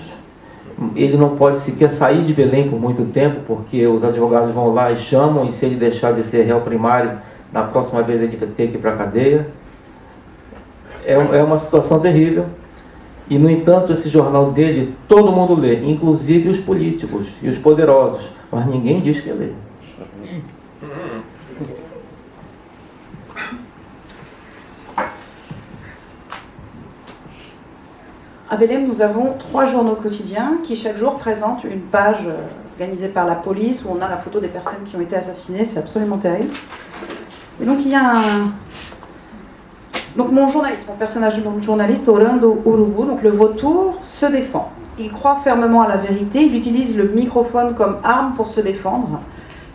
Ele 0.94 1.16
não 1.16 1.36
pode 1.36 1.58
sequer 1.58 1.90
sair 1.90 2.22
de 2.22 2.32
Belém 2.32 2.68
por 2.68 2.80
muito 2.80 3.04
tempo, 3.06 3.40
porque 3.46 3.86
os 3.86 4.04
advogados 4.04 4.54
vão 4.54 4.72
lá 4.72 4.92
e 4.92 4.96
chamam, 4.96 5.44
e 5.44 5.52
se 5.52 5.66
ele 5.66 5.76
deixar 5.76 6.12
de 6.12 6.22
ser 6.22 6.42
réu 6.42 6.60
primário, 6.60 7.18
na 7.52 7.64
próxima 7.64 8.02
vez 8.02 8.22
ele 8.22 8.36
vai 8.36 8.48
ter 8.48 8.68
que 8.68 8.76
ir 8.76 8.80
para 8.80 8.92
a 8.92 8.96
cadeia. 8.96 9.48
É, 11.04 11.14
é 11.14 11.42
uma 11.42 11.58
situação 11.58 12.00
terrível. 12.00 12.46
E, 13.28 13.38
no 13.38 13.50
entanto, 13.50 13.92
esse 13.92 14.08
jornal 14.08 14.52
dele 14.52 14.94
todo 15.08 15.32
mundo 15.32 15.54
lê, 15.54 15.84
inclusive 15.84 16.48
os 16.48 16.58
políticos 16.58 17.26
e 17.42 17.48
os 17.48 17.58
poderosos, 17.58 18.30
mas 18.50 18.66
ninguém 18.66 19.00
diz 19.00 19.20
que 19.20 19.30
lê. 19.30 19.48
À 28.52 28.56
Belém, 28.56 28.86
nous 28.86 29.00
avons 29.00 29.32
trois 29.38 29.64
journaux 29.64 29.94
quotidiens 29.94 30.58
qui 30.62 30.76
chaque 30.76 30.98
jour 30.98 31.14
présentent 31.14 31.64
une 31.64 31.80
page 31.80 32.26
euh, 32.26 32.34
organisée 32.74 33.08
par 33.08 33.24
la 33.24 33.34
police 33.34 33.82
où 33.82 33.88
on 33.88 34.02
a 34.02 34.10
la 34.10 34.18
photo 34.18 34.40
des 34.40 34.48
personnes 34.48 34.84
qui 34.84 34.94
ont 34.94 35.00
été 35.00 35.16
assassinées. 35.16 35.64
C'est 35.64 35.78
absolument 35.78 36.18
terrible. 36.18 36.52
Et 37.62 37.64
donc 37.64 37.78
il 37.80 37.88
y 37.88 37.94
a 37.94 38.04
un, 38.04 38.52
donc 40.18 40.32
mon 40.32 40.48
journaliste, 40.48 40.86
mon 40.86 40.96
personnage 40.96 41.40
journaliste, 41.62 42.06
Orlando 42.08 42.60
Urubu, 42.66 43.06
donc 43.06 43.22
le 43.22 43.30
vautour, 43.30 43.96
se 44.02 44.26
défend. 44.26 44.70
Il 44.98 45.10
croit 45.10 45.40
fermement 45.42 45.80
à 45.80 45.88
la 45.88 45.96
vérité, 45.96 46.42
il 46.42 46.54
utilise 46.54 46.94
le 46.94 47.04
microphone 47.04 47.74
comme 47.74 48.00
arme 48.04 48.34
pour 48.34 48.50
se 48.50 48.60
défendre. 48.60 49.18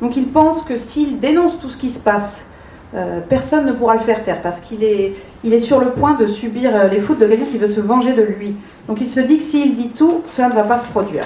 Donc 0.02 0.16
il 0.18 0.28
pense 0.28 0.62
que 0.62 0.76
s'il 0.76 1.20
dénonce 1.20 1.58
tout 1.58 1.70
ce 1.70 1.78
qui 1.78 1.90
se 1.90 1.98
passe, 1.98 2.52
euh, 2.94 3.22
personne 3.28 3.66
ne 3.66 3.72
pourra 3.72 3.96
le 3.96 4.02
faire 4.02 4.24
taire 4.24 4.42
parce 4.44 4.60
qu'il 4.60 4.84
est, 4.84 5.16
il 5.44 5.54
est 5.54 5.60
sur 5.60 5.80
le 5.80 5.92
point 5.92 6.14
de 6.14 6.28
subir 6.28 6.72
euh, 6.74 6.88
les 6.88 7.00
foudres 7.00 7.22
de 7.22 7.28
quelqu'un 7.28 7.46
qui 7.46 7.58
veut 7.58 7.68
se 7.68 7.82
venger 7.82 8.14
de 8.14 8.24
lui. 8.24 8.56
Donc 8.88 9.02
il 9.02 9.10
se 9.10 9.20
dit 9.20 9.38
que 9.38 9.44
s'il 9.44 9.74
dit 9.74 9.90
tout, 9.90 10.22
cela 10.26 10.50
ne 10.50 10.54
va 10.54 10.64
pas 10.64 10.78
se 10.78 10.88
produire. 10.88 11.26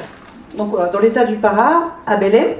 Donc 0.57 0.73
euh, 0.73 0.91
dans 0.91 0.99
l'état 0.99 1.25
du 1.25 1.35
Pará, 1.35 1.95
à 2.05 2.17
Belém, 2.17 2.55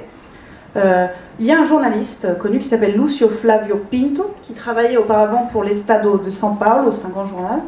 il 1.38 1.46
y 1.46 1.52
a 1.52 1.60
un 1.60 1.64
journaliste 1.64 2.38
connu 2.38 2.58
qui 2.58 2.68
s'appelle 2.68 2.96
Lucio 2.96 3.28
Flavio 3.28 3.82
Pinto, 3.90 4.34
qui 4.42 4.52
travaillait 4.52 4.96
auparavant 4.96 5.48
pour 5.50 5.64
l'Estado 5.64 6.18
de 6.18 6.30
São 6.30 6.56
Paulo, 6.56 6.90
c'est 6.90 7.04
un 7.06 7.10
grand 7.10 7.26
journal, 7.26 7.60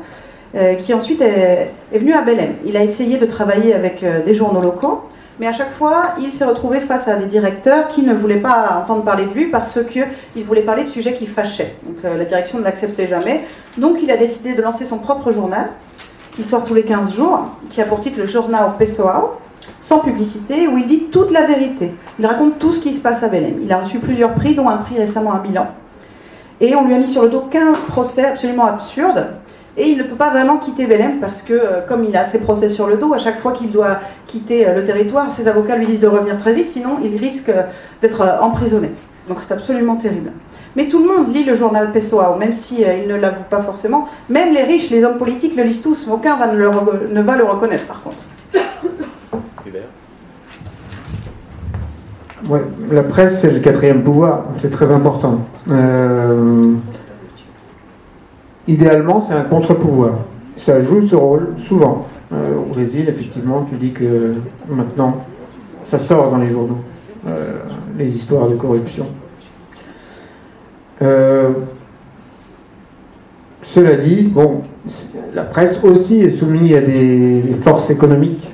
euh, 0.54 0.74
qui 0.74 0.94
ensuite 0.94 1.20
est, 1.20 1.72
venu 1.92 2.12
à 2.12 2.22
Belém. 2.22 2.54
Il 2.64 2.76
a 2.76 2.82
essayé 2.84 3.18
de 3.18 3.26
travailler 3.26 3.74
avec 3.74 4.04
euh, 4.04 4.22
des 4.22 4.34
journaux 4.34 4.60
locaux, 4.60 5.02
mais 5.40 5.48
à 5.48 5.52
chaque 5.52 5.72
fois, 5.72 6.14
il 6.20 6.30
s'est 6.30 6.44
retrouvé 6.44 6.80
face 6.80 7.08
à 7.08 7.16
des 7.16 7.26
directeurs 7.26 7.88
qui 7.88 8.02
ne 8.02 8.14
voulaient 8.14 8.36
pas 8.36 8.78
entendre 8.82 9.02
parler 9.02 9.24
de 9.24 9.32
lui 9.32 9.46
parce 9.46 9.80
qu'il 9.84 10.44
voulait 10.44 10.62
parler 10.62 10.84
de 10.84 10.88
sujets 10.88 11.14
qui 11.14 11.26
fâchaient. 11.26 11.74
Donc 11.82 11.96
euh, 12.04 12.16
la 12.16 12.24
direction 12.24 12.58
ne 12.58 12.64
l'acceptait 12.64 13.08
jamais. 13.08 13.44
Donc 13.76 13.98
il 14.02 14.10
a 14.10 14.16
décidé 14.16 14.54
de 14.54 14.62
lancer 14.62 14.84
son 14.84 14.98
propre 14.98 15.32
journal, 15.32 15.70
qui 16.32 16.42
sort 16.42 16.64
tous 16.64 16.74
les 16.74 16.84
15 16.84 17.12
jours, 17.12 17.48
qui 17.68 17.80
a 17.80 17.84
pour 17.84 18.00
titre 18.00 18.18
le 18.18 18.26
Jornal 18.26 18.72
Pessoal, 18.78 19.22
sans 19.80 19.98
publicité, 19.98 20.68
où 20.68 20.78
il 20.78 20.86
dit 20.86 21.04
toute 21.10 21.32
la 21.32 21.44
vérité. 21.44 21.92
Il 22.18 22.26
raconte 22.26 22.58
tout 22.58 22.72
ce 22.72 22.80
qui 22.80 22.94
se 22.94 23.00
passe 23.00 23.22
à 23.22 23.28
Belém. 23.28 23.60
Il 23.62 23.72
a 23.72 23.78
reçu 23.78 23.98
plusieurs 23.98 24.34
prix, 24.34 24.54
dont 24.54 24.68
un 24.68 24.76
prix 24.78 24.96
récemment 24.96 25.32
à 25.32 25.40
Milan. 25.40 25.66
Et 26.60 26.74
on 26.76 26.86
lui 26.86 26.94
a 26.94 26.98
mis 26.98 27.08
sur 27.08 27.22
le 27.22 27.28
dos 27.28 27.44
15 27.50 27.82
procès 27.88 28.24
absolument 28.24 28.66
absurdes. 28.66 29.26
Et 29.76 29.88
il 29.88 29.98
ne 29.98 30.04
peut 30.04 30.14
pas 30.14 30.30
vraiment 30.30 30.58
quitter 30.58 30.86
Belém 30.86 31.18
parce 31.20 31.42
que, 31.42 31.52
euh, 31.52 31.80
comme 31.86 32.04
il 32.04 32.16
a 32.16 32.24
ses 32.24 32.38
procès 32.38 32.68
sur 32.68 32.86
le 32.86 32.96
dos, 32.96 33.12
à 33.12 33.18
chaque 33.18 33.40
fois 33.40 33.52
qu'il 33.52 33.72
doit 33.72 33.98
quitter 34.26 34.68
euh, 34.68 34.74
le 34.74 34.84
territoire, 34.84 35.30
ses 35.30 35.48
avocats 35.48 35.76
lui 35.76 35.86
disent 35.86 36.00
de 36.00 36.06
revenir 36.06 36.38
très 36.38 36.52
vite, 36.52 36.68
sinon 36.68 36.98
il 37.02 37.16
risque 37.16 37.48
euh, 37.48 37.62
d'être 38.00 38.38
emprisonné. 38.40 38.90
Donc 39.28 39.40
c'est 39.40 39.52
absolument 39.52 39.96
terrible. 39.96 40.30
Mais 40.76 40.86
tout 40.86 41.00
le 41.00 41.06
monde 41.06 41.34
lit 41.34 41.44
le 41.44 41.54
journal 41.54 41.92
Pessoa, 41.92 42.36
même 42.38 42.52
si 42.52 42.82
il 42.82 43.08
ne 43.08 43.14
l'avoue 43.14 43.44
pas 43.48 43.62
forcément. 43.62 44.08
Même 44.28 44.52
les 44.52 44.64
riches, 44.64 44.90
les 44.90 45.04
hommes 45.04 45.18
politiques 45.18 45.56
le 45.56 45.62
lisent 45.62 45.82
tous. 45.82 46.08
Aucun 46.08 46.36
va 46.36 46.48
ne, 46.48 47.14
ne 47.14 47.22
va 47.22 47.36
le 47.36 47.44
reconnaître, 47.44 47.86
par 47.86 48.02
contre. 48.02 48.18
Ouais, 52.48 52.60
la 52.90 53.02
presse, 53.02 53.40
c'est 53.40 53.50
le 53.50 53.60
quatrième 53.60 54.02
pouvoir, 54.02 54.44
c'est 54.58 54.70
très 54.70 54.92
important. 54.92 55.38
Euh, 55.70 56.72
idéalement, 58.68 59.22
c'est 59.26 59.34
un 59.34 59.44
contre-pouvoir. 59.44 60.18
Ça 60.56 60.80
joue 60.80 61.06
ce 61.06 61.16
rôle 61.16 61.54
souvent. 61.58 62.06
Euh, 62.32 62.58
au 62.58 62.64
Brésil, 62.64 63.06
effectivement, 63.08 63.66
tu 63.68 63.76
dis 63.76 63.92
que 63.92 64.34
maintenant, 64.68 65.18
ça 65.84 65.98
sort 65.98 66.30
dans 66.30 66.38
les 66.38 66.50
journaux, 66.50 66.78
euh, 67.26 67.58
les 67.98 68.14
histoires 68.14 68.48
de 68.48 68.56
corruption. 68.56 69.06
cela 73.62 73.96
dit, 73.96 74.30
bon, 74.32 74.62
la 75.34 75.42
presse 75.42 75.80
aussi 75.82 76.20
est 76.20 76.30
soumise 76.30 76.74
à 76.74 76.80
des 76.80 77.42
forces 77.60 77.90
économiques 77.90 78.48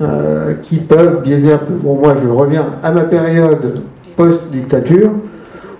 euh, 0.00 0.54
qui 0.62 0.76
peuvent 0.76 1.22
biaiser 1.22 1.54
un 1.54 1.58
peu. 1.58 1.72
Bon, 1.72 1.96
moi, 1.96 2.14
je 2.14 2.28
reviens 2.28 2.66
à 2.82 2.92
ma 2.92 3.04
période 3.04 3.82
post-dictature, 4.14 5.10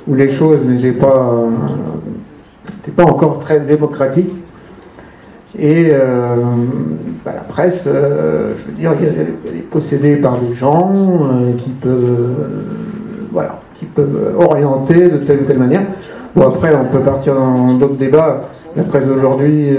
où 0.09 0.15
les 0.15 0.29
choses 0.29 0.65
n'étaient 0.65 0.93
pas, 0.93 1.49
pas 2.91 3.05
encore 3.05 3.41
très 3.41 3.61
démocratiques. 3.61 4.33
Et 5.59 5.89
euh, 5.91 6.37
bah, 7.25 7.33
la 7.35 7.43
presse, 7.43 7.85
euh, 7.87 8.53
je 8.57 8.65
veux 8.65 8.73
dire, 8.73 8.93
elle 9.01 9.57
est 9.57 9.61
possédée 9.63 10.17
par 10.17 10.39
des 10.39 10.55
gens 10.55 10.93
qui 11.57 11.71
peuvent, 11.71 12.35
voilà, 13.33 13.61
qui 13.75 13.87
peuvent 13.87 14.35
orienter 14.39 15.09
de 15.09 15.19
telle 15.19 15.41
ou 15.41 15.45
telle 15.45 15.59
manière. 15.59 15.83
Bon, 16.35 16.49
après, 16.49 16.75
on 16.75 16.85
peut 16.85 17.01
partir 17.01 17.35
dans 17.35 17.75
d'autres 17.75 17.97
débats. 17.97 18.45
La 18.77 18.85
presse 18.85 19.07
d'aujourd'hui, 19.07 19.71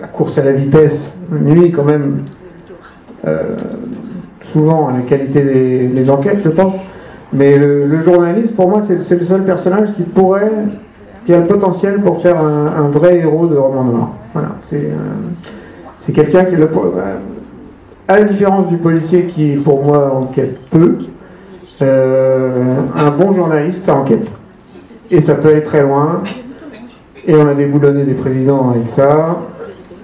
la 0.00 0.06
course 0.06 0.38
à 0.38 0.44
la 0.44 0.52
vitesse 0.52 1.14
nuit 1.32 1.72
quand 1.72 1.84
même 1.84 2.22
euh, 3.26 3.56
souvent 4.42 4.88
à 4.88 4.92
la 4.92 5.00
qualité 5.00 5.42
des, 5.88 6.10
enquêtes, 6.10 6.40
je 6.42 6.48
pense. 6.48 6.74
Mais 7.32 7.58
le, 7.58 8.00
journaliste, 8.00 8.56
pour 8.56 8.68
moi, 8.68 8.82
c'est 8.82 8.96
le 8.96 9.24
seul 9.24 9.44
personnage 9.44 9.92
qui 9.94 10.02
pourrait, 10.02 10.50
qui 11.26 11.34
a 11.34 11.38
le 11.38 11.46
potentiel 11.46 12.00
pour 12.00 12.22
faire 12.22 12.40
un, 12.40 12.88
vrai 12.88 13.18
héros 13.18 13.46
de 13.46 13.56
roman 13.56 13.84
noir. 13.84 14.10
Voilà, 14.32 14.50
c'est 14.64 14.90
euh, 14.90 16.12
quelqu'un 16.12 16.44
qui, 16.44 16.56
le, 16.56 16.64
euh, 16.64 17.16
à 18.06 18.18
la 18.20 18.24
différence 18.24 18.68
du 18.68 18.78
policier 18.78 19.26
qui, 19.26 19.56
pour 19.56 19.84
moi, 19.84 20.14
enquête 20.14 20.58
peu, 20.70 20.96
un 21.80 23.10
bon 23.10 23.32
journaliste 23.32 23.88
enquête. 23.88 24.28
Et 25.10 25.20
ça 25.20 25.34
peut 25.34 25.48
aller 25.48 25.62
très 25.62 25.82
loin. 25.82 26.22
Et 27.26 27.34
on 27.34 27.46
a 27.46 27.54
déboulonné 27.54 28.04
des 28.04 28.14
présidents 28.14 28.70
avec 28.70 28.88
ça. 28.88 29.38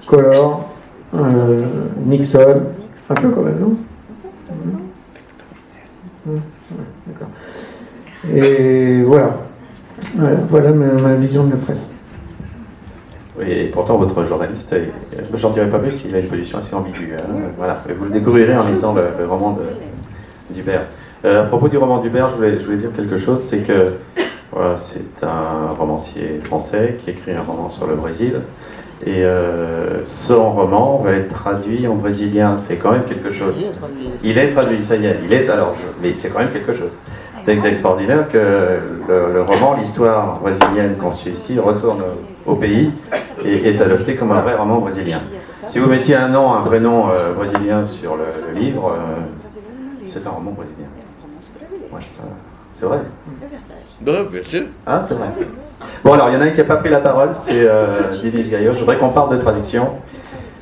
Collor, 0.05 0.69
euh, 1.15 1.63
Nixon, 2.05 2.63
un 3.09 3.15
peu 3.15 3.29
quand 3.29 3.41
même, 3.41 3.59
non? 3.59 3.75
Et 8.33 9.01
voilà. 9.03 9.37
Voilà 10.49 10.71
ma, 10.71 11.13
vision 11.15 11.43
de 11.43 11.51
la 11.51 11.57
presse. 11.57 11.89
Oui, 13.37 13.51
et 13.51 13.65
pourtant 13.65 13.97
votre 13.97 14.23
journaliste, 14.23 14.73
je 15.11 15.17
ne 15.19 15.41
m'en 15.41 15.49
dirai 15.49 15.69
pas 15.69 15.79
plus, 15.79 16.05
il 16.07 16.15
a 16.15 16.19
une 16.19 16.27
position 16.27 16.57
assez 16.57 16.73
ambiguë. 16.73 17.15
Hein. 17.17 17.33
Voilà, 17.57 17.77
vous 17.97 18.05
le 18.05 18.11
découvrirez 18.11 18.55
en 18.55 18.65
lisant 18.65 18.93
le, 18.93 19.25
roman 19.27 19.57
d'Hubert. 20.49 20.85
Euh, 21.25 21.43
à 21.43 21.45
propos 21.45 21.67
du 21.67 21.77
roman 21.77 21.99
d'Hubert, 21.99 22.29
je 22.29 22.35
voulais, 22.35 22.57
je 22.59 22.71
dire 22.73 22.91
quelque 22.95 23.17
chose, 23.17 23.41
c'est 23.41 23.59
que 23.59 23.93
c'est 24.77 25.23
un 25.23 25.73
romancier 25.77 26.39
français 26.43 26.95
qui 26.99 27.09
écrit 27.09 27.33
un 27.33 27.41
roman 27.41 27.69
sur 27.69 27.87
le 27.87 27.95
Brésil. 27.95 28.39
Et 29.05 29.25
euh, 29.25 30.03
son 30.05 30.51
roman 30.51 30.97
va 30.97 31.13
être 31.13 31.27
traduit 31.27 31.85
en 31.85 31.95
brésilien. 31.95 32.55
C'est 32.57 32.77
quand 32.77 32.91
même 32.91 33.03
quelque 33.03 33.29
chose. 33.29 33.55
Il 34.23 34.37
est 34.37 34.49
traduit, 34.49 34.83
ça 34.83 34.95
y 34.95 35.05
est. 35.05 35.17
Il 35.23 35.33
est 35.33 35.49
alors, 35.49 35.73
mais 36.01 36.13
c'est 36.15 36.29
quand 36.29 36.39
même 36.39 36.51
quelque 36.51 36.71
chose. 36.71 36.97
D'extraordinaire 37.45 38.27
que 38.27 38.37
le, 39.07 39.41
roman, 39.43 39.75
l'histoire 39.79 40.39
brésilienne 40.39 40.95
qu'on 40.97 41.11
suit 41.11 41.31
ici, 41.31 41.59
retourne 41.59 42.01
au 42.45 42.55
pays 42.55 42.91
et 43.43 43.69
est 43.69 43.79
adopté 43.81 44.15
comme 44.15 44.31
un 44.31 44.41
vrai 44.41 44.55
roman 44.55 44.79
brésilien. 44.79 45.19
Si 45.67 45.79
vous 45.79 45.87
mettiez 45.87 46.15
un 46.15 46.29
nom, 46.29 46.53
un 46.53 46.61
prénom 46.61 47.09
euh, 47.09 47.33
brésilien 47.33 47.85
sur 47.85 48.17
le, 48.17 48.59
livre, 48.59 48.93
euh, 48.93 49.57
c'est 50.05 50.25
un 50.25 50.29
roman 50.31 50.51
brésilien. 50.51 50.87
c'est 52.71 52.85
vrai. 52.85 52.99
bien 54.01 54.43
sûr. 54.43 54.63
Ah, 54.85 55.01
c'est 55.07 55.13
vrai. 55.13 55.27
Bon, 56.03 56.13
alors, 56.13 56.29
il 56.29 56.33
y 56.33 56.37
en 56.37 56.41
a 56.41 56.45
un 56.45 56.49
qui 56.49 56.57
n'a 56.57 56.63
pas 56.65 56.77
pris 56.77 56.89
la 56.89 56.99
parole, 56.99 57.29
c'est 57.33 57.67
euh, 57.67 58.11
Dinish 58.11 58.49
Gaillot. 58.49 58.73
Je 58.73 58.79
voudrais 58.79 58.97
qu'on 58.97 59.09
parle 59.09 59.35
de 59.35 59.41
traduction. 59.41 59.89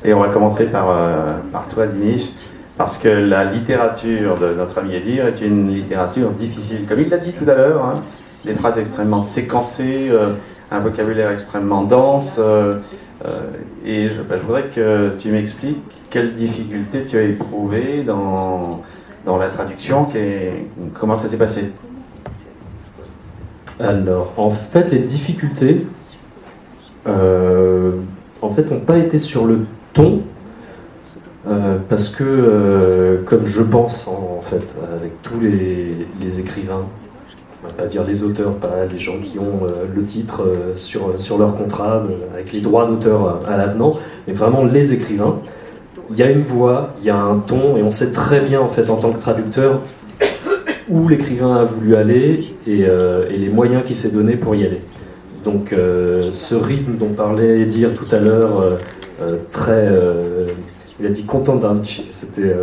Et 0.06 0.14
on 0.14 0.20
va 0.20 0.30
commencer 0.30 0.66
par, 0.66 0.90
euh, 0.90 1.34
par 1.52 1.68
toi, 1.68 1.86
Dinish, 1.86 2.32
parce 2.78 2.98
que 2.98 3.08
la 3.08 3.44
littérature 3.44 4.38
de 4.38 4.54
notre 4.54 4.80
ami 4.80 4.96
Edir 4.96 5.28
est 5.28 5.42
une 5.42 5.74
littérature 5.74 6.32
difficile. 6.32 6.86
Comme 6.88 7.02
il 7.02 7.10
l'a 7.10 7.20
dit 7.20 7.34
tout 7.34 7.50
à 7.50 7.54
l'heure, 7.54 7.86
hein, 7.86 8.04
des 8.46 8.54
phrases 8.54 8.80
extrêmement 8.80 9.22
séquencées, 9.22 10.10
euh, 10.10 10.34
un 10.72 10.80
vocabulaire 10.80 11.32
extrêmement 11.32 11.84
dense. 11.84 12.38
Euh, 12.40 12.78
et 13.86 14.10
je, 14.10 14.22
bah, 14.22 14.36
je, 14.36 14.42
voudrais 14.42 14.64
que 14.64 15.12
tu 15.18 15.30
m'expliques 15.32 15.78
quelles 16.10 16.34
difficultés 16.34 17.06
tu 17.06 17.18
as 17.18 17.22
éprouvées 17.22 18.04
dans, 18.06 18.82
dans 19.24 19.38
la 19.38 19.48
traduction, 19.48 20.10
comment 21.00 21.16
ça 21.16 21.30
s'est 21.30 21.38
passé 21.38 21.72
alors, 23.80 24.34
en 24.38 24.50
fait, 24.50 24.92
les 24.92 25.00
difficultés, 25.00 25.86
euh, 27.08 27.94
en 28.42 28.52
fait, 28.52 28.70
n'ont 28.70 28.80
pas 28.80 28.98
été 28.98 29.18
sur 29.18 29.46
le 29.46 29.66
ton, 29.94 30.22
euh, 31.48 31.78
parce 31.90 32.10
que, 32.10 32.24
euh, 32.24 33.18
comme 33.26 33.46
je 33.46 33.62
pense, 33.62 34.08
en, 34.08 34.42
fait, 34.42 34.76
avec 34.96 35.22
tous 35.22 35.40
les, 35.40 36.40
écrivains, 36.40 36.86
on 37.64 37.68
va 37.68 37.74
pas 37.74 37.86
dire 37.86 38.04
les 38.04 38.24
auteurs, 38.24 38.54
pas 38.54 38.86
les 38.90 38.98
gens 38.98 39.20
qui 39.22 39.40
ont 39.40 39.68
le 39.96 40.04
titre 40.04 40.44
sur, 40.74 41.20
sur 41.20 41.38
leur 41.38 41.56
contrat, 41.56 42.04
avec 42.34 42.52
les 42.52 42.62
droits 42.62 42.88
d'auteur 42.88 43.42
à 43.48 43.58
l'avenant, 43.58 44.00
mais 44.28 44.34
vraiment 44.34 44.64
les 44.64 44.94
écrivains, 44.94 45.40
il 46.10 46.18
y 46.18 46.24
a 46.24 46.30
une 46.30 46.42
voix, 46.42 46.94
il 47.02 47.08
y 47.08 47.10
a 47.10 47.18
un 47.18 47.38
ton, 47.40 47.78
et 47.78 47.84
on 47.84 47.92
sait 47.92 48.12
très 48.12 48.42
bien, 48.42 48.60
en 48.60 48.68
fait, 48.68 48.90
en 48.90 48.98
tant 48.98 49.12
que 49.12 49.20
traducteur, 49.20 49.82
où 50.90 51.08
l'écrivain 51.08 51.56
a 51.56 51.64
voulu 51.64 51.96
aller 51.96 52.40
euh, 52.68 53.30
et, 53.30 53.38
les 53.38 53.50
moyens 53.50 53.84
qu'il 53.84 53.96
s'est 53.96 54.12
donné 54.12 54.36
pour 54.36 54.56
y 54.56 54.66
aller. 54.66 54.80
Donc 55.44 55.74
euh, 55.74 56.32
ce 56.32 56.56
rythme 56.56 56.94
dont 56.98 57.10
parlait 57.10 57.66
dire 57.66 57.94
tout 57.94 58.14
à 58.14 58.20
l'heure, 58.20 58.78
euh, 59.22 59.38
très... 59.52 59.90
il 61.04 61.08
a 61.08 61.12
dit 61.12 61.24
contendanci, 61.24 62.08
c'était 62.10 62.56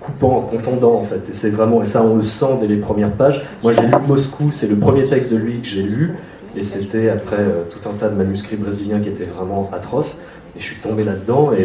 coupant 0.00 0.38
en 0.38 0.40
contendant 0.40 0.94
en 0.94 1.02
fait. 1.02 1.28
Et 1.28 1.32
c'est 1.32 1.50
vraiment, 1.50 1.82
et 1.82 1.84
ça 1.84 2.02
on 2.02 2.16
le 2.16 2.22
sent 2.22 2.58
dès 2.60 2.66
les 2.66 2.76
premières 2.76 3.12
pages. 3.12 3.46
Moi 3.62 3.72
j'ai 3.72 3.82
lu 3.82 3.92
Moscou, 4.06 4.50
c'est 4.50 4.66
le 4.66 4.76
premier 4.76 5.06
texte 5.06 5.32
de 5.32 5.36
lui 5.36 5.60
que 5.60 5.66
j'ai 5.68 5.82
lu, 5.82 6.14
et 6.56 6.62
c'était 6.62 7.08
après 7.08 7.44
tout 7.70 7.88
un 7.88 7.92
tas 7.92 8.08
de 8.08 8.16
manuscrits 8.16 8.56
brésiliens 8.56 9.00
qui 9.00 9.08
étaient 9.08 9.24
vraiment 9.24 9.70
atroces. 9.72 10.22
Et 10.56 10.60
je 10.60 10.64
suis 10.64 10.76
tombé 10.76 11.04
là-dedans 11.04 11.52
et 11.52 11.64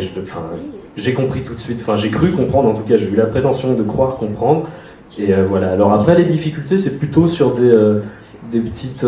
j'ai 0.96 1.14
compris 1.14 1.44
tout 1.44 1.56
de 1.56 1.60
suite, 1.60 1.80
enfin 1.82 1.96
j'ai 1.96 2.12
cru 2.12 2.32
comprendre 2.32 2.70
en 2.70 2.74
tout 2.74 2.84
cas, 2.84 2.98
j'ai 2.98 3.10
eu 3.10 3.16
la 3.16 3.26
prétention 3.26 3.74
de 3.74 3.84
croire 3.84 4.18
comprendre. 4.18 4.68
Et 5.20 5.34
euh, 5.34 5.46
voilà. 5.48 5.72
Alors 5.72 5.94
après, 5.94 6.16
les 6.16 6.26
difficultés, 6.26 6.78
c'est 6.78 6.98
plutôt 6.98 7.28
sur 7.28 7.54
des, 7.54 7.70
euh, 7.70 8.00
des 8.52 8.60
petites. 8.60 9.06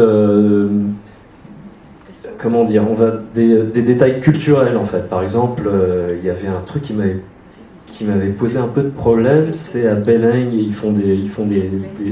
Euh, 2.35 2.37
comment 2.37 2.63
dire 2.63 2.83
On 2.89 2.93
va 2.93 3.11
des, 3.33 3.63
détails 3.63 4.19
culturels 4.19 4.77
en 4.77 4.85
fait. 4.85 5.07
Par 5.09 5.21
exemple, 5.21 5.69
il 6.17 6.23
y 6.23 6.29
avait 6.29 6.47
un 6.47 6.61
truc 6.65 6.83
qui 6.83 6.93
m'avait 6.93 7.19
qui 7.87 8.03
m'avait 8.03 8.31
posé 8.31 8.57
un 8.57 8.67
peu 8.67 8.81
de 8.81 8.89
problème, 8.89 9.53
c'est 9.53 9.87
à 9.87 9.95
Belém, 9.95 10.51
ils 10.51 10.73
font 10.73 10.91
des, 10.91 11.13
ils 11.15 11.29
font 11.29 11.45
des, 11.45 11.69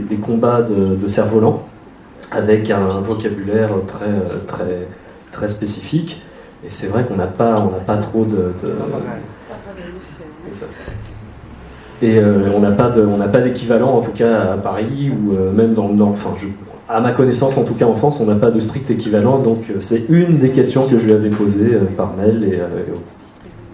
des, 0.08 0.16
combats 0.18 0.62
de, 0.62 0.96
de 0.96 1.08
cerfs-volants 1.08 1.64
avec 2.32 2.70
un 2.70 3.00
vocabulaire 3.00 3.72
très, 3.88 4.06
très, 4.46 4.88
très 5.32 5.48
spécifique. 5.48 6.22
Et 6.64 6.70
c'est 6.70 6.88
vrai 6.88 7.04
qu'on 7.04 7.16
n'a 7.16 7.28
pas, 7.28 7.70
pas 7.86 7.98
trop 7.98 8.24
de, 8.24 8.54
de 8.64 8.76
et 12.04 12.18
euh, 12.18 12.50
on 12.54 12.60
n'a 12.60 12.72
pas, 12.72 13.40
d'équivalent, 13.40 13.94
en 13.94 14.02
tout 14.02 14.12
cas 14.12 14.54
à 14.54 14.58
Paris, 14.58 15.10
ou 15.10 15.34
euh, 15.34 15.52
même 15.54 15.74
dans, 15.74 15.88
dans 15.90 16.10
enfin, 16.10 16.34
à 16.94 17.02
ma 17.02 17.12
connaissance, 17.12 17.58
en 17.58 17.64
tout 17.64 17.74
cas 17.74 17.86
en 17.86 17.96
France, 17.96 18.20
on 18.20 18.26
n'a 18.26 18.36
pas 18.36 18.52
de 18.52 18.60
strict 18.60 18.90
équivalent. 18.92 19.40
Donc 19.40 19.70
euh, 19.70 19.80
c'est 19.80 20.06
une 20.10 20.38
des 20.38 20.52
questions 20.52 20.88
que 20.88 20.98
je 20.98 21.06
lui 21.08 21.14
avais 21.14 21.30
posées 21.30 21.78
par 21.98 22.16
mail. 22.16 22.44
Et, 22.44 22.60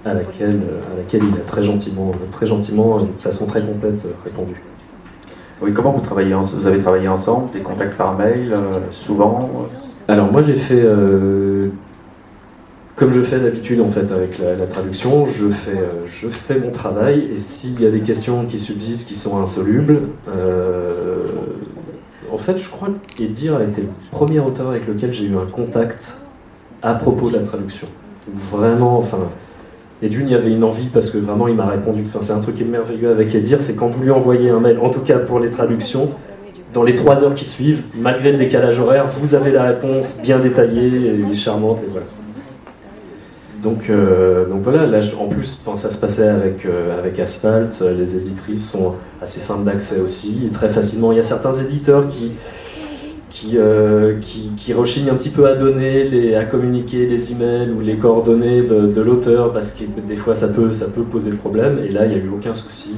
à 0.06 0.14
laquelle, 0.14 0.62
à 0.94 0.98
laquelle 0.98 1.22
il 1.30 1.38
a 1.38 1.44
très 1.46 1.62
gentiment, 1.62 2.14
très 2.32 2.48
gentiment, 2.48 3.00
de 3.00 3.08
façon 3.20 3.46
très 3.46 3.62
complète, 3.62 4.08
répondu. 4.24 4.64
Oui, 5.62 5.74
comment 5.74 5.92
vous 5.92 6.00
travaillez 6.00 6.34
Vous 6.34 6.68
avez 6.68 6.80
travaillé 6.80 7.10
ensemble, 7.10 7.52
des 7.52 7.60
contacts 7.60 7.98
par 7.98 8.18
mail, 8.18 8.56
souvent 8.92 9.68
Alors 10.08 10.32
moi 10.32 10.42
j'ai 10.42 10.56
fait 10.56 10.82
comme 13.00 13.12
je 13.12 13.22
fais 13.22 13.40
d'habitude 13.40 13.80
en 13.80 13.88
fait 13.88 14.12
avec 14.12 14.38
la, 14.40 14.68
traduction, 14.68 15.26
je 15.26 15.48
fais, 15.48 15.72
euh, 15.72 16.06
je 16.06 16.28
fais 16.28 16.60
mon 16.60 16.70
travail 16.70 17.30
et 17.34 17.40
s'il 17.40 17.82
y 17.82 17.86
a 17.86 17.90
des 17.90 18.02
questions 18.02 18.46
qui 18.46 18.60
subsistent, 18.60 19.08
qui 19.08 19.16
sont 19.16 19.42
insolubles, 19.42 20.02
euh, 20.36 21.19
fait 22.40 22.58
je 22.58 22.70
crois 22.70 22.90
qu'Edir 23.16 23.58
a 23.58 23.64
été 23.64 23.82
le 23.82 23.90
premier 24.12 24.40
auteur 24.40 24.70
avec 24.70 24.88
lequel 24.88 25.14
j'ai 25.14 25.26
eu 25.26 25.36
un 25.38 25.46
contact 25.46 26.18
à 26.82 26.96
propos 26.96 27.30
de 27.30 27.38
la 27.38 27.44
traduction. 27.44 27.88
Vraiment, 28.34 28.98
enfin, 28.98 29.20
et 30.02 30.10
d'une, 30.10 30.28
il 30.28 30.32
y 30.32 30.36
avait 30.36 30.52
une 30.52 30.64
envie 30.64 30.88
parce 30.88 31.10
que 31.10 31.18
vraiment 31.18 31.48
il 31.48 31.56
m'a 31.56 31.68
répondu. 31.68 32.04
Enfin, 32.06 32.20
c'est 32.22 32.34
un 32.34 32.40
truc 32.40 32.56
qui 32.56 32.64
est 32.64 32.66
merveilleux 32.66 33.12
avec 33.12 33.34
Edir, 33.36 33.62
c'est 33.62 33.76
quand 33.76 33.88
vous 33.88 34.04
lui 34.04 34.12
envoyez 34.12 34.50
un 34.50 34.60
mail, 34.60 34.80
en 34.82 34.90
tout 34.90 35.02
cas 35.02 35.20
pour 35.20 35.40
les 35.40 35.52
traductions, 35.52 36.10
dans 36.74 36.84
les 36.84 36.96
trois 36.96 37.24
heures 37.24 37.34
qui 37.34 37.46
suivent, 37.46 37.84
malgré 37.96 38.32
le 38.32 38.38
décalage 38.38 38.80
horaire, 38.80 39.06
vous 39.08 39.36
avez 39.36 39.52
la 39.52 39.64
réponse 39.64 40.18
bien 40.22 40.40
détaillée 40.40 41.20
et 41.30 41.34
charmante 41.34 41.80
et 41.84 41.90
voilà. 41.90 42.06
Donc, 43.62 43.90
euh, 43.90 44.48
donc 44.48 44.62
voilà, 44.62 44.86
là, 44.86 45.00
en 45.20 45.28
plus, 45.28 45.62
ça 45.74 45.92
se 45.92 45.98
passait 45.98 46.28
avec, 46.28 46.66
euh, 46.66 46.98
avec 46.98 47.20
Asphalt, 47.20 47.78
euh, 47.82 47.94
les 47.94 48.16
éditrices 48.16 48.72
sont 48.72 48.96
assez 49.22 49.40
simples 49.40 49.66
d'accès 49.66 50.00
aussi, 50.00 50.46
et 50.46 50.50
très 50.50 50.70
facilement. 50.70 51.12
Il 51.12 51.18
y 51.18 51.20
a 51.20 51.24
certains 51.24 51.52
éditeurs 51.52 52.08
qui, 52.08 52.32
qui, 53.30 53.58
qui, 54.22 54.52
qui, 54.56 54.74
rechignent 54.74 55.10
un 55.10 55.16
petit 55.16 55.30
peu 55.30 55.48
à 55.48 55.56
donner, 55.56 56.36
à 56.36 56.46
communiquer 56.46 57.06
les 57.06 57.32
emails 57.34 57.72
ou 57.72 57.82
les 57.82 57.98
coordonnées 57.98 58.64
de, 58.64 59.02
l'auteur, 59.02 59.52
parce 59.52 59.72
que 59.72 59.84
des 59.84 60.16
fois 60.16 60.36
ça 60.36 60.48
peut, 60.48 60.72
ça 60.72 60.88
peut 60.88 61.04
poser 61.04 61.32
problème, 61.32 61.80
et 61.86 61.92
là, 61.92 62.06
il 62.06 62.10
n'y 62.10 62.16
a 62.16 62.24
eu 62.24 62.30
aucun 62.30 62.54
souci. 62.54 62.96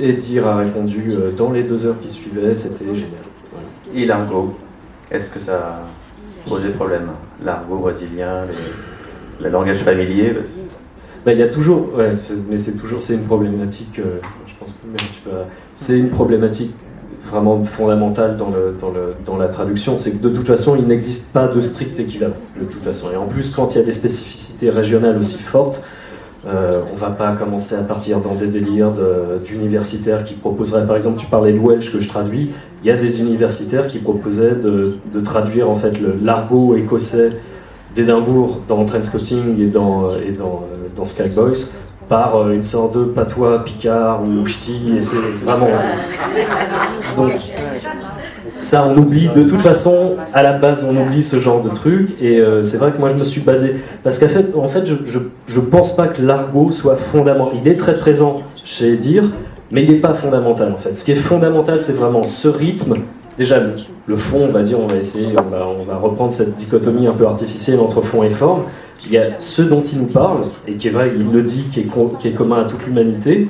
Edir 0.00 0.46
a 0.46 0.56
répondu 0.56 1.12
dans 1.36 1.52
les 1.52 1.62
deux 1.62 1.86
heures 1.86 1.98
qui 2.00 2.08
suivaient, 2.08 2.54
c'était 2.54 2.84
génial. 2.84 3.10
Et 3.94 4.04
l'argot, 4.04 4.54
est-ce 5.10 5.30
que 5.30 5.40
ça 5.40 5.82
pose 6.48 6.62
des 6.62 6.70
problèmes 6.70 7.08
L'argot 7.44 7.78
brésilien, 7.78 8.44
le 9.40 9.48
langage 9.48 9.78
familier 9.78 10.34
bah, 11.24 11.32
Il 11.32 11.38
y 11.38 11.42
a 11.42 11.48
toujours, 11.48 11.92
mais 12.48 12.56
c'est 12.56 12.76
toujours, 12.76 13.02
c'est 13.02 13.14
une 13.14 13.24
problématique, 13.24 13.98
euh, 13.98 14.18
je 14.46 14.54
pense 14.54 14.70
c'est 15.74 15.98
une 15.98 16.10
problématique 16.10 16.74
vraiment 17.30 17.62
fondamentale 17.62 18.36
dans, 18.38 18.48
le, 18.48 18.74
dans, 18.80 18.90
le, 18.90 19.14
dans 19.26 19.36
la 19.36 19.48
traduction, 19.48 19.98
c'est 19.98 20.12
que 20.12 20.22
de 20.22 20.30
toute 20.30 20.46
façon, 20.46 20.76
il 20.76 20.86
n'existe 20.86 21.30
pas 21.30 21.46
de 21.46 21.60
strict 21.60 21.98
équivalent, 21.98 22.36
de 22.58 22.64
toute 22.64 22.82
façon. 22.82 23.10
Et 23.12 23.16
en 23.16 23.26
plus, 23.26 23.50
quand 23.50 23.74
il 23.74 23.78
y 23.78 23.80
a 23.82 23.84
des 23.84 23.92
spécificités 23.92 24.70
régionales 24.70 25.18
aussi 25.18 25.38
fortes, 25.38 25.84
euh, 26.46 26.80
on 26.90 26.96
va 26.96 27.10
pas 27.10 27.32
commencer 27.32 27.74
à 27.74 27.82
partir 27.82 28.20
dans 28.20 28.34
des 28.34 28.46
délires 28.46 28.94
d'universitaires 29.44 30.24
qui 30.24 30.34
proposeraient, 30.34 30.86
par 30.86 30.96
exemple, 30.96 31.18
tu 31.18 31.26
parlais 31.26 31.52
de 31.52 31.58
Welsh 31.58 31.92
que 31.92 32.00
je 32.00 32.08
traduis, 32.08 32.50
il 32.82 32.86
y 32.86 32.90
a 32.90 32.96
des 32.96 33.20
universitaires 33.20 33.88
qui 33.88 33.98
proposaient 33.98 34.54
de, 34.54 34.94
de 35.12 35.20
traduire 35.20 35.68
en 35.68 35.74
fait 35.74 35.94
l'argot 36.22 36.76
écossais 36.76 37.32
d'Édimbourg 37.94 38.60
dans 38.68 38.84
Trainspotting 38.84 39.60
et 39.60 39.66
dans, 39.66 40.10
et 40.16 40.32
dans, 40.32 40.64
dans 40.96 41.04
Skyboys 41.04 41.72
par 42.08 42.36
euh, 42.36 42.52
une 42.52 42.62
sorte 42.62 42.96
de 42.96 43.04
patois 43.04 43.64
picard 43.64 44.22
ou 44.22 44.46
ch'ti, 44.46 44.80
et 44.96 45.02
c'est 45.02 45.16
vraiment. 45.42 45.68
Donc, 47.16 47.32
ça, 48.60 48.86
on 48.86 48.96
oublie, 48.96 49.28
de 49.28 49.44
toute 49.44 49.60
façon, 49.60 50.16
à 50.32 50.42
la 50.42 50.52
base, 50.52 50.84
on 50.88 50.96
oublie 50.96 51.22
ce 51.22 51.38
genre 51.38 51.60
de 51.60 51.68
truc, 51.68 52.20
et 52.20 52.40
euh, 52.40 52.62
c'est 52.62 52.78
vrai 52.78 52.92
que 52.92 52.98
moi 52.98 53.08
je 53.08 53.14
me 53.14 53.24
suis 53.24 53.40
basé. 53.40 53.76
Parce 54.02 54.18
qu'en 54.18 54.28
fait, 54.28 54.46
en 54.56 54.68
fait 54.68 54.86
je, 54.86 54.94
je, 55.04 55.18
je, 55.46 55.60
pense 55.60 55.94
pas 55.94 56.08
que 56.08 56.22
l'argot 56.22 56.70
soit 56.70 56.96
fondamental. 56.96 57.58
Il 57.62 57.68
est 57.68 57.76
très 57.76 57.96
présent 57.96 58.42
chez 58.64 58.96
Dire, 58.96 59.30
mais 59.70 59.84
il 59.84 59.90
n'est 59.90 59.98
pas 59.98 60.14
fondamental 60.14 60.72
en 60.72 60.76
fait. 60.76 60.96
Ce 60.98 61.04
qui 61.04 61.12
est 61.12 61.16
fondamental, 61.16 61.82
c'est 61.82 61.92
vraiment 61.92 62.24
ce 62.24 62.48
rythme 62.48 62.94
déjà 63.38 63.60
le, 64.06 64.16
fond, 64.16 64.46
on 64.48 64.52
va 64.52 64.62
dire, 64.62 64.78
on 64.80 64.88
va 64.88 64.96
essayer, 64.96 65.28
on 65.38 65.84
va, 65.84 65.96
reprendre 65.96 66.32
cette 66.32 66.56
dichotomie 66.56 67.06
un 67.06 67.12
peu 67.12 67.26
artificielle 67.26 67.80
entre 67.80 68.02
fond 68.02 68.22
et 68.24 68.30
forme. 68.30 68.64
Il 69.06 69.12
y 69.12 69.18
a 69.18 69.38
ce 69.38 69.62
dont 69.62 69.80
il 69.80 70.00
nous 70.00 70.06
parle, 70.06 70.42
et 70.66 70.74
qui 70.74 70.88
est 70.88 70.90
vrai, 70.90 71.12
il 71.16 71.32
le 71.32 71.42
dit, 71.42 71.66
qui 71.70 71.80
est, 71.80 72.32
commun 72.32 72.58
à 72.60 72.64
toute 72.64 72.84
l'humanité. 72.84 73.48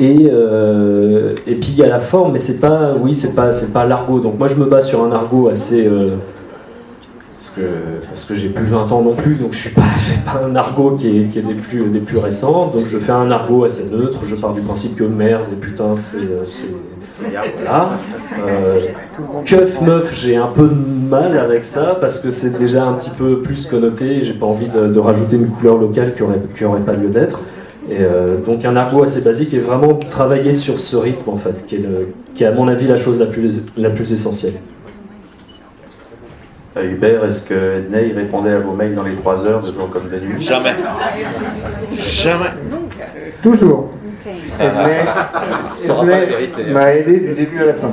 Et, 0.00 0.28
euh, 0.28 1.34
et 1.46 1.54
puis 1.54 1.70
il 1.70 1.76
y 1.76 1.84
a 1.84 1.88
la 1.88 2.00
forme, 2.00 2.32
mais 2.32 2.38
c'est 2.38 2.58
pas, 2.58 2.94
oui, 3.00 3.14
c'est 3.14 3.32
pas, 3.32 3.52
c'est 3.52 3.72
pas 3.72 3.86
l'argot. 3.86 4.18
Donc 4.18 4.36
moi 4.38 4.48
je 4.48 4.56
me 4.56 4.64
base 4.64 4.88
sur 4.88 5.04
un 5.04 5.12
argot 5.12 5.48
assez, 5.48 5.86
euh, 5.86 6.08
parce 7.38 8.24
que 8.24 8.32
que 8.32 8.34
j'ai 8.34 8.48
plus 8.48 8.66
20 8.66 8.90
ans 8.90 9.02
non 9.02 9.14
plus, 9.14 9.36
donc 9.36 9.52
je 9.52 9.58
suis 9.58 9.70
pas, 9.70 9.82
pas 10.26 10.44
un 10.44 10.56
argot 10.56 10.96
qui 10.98 11.16
est, 11.16 11.28
qui 11.28 11.38
est, 11.38 11.42
des 11.42 11.54
plus 11.54 11.84
des 11.84 12.00
plus 12.00 12.18
récents. 12.18 12.66
Donc 12.74 12.86
je 12.86 12.98
fais 12.98 13.12
un 13.12 13.30
argot 13.30 13.62
assez 13.62 13.84
neutre. 13.84 14.18
Je 14.24 14.34
pars 14.34 14.52
du 14.52 14.62
principe 14.62 14.96
que 14.96 15.04
merde 15.04 15.46
et 15.52 15.56
putain 15.56 15.94
c'est 15.94 16.18
euh, 16.18 16.44
voilà. 17.20 17.98
Euh, 18.46 18.80
keuf 19.44 19.80
meuf, 19.80 20.14
j'ai 20.14 20.36
un 20.36 20.48
peu 20.48 20.68
de 20.68 21.08
mal 21.08 21.38
avec 21.38 21.64
ça 21.64 21.96
parce 22.00 22.18
que 22.18 22.30
c'est 22.30 22.58
déjà 22.58 22.84
un 22.84 22.94
petit 22.94 23.10
peu 23.10 23.40
plus 23.40 23.66
connoté. 23.66 24.22
J'ai 24.22 24.34
pas 24.34 24.46
envie 24.46 24.68
de, 24.68 24.98
rajouter 24.98 25.36
une 25.36 25.48
couleur 25.48 25.78
locale 25.78 26.14
qui 26.14 26.22
aurait, 26.22 26.40
qui 26.56 26.64
aurait 26.64 26.82
pas 26.82 26.94
lieu 26.94 27.08
d'être. 27.08 27.40
Et 27.90 27.98
euh, 28.00 28.38
donc 28.38 28.64
un 28.64 28.76
argot 28.76 29.02
assez 29.02 29.20
basique 29.20 29.52
et 29.52 29.58
vraiment 29.58 29.94
travailler 29.94 30.54
sur 30.54 30.78
ce 30.78 30.96
rythme 30.96 31.28
en 31.28 31.36
fait, 31.36 31.66
qui 31.66 31.76
est, 31.76 31.88
qui 32.34 32.44
est 32.44 32.46
à 32.46 32.52
mon 32.52 32.66
avis 32.66 32.86
la 32.86 32.96
chose 32.96 33.20
la 33.20 33.26
plus, 33.26 33.66
la 33.76 33.90
plus 33.90 34.12
essentielle. 34.12 34.54
Euh, 36.76 36.90
Hubert, 36.90 37.24
est-ce 37.24 37.42
que 37.42 37.78
Edney 37.78 38.12
répondait 38.12 38.52
à 38.52 38.58
vos 38.58 38.72
mails 38.72 38.94
dans 38.94 39.04
les 39.04 39.14
3 39.14 39.46
heures 39.46 39.60
de 39.60 39.72
jour 39.72 39.88
comme 39.90 40.08
de 40.08 40.18
nuit 40.18 40.40
Jamais. 40.42 40.74
Jamais. 41.92 42.50
Toujours. 43.42 43.90
Edney 44.60 45.04
m'a 46.72 46.94
aidé 46.94 47.20
du 47.20 47.34
début 47.34 47.62
à 47.62 47.66
la 47.66 47.74
fin. 47.74 47.92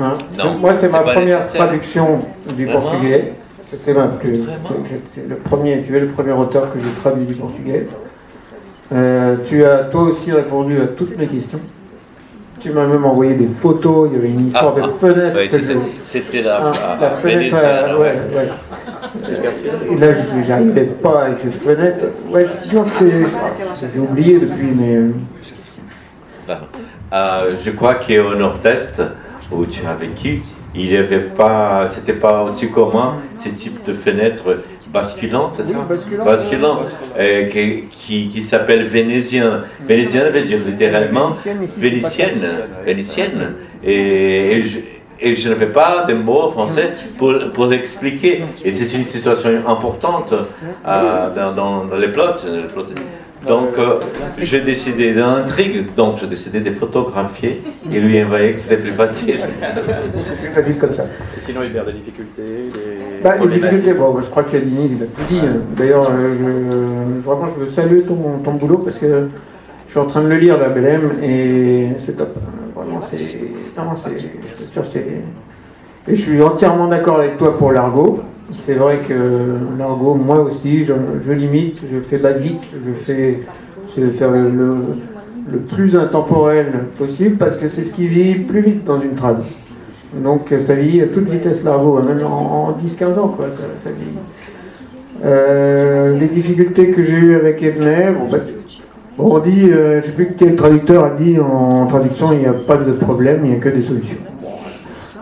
Hein 0.00 0.16
moi, 0.60 0.74
c'est 0.74 0.90
ma 0.90 1.00
première 1.00 1.46
traduction 1.46 2.20
du 2.56 2.66
portugais. 2.66 3.34
C'était 3.60 3.92
ma 3.92 4.06
plus. 4.06 4.44
Le 5.28 5.36
premier, 5.36 5.82
tu 5.82 5.94
es 5.96 6.00
le 6.00 6.08
premier 6.08 6.32
auteur 6.32 6.72
que 6.72 6.78
j'ai 6.78 6.88
traduit 7.02 7.26
du 7.26 7.34
portugais. 7.34 7.86
Euh, 8.92 9.36
tu 9.44 9.62
as 9.64 9.84
toi 9.84 10.04
aussi 10.04 10.32
répondu 10.32 10.80
à 10.80 10.86
toutes 10.86 11.18
mes 11.18 11.26
questions. 11.26 11.60
Tu 12.58 12.70
m'as 12.70 12.86
même 12.86 13.04
envoyé 13.04 13.34
des 13.34 13.46
photos, 13.46 14.08
il 14.10 14.16
y 14.16 14.18
avait 14.18 14.30
une 14.30 14.48
histoire 14.48 14.74
de 14.74 14.82
fenêtre. 14.82 15.38
C'était 16.04 16.42
la, 16.42 16.72
ah, 16.74 16.98
la, 17.00 17.10
fenêtre. 17.10 17.56
Euh, 17.56 17.98
ouais, 17.98 18.14
ouais. 18.34 18.48
Et 19.92 19.96
là, 19.96 20.08
j'arrivais 20.44 20.84
pas 20.84 21.24
avec 21.24 21.38
cette 21.38 21.62
fenêtre. 21.62 22.06
Ouais, 22.30 22.46
j'ai 22.70 24.00
oublié 24.00 24.38
depuis, 24.38 24.72
mais. 24.74 25.00
Euh, 27.12 27.56
je 27.62 27.70
crois 27.70 27.94
qu'au 27.94 28.34
nord-est, 28.34 29.02
où 29.50 29.64
tu 29.66 29.86
as 29.86 29.94
vécu, 29.94 30.42
il 30.74 30.86
n'y 30.86 30.96
avait 30.96 31.20
pas, 31.20 31.86
c'était 31.88 32.12
pas 32.12 32.42
aussi 32.42 32.70
commun 32.70 33.16
ce 33.38 33.48
type 33.48 33.82
de 33.84 33.92
fenêtre 33.92 34.58
basculant, 34.92 35.48
c'est 35.50 35.64
ça? 35.64 35.78
Basculant, 36.24 36.80
euh, 37.18 37.48
qui, 37.90 38.28
qui, 38.28 38.42
s'appelle 38.42 38.84
vénésien. 38.84 39.62
Vénésien 39.80 40.30
veut 40.30 40.42
dire 40.42 40.58
littéralement 40.66 41.30
vénitienne. 41.76 42.40
Vénitienne. 42.84 43.54
Et, 43.84 44.62
et, 45.20 45.34
je, 45.34 45.48
n'avais 45.48 45.66
pas 45.66 46.04
de 46.08 46.14
mots 46.14 46.48
français 46.48 46.92
pour, 47.16 47.34
pour 47.52 47.66
l'expliquer. 47.66 48.44
Et 48.64 48.72
c'est 48.72 48.96
une 48.96 49.04
situation 49.04 49.50
importante 49.66 50.32
euh, 50.32 51.52
dans, 51.54 51.84
dans, 51.84 51.96
les 51.96 52.08
plots. 52.08 52.36
Donc, 53.46 53.78
euh, 53.78 54.00
j'ai 54.38 54.60
décidé 54.60 55.14
d'intrigue, 55.14 55.94
donc 55.94 56.16
j'ai 56.18 56.26
décidé 56.26 56.60
de 56.60 56.70
photographier 56.72 57.62
et 57.90 58.00
lui 58.00 58.22
envoyer 58.22 58.50
que 58.50 58.58
c'était 58.58 58.76
plus 58.76 58.90
facile. 58.90 59.38
plus 60.40 60.50
facile 60.50 60.78
comme 60.78 60.94
ça. 60.94 61.04
Et 61.04 61.40
sinon, 61.40 61.60
il 61.62 61.72
perd 61.72 61.86
des 61.86 61.92
difficultés 61.92 62.42
des 62.72 63.22
bah, 63.22 63.36
Les 63.40 63.48
difficultés, 63.48 63.94
bon, 63.94 64.20
je 64.20 64.28
crois 64.28 64.42
qu'il 64.42 64.60
Denise, 64.60 64.92
il 64.92 65.02
a 65.02 65.06
tout 65.06 65.22
dit. 65.28 65.40
D'ailleurs, 65.76 66.10
euh, 66.10 66.34
je, 66.34 67.20
vraiment, 67.20 67.46
je 67.46 67.64
veux 67.64 67.70
saluer 67.70 68.02
ton, 68.02 68.38
ton, 68.42 68.54
boulot 68.54 68.78
parce 68.78 68.98
que 68.98 69.28
je 69.86 69.90
suis 69.90 70.00
en 70.00 70.06
train 70.06 70.22
de 70.22 70.28
le 70.28 70.36
lire, 70.36 70.58
la 70.58 70.70
BLM, 70.70 71.22
et 71.22 71.88
c'est 72.00 72.16
top. 72.16 72.36
Vraiment, 72.74 73.00
c'est. 73.00 73.18
Je 73.18 73.24
suis 73.24 74.72
sûr, 74.72 74.84
c'est. 74.84 75.22
Et 76.08 76.14
je 76.14 76.20
suis 76.20 76.42
entièrement 76.42 76.88
d'accord 76.88 77.18
avec 77.20 77.38
toi 77.38 77.56
pour 77.56 77.72
l'argot. 77.72 78.20
C'est 78.50 78.74
vrai 78.74 79.00
que 79.06 79.14
l'argot, 79.78 80.14
moi 80.14 80.40
aussi, 80.40 80.84
je, 80.84 81.32
limite, 81.32 81.80
je 81.90 81.98
fais 81.98 82.18
basique, 82.18 82.60
je 82.72 82.92
fais, 82.92 83.40
faire 84.12 84.30
le, 84.30 85.58
plus 85.68 85.96
intemporel 85.96 86.84
possible 86.98 87.36
parce 87.36 87.56
que 87.56 87.68
c'est 87.68 87.82
ce 87.82 87.92
qui 87.92 88.06
vit 88.06 88.36
plus 88.36 88.60
vite 88.60 88.84
dans 88.84 89.00
une 89.00 89.14
trame. 89.14 89.42
Donc 90.14 90.54
ça 90.64 90.74
vit 90.74 91.02
à 91.02 91.06
toute 91.06 91.28
vitesse 91.28 91.62
l'argot, 91.62 92.02
même 92.02 92.24
en, 92.24 92.72
10-15 92.72 93.18
ans, 93.18 93.36
euh, 95.24 96.16
les 96.18 96.28
difficultés 96.28 96.90
que 96.90 97.02
j'ai 97.02 97.16
eues 97.16 97.34
avec 97.34 97.62
Edner, 97.62 98.12
bah, 98.30 98.38
on 99.18 99.38
dit, 99.40 99.68
euh, 99.68 99.94
je 99.94 99.96
ne 99.96 100.00
sais 100.02 100.12
plus 100.12 100.34
quel 100.36 100.54
traducteur 100.54 101.04
a 101.04 101.10
dit 101.10 101.38
en 101.40 101.86
traduction, 101.86 102.32
il 102.32 102.38
n'y 102.38 102.46
a 102.46 102.52
pas 102.52 102.76
de 102.76 102.92
problème, 102.92 103.40
il 103.44 103.50
n'y 103.50 103.56
a 103.56 103.58
que 103.58 103.68
des 103.68 103.82
solutions. 103.82 104.18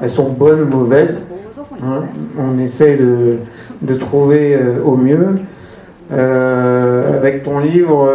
Elles 0.03 0.11
sont 0.11 0.29
bonnes 0.29 0.63
ou 0.63 0.67
mauvaises, 0.67 1.19
Hein. 1.83 2.05
on 2.39 2.59
essaie 2.59 2.97
de, 2.97 3.95
trouver 3.95 4.55
euh, 4.55 4.83
au 4.85 4.97
mieux. 4.97 5.39
Euh, 6.13 7.17
avec 7.17 7.43
ton 7.43 7.59
livre, 7.59 8.09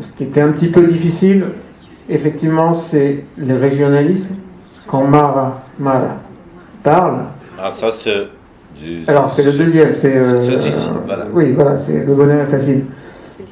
ce 0.00 0.12
qui 0.12 0.24
était 0.24 0.40
un 0.40 0.52
petit 0.52 0.68
peu 0.68 0.84
difficile, 0.84 1.44
effectivement, 2.08 2.74
c'est 2.74 3.24
le 3.36 3.56
régionalisme. 3.56 4.34
Quand 4.86 5.04
Mara, 5.04 5.60
Mara 5.78 6.16
parle. 6.82 7.24
Ah, 7.60 7.70
ça, 7.70 7.90
c'est. 7.90 8.28
Alors, 9.06 9.32
c'est 9.34 9.42
le 9.42 9.52
deuxième. 9.52 9.94
C'est. 9.94 10.16
Euh, 10.16 10.56
voilà. 11.06 11.26
Oui, 11.32 11.52
voilà, 11.52 11.76
c'est 11.76 12.04
le 12.06 12.14
bonheur 12.14 12.46
facile. 12.48 12.84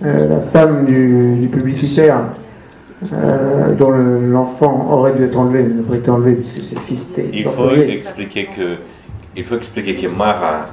Euh, 0.05 0.28
la 0.28 0.40
femme 0.40 0.85
du, 0.85 1.48
publicitaire, 1.48 2.20
euh, 3.12 3.74
dont 3.74 3.90
l'enfant 3.90 4.89
aurait 4.90 5.12
dû 5.12 5.24
être 5.24 5.39
enlevé, 5.39 5.62
mais 5.62 5.74
n'a 5.74 5.89
pas 5.89 5.97
été 5.97 6.10
enlevé 6.10 6.35
puisque 6.35 6.66
c'est 6.68 6.74
le 6.74 6.81
fils 6.81 7.06
Il 7.32 7.44
faut 7.44 7.70
expliquer 7.70 8.47
que. 8.47 8.77
Il 9.36 9.44
faut 9.44 9.56
expliquer 9.56 9.97
que 9.97 10.06
Mara 10.06 10.68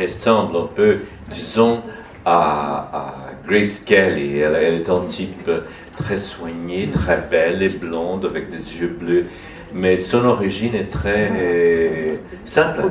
ressemble 0.00 0.56
un 0.56 0.68
peu, 0.72 0.98
disons, 1.28 1.80
à, 2.24 3.16
Grace 3.48 3.80
Kelly. 3.80 4.38
Elle, 4.38 4.54
elle 4.54 4.74
est 4.74 4.88
un 4.88 5.00
type 5.00 5.50
très 5.96 6.16
soignée, 6.16 6.88
très 6.92 7.18
belle 7.28 7.60
et 7.62 7.68
blonde 7.68 8.26
avec 8.26 8.48
des 8.48 8.80
yeux 8.80 8.96
bleus 8.96 9.24
mais 9.72 9.96
son 9.96 10.24
origine 10.24 10.74
est 10.74 10.90
très 10.90 12.18
simple, 12.44 12.82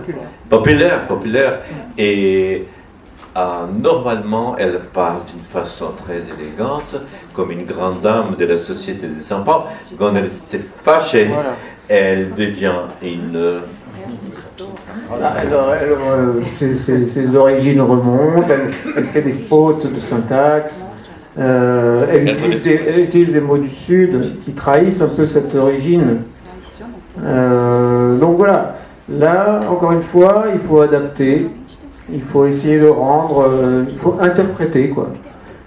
populaire, 0.49 1.07
populaire, 1.07 1.59
et 1.97 2.65
euh, 3.37 3.65
normalement 3.67 4.55
elle 4.57 4.79
parle 4.93 5.21
d'une 5.31 5.41
façon 5.41 5.91
très 5.95 6.19
élégante, 6.29 6.95
comme 7.33 7.51
une 7.51 7.65
grande 7.65 8.01
dame 8.01 8.35
de 8.37 8.45
la 8.45 8.57
société 8.57 9.07
des 9.07 9.33
enfants. 9.33 9.67
Quand 9.97 10.15
elle 10.15 10.29
s'est 10.29 10.59
fâchée, 10.59 11.29
elle 11.87 12.33
devient 12.33 12.81
une 13.01 13.61
euh, 15.11 16.41
ses, 16.55 17.35
origines 17.35 17.81
remontent, 17.81 18.47
elle, 18.95 19.05
fait 19.05 19.21
des 19.21 19.33
fautes 19.33 19.91
de 19.93 19.99
syntaxe, 19.99 20.75
euh, 21.37 22.05
elle, 22.11 22.29
utilise 22.99 23.31
des, 23.31 23.41
mots 23.41 23.57
du 23.57 23.69
Sud 23.69 24.43
qui 24.43 24.53
trahissent 24.53 25.01
un 25.01 25.07
peu 25.07 25.25
cette 25.25 25.55
origine. 25.55 26.23
Euh, 27.23 28.17
donc 28.17 28.37
voilà, 28.37 28.75
là, 29.09 29.61
encore 29.69 29.93
une 29.93 30.01
fois, 30.01 30.45
il 30.53 30.59
faut 30.59 30.81
adapter, 30.81 31.47
il 32.13 32.21
faut 32.21 32.45
essayer 32.45 32.79
de 32.79 32.87
rendre, 32.87 33.47
euh, 33.49 33.83
il 33.89 33.97
faut 33.97 34.15
interpréter, 34.19 34.89
quoi. 34.89 35.09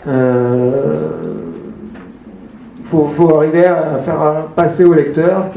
Euh, 0.07 1.11
il 2.79 2.85
faut, 2.87 3.37
arriver 3.37 3.65
à 3.65 3.99
faire 3.99 4.49
passer 4.55 4.85
au 4.85 4.93
lecteur 4.93 5.51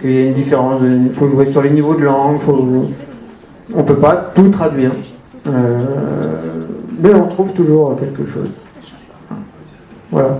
qu'il 0.00 0.10
y 0.10 0.18
a 0.18 0.26
une 0.26 0.34
différence, 0.34 0.80
il 0.82 1.12
faut 1.12 1.28
jouer 1.28 1.50
sur 1.52 1.62
les 1.62 1.70
niveaux 1.70 1.94
de 1.94 2.02
langue, 2.02 2.40
on 2.48 3.78
ne 3.78 3.82
peut 3.82 3.96
pas 3.96 4.16
tout 4.34 4.48
traduire. 4.48 4.90
mais 5.46 7.14
on 7.14 7.28
trouve 7.28 7.52
toujours 7.52 7.94
quelque 7.96 8.24
chose. 8.24 8.56
Voilà. 10.10 10.38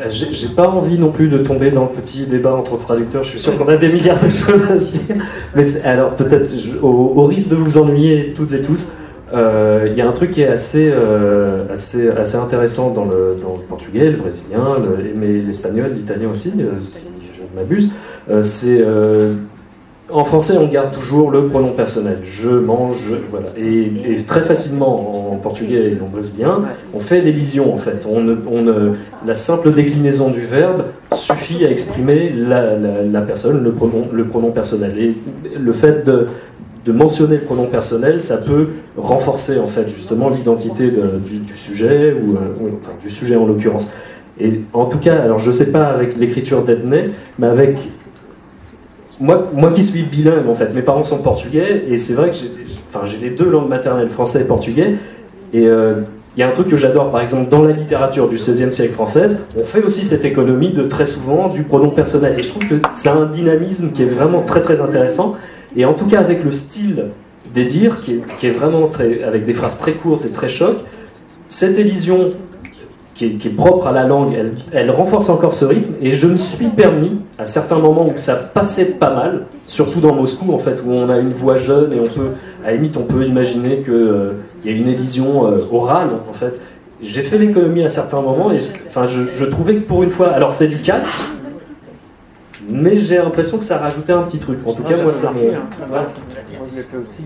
Euh, 0.00 0.10
j'ai 0.10 0.48
pas 0.48 0.68
envie 0.68 0.98
non 0.98 1.10
plus 1.10 1.28
de 1.28 1.38
tomber 1.38 1.70
dans 1.70 1.84
le 1.84 1.88
petit 1.88 2.26
débat 2.26 2.54
entre 2.54 2.76
traducteurs. 2.78 3.22
Je 3.22 3.30
suis 3.30 3.40
sûr 3.40 3.56
qu'on 3.56 3.68
a 3.68 3.76
des 3.76 3.88
milliards 3.88 4.18
de 4.18 4.30
choses 4.30 4.62
à 4.70 4.78
se 4.78 5.04
dire. 5.04 5.16
Mais 5.54 5.64
alors, 5.84 6.16
peut-être, 6.16 6.52
au, 6.82 7.24
risque 7.24 7.48
de 7.48 7.56
vous 7.56 7.78
ennuyer 7.78 8.32
toutes 8.34 8.52
et 8.52 8.62
tous, 8.62 8.94
euh, 9.32 9.88
il 9.90 9.96
y 9.96 10.00
a 10.00 10.08
un 10.08 10.12
truc 10.12 10.32
qui 10.32 10.42
est 10.42 10.48
assez, 10.48 10.90
euh, 10.90 11.64
assez, 11.70 12.36
intéressant 12.36 12.90
dans 12.92 13.04
le, 13.04 13.36
portugais, 13.68 14.10
le 14.10 14.16
brésilien, 14.16 14.76
mais 15.16 15.40
l'espagnol, 15.40 15.92
l'italien 15.92 16.30
aussi, 16.30 16.52
si 16.80 17.06
je 17.34 17.42
ne 17.42 17.60
m'abuse. 17.60 17.90
c'est 18.42 18.82
en 20.10 20.24
français, 20.24 20.56
on 20.56 20.66
garde 20.66 20.92
toujours 20.92 21.30
le 21.30 21.48
pronom 21.48 21.72
personnel. 21.72 22.20
Je 22.24 22.48
mange, 22.48 23.08
voilà. 23.30 23.48
Et, 23.58 24.16
très 24.24 24.40
facilement, 24.40 25.32
en 25.32 25.36
portugais 25.36 25.92
et 25.92 25.98
en 26.02 26.08
brésilien, 26.08 26.62
on 26.94 26.98
fait 26.98 27.20
l'élision, 27.20 27.72
en 27.72 27.76
fait. 27.76 28.06
On, 28.08 28.26
on, 28.50 28.92
la 29.26 29.34
simple 29.34 29.70
déclinaison 29.70 30.30
du 30.30 30.40
verbe 30.40 30.84
suffit 31.12 31.64
à 31.64 31.70
exprimer 31.70 32.32
la, 32.32 33.20
personne, 33.22 33.62
le 33.62 33.72
pronom, 33.72 34.08
le 34.12 34.24
pronom 34.24 34.50
personnel. 34.50 34.98
Et 34.98 35.14
le 35.58 35.72
fait 35.72 36.06
de, 36.06 36.26
mentionner 36.90 37.36
le 37.36 37.42
pronom 37.42 37.66
personnel, 37.66 38.22
ça 38.22 38.38
peut 38.38 38.68
renforcer, 38.96 39.58
en 39.58 39.68
fait, 39.68 39.90
justement, 39.90 40.30
l'identité 40.30 40.90
du, 40.90 41.54
sujet, 41.54 42.14
ou, 42.14 42.36
euh, 42.36 42.70
enfin, 42.80 42.92
du 43.02 43.10
sujet 43.10 43.36
en 43.36 43.46
l'occurrence. 43.46 43.92
Et 44.40 44.60
en 44.72 44.86
tout 44.86 44.98
cas, 44.98 45.16
alors 45.16 45.38
je 45.38 45.48
ne 45.48 45.52
sais 45.52 45.70
pas 45.72 45.86
avec 45.86 46.16
l'écriture 46.16 46.62
d'Edney, 46.62 47.10
mais 47.38 47.48
avec 47.48 47.76
moi, 49.20 49.48
moi 49.52 49.72
qui 49.72 49.82
suis 49.82 50.02
bilingue, 50.02 50.48
en 50.48 50.54
fait, 50.54 50.74
mes 50.74 50.82
parents 50.82 51.04
sont 51.04 51.18
portugais, 51.18 51.84
et 51.88 51.96
c'est 51.96 52.14
vrai 52.14 52.30
que 52.30 52.36
j'ai 52.36 52.50
enfin, 52.92 53.04
les 53.20 53.30
deux 53.30 53.48
langues 53.48 53.68
maternelles, 53.68 54.08
français 54.08 54.42
et 54.42 54.44
portugais. 54.44 54.94
Et 55.52 55.66
euh, 55.66 56.02
il 56.36 56.40
y 56.40 56.42
a 56.44 56.48
un 56.48 56.52
truc 56.52 56.68
que 56.68 56.76
j'adore, 56.76 57.10
par 57.10 57.20
exemple, 57.20 57.48
dans 57.48 57.62
la 57.62 57.72
littérature 57.72 58.28
du 58.28 58.36
XVIe 58.36 58.72
siècle 58.72 58.92
française, 58.92 59.46
on 59.58 59.64
fait 59.64 59.82
aussi 59.82 60.04
cette 60.04 60.24
économie 60.24 60.70
de 60.70 60.84
très 60.84 61.06
souvent 61.06 61.48
du 61.48 61.64
pronom 61.64 61.90
personnel. 61.90 62.38
Et 62.38 62.42
je 62.42 62.50
trouve 62.50 62.66
que 62.66 62.76
c'est 62.94 63.08
un 63.08 63.26
dynamisme 63.26 63.92
qui 63.92 64.02
est 64.02 64.06
vraiment 64.06 64.42
très 64.42 64.60
très 64.60 64.80
intéressant. 64.80 65.34
Et 65.74 65.84
en 65.84 65.94
tout 65.94 66.06
cas, 66.06 66.20
avec 66.20 66.44
le 66.44 66.52
style 66.52 67.06
des 67.52 67.64
dires, 67.64 68.02
qui 68.02 68.14
est, 68.14 68.22
qui 68.38 68.46
est 68.46 68.50
vraiment 68.50 68.86
très, 68.88 69.24
avec 69.24 69.44
des 69.44 69.52
phrases 69.52 69.78
très 69.78 69.92
courtes 69.92 70.24
et 70.26 70.30
très 70.30 70.48
chocs, 70.48 70.78
cette 71.48 71.78
élision 71.78 72.30
qui 73.18 73.48
est, 73.48 73.56
propre 73.56 73.88
à 73.88 73.92
la 73.92 74.04
langue, 74.04 74.36
elle, 74.72 74.90
renforce 74.90 75.28
encore 75.28 75.52
ce 75.52 75.64
rythme. 75.64 75.92
Et 76.00 76.12
je 76.12 76.28
me 76.28 76.36
suis 76.36 76.66
permis, 76.66 77.18
à 77.36 77.44
certains 77.44 77.78
moments 77.78 78.06
où 78.06 78.12
ça 78.16 78.36
passait 78.36 78.92
pas 78.92 79.12
mal, 79.12 79.46
surtout 79.66 80.00
dans 80.00 80.14
Moscou, 80.14 80.52
en 80.52 80.58
fait, 80.58 80.82
où 80.86 80.92
on 80.92 81.08
a 81.10 81.18
une 81.18 81.32
voix 81.32 81.56
jeune 81.56 81.92
et 81.92 82.00
on 82.00 82.06
peut, 82.06 82.30
à 82.64 82.68
la 82.68 82.76
limite, 82.76 82.96
on 82.96 83.02
peut 83.02 83.24
imaginer 83.24 83.82
qu'il 83.82 83.92
euh, 83.92 84.32
y 84.64 84.68
a 84.68 84.72
une 84.72 84.88
élision 84.88 85.46
euh, 85.46 85.58
orale, 85.72 86.10
en 86.28 86.32
fait. 86.32 86.60
J'ai 87.02 87.22
fait 87.22 87.38
l'économie 87.38 87.82
à 87.84 87.88
certains 87.88 88.20
moments 88.20 88.52
et 88.52 88.58
enfin, 88.86 89.04
je, 89.04 89.44
trouvais 89.44 89.76
que 89.76 89.86
pour 89.86 90.02
une 90.02 90.10
fois, 90.10 90.28
alors 90.28 90.52
c'est 90.52 90.66
du 90.68 90.78
calme, 90.78 91.04
mais 92.68 92.96
j'ai 92.96 93.18
l'impression 93.18 93.58
que 93.58 93.64
ça 93.64 93.78
rajoutait 93.78 94.12
un 94.12 94.22
petit 94.22 94.38
truc. 94.38 94.58
En 94.66 94.72
tout 94.72 94.82
cas, 94.82 95.00
moi, 95.02 95.12
ça 95.12 95.32
me. 95.32 95.40
Moi, 95.40 96.06
je 96.72 96.76
l'ai 96.76 96.82
fait 96.82 96.96
aussi. 96.96 97.22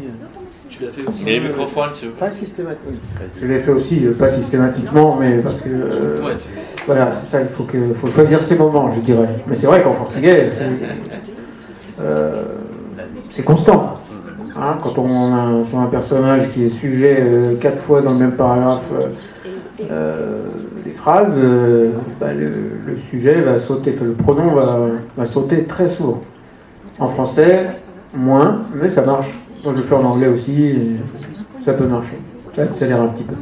Tu 0.83 0.87
l'as 0.87 0.93
fait 0.93 1.07
aussi 1.07 1.29
Et 1.29 1.39
le 1.39 1.49
microphone, 1.49 1.91
tu 1.95 2.07
veux 2.07 2.13
Pas 2.13 2.31
systématiquement. 2.31 2.93
Je 3.41 3.47
l'ai 3.47 3.59
fait 3.61 3.71
aussi, 3.71 4.05
euh, 4.05 4.15
pas 4.15 4.29
systématiquement, 4.29 5.17
mais 5.21 5.39
parce 5.39 5.61
que. 5.61 5.69
Euh, 5.69 6.35
voilà, 6.87 7.13
c'est 7.21 7.31
ça, 7.31 7.43
il 7.43 7.49
faut, 7.49 7.63
que, 7.65 7.79
faut 7.95 8.11
choisir 8.11 8.43
ses 8.43 8.57
moments, 8.57 8.91
je 8.91 9.01
dirais. 9.01 9.29
Mais 9.47 9.55
c'est 9.55 9.67
vrai 9.67 9.83
qu'en 9.83 9.95
portugais, 9.95 10.49
c'est 10.51 10.65
euh, 12.01 12.43
constant. 13.45 13.95
Hein, 14.57 14.79
quand 14.83 14.99
on 14.99 15.33
a 15.33 15.65
sur 15.65 15.79
un 15.79 15.87
personnage 15.87 16.51
qui 16.51 16.65
est 16.65 16.69
sujet 16.69 17.57
quatre 17.61 17.79
fois 17.79 18.03
dans 18.03 18.11
le 18.11 18.19
même 18.19 18.33
paragraphe 18.33 18.83
des 19.79 20.91
phrases, 20.91 21.39
bah, 22.21 22.35
le, 22.35 22.99
sujet 22.99 23.41
va 23.41 23.59
sauter, 23.59 23.95
le 24.03 24.13
pronom 24.13 24.53
va, 24.53 24.89
va 25.17 25.27
sauter 25.27 25.65
très 25.65 25.89
souvent. 25.89 26.23
En 26.99 27.09
français, 27.09 27.67
moins, 28.15 28.61
mais 28.75 28.89
ça 28.89 29.03
marche. 29.03 29.35
Moi, 29.64 29.72
je 29.74 29.78
le 29.78 29.82
fais 29.84 29.94
en 29.94 30.05
anglais 30.05 30.28
aussi, 30.28 30.64
et 30.64 30.97
ça 31.64 31.74
peut 31.74 31.86
marcher. 31.86 32.18
Ça 32.55 32.62
accélère 32.62 33.01
un 33.01 33.09
petit 33.09 33.22
peu. 33.22 33.34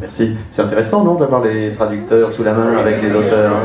Merci. 0.00 0.34
C'est 0.50 0.62
intéressant, 0.62 1.04
non, 1.04 1.14
d'avoir 1.14 1.42
les 1.42 1.72
traducteurs 1.72 2.30
sous 2.30 2.42
la 2.42 2.54
main 2.54 2.76
avec 2.76 3.02
les 3.02 3.14
auteurs. 3.14 3.56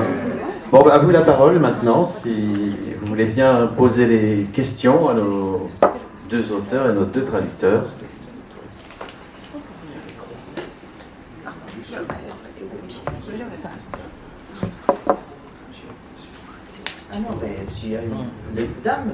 Bon, 0.71 0.83
bah, 0.83 0.93
à 0.93 0.99
vous 0.99 1.11
la 1.11 1.21
parole 1.21 1.59
maintenant, 1.59 2.03
si 2.03 2.75
vous 3.01 3.07
voulez 3.07 3.25
bien 3.25 3.67
poser 3.75 4.05
les 4.05 4.47
questions 4.53 5.09
à 5.09 5.13
nos 5.13 5.69
deux 6.29 6.51
auteurs 6.51 6.89
et 6.89 6.93
nos 6.93 7.05
deux 7.05 7.23
traducteurs. 7.23 7.85
Ah 17.11 17.17
non, 17.17 17.37
mais 17.41 17.55
s'il 17.67 17.91
y 17.91 17.95
a 17.95 18.01
une... 18.03 18.13
les 18.55 18.69
dames, 18.83 19.13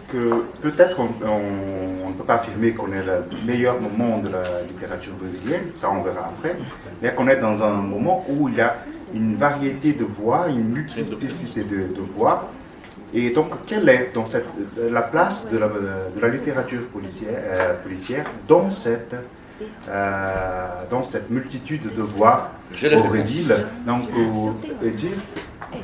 que 0.11 0.43
peut-être 0.61 0.99
on, 0.99 2.09
ne 2.09 2.13
peut 2.13 2.23
pas 2.23 2.35
affirmer 2.35 2.71
qu'on 2.71 2.91
est 2.91 3.03
le 3.03 3.23
meilleur 3.45 3.79
moment 3.79 4.17
de 4.19 4.29
la 4.29 4.61
littérature 4.67 5.13
brésilienne, 5.13 5.71
ça 5.75 5.89
on 5.91 6.01
verra 6.03 6.27
après, 6.27 6.55
mais 7.01 7.13
qu'on 7.13 7.27
est 7.27 7.37
dans 7.37 7.63
un 7.63 7.75
moment 7.75 8.25
où 8.29 8.49
il 8.49 8.55
y 8.55 8.61
a 8.61 8.73
une 9.13 9.35
variété 9.35 9.93
de 9.93 10.03
voix, 10.03 10.47
une 10.47 10.69
multiplicité 10.69 11.63
de, 11.63 11.87
voix. 12.15 12.49
Et 13.13 13.29
donc, 13.31 13.49
quelle 13.67 13.89
est 13.89 14.11
donc, 14.13 14.29
cette, 14.29 14.47
la 14.89 15.01
place 15.01 15.49
de 15.51 15.57
la, 15.57 15.67
de 15.67 16.21
la 16.21 16.27
littérature 16.29 16.87
policière, 16.87 17.41
euh, 17.43 17.73
policière 17.83 18.25
dans 18.47 18.69
cette 18.69 19.15
euh, 19.89 20.67
dans 20.89 21.03
cette 21.03 21.29
multitude 21.29 21.93
de 21.93 22.01
voix 22.01 22.51
au 22.71 23.03
Brésil? 23.03 23.53
Donc, 23.85 24.03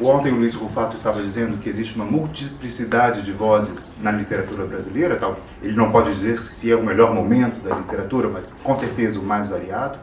ontem 0.02 0.32
o 0.32 0.36
Luiz 0.36 0.56
Rufato 0.56 0.96
estava 0.96 1.22
dizendo 1.22 1.58
que 1.58 1.70
existe 1.70 1.96
uma 1.96 2.06
multiplicidade 2.06 3.22
de 3.22 3.32
vozes 3.32 3.98
na 4.02 4.12
literatura 4.12 4.66
brasileira. 4.66 5.16
Tal. 5.16 5.38
Ele 5.62 5.76
não 5.76 5.92
pode 5.92 6.12
dizer 6.12 6.40
se 6.40 6.72
é 6.72 6.76
o 6.76 6.84
melhor 6.84 7.14
momento 7.14 7.60
da 7.62 7.76
literatura, 7.76 8.30
mas 8.30 8.52
com 8.64 8.76
certeza 8.76 9.20
o 9.20 9.24
mais 9.24 9.48
variado. 9.48 10.00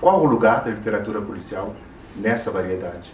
Qual 0.00 0.22
o 0.22 0.26
lugar 0.26 0.62
da 0.62 0.70
literatura 0.70 1.20
policial 1.20 1.74
nessa 2.16 2.50
variedade? 2.50 3.10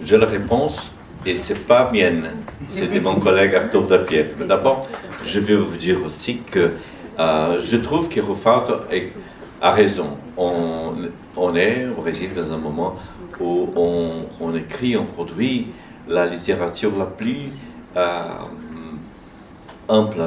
Je 0.00 0.14
la 0.14 0.26
réponse, 0.26 0.92
et 1.24 1.34
c'est 1.34 1.66
pas 1.66 1.90
mienne, 1.90 2.30
c'est 2.68 2.86
de 2.86 3.00
mon 3.00 3.18
collègue 3.18 3.54
Arthur 3.54 3.86
Dapiev. 3.86 4.34
Mais 4.38 4.46
d'abord, 4.46 4.86
je 5.24 5.40
vais 5.40 5.56
vous 5.56 5.76
dire 5.76 6.04
aussi 6.04 6.38
que 6.38 6.72
euh, 7.18 7.60
je 7.62 7.76
trouve 7.78 8.08
que 8.08 8.20
Rufato 8.20 8.80
a 9.60 9.70
raison. 9.72 10.18
On, 10.36 10.92
on, 11.36 11.56
est 11.56 11.86
au 11.86 12.02
Brésil 12.02 12.30
dans 12.34 12.52
un 12.52 12.58
moment 12.58 12.96
où 13.40 13.68
on, 14.40 14.54
écrit, 14.54 14.96
on 14.96 15.04
produit 15.04 15.68
la 16.08 16.26
littérature 16.26 16.92
la 16.98 17.06
plus 17.06 17.50
euh, 17.96 18.20
ample, 19.88 20.20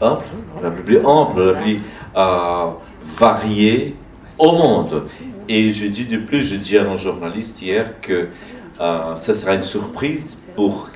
ample, 0.00 0.24
la 0.62 0.70
plus 0.70 1.04
ample, 1.04 1.42
la 1.42 1.54
plus 1.54 1.80
euh, 2.16 2.66
variée 3.04 3.96
au 4.38 4.52
monde. 4.52 5.04
Et 5.48 5.72
je 5.72 5.86
dis 5.86 6.06
de 6.06 6.18
plus, 6.18 6.42
je 6.42 6.56
dis 6.56 6.78
à 6.78 6.88
un 6.88 6.96
journaliste 6.96 7.60
hier 7.62 8.00
que 8.00 8.28
euh, 8.80 9.16
ce 9.16 9.32
sera 9.32 9.54
une 9.54 9.62
surprise 9.62 10.38
pour 10.54 10.88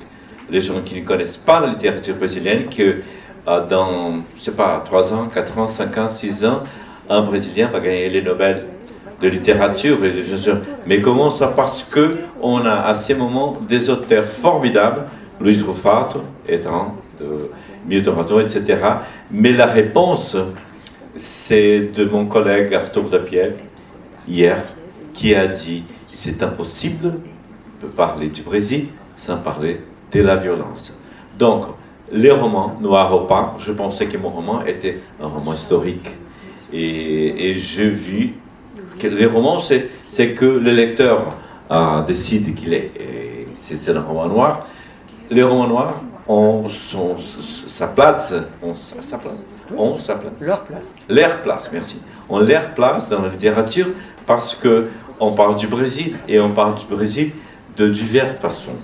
les 0.49 0.61
gens 0.61 0.81
qui 0.85 1.01
ne 1.01 1.05
connaissent 1.05 1.37
pas 1.37 1.61
la 1.61 1.69
littérature 1.69 2.17
brésilienne 2.17 2.67
que 2.67 3.03
dans, 3.69 4.25
je 4.35 4.41
sais 4.41 4.53
pas, 4.53 4.83
3 4.85 5.15
ans, 5.15 5.29
4 5.33 5.59
ans, 5.59 5.69
5 5.69 5.99
ans, 5.99 6.09
6 6.09 6.45
ans, 6.47 6.61
un 7.09 7.23
Brésilien 7.23 7.69
va 7.69 7.79
gagner 7.79 8.09
les 8.09 8.23
Nobel 8.23 8.67
de 9.21 9.29
littérature. 9.29 9.99
Mais 10.87 11.01
comment 11.01 11.31
ça 11.31 11.49
Parce 11.49 11.83
que 11.83 12.17
on 12.41 12.65
a 12.65 12.83
à 12.83 12.95
ces 12.95 13.15
moments 13.15 13.59
des 13.69 13.91
auteurs 13.91 14.25
formidables, 14.25 15.05
Luis 15.41 15.61
Rufato 15.67 16.23
étant 16.49 16.97
de 17.21 17.51
Milton 17.87 18.15
etc. 18.41 18.79
Mais 19.31 19.53
la 19.53 19.67
réponse, 19.67 20.37
c'est 21.17 21.93
de 21.95 22.05
mon 22.05 22.27
collègue 22.27 22.75
Arthur 22.75 23.05
Dapierre, 23.05 23.53
hier, 24.29 24.59
qui 25.13 25.35
a 25.35 25.47
dit 25.47 25.85
c'est 26.13 26.43
impossible 26.43 27.15
de 27.83 27.87
parler 27.89 28.29
du 28.29 28.43
Brésil 28.43 28.87
sans 29.17 29.37
parler 29.37 29.81
de 30.13 30.23
la 30.23 30.37
violence. 30.37 30.99
Donc, 31.39 31.67
les 32.11 32.31
romans, 32.31 32.77
Noir 32.81 33.15
au 33.15 33.21
pas, 33.27 33.55
je 33.59 33.73
pensais 33.73 34.07
que 34.07 34.17
mon 34.17 34.31
roman 34.31 34.65
était 34.65 35.01
un 35.21 35.27
roman 35.27 35.53
historique. 35.53 36.09
Et, 36.73 37.51
et 37.51 37.59
j'ai 37.59 37.91
vu 37.91 38.35
les 39.03 39.27
romans, 39.27 39.61
c'est 39.61 40.35
que 40.35 40.45
le 40.45 40.73
lecteur 40.73 41.37
euh, 41.71 42.03
décide 42.03 42.55
qu'il 42.55 42.75
est. 42.75 42.93
C'est 43.55 43.91
un 43.91 44.01
roman 44.01 44.29
noir. 44.29 44.67
Les 45.31 45.43
romans 45.43 45.67
noirs 45.67 46.03
ont 46.29 46.69
son, 46.69 47.17
sa 47.67 47.89
place, 47.89 48.33
ont 48.63 48.75
sa 48.75 49.19
place, 49.19 49.45
ont 49.77 49.99
sa 49.99 50.15
place. 50.15 50.33
Leur 50.41 50.65
place. 50.65 50.85
Leur 51.09 51.37
place, 51.43 51.71
merci. 51.73 52.01
On 52.29 52.41
leur 52.41 52.75
place 52.75 53.09
dans 53.09 53.23
la 53.23 53.29
littérature 53.29 53.89
parce 54.27 54.55
que 54.55 54.87
on 55.19 55.33
parle 55.33 55.57
du 55.57 55.67
Brésil 55.67 56.17
et 56.29 56.39
on 56.39 56.51
parle 56.51 56.75
du 56.75 56.85
Brésil 56.87 57.33
de 57.77 57.89
diverses 57.89 58.37
façons. 58.37 58.77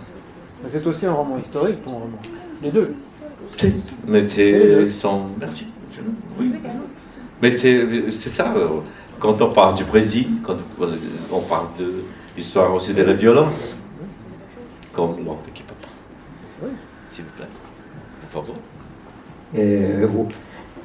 C'est 0.68 0.86
aussi 0.86 1.06
un 1.06 1.12
roman 1.12 1.38
historique, 1.38 1.84
ton 1.84 1.92
roman. 1.92 2.18
Les 2.62 2.70
deux. 2.70 2.94
Mais 4.06 4.26
c'est. 4.26 4.88
Sont... 4.88 5.26
Merci. 5.38 5.68
Oui. 6.38 6.52
Mais 7.40 7.50
c'est 7.50 8.10
ça. 8.10 8.54
Quand 9.22 9.40
on 9.40 9.52
parle 9.52 9.74
du 9.74 9.84
Brésil, 9.84 10.26
quand 10.42 10.56
on 11.30 11.40
parle 11.42 11.68
de 11.78 12.02
l'histoire 12.36 12.74
aussi 12.74 12.92
de 12.92 13.04
la 13.04 13.12
violence, 13.12 13.76
comme 14.92 15.24
l'ordre 15.24 15.44
qui 15.54 15.62
peut 15.62 15.74
pas. 15.80 16.66
S'il 17.08 17.24
vous 17.26 17.30
plaît. 17.36 17.46
Por 18.20 18.28
favor. 18.28 18.56
É, 19.54 20.08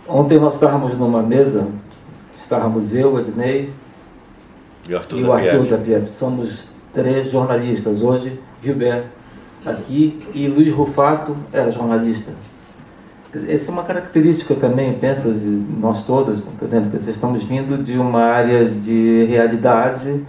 ontem 0.07 0.39
nós 0.39 0.53
estávamos 0.53 0.95
numa 0.95 1.23
mesa, 1.23 1.68
estávamos 2.38 2.93
eu, 2.93 3.18
Adnei 3.18 3.73
e 4.88 4.93
o 4.93 4.97
Arthur, 4.97 5.18
e 5.18 5.23
o 5.23 5.34
Arthur 5.34 5.64
da 5.64 5.77
Pieve. 5.80 6.05
Somos 6.05 6.68
três 6.93 7.31
jornalistas. 7.31 8.03
Hoje, 8.03 8.39
Gilbert 8.64 9.05
aqui 9.65 10.23
e 10.35 10.47
Luiz 10.47 10.72
Rufato 10.72 11.35
era 11.51 11.72
jornalista. 11.72 12.31
Essa 13.47 13.72
é 13.72 13.73
uma 13.73 13.84
característica 13.84 14.55
também, 14.55 14.93
penso, 14.93 15.34
de 15.34 15.64
nós 15.80 16.03
todos, 16.03 16.41
tá 16.41 16.49
entendendo? 16.53 16.89
Que 16.89 16.97
estamos 17.09 17.43
vindo 17.43 17.81
de 17.81 17.97
uma 17.97 18.22
área 18.22 18.65
de 18.65 19.26
realidade 19.26 20.23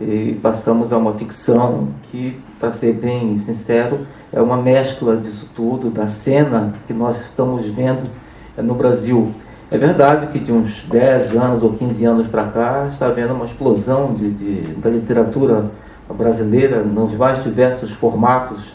e 0.00 0.38
passamos 0.42 0.92
a 0.92 0.98
uma 0.98 1.14
ficção 1.14 1.88
que, 2.10 2.38
para 2.58 2.70
ser 2.70 2.94
bem 2.94 3.36
sincero, 3.36 4.06
é 4.32 4.40
uma 4.40 4.56
mescla 4.56 5.16
disso 5.16 5.50
tudo, 5.54 5.90
da 5.90 6.06
cena 6.06 6.74
que 6.86 6.92
nós 6.92 7.24
estamos 7.24 7.66
vendo 7.66 8.10
no 8.56 8.74
Brasil. 8.74 9.32
É 9.70 9.78
verdade 9.78 10.26
que 10.28 10.38
de 10.38 10.52
uns 10.52 10.84
10 10.88 11.36
anos 11.36 11.62
ou 11.62 11.72
15 11.72 12.04
anos 12.04 12.26
para 12.26 12.44
cá 12.44 12.88
está 12.90 13.06
havendo 13.06 13.34
uma 13.34 13.44
explosão 13.44 14.12
de, 14.12 14.30
de, 14.30 14.60
da 14.74 14.90
literatura 14.90 15.70
brasileira 16.12 16.82
nos 16.82 17.14
mais 17.14 17.42
diversos 17.42 17.90
formatos 17.92 18.74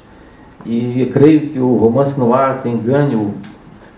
e 0.65 1.09
creio 1.13 1.49
que 1.49 1.59
o 1.59 1.77
romance 1.77 2.19
no 2.19 2.33
ar 2.33 2.61
tem 2.61 2.77
ganho 2.77 3.33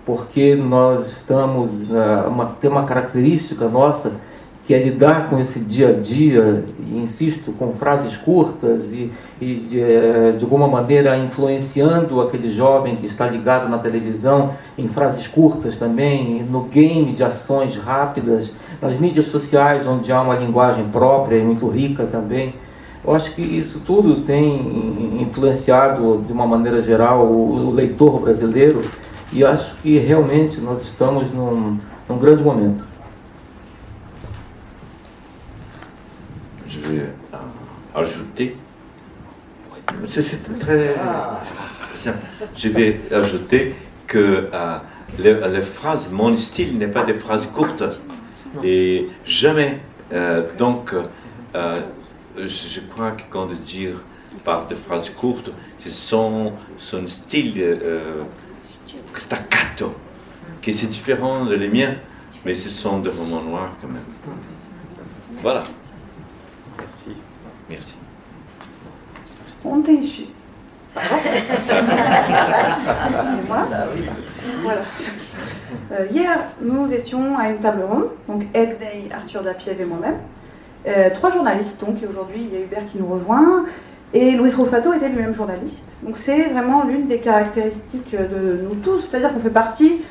porque 0.06 0.56
nós 0.56 1.06
estamos 1.08 1.84
uh, 1.84 2.28
uma, 2.28 2.46
tem 2.46 2.70
uma 2.70 2.84
característica 2.84 3.68
nossa 3.68 4.14
que 4.66 4.76
é 4.76 4.84
lidar 4.84 5.30
com 5.30 5.40
esse 5.40 5.62
dia 5.62 5.90
a 5.90 5.92
dia 5.92 6.64
e 6.80 7.00
insisto 7.00 7.52
com 7.52 7.72
frases 7.72 8.16
curtas 8.16 8.94
e, 8.94 9.12
e 9.42 9.56
de, 9.56 9.82
eh, 9.82 10.36
de 10.38 10.44
alguma 10.44 10.68
maneira 10.68 11.18
influenciando 11.18 12.22
aquele 12.22 12.52
jovem 12.52 12.96
que 12.96 13.08
está 13.08 13.28
ligado 13.28 13.68
na 13.68 13.80
televisão 13.80 14.52
em 14.78 14.88
frases 14.88 15.28
curtas 15.28 15.78
também 15.78 16.44
no 16.44 16.62
game 16.66 17.12
de 17.12 17.24
ações 17.24 17.76
rápidas 17.76 18.54
nas 18.80 18.96
mídias 19.00 19.26
sociais 19.26 19.88
onde 19.88 20.12
há 20.12 20.22
uma 20.22 20.36
linguagem 20.36 20.88
própria 20.90 21.38
e 21.38 21.44
muito 21.44 21.68
rica 21.68 22.06
também. 22.06 22.54
Eu 23.04 23.16
acho 23.16 23.34
que 23.34 23.42
isso 23.42 23.82
tudo 23.84 24.22
tem 24.22 25.18
influenciado 25.20 26.22
de 26.26 26.32
uma 26.32 26.46
maneira 26.46 26.84
geral 26.84 27.26
o, 27.26 27.72
leitor 27.72 28.20
brasileiro 28.20 28.82
e 29.34 29.44
acho 29.44 29.76
que 29.78 29.98
realmente 29.98 30.60
nós 30.60 30.82
estamos 30.82 31.32
num, 31.32 31.80
num 32.08 32.18
grande 32.18 32.44
momento. 32.44 32.86
Je 36.66 36.80
vais 36.80 37.10
ajouter. 37.94 38.56
C'est 40.08 40.60
très. 40.60 40.96
Je 42.56 42.70
vais 42.70 43.02
ajouter 43.12 43.76
que 44.08 44.50
euh, 44.54 44.78
les, 45.20 45.62
phrases, 45.62 46.10
mon 46.12 46.36
style 46.36 46.78
n'est 46.78 46.88
pas 46.88 47.04
des 47.04 47.14
phrases 47.14 47.46
courtes 47.46 47.84
et 48.64 49.10
jamais. 49.24 49.80
Euh, 50.14 50.44
donc, 50.58 50.94
euh, 51.56 51.76
je 52.38 52.80
crois 52.82 53.12
que 53.12 53.24
quand 53.30 53.48
dire 53.64 54.04
par 54.44 54.68
des 54.68 54.76
phrases 54.76 55.10
courtes, 55.10 55.52
c'est 55.78 55.92
son, 55.92 56.54
son 56.78 57.08
style 57.08 57.54
euh, 57.60 58.24
staccato, 59.20 59.96
qui 60.62 60.74
c'est 60.74 60.88
différent 60.88 61.46
de 61.46 61.56
les 61.56 61.70
miens, 61.70 61.96
mais 62.46 62.54
ce 62.54 62.70
sont 62.70 63.00
des 63.00 63.10
romans 63.10 63.42
noirs 63.42 63.72
quand 63.82 63.88
même. 63.88 64.04
Voilà. 65.42 65.62
Merci. 66.78 67.12
Merci. 67.70 67.96
Ontem, 69.64 70.00
voilà. 74.64 74.82
Euh, 75.92 76.08
hier, 76.12 76.40
nous 76.62 76.92
étions 76.92 77.38
à 77.38 77.50
une 77.50 77.60
table 77.60 77.84
ronde, 77.84 78.10
donc 78.28 78.44
Edney, 78.54 79.10
Arthur 79.14 79.44
Dapiev 79.44 79.80
et 79.80 79.86
moi-même. 79.86 80.18
Euh, 80.88 81.10
trois 81.14 81.32
journalistes, 81.32 81.80
donc, 81.86 82.02
et 82.02 82.08
aujourd'hui 82.08 82.48
il 82.52 82.54
y 82.54 82.58
a 82.58 82.66
Hubert 82.66 82.86
qui 82.88 82.98
nous 82.98 83.06
rejoint, 83.06 83.66
et 84.14 84.32
Louis 84.32 84.54
Rofato 84.54 84.94
était 84.94 85.10
lui-même 85.10 85.34
journaliste. 85.34 85.88
Donc 86.04 86.18
c'est 86.18 86.50
vraiment 86.50 86.84
l'une 86.84 87.08
des 87.08 87.20
caractéristiques 87.20 88.16
de 88.16 88.62
nous 88.62 88.76
tous, 88.76 89.00
c'est-à-dire 89.00 89.34
qu'on 89.34 89.40
fait 89.40 89.50
partie 89.50 90.02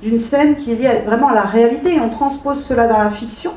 d'une 0.00 0.18
scène 0.18 0.56
qui 0.56 0.72
est 0.72 0.76
liée 0.76 1.02
vraiment 1.04 1.28
à 1.28 1.34
la 1.34 1.42
réalité, 1.42 1.94
et 1.96 2.00
on 2.00 2.08
transpose 2.08 2.62
cela 2.62 2.86
dans 2.86 2.98
la 2.98 3.10
fiction. 3.10 3.52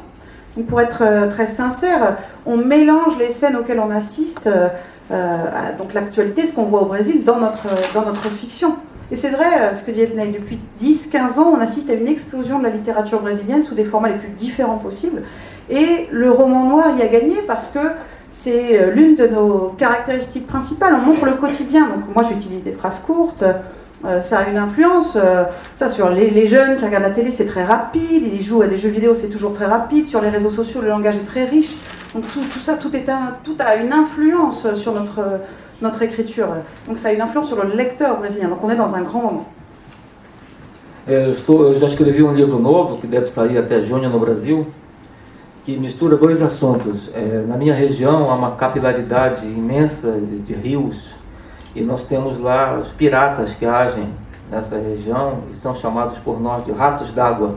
Donc 0.58 0.66
pour 0.66 0.82
être 0.82 1.04
euh, 1.04 1.30
très 1.30 1.48
sincère, 1.48 2.18
on 2.46 2.58
mélange 2.58 3.18
les 3.20 3.30
scènes 3.30 3.56
auxquelles 3.56 3.80
on 3.80 3.92
assiste, 3.92 4.48
euh, 4.48 4.70
à, 5.12 5.72
donc 5.74 5.94
l'actualité, 5.94 6.46
ce 6.46 6.54
qu'on 6.54 6.64
voit 6.64 6.82
au 6.82 6.86
Brésil, 6.86 7.24
dans 7.24 7.40
notre, 7.40 7.68
dans 7.94 8.06
notre 8.06 8.28
fiction. 8.30 8.76
Et 9.12 9.16
c'est 9.16 9.30
vrai, 9.30 9.76
ce 9.76 9.84
que 9.84 9.92
dit 9.92 10.02
Ednei, 10.02 10.28
depuis 10.30 10.58
10-15 10.82 11.38
ans, 11.38 11.54
on 11.54 11.60
assiste 11.60 11.90
à 11.90 11.94
une 11.94 12.08
explosion 12.08 12.60
de 12.60 12.64
la 12.64 12.70
littérature 12.70 13.22
brésilienne 13.22 13.62
sous 13.62 13.76
des 13.76 13.84
formats 13.84 14.08
les 14.08 14.16
plus 14.16 14.30
différents 14.30 14.78
possibles. 14.78 15.24
Et 15.70 16.08
le 16.12 16.32
roman 16.32 16.66
noir 16.66 16.86
y 16.98 17.02
a 17.02 17.08
gagné 17.08 17.36
parce 17.46 17.68
que 17.68 17.80
c'est 18.32 18.82
euh, 18.82 18.92
l'une 18.92 19.16
de 19.16 19.28
nos 19.28 19.76
caractéristiques 19.78 20.48
principales. 20.48 20.96
On 20.96 21.06
montre 21.06 21.26
le 21.26 21.34
quotidien. 21.34 21.88
Donc 21.88 22.16
moi, 22.16 22.24
j'utilise 22.24 22.64
des 22.64 22.72
phrases 22.72 23.00
courtes. 23.00 23.44
ça 24.20 24.40
a 24.40 24.50
une 24.50 24.58
influence. 24.58 25.16
ça, 25.76 25.88
sur 25.88 26.10
les, 26.10 26.48
jeunes 26.48 26.78
qui 26.78 26.86
regardent 26.86 27.04
la 27.04 27.12
télé, 27.12 27.30
c'est 27.30 27.46
très 27.46 27.64
rapide. 27.64 28.24
Ils 28.34 28.42
jouent 28.42 28.64
à 28.64 28.68
des 28.68 28.80
jeux 28.80 28.90
vidéo, 28.90 29.14
c'est 29.14 29.30
toujours 29.30 29.54
très 29.54 29.68
rapide. 29.68 30.08
Sur 30.08 30.22
les 30.22 30.30
réseaux 30.30 30.50
sociaux, 30.50 30.82
le 30.82 30.88
langage 30.88 31.18
est 31.18 31.28
très 31.34 31.46
riche. 31.46 31.76
Donc 32.16 32.24
tout, 32.34 32.60
ça, 32.60 32.74
tout, 32.74 32.96
est 32.96 33.06
tout 33.44 33.58
a 33.60 33.76
une 33.76 33.94
influence 33.94 34.74
sur 34.74 34.94
notre, 34.94 35.24
notre 35.84 36.02
écriture. 36.02 36.48
Donc 36.88 36.98
ça 36.98 37.10
a 37.10 37.12
une 37.12 37.22
influence 37.22 37.48
sur 37.48 37.64
le 37.64 37.76
lecteur 37.76 38.18
brésilien. 38.18 38.48
Donc 38.48 38.64
on 38.64 38.72
est 38.72 38.76
dans 38.76 38.96
un 38.96 39.02
grand 39.02 39.22
moment. 39.22 39.48
eu, 41.08 41.32
estou, 41.32 41.72
eu 41.72 41.80
já 41.80 41.88
escrevi 41.88 42.24
um 42.24 42.34
livro 42.34 42.60
novo, 42.60 42.98
que 42.98 43.08
deve 43.08 43.28
sair 43.28 43.58
até 43.58 43.82
junho 43.82 44.10
no 44.10 44.20
Brasil, 44.20 44.66
que 45.64 45.78
mistura 45.78 46.18
dois 46.18 46.42
assuntos. 46.42 47.10
É, 47.14 47.44
na 47.48 47.58
minha 47.58 47.74
região 47.74 48.30
há 48.30 48.36
uma 48.36 48.52
capilaridade 48.56 49.46
imensa 49.46 50.12
de, 50.12 50.40
de, 50.40 50.54
rios 50.54 51.12
e 51.76 51.82
nós 51.82 52.04
temos 52.04 52.40
lá 52.40 52.78
os 52.80 52.90
piratas 52.90 53.54
que 53.54 53.66
agem 53.66 54.10
nessa 54.50 54.78
região 54.78 55.40
e 55.52 55.56
são 55.56 55.76
chamados 55.76 56.18
por 56.20 56.40
nós 56.42 56.66
de 56.66 56.72
ratos 56.72 57.14
d'água. 57.14 57.56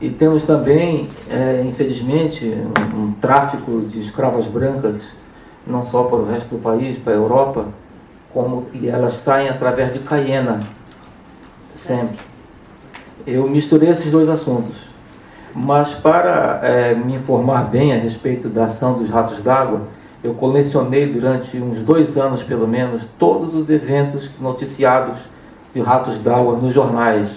E 0.00 0.10
temos 0.10 0.44
também, 0.44 1.08
é, 1.28 1.64
infelizmente, 1.66 2.54
um, 2.94 3.02
um, 3.02 3.12
tráfico 3.14 3.80
de 3.80 3.98
escravas 3.98 4.46
brancas, 4.46 5.02
não 5.66 5.82
só 5.82 6.04
para 6.04 6.18
o 6.18 6.30
resto 6.30 6.54
do 6.54 6.62
país, 6.62 6.96
para 6.98 7.14
a 7.14 7.16
Europa, 7.16 7.66
como 8.32 8.66
e 8.72 8.88
elas 8.88 9.14
saem 9.14 9.48
através 9.48 9.92
de 9.92 9.98
Cayena, 9.98 10.60
sempre. 11.74 12.18
Eu 13.26 13.48
misturei 13.48 13.90
esses 13.90 14.08
dois 14.12 14.28
assuntos. 14.28 14.87
Mas 15.54 15.94
para 15.94 16.60
é, 16.62 16.94
me 16.94 17.14
informar 17.14 17.64
bem 17.64 17.92
a 17.92 17.96
respeito 17.96 18.48
da 18.48 18.64
ação 18.64 18.98
dos 18.98 19.08
ratos 19.08 19.42
d'água, 19.42 19.82
eu 20.22 20.34
colecionei 20.34 21.06
durante 21.06 21.58
uns 21.58 21.80
dois 21.80 22.16
anos 22.16 22.42
pelo 22.42 22.66
menos 22.66 23.06
todos 23.18 23.54
os 23.54 23.70
eventos 23.70 24.30
noticiados 24.40 25.18
de 25.72 25.80
ratos 25.80 26.18
d'água 26.18 26.56
nos 26.56 26.74
jornais. 26.74 27.28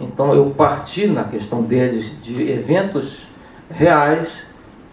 Então 0.00 0.34
eu 0.34 0.50
parti 0.50 1.06
na 1.06 1.24
questão 1.24 1.62
deles 1.62 2.10
de 2.20 2.50
eventos 2.50 3.28
reais 3.70 4.28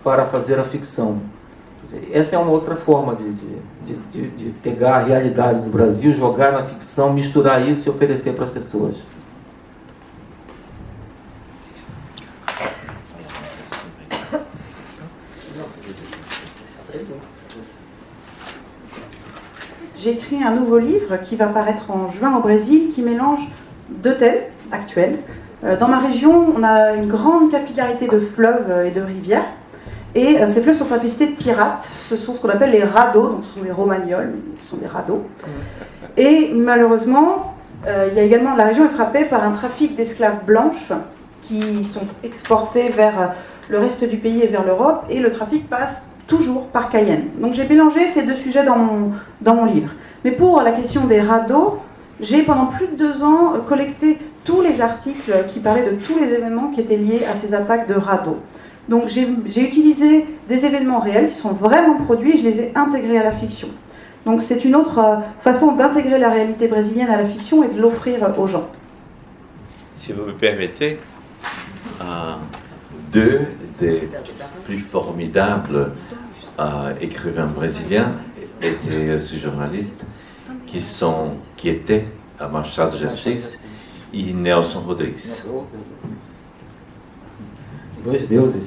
para 0.03 0.25
fazer 0.25 0.59
a 0.59 0.63
ficção. 0.63 1.21
Essa 2.11 2.35
é 2.35 2.39
uma 2.39 2.51
outra 2.51 2.75
forma 2.75 3.15
de, 3.15 3.31
de, 3.31 3.95
de, 4.11 4.27
de 4.29 4.49
pegar 4.61 4.95
a 4.95 4.99
realidade 4.99 5.61
do 5.61 5.69
Brasil, 5.69 6.11
jogar 6.11 6.51
na 6.51 6.63
ficção, 6.63 7.13
misturar 7.13 7.65
isso 7.65 7.87
e 7.87 7.89
oferecer 7.89 8.33
para 8.33 8.45
as 8.45 8.51
pessoas. 8.51 8.97
Un 20.43 20.51
nouveau 20.51 20.79
livre 20.79 21.17
qui 21.21 21.35
va 21.35 21.47
paraître 21.47 21.91
en 21.91 22.09
juin 22.09 22.35
au 22.37 22.41
Brésil, 22.41 22.89
qui 22.89 23.01
mélange 23.01 23.47
deux 23.89 24.15
thèmes 24.15 24.41
actuels. 24.71 25.19
Euh, 25.63 25.77
dans 25.77 25.87
ma 25.87 25.99
région, 25.99 26.53
on 26.55 26.63
a 26.63 26.93
une 26.93 27.07
grande 27.07 27.51
capillarité 27.51 28.07
de 28.07 28.19
fleuves 28.19 28.85
et 28.85 28.91
de 28.91 29.01
rivières. 29.01 29.45
Et 30.15 30.41
euh, 30.41 30.47
ces 30.47 30.61
fleuves 30.61 30.75
sont 30.75 30.91
infestés 30.91 31.27
de 31.27 31.35
pirates. 31.35 31.89
Ce 32.09 32.15
sont 32.15 32.35
ce 32.35 32.41
qu'on 32.41 32.49
appelle 32.49 32.71
les 32.71 32.83
radeaux, 32.83 33.27
donc 33.27 33.43
ce 33.43 33.59
sont 33.59 33.63
les 33.63 33.71
romagnols, 33.71 34.33
ce 34.59 34.69
sont 34.69 34.77
des 34.77 34.87
radeaux. 34.87 35.23
Et 36.15 36.51
malheureusement, 36.53 37.55
euh, 37.87 38.07
il 38.11 38.17
y 38.17 38.19
a 38.19 38.23
également 38.23 38.55
la 38.55 38.65
région 38.65 38.85
est 38.85 38.93
frappée 38.93 39.25
par 39.25 39.43
un 39.43 39.51
trafic 39.51 39.95
d'esclaves 39.95 40.43
blanches 40.45 40.91
qui 41.41 41.83
sont 41.83 42.07
exportés 42.23 42.89
vers 42.89 43.33
le 43.69 43.79
reste 43.79 44.03
du 44.03 44.17
pays 44.17 44.41
et 44.41 44.47
vers 44.47 44.65
l'Europe. 44.65 45.05
Et 45.09 45.19
le 45.19 45.29
trafic 45.29 45.69
passe 45.69 46.11
toujours 46.27 46.67
par 46.67 46.89
Cayenne. 46.89 47.29
Donc 47.39 47.53
j'ai 47.53 47.67
mélangé 47.67 48.05
ces 48.05 48.23
deux 48.23 48.35
sujets 48.35 48.63
dans 48.63 48.77
mon, 48.77 49.11
dans 49.41 49.55
mon 49.55 49.65
livre. 49.65 49.91
Mais 50.27 50.33
pour 50.33 50.61
la 50.61 50.73
question 50.73 51.05
des 51.05 51.21
radeaux, 51.21 51.77
j'ai 52.19 52.43
pendant 52.43 52.65
plus 52.65 52.87
de 52.87 52.97
deux 52.97 53.23
ans 53.23 53.53
collecté 53.65 54.17
tous 54.43 54.61
les 54.61 54.81
articles 54.81 55.31
qui 55.47 55.61
parlaient 55.61 55.89
de 55.89 55.95
tous 55.95 56.19
les 56.19 56.33
événements 56.33 56.69
qui 56.69 56.81
étaient 56.81 56.97
liés 56.97 57.21
à 57.31 57.33
ces 57.33 57.53
attaques 57.53 57.87
de 57.87 57.93
radeaux. 57.93 58.35
Donc 58.89 59.07
j'ai 59.07 59.61
utilisé 59.61 60.25
des 60.49 60.65
événements 60.65 60.99
réels 60.99 61.29
qui 61.29 61.35
sont 61.35 61.53
vraiment 61.53 61.95
produits 61.95 62.33
et 62.33 62.37
je 62.37 62.43
les 62.43 62.59
ai 62.59 62.71
intégrés 62.75 63.17
à 63.17 63.23
la 63.23 63.31
fiction. 63.31 63.69
Donc 64.25 64.41
c'est 64.41 64.65
une 64.65 64.75
autre 64.75 64.99
euh, 64.99 65.15
façon 65.39 65.77
d'intégrer 65.77 66.17
la 66.17 66.29
réalité 66.29 66.67
brésilienne 66.67 67.09
à 67.09 67.15
la 67.15 67.25
fiction 67.25 67.63
et 67.63 67.69
de 67.69 67.79
l'offrir 67.79 68.19
aux 68.37 68.47
gens. 68.47 68.69
Si 69.95 70.11
vous 70.11 70.25
me 70.25 70.33
permettez, 70.33 70.99
euh, 72.01 72.33
deux 73.13 73.39
des 73.79 74.09
plus 74.65 74.79
formidables 74.79 75.93
euh, 76.59 76.93
écrivains 76.99 77.45
brésiliens 77.45 78.11
étaient 78.61 79.19
ce 79.19 79.35
journaliste 79.37 80.05
qui, 80.67 80.81
sont, 80.81 81.37
qui 81.55 81.69
étaient 81.69 82.07
à 82.39 82.47
Machado 82.47 82.97
de 82.97 83.07
Assis 83.07 83.63
et 84.13 84.33
Nelson 84.33 84.81
Rodrigues. 84.81 85.17
Dois 88.03 88.13
deuses. 88.29 88.61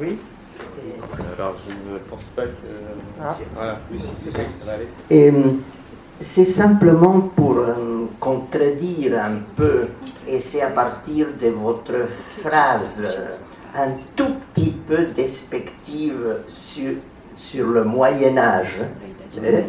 Oui. 0.00 0.18
Alors, 1.36 1.54
je 1.66 1.92
ne 1.92 1.98
pense 1.98 2.28
pas 2.34 2.42
que. 2.42 2.50
Ah. 3.20 3.36
Voilà, 3.54 3.80
Et 5.10 5.32
c'est 6.18 6.44
simplement 6.44 7.20
pour 7.20 7.58
euh, 7.58 8.06
contredire 8.20 9.18
un 9.18 9.40
peu, 9.56 9.88
et 10.26 10.40
c'est 10.40 10.62
à 10.62 10.70
partir 10.70 11.28
de 11.40 11.48
votre 11.48 12.08
phrase 12.42 13.02
un 13.74 13.90
tout 14.16 14.34
petit 14.52 14.70
peu 14.70 15.06
d'expective 15.06 16.38
sur, 16.46 16.92
sur 17.34 17.66
le 17.68 17.84
Moyen 17.84 18.36
Âge. 18.36 18.80
Euh, 19.42 19.62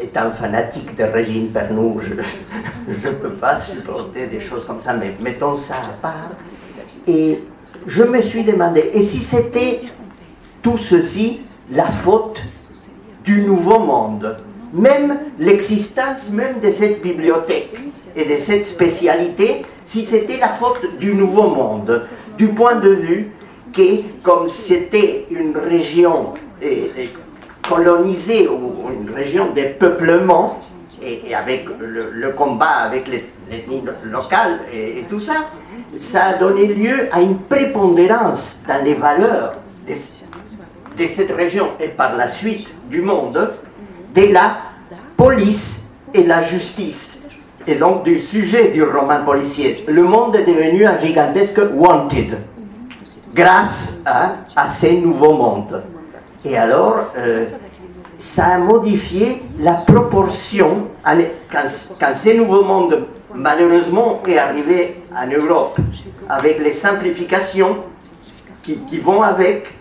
étant 0.00 0.30
fanatique 0.30 0.94
de 0.96 1.02
Régine 1.02 1.48
Pernoud, 1.48 2.00
je 2.02 3.08
ne 3.08 3.14
peux 3.14 3.32
pas 3.32 3.56
supporter 3.58 4.28
des 4.28 4.38
choses 4.38 4.64
comme 4.64 4.80
ça, 4.80 4.94
mais 4.94 5.14
mettons 5.20 5.56
ça 5.56 5.74
à 5.74 6.00
part. 6.00 6.30
Et 7.06 7.42
je 7.86 8.04
me 8.04 8.22
suis 8.22 8.44
demandé, 8.44 8.90
et 8.94 9.02
si 9.02 9.18
c'était 9.18 9.80
tout 10.62 10.78
ceci 10.78 11.42
la 11.72 11.86
faute 11.86 12.40
du 13.24 13.42
nouveau 13.42 13.80
monde 13.80 14.36
même 14.72 15.18
l'existence 15.38 16.30
même 16.30 16.60
de 16.60 16.70
cette 16.70 17.02
bibliothèque 17.02 17.74
et 18.14 18.24
de 18.24 18.36
cette 18.36 18.66
spécialité, 18.66 19.64
si 19.84 20.04
c'était 20.04 20.38
la 20.38 20.48
faute 20.48 20.98
du 20.98 21.14
Nouveau 21.14 21.48
Monde, 21.50 22.02
du 22.38 22.48
point 22.48 22.76
de 22.76 22.90
vue 22.90 23.30
que 23.72 24.22
comme 24.22 24.48
c'était 24.48 25.26
une 25.30 25.56
région 25.56 26.34
colonisée 27.68 28.48
ou 28.48 28.88
une 28.90 29.14
région 29.14 29.52
de 29.54 29.62
peuplement, 29.78 30.60
et, 31.02 31.34
avec 31.34 31.66
le, 31.78 32.30
combat 32.30 32.86
avec 32.86 33.08
l'ethnie 33.08 33.82
locale 34.04 34.60
et, 34.72 35.04
tout 35.08 35.20
ça, 35.20 35.50
ça 35.94 36.24
a 36.26 36.32
donné 36.34 36.66
lieu 36.66 37.08
à 37.12 37.20
une 37.20 37.38
prépondérance 37.38 38.62
dans 38.66 38.82
les 38.84 38.94
valeurs 38.94 39.54
de 39.86 41.06
cette 41.06 41.30
région 41.32 41.68
et 41.80 41.88
par 41.88 42.16
la 42.16 42.28
suite 42.28 42.68
du 42.90 43.00
monde 43.00 43.52
de 44.14 44.32
la 44.32 44.56
police 45.16 45.90
et 46.14 46.24
la 46.24 46.42
justice. 46.42 47.17
Et 47.68 47.74
donc 47.74 48.02
du 48.02 48.18
sujet 48.18 48.68
du 48.68 48.82
roman 48.82 49.22
policier. 49.26 49.84
Le 49.86 50.02
monde 50.02 50.34
est 50.36 50.44
devenu 50.44 50.86
un 50.86 50.98
gigantesque 50.98 51.60
wanted 51.74 52.38
grâce 53.34 54.00
à, 54.06 54.68
ces 54.70 54.98
nouveaux 54.98 55.34
mondes. 55.34 55.82
Et 56.46 56.56
alors, 56.56 57.12
euh, 57.18 57.44
ça 58.16 58.46
a 58.46 58.58
modifié 58.58 59.42
la 59.60 59.74
proportion 59.74 60.88
quand, 61.04 62.14
ces 62.14 62.38
nouveaux 62.38 62.64
mondes, 62.64 63.06
malheureusement, 63.34 64.22
est 64.26 64.38
arrivé 64.38 65.02
en 65.14 65.26
Europe, 65.26 65.78
avec 66.26 66.60
les 66.60 66.72
simplifications 66.72 67.76
qui 68.62 68.98
vont 68.98 69.22
avec, 69.22 69.74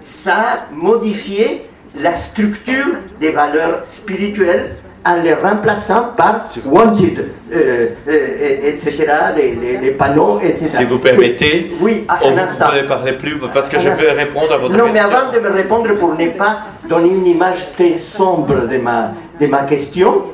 ça 0.00 0.36
a 0.36 0.72
modifié 0.72 1.68
la 1.98 2.14
structure 2.14 2.86
des 3.18 3.30
valeurs 3.30 3.82
spirituelles 3.86 4.76
en 5.06 5.16
les 5.22 5.34
remplaçant 5.34 6.08
par 6.16 6.44
wanted, 6.64 7.28
euh, 7.52 7.88
euh, 8.08 8.58
etc., 8.64 9.06
les, 9.36 9.90
panneaux, 9.92 10.40
etc. 10.40 10.78
Si 10.78 10.84
vous 10.84 10.98
permettez, 10.98 11.72
oui, 11.80 12.06
on 12.22 12.30
ne 12.30 12.86
parler 12.86 13.12
plus 13.12 13.38
parce 13.52 13.68
que 13.68 13.78
je 13.78 13.90
veux 13.90 14.10
répondre 14.10 14.52
à 14.52 14.58
votre 14.58 14.70
question. 14.74 14.86
Non, 14.86 14.92
mais 14.92 15.00
avant 15.00 15.30
de 15.30 15.38
me 15.38 15.50
répondre, 15.50 15.94
pour 15.98 16.14
ne 16.16 16.28
pas 16.28 16.60
donner 16.88 17.10
une 17.10 17.26
image 17.26 17.72
très 17.74 17.98
sombre 17.98 18.66
de 18.66 18.78
ma, 18.78 19.12
de 19.38 19.46
ma 19.46 19.62
question, 19.64 20.24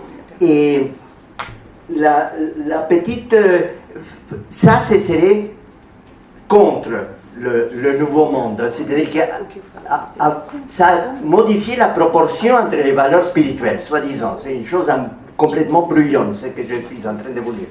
et 0.41 0.93
la, 1.97 2.33
la 2.67 2.79
petite. 2.79 3.33
Euh, 3.35 3.59
ça, 4.49 4.81
ce 4.81 4.99
serait 5.01 5.51
contre 6.49 6.89
le, 7.39 7.99
nouveau 7.99 8.31
monde. 8.31 8.63
C'est-à-dire 8.71 9.11
que 9.11 9.19
ah, 9.89 10.05
ah, 10.19 10.45
ça 10.67 10.87
a 10.87 10.97
modifié 11.25 11.77
la 11.77 11.89
proportion 11.89 12.55
entre 12.55 12.77
les 12.77 12.93
valeurs 12.93 13.25
spirituelles, 13.25 13.81
soi-disant. 13.81 14.37
C'est 14.37 14.55
une 14.55 14.67
chose 14.67 14.91
complètement 15.37 15.83
bruyante, 15.83 16.37
ce 16.37 16.47
que 16.47 16.63
je 16.63 16.75
suis 16.75 17.07
en 17.07 17.15
train 17.15 17.31
de 17.35 17.41
vous 17.41 17.53
dire. 17.53 17.69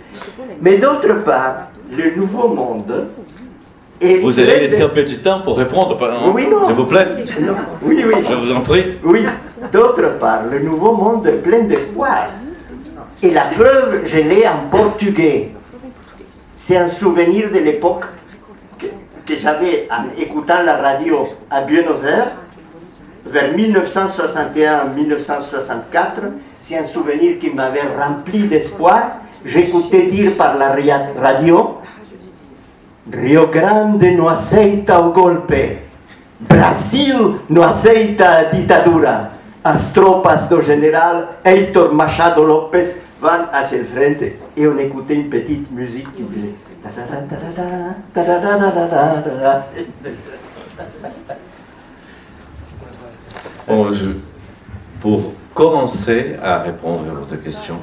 Mais 0.62 0.78
d'autre 0.78 1.24
part, 1.24 1.68
le 1.92 2.16
nouveau 2.16 2.50
monde 2.50 3.08
vous 4.22 4.40
allez 4.40 4.60
laisser 4.62 4.82
un 4.82 4.90
peu 4.90 5.04
de 5.04 5.16
temps 5.16 5.42
pour 5.42 5.58
répondre, 5.58 5.98
oui, 6.34 6.48
non. 6.50 6.66
s'il 6.66 6.76
vous 6.76 6.86
plaît 6.86 7.08
Oui, 7.82 8.04
oui. 8.08 8.24
Je 8.28 8.34
vous 8.34 8.52
en 8.52 8.62
prie. 8.62 8.98
Oui. 9.04 9.26
D'autre 9.72 10.18
part, 10.18 10.44
le 10.50 10.60
nouveau 10.60 10.94
monde 10.94 11.28
est 11.28 11.42
plein 11.42 11.64
d'espoir. 11.64 12.28
Et 13.22 13.32
la 13.32 13.42
preuve, 13.42 14.04
je 14.06 14.18
l'ai 14.18 14.48
en 14.48 14.70
portugais. 14.72 15.52
C'est 16.54 16.78
un 16.78 16.88
souvenir 16.88 17.52
de 17.52 17.60
l'époque 17.60 18.06
que, 19.30 19.36
j'avais 19.36 19.88
en 19.92 20.06
écoutant 20.20 20.64
la 20.66 20.78
radio 20.78 21.28
à 21.52 21.62
Buenos 21.62 22.04
Aires, 22.04 22.32
vers 23.26 23.54
1961-1964. 23.54 26.32
C'est 26.60 26.78
un 26.78 26.84
souvenir 26.84 27.38
qui 27.40 27.52
m'avait 27.52 27.88
rempli 27.98 28.48
d'espoir. 28.48 29.20
J'écoutais 29.46 30.08
dire 30.08 30.36
par 30.36 30.58
la 30.58 30.76
radio 31.22 31.76
Rio 33.12 33.48
Grande 33.48 34.12
no 34.16 34.30
aceita 34.30 35.00
o 35.00 35.12
golpe. 35.12 35.80
Brasil 36.40 37.40
no 37.50 37.64
aceita 37.64 38.38
a 38.38 38.44
ditadura. 38.46 39.32
As 39.64 39.94
tropas 39.94 40.50
do 40.50 40.62
general 40.62 41.38
Heitor 41.44 41.94
Machado 41.94 42.44
López 42.44 43.02
van 43.22 43.50
hacia 43.52 43.78
el 43.78 43.86
frente. 43.86 44.40
Et 44.56 44.68
on 44.68 44.78
écoutait 44.78 45.16
une 45.16 45.30
petite 45.30 45.72
musique 45.72 46.14
qui 46.16 46.24
disait. 46.24 46.54
Bon, 53.68 53.92
je, 53.92 54.06
pour 55.00 55.34
commencer 55.54 56.36
à 56.42 56.60
répondre 56.60 57.10
à 57.10 57.14
votre 57.14 57.36
question, 57.36 57.76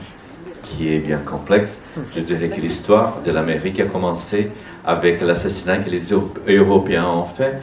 qui 0.63 0.93
est 0.93 0.99
bien 0.99 1.19
complexe, 1.19 1.83
je 2.15 2.21
dirais 2.21 2.49
que 2.49 2.61
l'histoire 2.61 3.21
de 3.25 3.31
l'Amérique 3.31 3.79
a 3.81 3.85
commencé 3.85 4.51
avec 4.85 5.21
l'assassinat 5.21 5.79
que 5.79 5.91
les 5.91 6.03
Européens 6.49 7.07
ont 7.07 7.25
fait 7.25 7.61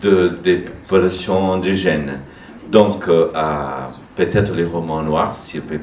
de, 0.00 0.28
des 0.42 0.56
populations 0.56 1.52
indigènes. 1.52 2.20
Donc, 2.70 3.08
euh, 3.08 3.28
peut-être 4.16 4.54
les 4.54 4.64
romans 4.64 5.02
noirs, 5.02 5.34
si 5.34 5.60
peut 5.60 5.78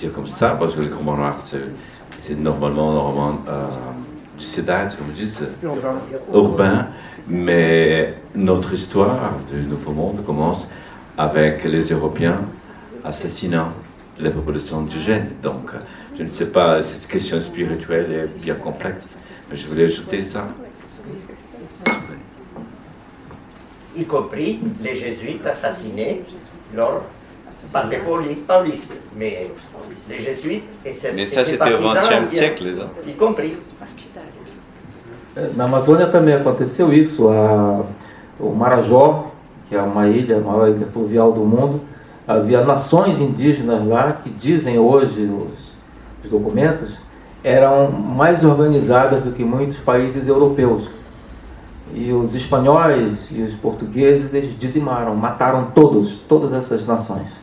dire 0.00 0.12
comme 0.12 0.26
ça, 0.26 0.56
parce 0.58 0.74
que 0.74 0.80
les 0.80 0.92
romans 0.92 1.16
noirs, 1.16 1.38
c'est 2.16 2.38
normalement 2.38 3.04
roman 3.06 3.38
euh, 3.48 3.66
du 4.38 4.44
CEDAT, 4.44 4.88
comme 4.96 5.08
vous 5.08 5.12
dites, 5.12 5.42
urbain. 5.62 5.98
urbain. 6.32 6.86
Mais 7.28 8.14
notre 8.34 8.72
histoire 8.72 9.34
du 9.52 9.60
Nouveau 9.62 9.92
Monde 9.92 10.24
commence 10.24 10.68
avec 11.16 11.64
les 11.64 11.82
Européens 11.92 12.40
assassinant 13.04 13.68
les 14.18 14.30
populations 14.30 14.78
indigènes. 14.78 15.30
Donc, 15.42 15.70
je 16.18 16.22
ne 16.22 16.28
sais 16.28 16.46
pas, 16.46 16.82
cette 16.82 17.10
question 17.10 17.40
spirituelle 17.40 18.10
est 18.12 18.40
bien 18.40 18.54
complexe. 18.54 19.16
Mais 19.50 19.56
je 19.56 19.66
voulais 19.68 19.84
ajouter 19.84 20.22
ça. 20.22 20.48
Y 23.96 24.04
compris 24.04 24.60
les 24.82 24.94
jésuites 24.94 25.46
assassinés 25.46 26.22
lors 26.74 27.02
par 27.72 27.88
les 27.88 27.98
paulistes. 27.98 29.00
Mais 29.16 29.50
les 30.08 30.18
jésuites 30.18 30.70
et 30.84 30.92
ces 30.92 31.12
Mais 31.12 31.24
ça, 31.24 31.44
c'était 31.44 31.74
au 31.74 31.78
XXe 31.78 32.30
siècle, 32.30 32.86
Y 33.06 33.14
compris. 33.14 33.56
Na 35.56 35.64
Amazônia 35.64 36.08
também 36.08 36.34
aconteceu 36.34 36.92
isso. 36.92 37.28
A, 37.28 37.82
o 38.38 38.50
Marajó, 38.50 39.30
que 39.68 39.76
é 39.76 39.80
uma 39.80 40.08
ilha, 40.08 40.38
a 40.38 40.40
maior 40.40 40.68
ilha 40.68 40.86
fluvial 40.86 41.32
do 41.32 41.42
mundo, 41.42 41.80
havia 42.26 42.64
nações 42.64 43.20
indígenas 43.20 43.86
lá 43.86 44.12
que 44.12 44.28
dizem 44.28 44.78
hoje 44.78 45.22
os, 45.22 45.72
os 46.24 46.30
documentos 46.30 46.96
eram 47.42 47.90
mais 47.90 48.44
organizadas 48.44 49.22
do 49.22 49.32
que 49.32 49.44
muitos 49.44 49.78
países 49.78 50.26
europeus. 50.26 50.88
E 51.94 52.12
os 52.12 52.34
espanhóis 52.34 53.28
e 53.30 53.42
os 53.42 53.54
portugueses 53.54 54.34
eles 54.34 54.56
dizimaram, 54.56 55.14
mataram 55.16 55.66
todos, 55.74 56.18
todas 56.28 56.52
essas 56.52 56.86
nações. 56.86 57.39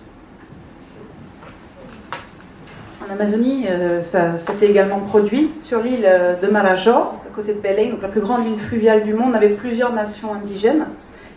En 3.07 3.13
Amazonie, 3.13 3.65
euh, 3.69 4.01
ça, 4.01 4.37
ça 4.37 4.51
s'est 4.51 4.67
également 4.67 4.99
produit 4.99 5.51
sur 5.61 5.81
l'île 5.81 6.05
euh, 6.05 6.35
de 6.35 6.47
Marajó, 6.47 6.91
à 6.91 7.33
côté 7.33 7.53
de 7.53 7.59
Belém, 7.59 7.91
donc 7.91 8.01
la 8.01 8.09
plus 8.09 8.19
grande 8.19 8.45
île 8.45 8.59
fluviale 8.59 9.03
du 9.03 9.13
monde, 9.13 9.33
avec 9.35 9.55
plusieurs 9.55 9.93
nations 9.93 10.33
indigènes. 10.33 10.87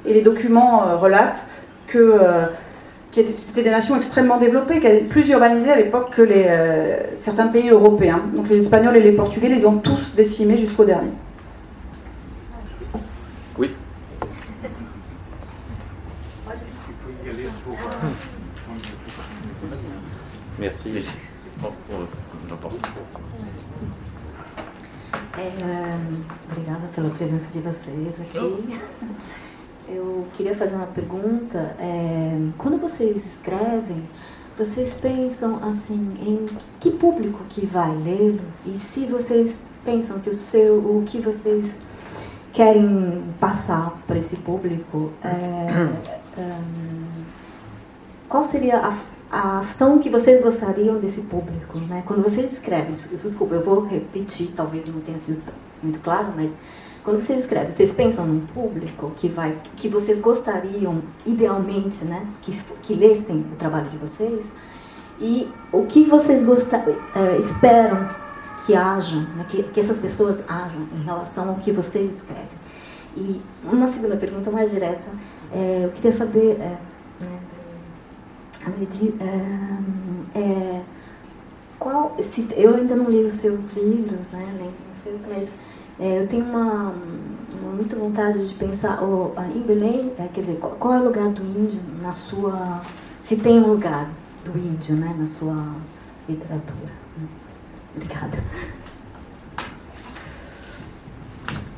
Et 0.04 0.14
les 0.14 0.22
documents 0.22 0.88
euh, 0.88 0.96
relatent 0.96 1.46
que 1.86 1.98
euh, 1.98 2.46
c'était 3.12 3.62
des 3.62 3.70
nations 3.70 3.94
extrêmement 3.96 4.38
développées, 4.38 4.80
qui 4.80 4.86
avaient 4.86 5.00
plus 5.00 5.28
urbanisées 5.28 5.70
à 5.70 5.76
l'époque 5.76 6.10
que 6.10 6.22
les, 6.22 6.46
euh, 6.48 6.96
certains 7.14 7.46
pays 7.46 7.70
européens. 7.70 8.22
Donc 8.34 8.48
les 8.48 8.60
Espagnols 8.60 8.96
et 8.96 9.02
les 9.02 9.12
Portugais 9.12 9.48
les 9.48 9.64
ont 9.64 9.76
tous 9.76 10.14
décimés 10.16 10.58
jusqu'au 10.58 10.84
dernier. 10.84 11.10
Oui. 13.58 13.74
Merci. 20.58 20.90
Merci. 20.92 21.10
É, 25.36 25.98
obrigada 26.50 26.88
pela 26.94 27.10
presença 27.10 27.52
de 27.52 27.60
vocês 27.60 28.14
aqui. 28.20 28.78
Eu 29.88 30.26
queria 30.34 30.54
fazer 30.54 30.76
uma 30.76 30.86
pergunta. 30.86 31.74
É, 31.78 32.38
quando 32.56 32.78
vocês 32.78 33.26
escrevem, 33.26 34.06
vocês 34.56 34.94
pensam 34.94 35.62
assim 35.64 36.14
em 36.20 36.46
que 36.78 36.90
público 36.90 37.42
que 37.48 37.66
vai 37.66 37.94
lê-los 37.96 38.66
e 38.66 38.76
se 38.78 39.06
vocês 39.06 39.60
pensam 39.84 40.20
que 40.20 40.30
o 40.30 40.34
seu, 40.34 40.76
o 40.76 41.02
que 41.06 41.20
vocês 41.20 41.80
querem 42.52 43.24
passar 43.40 43.98
para 44.06 44.18
esse 44.18 44.36
público, 44.36 45.10
é, 45.24 46.38
é, 46.38 46.58
qual 48.28 48.44
seria 48.44 48.78
a, 48.78 48.96
a, 49.30 49.58
ação 49.58 49.98
que 49.98 50.10
vocês 50.10 50.42
gostariam 50.42 50.98
desse 50.98 51.20
público, 51.22 51.78
né? 51.88 52.02
Quando 52.06 52.22
vocês 52.22 52.52
escrevem, 52.52 52.94
desculpa, 52.94 53.54
eu 53.54 53.62
vou 53.62 53.84
repetir, 53.84 54.52
talvez 54.54 54.88
não 54.88 55.00
tenha 55.00 55.18
sido 55.18 55.42
muito 55.82 56.00
claro, 56.00 56.28
mas 56.34 56.54
quando 57.02 57.18
vocês 57.18 57.40
escrevem, 57.40 57.70
vocês 57.70 57.92
pensam 57.92 58.26
num 58.26 58.40
público 58.46 59.12
que 59.16 59.28
vai, 59.28 59.56
que 59.76 59.88
vocês 59.88 60.18
gostariam, 60.18 61.02
idealmente, 61.24 62.04
né, 62.04 62.26
que, 62.42 62.52
que 62.82 62.94
lessem 62.94 63.46
o 63.52 63.56
trabalho 63.56 63.88
de 63.88 63.96
vocês, 63.96 64.52
e 65.18 65.48
o 65.72 65.84
que 65.84 66.04
vocês 66.04 66.42
gostar, 66.42 66.84
é, 66.88 67.38
esperam 67.38 68.08
que 68.66 68.74
hajam, 68.74 69.22
né, 69.36 69.46
que, 69.48 69.62
que 69.62 69.80
essas 69.80 69.98
pessoas 69.98 70.42
hajam 70.46 70.86
em 70.94 71.02
relação 71.02 71.48
ao 71.48 71.54
que 71.56 71.72
vocês 71.72 72.16
escrevem. 72.16 72.60
E 73.16 73.40
uma 73.64 73.88
segunda 73.88 74.16
pergunta 74.16 74.50
mais 74.50 74.70
direta, 74.70 75.08
é, 75.52 75.82
eu 75.84 75.90
queria 75.90 76.12
saber, 76.12 76.58
é, 76.60 76.76
é, 80.34 80.82
qual, 81.78 82.14
se, 82.20 82.48
eu 82.56 82.74
ainda 82.74 82.94
não 82.94 83.10
li 83.10 83.24
os 83.24 83.34
seus 83.34 83.70
livros, 83.72 84.20
né, 84.32 84.54
nem 84.58 84.70
os 84.92 84.98
seus, 85.02 85.24
mas 85.24 85.54
é, 85.98 86.22
eu 86.22 86.26
tenho 86.26 86.44
uma, 86.44 86.94
uma 87.60 87.72
muita 87.72 87.96
vontade 87.96 88.46
de 88.46 88.54
pensar 88.54 89.02
oh, 89.02 89.32
em 89.54 89.60
Belém, 89.60 90.12
é, 90.18 90.28
quer 90.28 90.40
dizer, 90.40 90.58
qual, 90.58 90.72
qual, 90.72 90.94
é 90.94 91.00
o 91.00 91.04
lugar 91.04 91.28
do 91.30 91.42
índio 91.42 91.80
na 92.02 92.12
sua, 92.12 92.82
se 93.22 93.36
tem 93.36 93.60
um 93.60 93.68
lugar 93.68 94.10
do 94.44 94.58
índio, 94.58 94.96
né, 94.96 95.14
na 95.18 95.26
sua 95.26 95.74
littérature. 96.28 96.90
Obrigada. 97.96 98.38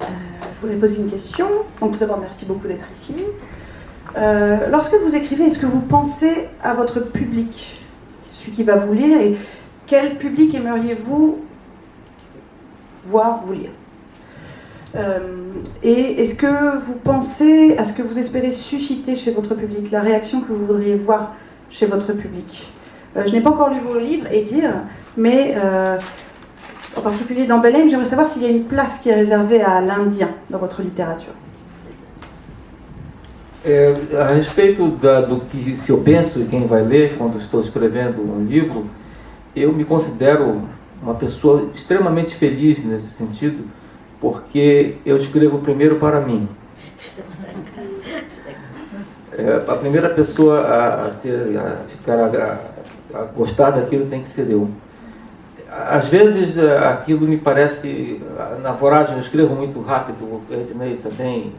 Euh, 0.02 0.06
je 0.52 0.60
voulais 0.60 0.76
poser 0.76 1.00
une 1.00 1.10
question. 1.10 1.48
Donc 1.80 1.92
tout 1.92 2.00
d'abord, 2.00 2.18
merci 2.18 2.44
beaucoup 2.44 2.68
d'être 2.68 2.86
ici. 2.94 3.14
Euh, 4.16 4.68
lorsque 4.70 4.94
vous 4.94 5.14
écrivez, 5.14 5.44
est-ce 5.47 5.59
que 5.59 5.66
vous 5.66 5.80
pensez 5.80 6.48
à 6.62 6.74
votre 6.74 7.01
public, 7.01 7.80
celui 8.30 8.52
qui 8.52 8.62
va 8.62 8.76
vous 8.76 8.93
lire, 8.93 9.20
et 9.20 9.36
quel 9.86 10.16
public 10.16 10.55
aimeriez-vous 10.55 11.40
voir 13.05 13.43
vous 13.44 13.52
lire 13.52 13.70
euh, 14.94 15.18
et 15.82 16.20
est-ce 16.20 16.34
que 16.34 16.76
vous 16.76 16.94
pensez 16.94 17.76
à 17.78 17.84
ce 17.84 17.94
que 17.94 18.02
vous 18.02 18.18
espérez 18.18 18.52
susciter 18.52 19.16
chez 19.16 19.30
votre 19.30 19.55
public, 19.55 19.90
la 19.90 20.02
réaction 20.02 20.40
que 20.40 20.52
vous 20.52 20.66
voudriez 20.66 20.97
voir 20.97 21.34
chez 21.70 21.86
votre 21.86 22.12
public 22.12 22.70
euh, 23.16 23.22
Je 23.26 23.32
n'ai 23.32 23.40
pas 23.40 23.51
encore 23.51 23.70
lu 23.70 23.80
vos 23.80 23.98
livres 23.98 24.26
et 24.30 24.43
dire, 24.43 24.70
mais 25.16 25.55
euh, 25.56 25.97
en 26.94 27.01
particulier 27.01 27.47
dans 27.47 27.59
Belém, 27.59 27.89
j'aimerais 27.89 28.05
savoir 28.05 28.28
s'il 28.28 28.43
y 28.43 28.47
a 28.47 28.51
une 28.51 28.64
place 28.64 28.98
qui 28.98 29.09
est 29.09 29.14
réservée 29.14 29.62
à 29.62 29.80
l'Indien 29.80 30.28
dans 30.51 30.59
votre 30.59 30.82
littérature. 30.82 31.32
É, 33.64 33.94
a 34.20 34.26
respeito 34.34 34.89
da, 34.89 35.20
do 35.20 35.40
que 35.40 35.76
se 35.76 35.93
eu 35.93 35.98
penso 35.98 36.40
e 36.40 36.47
quem 36.47 36.66
vai 36.66 36.82
ler 36.82 37.16
quando 37.16 37.39
estou 37.39 37.60
escrevendo 37.60 38.20
um 38.20 38.44
livro, 38.44 38.90
eu 39.55 39.72
me 39.72 39.84
considero 39.84 40.62
uma 41.01 41.14
pessoa 41.14 41.70
extremamente 41.72 42.34
feliz 42.34 42.84
nesse 42.84 43.10
sentido, 43.10 43.64
porque 44.20 44.97
eu 45.06 45.16
escrevo 45.16 45.59
primeiro 45.59 45.97
para 45.97 46.20
mim. 46.20 46.48
É, 49.32 49.62
a 49.66 49.74
primeira 49.76 50.09
pessoa 50.09 50.60
a, 50.60 51.06
a, 51.06 51.10
ser, 51.10 51.56
a 51.56 51.84
ficar 51.89 52.34
a, 52.34 52.59
a, 53.14 53.24
gostar 53.24 53.70
daquilo 53.70 54.06
tem 54.06 54.22
que 54.22 54.28
ser 54.28 54.51
eu. 54.51 54.68
às 55.70 56.09
vezes 56.09 56.59
eh, 56.59 56.78
aquilo 56.78 57.26
me 57.26 57.39
parece, 57.39 58.20
na 58.60 58.72
voragem 58.72 59.14
eu 59.14 59.20
escrevo 59.20 59.55
muito 59.55 59.80
rápido, 59.80 60.22
o 60.24 60.43
Ednei 60.51 60.97
também, 60.97 61.52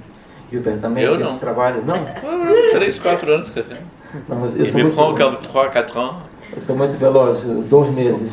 Gilbert 0.54 0.78
também, 0.78 1.04
eu 1.04 1.18
não. 1.18 1.36
trabalho. 1.38 1.84
Não? 1.84 2.06
Três, 2.72 3.00
quatro 3.00 3.34
anos 3.34 3.48
escrevendo. 3.48 3.82
Não, 4.30 4.44
eu 4.44 4.50
sou 4.50 4.76
me 4.76 4.84
muito, 4.84 4.96
prend 4.96 5.18
comme 5.18 5.38
3, 5.38 5.72
4 5.72 6.00
ans. 6.00 6.16
Eu 6.56 6.62
sou 6.62 6.76
muito 6.76 6.96
veloz, 6.96 7.42
dois 7.42 7.90
meses. 7.96 8.32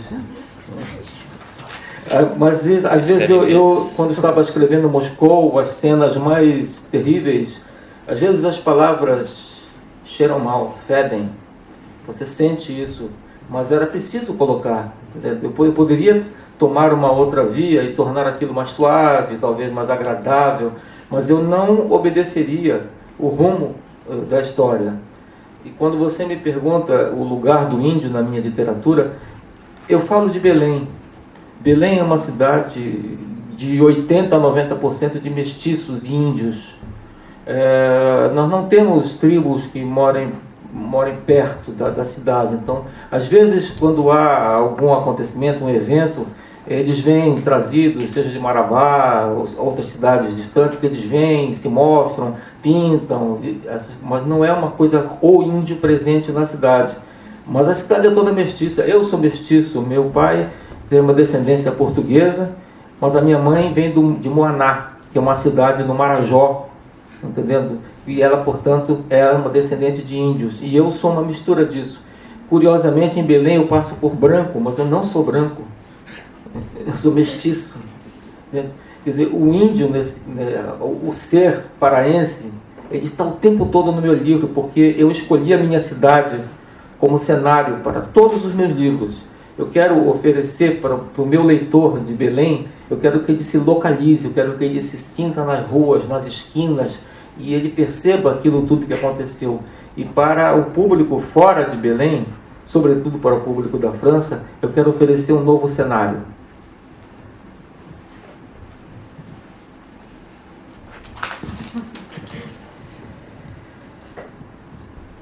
Ah, 2.12 2.34
mas 2.36 2.84
às 2.84 3.04
vezes 3.04 3.30
eu, 3.30 3.48
eu, 3.48 3.90
quando 3.96 4.10
estava 4.10 4.42
escrevendo 4.42 4.90
Moscou, 4.90 5.58
as 5.58 5.70
cenas 5.70 6.16
mais 6.16 6.86
terríveis, 6.90 7.62
às 8.06 8.20
vezes 8.20 8.44
as 8.44 8.58
palavras 8.58 9.52
cheiram 10.04 10.38
mal, 10.38 10.76
fedem. 10.86 11.30
Você 12.06 12.26
sente 12.26 12.78
isso, 12.78 13.08
mas 13.48 13.72
era 13.72 13.86
preciso 13.86 14.34
colocar. 14.34 14.94
Eu 15.42 15.72
poderia 15.72 16.22
tomar 16.58 16.92
uma 16.92 17.10
outra 17.10 17.42
via 17.44 17.82
e 17.82 17.94
tornar 17.94 18.26
aquilo 18.26 18.52
mais 18.52 18.72
suave, 18.72 19.38
talvez 19.38 19.72
mais 19.72 19.88
agradável, 19.88 20.72
mas 21.10 21.28
eu 21.28 21.42
não 21.42 21.90
obedeceria 21.90 22.86
o 23.18 23.28
rumo 23.28 23.74
eh, 24.08 24.14
da 24.28 24.40
história. 24.40 24.94
E 25.64 25.70
quando 25.70 25.98
você 25.98 26.24
me 26.24 26.36
pergunta 26.36 27.10
o 27.10 27.22
lugar 27.22 27.66
do 27.66 27.80
índio 27.80 28.08
na 28.08 28.22
minha 28.22 28.40
literatura, 28.40 29.12
eu 29.88 30.00
falo 30.00 30.30
de 30.30 30.38
Belém. 30.38 30.88
Belém 31.60 31.98
é 31.98 32.02
uma 32.02 32.16
cidade 32.16 33.18
de 33.56 33.82
80 33.82 34.34
a 34.34 34.40
90% 34.40 35.20
de 35.20 35.28
mestiços 35.28 36.04
índios. 36.04 36.74
É, 37.44 38.30
nós 38.34 38.48
não 38.48 38.66
temos 38.66 39.14
tribos 39.14 39.66
que 39.66 39.84
morem, 39.84 40.32
morem 40.72 41.16
perto 41.26 41.72
da, 41.72 41.90
da 41.90 42.04
cidade. 42.04 42.54
Então, 42.54 42.84
às 43.10 43.26
vezes, 43.26 43.70
quando 43.78 44.10
há 44.10 44.54
algum 44.54 44.94
acontecimento, 44.94 45.64
um 45.64 45.68
evento, 45.68 46.26
eles 46.74 47.00
vêm 47.00 47.40
trazidos, 47.40 48.10
seja 48.10 48.30
de 48.30 48.38
Marabá, 48.38 49.26
ou 49.26 49.44
outras 49.58 49.88
cidades 49.88 50.36
distantes, 50.36 50.80
eles 50.84 51.02
vêm, 51.02 51.52
se 51.52 51.68
mostram, 51.68 52.34
pintam, 52.62 53.38
mas 54.00 54.24
não 54.24 54.44
é 54.44 54.52
uma 54.52 54.70
coisa 54.70 55.10
ou 55.20 55.42
índio 55.42 55.78
presente 55.78 56.30
na 56.30 56.44
cidade. 56.46 56.96
Mas 57.44 57.68
a 57.68 57.74
cidade 57.74 58.06
é 58.06 58.10
toda 58.12 58.32
mestiça. 58.32 58.82
Eu 58.82 59.02
sou 59.02 59.18
mestiço, 59.18 59.82
meu 59.82 60.04
pai 60.10 60.48
tem 60.88 61.00
uma 61.00 61.12
descendência 61.12 61.72
portuguesa, 61.72 62.54
mas 63.00 63.16
a 63.16 63.20
minha 63.20 63.38
mãe 63.38 63.72
vem 63.72 63.90
do, 63.90 64.12
de 64.12 64.30
Moaná, 64.30 64.92
que 65.10 65.18
é 65.18 65.20
uma 65.20 65.34
cidade 65.34 65.82
no 65.82 65.92
Marajó, 65.92 66.68
entendendo? 67.24 67.80
E 68.06 68.22
ela, 68.22 68.36
portanto, 68.38 69.00
é 69.10 69.28
uma 69.30 69.50
descendente 69.50 70.02
de 70.02 70.16
índios. 70.16 70.58
E 70.60 70.76
eu 70.76 70.92
sou 70.92 71.10
uma 71.10 71.22
mistura 71.22 71.64
disso. 71.64 72.00
Curiosamente, 72.48 73.18
em 73.18 73.24
Belém 73.24 73.56
eu 73.56 73.66
passo 73.66 73.96
por 73.96 74.14
branco, 74.14 74.60
mas 74.60 74.78
eu 74.78 74.84
não 74.84 75.02
sou 75.02 75.24
branco. 75.24 75.62
Eu 76.86 76.96
sou 76.96 77.12
mestiço. 77.12 77.78
Quer 78.52 78.66
dizer, 79.04 79.30
o 79.32 79.54
índio, 79.54 79.88
nesse, 79.88 80.28
né, 80.28 80.74
o 80.80 81.12
ser 81.12 81.62
paraense, 81.78 82.52
ele 82.90 83.06
está 83.06 83.24
o 83.24 83.32
tempo 83.32 83.66
todo 83.66 83.92
no 83.92 84.02
meu 84.02 84.12
livro, 84.12 84.48
porque 84.48 84.94
eu 84.98 85.10
escolhi 85.10 85.54
a 85.54 85.58
minha 85.58 85.78
cidade 85.78 86.40
como 86.98 87.16
cenário 87.18 87.76
para 87.78 88.00
todos 88.00 88.44
os 88.44 88.52
meus 88.52 88.72
livros. 88.72 89.12
Eu 89.56 89.68
quero 89.68 90.08
oferecer 90.08 90.80
para, 90.80 90.96
para 90.96 91.22
o 91.22 91.26
meu 91.26 91.42
leitor 91.42 92.00
de 92.00 92.12
Belém, 92.12 92.66
eu 92.90 92.96
quero 92.96 93.20
que 93.20 93.30
ele 93.30 93.42
se 93.42 93.58
localize, 93.58 94.26
eu 94.26 94.32
quero 94.32 94.56
que 94.56 94.64
ele 94.64 94.82
se 94.82 94.98
sinta 94.98 95.44
nas 95.44 95.66
ruas, 95.66 96.08
nas 96.08 96.26
esquinas, 96.26 96.98
e 97.38 97.54
ele 97.54 97.68
perceba 97.68 98.32
aquilo 98.32 98.62
tudo 98.62 98.86
que 98.86 98.94
aconteceu. 98.94 99.60
E 99.96 100.04
para 100.04 100.54
o 100.54 100.66
público 100.70 101.18
fora 101.18 101.64
de 101.64 101.76
Belém, 101.76 102.26
sobretudo 102.64 103.18
para 103.18 103.34
o 103.34 103.40
público 103.40 103.78
da 103.78 103.92
França, 103.92 104.44
eu 104.60 104.68
quero 104.68 104.90
oferecer 104.90 105.32
um 105.32 105.42
novo 105.42 105.68
cenário. 105.68 106.18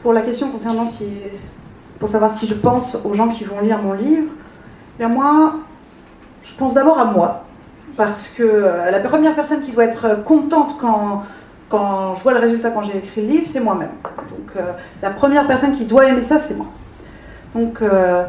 Pour 0.08 0.14
la 0.14 0.22
question 0.22 0.48
concernant 0.48 0.86
si, 0.86 1.04
pour 1.98 2.08
savoir 2.08 2.34
si 2.34 2.46
je 2.46 2.54
pense 2.54 2.96
aux 3.04 3.12
gens 3.12 3.28
qui 3.28 3.44
vont 3.44 3.60
lire 3.60 3.82
mon 3.82 3.92
livre, 3.92 4.30
bien 4.98 5.10
moi, 5.10 5.56
je 6.42 6.54
pense 6.54 6.72
d'abord 6.72 6.98
à 6.98 7.04
moi, 7.04 7.44
parce 7.94 8.30
que 8.30 8.42
euh, 8.42 8.90
la 8.90 9.00
première 9.00 9.34
personne 9.34 9.60
qui 9.60 9.70
doit 9.70 9.84
être 9.84 10.24
contente 10.24 10.76
quand, 10.80 11.24
quand 11.68 12.14
je 12.14 12.22
vois 12.22 12.32
le 12.32 12.38
résultat 12.38 12.70
quand 12.70 12.84
j'ai 12.84 12.96
écrit 12.96 13.20
le 13.20 13.26
livre, 13.32 13.44
c'est 13.46 13.60
moi-même. 13.60 13.90
Donc 14.30 14.56
euh, 14.56 14.72
la 15.02 15.10
première 15.10 15.46
personne 15.46 15.74
qui 15.74 15.84
doit 15.84 16.06
aimer 16.06 16.22
ça, 16.22 16.40
c'est 16.40 16.56
moi. 16.56 16.68
Donc 17.54 17.82
euh, 17.82 18.24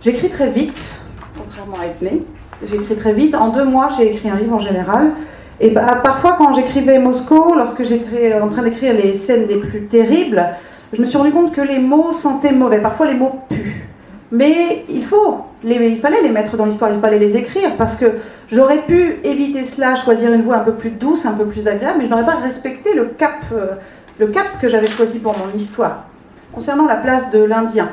j'écris 0.00 0.30
très 0.30 0.50
vite, 0.50 1.00
contrairement 1.38 1.76
à 1.80 1.86
Ethné. 1.86 2.26
J'écris 2.64 2.96
très 2.96 3.12
vite. 3.12 3.36
En 3.36 3.50
deux 3.50 3.64
mois, 3.64 3.88
j'ai 3.96 4.10
écrit 4.10 4.30
un 4.30 4.34
livre 4.34 4.54
en 4.54 4.58
général. 4.58 5.12
Et 5.60 5.70
bah, 5.70 6.00
parfois, 6.02 6.34
quand 6.36 6.54
j'écrivais 6.54 6.98
Moscou, 6.98 7.54
lorsque 7.54 7.84
j'étais 7.84 8.40
en 8.40 8.48
train 8.48 8.64
d'écrire 8.64 8.94
les 8.94 9.14
scènes 9.14 9.46
les 9.46 9.58
plus 9.58 9.86
terribles, 9.86 10.44
je 10.92 11.00
me 11.00 11.06
suis 11.06 11.16
rendu 11.16 11.30
compte 11.30 11.52
que 11.52 11.60
les 11.60 11.78
mots 11.78 12.12
sentaient 12.12 12.52
mauvais. 12.52 12.80
Parfois, 12.80 13.06
les 13.06 13.14
mots 13.14 13.40
puent. 13.48 13.88
Mais 14.32 14.86
il 14.88 15.04
faut, 15.04 15.42
il 15.62 15.96
fallait 15.96 16.22
les 16.22 16.30
mettre 16.30 16.56
dans 16.56 16.64
l'histoire, 16.64 16.90
il 16.90 16.98
fallait 17.00 17.18
les 17.18 17.36
écrire, 17.36 17.76
parce 17.76 17.96
que 17.96 18.06
j'aurais 18.48 18.78
pu 18.78 19.18
éviter 19.24 19.62
cela, 19.62 19.94
choisir 19.94 20.32
une 20.32 20.40
voix 20.40 20.56
un 20.56 20.64
peu 20.64 20.72
plus 20.72 20.88
douce, 20.88 21.26
un 21.26 21.32
peu 21.32 21.44
plus 21.44 21.68
agréable, 21.68 21.98
mais 21.98 22.06
je 22.06 22.10
n'aurais 22.10 22.24
pas 22.24 22.36
respecté 22.36 22.94
le 22.94 23.04
cap, 23.04 23.44
euh, 23.52 23.74
le 24.18 24.28
cap 24.28 24.46
que 24.58 24.68
j'avais 24.68 24.86
choisi 24.86 25.18
pour 25.18 25.36
mon 25.36 25.54
histoire. 25.54 26.06
Concernant 26.50 26.86
la 26.86 26.96
place 26.96 27.30
de 27.30 27.42
l'Indien, 27.42 27.90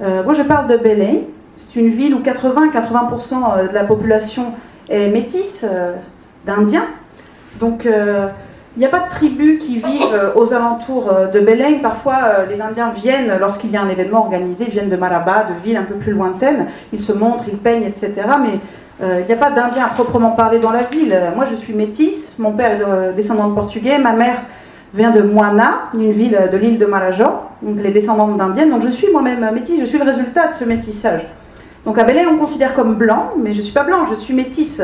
euh, 0.00 0.24
moi 0.24 0.32
je 0.32 0.42
parle 0.42 0.66
de 0.66 0.78
Belém, 0.78 1.24
c'est 1.52 1.78
une 1.78 1.90
ville 1.90 2.14
où 2.14 2.20
80-80% 2.20 3.34
euh, 3.58 3.68
de 3.68 3.74
la 3.74 3.84
population 3.84 4.52
est 4.88 5.10
métisse 5.10 5.66
d'Indiens, 6.46 6.86
donc 7.60 7.86
il 8.76 8.80
n'y 8.80 8.86
a 8.86 8.90
pas 8.90 9.00
de 9.00 9.08
tribus 9.08 9.64
qui 9.64 9.78
vivent 9.78 10.12
euh, 10.12 10.32
aux 10.34 10.52
alentours 10.52 11.10
euh, 11.10 11.26
de 11.28 11.40
Belém. 11.40 11.80
Parfois, 11.80 12.16
euh, 12.24 12.46
les 12.46 12.60
Indiens 12.60 12.92
viennent, 12.94 13.32
lorsqu'il 13.40 13.70
y 13.70 13.76
a 13.76 13.80
un 13.80 13.88
événement 13.88 14.20
organisé, 14.20 14.66
viennent 14.66 14.90
de 14.90 14.96
Marabá, 14.96 15.44
de 15.44 15.54
villes 15.64 15.78
un 15.78 15.82
peu 15.82 15.94
plus 15.94 16.12
lointaines. 16.12 16.66
Ils 16.92 17.00
se 17.00 17.12
montrent, 17.12 17.44
ils 17.48 17.56
peignent, 17.56 17.84
etc. 17.84 18.12
Mais 18.42 18.58
il 19.02 19.26
n'y 19.26 19.32
a 19.32 19.36
pas 19.36 19.50
d'Indiens 19.50 19.84
à 19.84 19.88
proprement 19.88 20.30
parler 20.30 20.58
dans 20.58 20.70
la 20.72 20.82
ville. 20.82 21.14
Moi, 21.34 21.44
je 21.44 21.54
suis 21.54 21.74
métisse. 21.74 22.38
Mon 22.38 22.52
père 22.52 22.80
est 22.80 23.12
descendant 23.12 23.48
de 23.48 23.54
portugais. 23.54 23.98
Ma 23.98 24.14
mère 24.14 24.36
vient 24.94 25.10
de 25.10 25.20
Moana, 25.20 25.90
une 25.92 26.12
ville 26.12 26.38
de 26.50 26.56
l'île 26.56 26.78
de 26.78 26.86
Marajó. 26.86 27.26
Donc, 27.60 27.78
les 27.82 27.90
descendantes 27.90 28.38
d'Indiennes. 28.38 28.70
Donc, 28.70 28.80
je 28.80 28.88
suis 28.88 29.08
moi-même 29.12 29.46
métisse. 29.52 29.80
Je 29.80 29.84
suis 29.84 29.98
le 29.98 30.04
résultat 30.04 30.48
de 30.48 30.54
ce 30.54 30.64
métissage. 30.64 31.26
Donc, 31.84 31.98
à 31.98 32.04
Belém, 32.04 32.26
on 32.32 32.38
considère 32.38 32.74
comme 32.74 32.94
blanc, 32.94 33.32
mais 33.38 33.52
je 33.52 33.58
ne 33.58 33.64
suis 33.64 33.74
pas 33.74 33.84
blanc, 33.84 34.06
je 34.08 34.14
suis 34.14 34.32
métisse. 34.32 34.80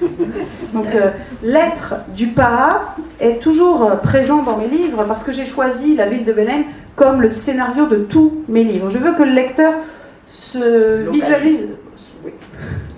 Donc 0.72 0.94
euh, 0.94 1.10
l'être 1.42 1.94
du 2.14 2.28
Para 2.28 2.96
est 3.20 3.42
toujours 3.42 3.84
euh, 3.84 3.96
présent 3.96 4.42
dans 4.42 4.56
mes 4.56 4.68
livres 4.68 5.04
parce 5.04 5.24
que 5.24 5.32
j'ai 5.32 5.44
choisi 5.44 5.96
la 5.96 6.06
ville 6.06 6.24
de 6.24 6.32
Belém 6.32 6.64
comme 6.96 7.22
le 7.22 7.30
scénario 7.30 7.86
de 7.86 7.96
tous 7.96 8.42
mes 8.48 8.64
livres. 8.64 8.90
Je 8.90 8.98
veux 8.98 9.12
que 9.12 9.22
le 9.22 9.32
lecteur 9.32 9.74
se 10.32 11.10
visualise, 11.10 11.68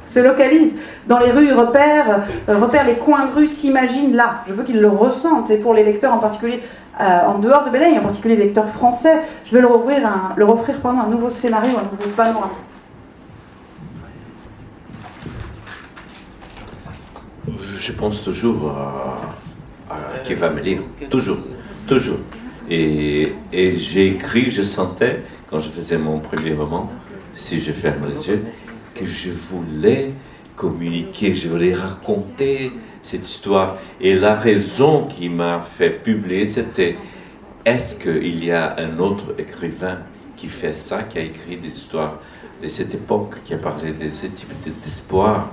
se 0.06 0.20
localise 0.20 0.77
dans 1.06 1.18
les 1.18 1.31
rues, 1.31 1.52
repère, 1.52 2.24
euh, 2.48 2.59
repère 2.59 2.86
les 2.86 2.94
coins 2.94 3.27
de 3.27 3.35
rue, 3.35 3.48
s'imagine 3.48 4.14
là. 4.14 4.43
Je 4.47 4.52
veux 4.52 4.64
qu'il 4.64 4.81
le 4.81 4.89
ressente. 4.89 5.51
Et 5.51 5.56
pour 5.56 5.74
les 5.74 5.85
lecteurs 5.85 6.14
en 6.14 6.18
particulier, 6.18 6.60
en 6.98 7.39
dehors 7.39 7.64
de 7.64 7.70
Belém, 7.70 7.97
en 7.97 8.02
particulier 8.02 8.36
les 8.36 8.44
lecteurs 8.44 8.68
français, 8.68 9.22
je 9.44 9.55
vais 9.55 9.62
leur 9.62 9.74
offrir 9.74 10.06
un, 10.06 10.35
leur 10.36 10.51
offrir 10.51 10.77
un 10.85 11.09
nouveau 11.09 11.31
scénario, 11.31 11.70
un 11.78 11.90
nouveau 11.90 12.10
panorama. 12.14 12.51
Je 17.81 17.93
pense 17.93 18.23
toujours 18.23 18.70
à, 18.70 20.23
qui 20.24 20.35
va 20.35 20.51
me 20.51 20.61
lire. 20.61 20.81
Toujours, 21.09 21.39
toujours. 21.89 22.19
Et, 22.69 23.32
et 23.52 23.77
j'ai 23.77 24.07
écrit, 24.09 24.51
je 24.51 24.62
sentais, 24.62 25.23
quand 25.48 25.59
je 25.59 25.70
faisais 25.70 25.98
mon 25.98 26.19
premier 26.19 26.52
roman, 26.52 26.89
si 27.35 27.61
je 27.61 27.73
ferme 27.73 28.07
les 28.15 28.28
yeux, 28.28 28.44
que 28.94 29.05
je 29.07 29.31
voulais 29.31 30.12
communiquer, 30.55 31.35
je 31.35 31.48
voulais 31.48 31.74
raconter 31.74 32.70
cette 33.02 33.27
histoire. 33.27 33.78
Et 34.01 34.15
la 34.15 34.35
raison 34.35 35.07
qui 35.07 35.28
m'a 35.28 35.61
fait 35.61 35.90
publier, 35.90 36.47
c'était 36.47 36.97
est-ce 37.65 37.97
qu'il 37.97 38.44
y 38.44 38.52
a 38.52 38.77
un 38.78 38.98
autre 38.98 39.35
écrivain 39.39 39.98
qui 40.36 40.47
fait 40.47 40.74
ça, 40.74 41.02
qui 41.02 41.19
a 41.19 41.23
écrit 41.23 41.57
des 41.57 41.69
histoires 41.69 42.19
de 42.62 42.69
cette 42.69 42.94
époque, 42.94 43.36
qui 43.44 43.55
a 43.55 43.59
parlé 43.59 43.93
de 43.93 44.11
ce 44.11 44.27
type 44.27 44.52
d'espoir 44.82 45.51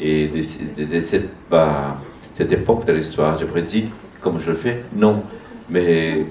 et 0.00 0.28
de, 0.28 1.00
cette, 1.00 1.28
bah, 1.50 1.98
cette, 2.34 2.52
époque 2.52 2.84
de 2.84 2.92
l'histoire. 2.92 3.38
Je 3.38 3.44
précise, 3.44 3.86
comme 4.20 4.38
je 4.38 4.50
le 4.50 4.56
fais, 4.56 4.84
non. 4.94 5.22
Mais 5.68 6.26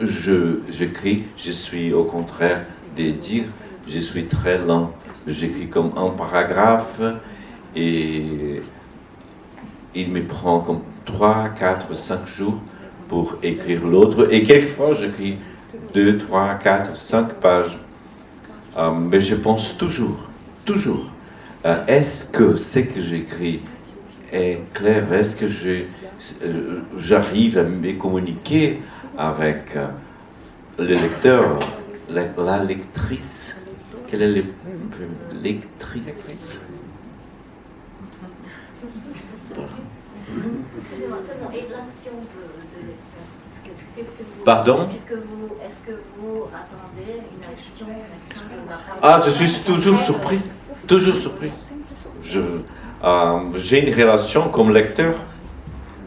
j'écris, 0.00 1.24
je 1.36 1.50
suis 1.50 1.92
au 1.92 2.04
contraire 2.04 2.64
des 2.96 3.12
dire, 3.12 3.44
je 3.86 3.98
suis 3.98 4.24
très 4.24 4.58
lent. 4.58 4.92
J'écris 5.26 5.68
comme 5.68 5.92
un 5.96 6.10
paragraphe 6.10 7.00
et 7.76 8.62
il 9.94 10.10
me 10.10 10.22
prend 10.22 10.60
comme 10.60 10.80
3, 11.04 11.50
4, 11.58 11.94
5 11.94 12.26
jours 12.26 12.58
pour 13.08 13.36
écrire 13.42 13.86
l'autre. 13.86 14.28
Et 14.32 14.42
quelquefois, 14.42 14.94
j'écris 14.94 15.36
2, 15.94 16.16
3, 16.18 16.54
4, 16.54 16.96
5 16.96 17.34
pages 17.34 17.78
mais 19.00 19.20
je 19.20 19.34
pense 19.34 19.76
toujours, 19.76 20.30
toujours, 20.64 21.04
est-ce 21.64 22.24
que 22.24 22.56
ce 22.56 22.80
que 22.80 23.00
j'écris 23.00 23.62
est 24.32 24.60
clair? 24.72 25.12
Est-ce 25.12 25.36
que 25.36 25.46
j'arrive 26.98 27.58
à 27.58 27.64
me 27.64 27.92
communiquer 27.98 28.80
avec 29.18 29.76
le 30.78 30.84
lecteur, 30.86 31.58
la, 32.08 32.64
lectrice? 32.64 33.56
Quelle 34.08 34.22
est 34.22 34.34
la 34.34 34.42
lectrice? 35.42 36.60
Excusez-moi, 40.78 41.18
seulement, 41.20 41.50
et 41.50 41.66
l'action 41.70 42.12
de, 42.12 42.86
lecteur 42.86 43.30
Pardon? 44.44 44.88
Est-ce 44.90 45.04
que, 45.04 45.14
vous, 45.14 45.48
est 45.62 45.86
que 45.86 45.92
vous 46.16 46.44
attendez 46.46 47.20
une 47.36 47.44
action, 47.44 47.86
une 47.86 48.32
action? 48.32 48.46
Ah, 49.02 49.20
je 49.24 49.30
suis 49.30 49.62
toujours 49.64 50.00
surpris, 50.00 50.40
toujours 50.86 51.16
surpris. 51.16 51.52
Euh, 53.02 53.38
j'ai 53.56 53.86
une 53.88 53.94
relation 53.94 54.48
comme 54.50 54.72
lecteur 54.72 55.14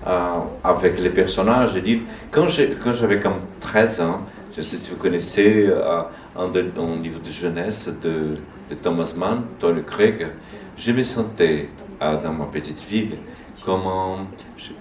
euh, 0.06 0.38
avec 0.64 1.00
les 1.00 1.10
personnages 1.10 1.76
et 1.76 1.82
livres. 1.82 2.04
Quand 2.32 2.48
j'avais 2.48 3.20
comme 3.20 3.40
13 3.60 4.02
ans, 4.02 4.22
je 4.56 4.62
sais 4.62 4.78
si 4.78 4.92
vous 4.92 4.98
connaissez 4.98 5.68
euh, 5.68 6.04
un, 6.36 6.52
livre 7.02 7.20
de 7.20 7.32
jeunesse 7.32 7.90
de, 8.02 8.36
Thomas 8.82 9.14
Mann, 9.16 9.44
Tony 9.60 9.84
Craig, 9.84 10.28
je 10.78 10.92
me 10.92 11.04
sentais 11.04 11.70
dans 12.00 12.34
ma 12.34 12.46
petite 12.46 12.84
ville 12.90 13.18
comme 13.64 13.82
un, 13.82 14.26
je 14.58 14.72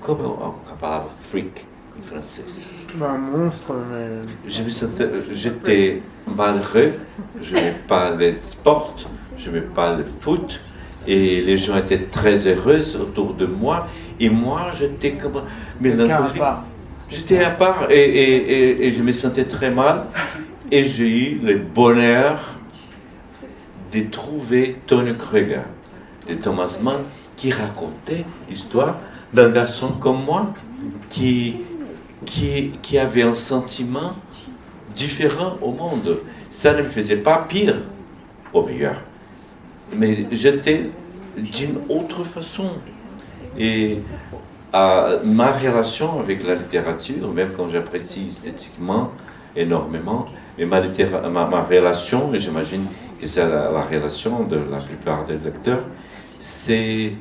parle 0.81 1.05
freak 1.23 1.67
en 1.99 2.03
français. 2.03 2.43
Un 3.01 3.19
monstre, 3.19 3.75
mais... 3.91 4.09
Je 4.49 4.63
me 4.63 4.71
sentais, 4.71 5.09
j'étais 5.33 6.03
malheureux, 6.27 6.93
je 7.41 7.55
n'aimais 7.55 7.77
pas 7.87 8.15
les 8.17 8.37
sports, 8.37 8.95
je 9.43 9.51
n'aimais 9.51 9.67
pas 9.75 9.97
le 9.97 10.05
foot, 10.21 10.61
et 11.07 11.41
les 11.41 11.57
gens 11.57 11.77
étaient 11.77 12.05
très 12.11 12.47
heureux 12.47 12.97
autour 12.97 13.35
de 13.35 13.47
moi, 13.47 13.89
et 14.21 14.31
moi 14.31 14.71
j'étais 14.77 15.13
comme 15.13 15.43
J'étais 17.11 17.45
à 17.45 17.51
part 17.51 17.91
et, 17.91 17.95
et, 18.01 18.87
et, 18.87 18.93
je 18.93 19.03
me 19.03 19.13
sentais 19.13 19.45
très 19.45 19.71
mal, 19.71 20.07
et 20.71 20.87
j'ai 20.87 21.33
eu 21.35 21.39
le 21.43 21.59
bonheur 21.59 22.57
de 23.93 24.01
trouver 24.11 24.77
Tony 24.87 25.15
Kruger 25.15 25.63
de 26.29 26.35
Thomas 26.35 26.79
Mann 26.81 27.03
qui 27.37 27.51
racontait 27.51 28.25
l'histoire 28.49 28.97
d'un 29.35 29.51
garçon 29.51 29.89
comme 29.89 30.25
moi 30.25 30.55
qui, 31.11 31.57
qui, 32.25 32.71
qui 32.81 32.97
avait 32.97 33.23
un 33.23 33.35
sentiment 33.35 34.13
différent 34.95 35.59
au 35.61 35.73
monde. 35.73 36.21
Ça 36.51 36.73
ne 36.75 36.83
me 36.83 36.89
faisait 36.89 37.17
pas 37.17 37.45
pire, 37.49 37.75
au 38.53 38.65
meilleur 38.65 39.03
mais 39.97 40.27
j'étais 40.33 40.91
d'une 41.37 41.79
autre 41.89 42.25
façon. 42.25 42.71
Et 43.59 43.99
ma 44.73 45.53
relation 45.53 46.21
avec 46.21 46.47
la 46.47 46.55
littérature, 46.55 47.33
même 47.33 47.51
quand 47.57 47.69
j'apprécie 47.69 48.29
esthétiquement 48.29 49.11
énormément, 49.55 50.27
mais 50.59 50.67
ma, 50.67 50.81
relation, 50.81 52.33
et 52.33 52.39
j'imagine 52.39 52.85
que 53.21 53.27
c'est 53.27 53.47
la, 53.49 53.83
relation 53.83 54.45
de 54.45 54.57
la 54.71 54.79
plupart 54.79 55.25
des 55.27 55.39
lecteurs, 55.39 55.85
c'est 56.41 57.13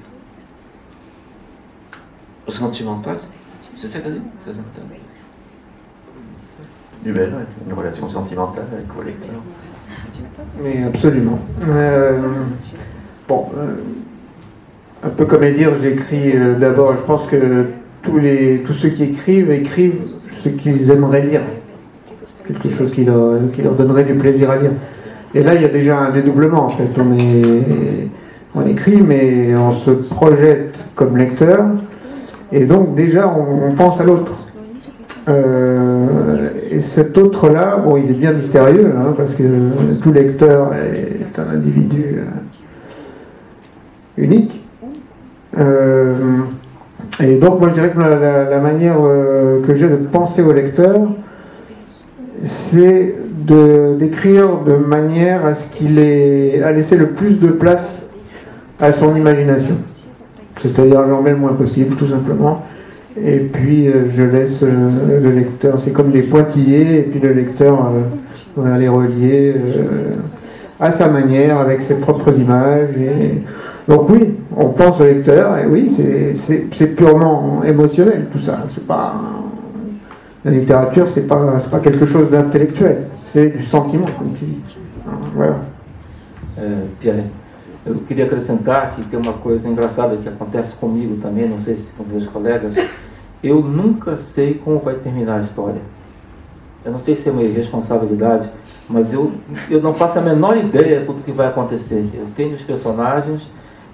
sentimental. 2.47 3.17
C'est 3.75 3.87
ça 3.87 3.99
que 3.99 4.09
dit? 4.09 4.21
Sentimental. 4.45 4.83
une 7.05 7.73
relation 7.73 8.07
sentimentale 8.07 8.67
avec 8.73 8.87
vos 8.93 9.01
lecteurs. 9.01 9.41
Mais 10.63 10.83
absolument. 10.85 11.39
Euh, 11.67 12.19
bon, 13.27 13.47
euh, 13.57 13.71
un 15.03 15.09
peu 15.09 15.25
comme 15.25 15.43
à 15.43 15.51
dire, 15.51 15.71
j'écris 15.81 16.33
euh, 16.35 16.55
d'abord, 16.55 16.95
je 16.97 17.03
pense 17.03 17.25
que 17.27 17.65
tous, 18.01 18.19
les, 18.19 18.59
tous 18.65 18.73
ceux 18.73 18.89
qui 18.89 19.03
écrivent, 19.03 19.51
écrivent 19.51 20.01
ce 20.29 20.49
qu'ils 20.49 20.91
aimeraient 20.91 21.23
lire. 21.23 21.41
Quelque 22.47 22.69
chose 22.69 22.91
qui 22.91 23.05
leur, 23.05 23.39
qui 23.53 23.61
leur 23.61 23.73
donnerait 23.73 24.03
du 24.03 24.15
plaisir 24.15 24.49
à 24.49 24.57
lire. 24.57 24.71
Et 25.33 25.43
là, 25.43 25.55
il 25.55 25.61
y 25.61 25.65
a 25.65 25.69
déjà 25.69 25.97
un 25.97 26.11
dédoublement, 26.11 26.65
en 26.65 26.69
fait. 26.69 26.89
On, 28.53 28.67
écrit, 28.67 29.01
mais 29.01 29.55
on 29.55 29.71
se 29.71 29.91
projette 29.91 30.77
comme 30.95 31.15
lecteur. 31.15 31.65
Et 32.51 32.65
donc, 32.65 32.95
déjà, 32.95 33.29
on 33.29 33.71
pense 33.73 34.01
à 34.01 34.03
l'autre. 34.03 34.40
Euh, 35.29 36.49
et 36.71 36.79
cet 36.79 37.17
autre-là, 37.17 37.77
bon, 37.77 37.97
il 37.97 38.09
est 38.09 38.15
bien 38.15 38.31
mystérieux, 38.31 38.91
hein, 38.97 39.13
parce 39.15 39.33
que 39.33 39.43
tout 40.01 40.11
lecteur 40.11 40.71
est 40.73 41.39
un 41.39 41.55
individu 41.55 42.15
euh, 42.17 42.23
unique. 44.17 44.63
Euh, 45.57 46.15
et 47.19 47.35
donc, 47.35 47.59
moi, 47.59 47.69
je 47.69 47.75
dirais 47.75 47.91
que 47.91 47.99
la, 47.99 48.59
manière 48.59 48.97
que 49.65 49.75
j'ai 49.75 49.89
de 49.89 49.97
penser 49.97 50.41
au 50.41 50.53
lecteur, 50.53 51.01
c'est 52.43 53.15
d'écrire 53.45 54.59
de, 54.65 54.75
manière 54.75 55.45
à 55.45 55.53
ce 55.53 55.71
qu'il 55.71 55.99
ait 55.99 56.63
à 56.63 56.71
laisser 56.71 56.95
le 56.95 57.09
plus 57.09 57.39
de 57.39 57.49
place 57.49 58.01
à 58.79 58.91
son 58.91 59.15
imagination. 59.15 59.75
C'est-à-dire, 60.61 61.07
j'en 61.07 61.21
mets 61.21 61.31
le 61.31 61.37
moins 61.37 61.53
possible, 61.53 61.95
tout 61.95 62.07
simplement 62.07 62.63
et 63.17 63.39
puis 63.39 63.87
euh, 63.87 64.09
je 64.09 64.23
laisse 64.23 64.63
euh, 64.63 65.21
le 65.21 65.31
lecteur, 65.31 65.79
c'est 65.79 65.91
comme 65.91 66.11
des 66.11 66.21
pointillés, 66.21 66.99
et 66.99 67.03
puis 67.03 67.19
le 67.19 67.33
lecteur 67.33 67.87
euh, 67.87 68.01
va 68.55 68.77
les 68.77 68.87
relier 68.87 69.55
à 70.79 70.91
sa 70.91 71.09
manière, 71.09 71.59
avec 71.59 71.81
ses 71.81 71.95
propres 71.95 72.37
images. 72.39 72.89
Donc 73.87 74.09
oui, 74.09 74.35
on 74.55 74.69
pense 74.69 74.99
au 75.01 75.03
lecteur, 75.03 75.57
et 75.57 75.65
oui, 75.65 75.89
c'est 76.35 76.95
purement 76.95 77.63
émotionnel 77.63 78.27
tout 78.31 78.39
ça. 78.39 78.65
C'est 78.67 78.87
pas 78.87 79.13
la 80.43 80.51
littérature, 80.51 81.07
c'est 81.07 81.27
pas 81.27 81.59
pas 81.69 81.79
quelque 81.79 82.05
chose 82.05 82.29
d'intellectuel, 82.29 83.03
c'est 83.15 83.55
du 83.57 83.63
sentiment, 83.63 84.07
comme 84.17 84.33
tu 84.33 84.45
dis. 84.45 84.59
Voilà. 85.35 85.59
Pierre, 86.99 87.15
eu 87.85 87.95
queria 88.07 88.25
acrescentar 88.25 88.91
que 88.91 89.03
tem 89.03 89.19
uma 89.19 89.33
coisa 89.33 89.67
engraçada 89.67 90.15
que 90.17 90.29
acontece 90.29 90.75
comigo 90.75 91.17
também, 91.21 91.49
não 91.49 91.59
sei 91.59 91.75
se 91.75 91.93
com 91.93 92.03
meus 92.03 92.27
colegas. 92.27 92.73
eu 93.43 93.61
nunca 93.61 94.17
sei 94.17 94.53
como 94.53 94.79
vai 94.79 94.95
terminar 94.95 95.39
a 95.39 95.41
história. 95.41 95.81
Eu 96.85 96.91
não 96.91 96.99
sei 96.99 97.15
se 97.15 97.29
é 97.29 97.31
uma 97.31 97.43
irresponsabilidade, 97.43 98.49
mas 98.89 99.13
eu, 99.13 99.31
eu 99.69 99.81
não 99.81 99.93
faço 99.93 100.19
a 100.19 100.21
menor 100.21 100.57
ideia 100.57 101.01
do 101.01 101.13
que 101.15 101.31
vai 101.31 101.47
acontecer. 101.47 102.07
Eu 102.13 102.27
tenho 102.35 102.53
os 102.53 102.61
personagens, 102.61 103.47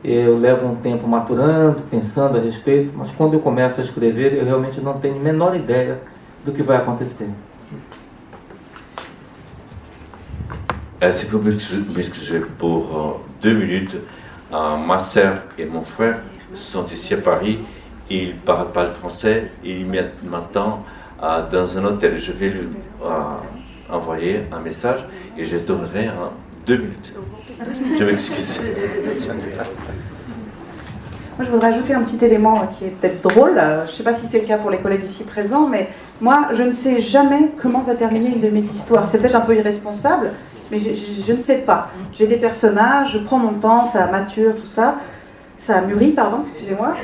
eu 0.03 0.37
levo 0.37 0.67
um 0.67 0.75
tempo 0.75 1.07
maturando, 1.07 1.81
pensando 1.89 2.37
a 2.37 2.41
respeito, 2.41 2.93
mas 2.95 3.11
quando 3.11 3.33
eu 3.33 3.39
começo 3.39 3.81
a 3.81 3.83
escrever, 3.83 4.33
eu 4.33 4.45
realmente 4.45 4.79
não 4.79 4.99
tenho 4.99 5.15
a 5.15 5.19
menor 5.19 5.55
ideia 5.55 5.99
do 6.43 6.51
que 6.51 6.61
vai 6.61 6.77
acontecer. 6.77 7.29
Si 11.11 11.25
vous 11.27 11.39
m'excusez 11.39 12.43
deux 13.41 13.53
minutes, 13.53 13.97
euh, 14.53 14.77
ma 14.77 14.99
sœur 14.99 15.43
et 15.57 15.65
mon 15.65 15.83
frère 15.83 16.21
sont 16.53 16.85
ici 16.85 17.13
à 17.13 17.17
Paris 17.17 17.59
il 18.09 18.27
ne 18.27 18.33
parle 18.33 18.71
pas 18.71 18.85
le 18.85 18.91
français, 18.91 19.51
il 19.63 19.85
m'attend 20.23 20.83
euh, 21.21 21.49
dans 21.49 21.77
un 21.77 21.85
hôtel. 21.85 22.17
Je 22.19 22.31
vais 22.31 22.49
lui 22.49 22.67
euh, 23.03 23.09
envoyer 23.89 24.41
un 24.51 24.59
message 24.59 25.05
et 25.37 25.45
je 25.45 25.57
tournerai 25.57 26.09
en 26.09 26.31
deux 26.65 26.77
minutes. 26.77 27.13
Je 27.99 28.03
m'excuse. 28.03 28.61
Moi, 31.37 31.45
je 31.45 31.51
voudrais 31.51 31.67
ajouter 31.67 31.93
un 31.93 32.01
petit 32.01 32.23
élément 32.25 32.65
qui 32.67 32.85
est 32.85 32.89
peut-être 32.89 33.21
drôle. 33.21 33.61
Je 33.85 33.91
ne 33.91 33.95
sais 33.95 34.03
pas 34.03 34.13
si 34.13 34.25
c'est 34.25 34.39
le 34.39 34.47
cas 34.47 34.57
pour 34.57 34.71
les 34.71 34.79
collègues 34.79 35.03
ici 35.03 35.23
présents, 35.23 35.67
mais 35.67 35.89
moi, 36.19 36.47
je 36.51 36.63
ne 36.63 36.71
sais 36.71 36.99
jamais 36.99 37.51
comment 37.61 37.81
va 37.81 37.93
terminer 37.93 38.29
une 38.29 38.41
de 38.41 38.49
mes 38.49 38.63
histoires. 38.63 39.07
C'est 39.07 39.19
peut-être 39.19 39.35
un 39.35 39.41
peu 39.41 39.55
irresponsable, 39.55 40.31
mais 40.71 40.79
je, 40.79 41.33
ne 41.33 41.41
sais 41.41 41.59
pas. 41.59 41.89
J'ai 42.17 42.27
des 42.27 42.37
personnages, 42.37 43.13
je 43.13 43.19
prends 43.19 43.39
mon 43.39 43.53
temps, 43.53 43.85
ça 43.85 44.07
mature, 44.07 44.55
tout 44.55 44.65
ça. 44.65 44.95
Ça 45.55 45.81
mûrit, 45.81 46.11
pardon, 46.11 46.43
excusez-moi. 46.47 46.95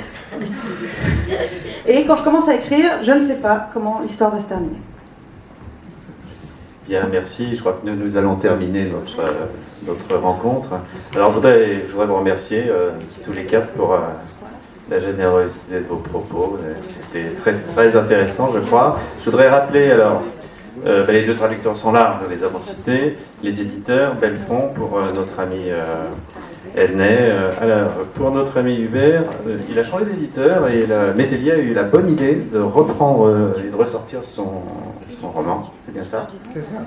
Et 1.87 2.05
quand 2.05 2.15
je 2.15 2.23
commence 2.23 2.47
à 2.49 2.55
écrire, 2.55 3.01
je 3.01 3.11
ne 3.11 3.21
sais 3.21 3.39
pas 3.39 3.69
comment 3.73 3.99
l'histoire 4.01 4.31
va 4.31 4.39
se 4.39 4.47
terminer. 4.47 4.79
Bien, 6.87 7.07
merci. 7.09 7.55
Je 7.55 7.61
crois 7.61 7.79
que 7.81 7.89
nous, 7.89 8.17
allons 8.17 8.35
terminer 8.35 8.85
notre, 8.85 9.21
euh, 9.21 9.45
notre 9.87 10.15
rencontre. 10.17 10.71
Alors, 11.15 11.29
je 11.29 11.35
voudrais, 11.35 11.85
je 11.85 11.91
voudrais 11.91 12.07
vous 12.07 12.17
remercier 12.17 12.65
euh, 12.67 12.91
tous 13.23 13.31
les 13.31 13.45
quatre 13.45 13.71
pour 13.71 13.93
euh, 13.93 13.99
la 14.89 14.99
générosité 14.99 15.79
de 15.79 15.85
vos 15.85 15.95
propos. 15.95 16.57
C'était 16.81 17.29
très, 17.29 17.53
très 17.53 17.95
intéressant, 17.95 18.49
je 18.53 18.59
crois. 18.59 18.99
Je 19.19 19.25
voudrais 19.25 19.49
rappeler, 19.49 19.91
alors, 19.91 20.23
ben, 20.83 21.07
les 21.09 21.23
deux 21.23 21.35
traducteurs 21.35 21.75
sont 21.75 21.91
là, 21.91 22.19
nous 22.23 22.29
les 22.29 22.43
avons 22.43 22.59
cités, 22.59 23.17
les 23.41 23.61
éditeurs, 23.61 24.15
Belfond 24.15 24.69
pour 24.73 24.99
notre 25.15 25.39
ami. 25.39 25.69
Euh, 26.75 27.51
alors, 27.61 27.91
pour 28.15 28.31
notre 28.31 28.57
ami 28.57 28.79
Hubert, 28.79 29.25
euh, 29.47 29.59
il 29.69 29.77
a 29.77 29.83
changé 29.83 30.05
d'éditeur 30.05 30.67
et 30.67 30.87
Métellier 31.15 31.51
a 31.51 31.57
eu 31.59 31.73
la 31.73 31.83
bonne 31.83 32.09
idée 32.09 32.35
de 32.51 32.59
reprendre 32.59 33.27
euh, 33.27 33.63
et 33.63 33.69
de 33.69 33.75
ressortir 33.75 34.23
son, 34.23 34.63
son 35.21 35.29
roman. 35.29 35.71
C'est 35.85 35.93
bien 35.93 36.03
ça? 36.03 36.27
C'est 36.53 36.61
ça. 36.61 36.81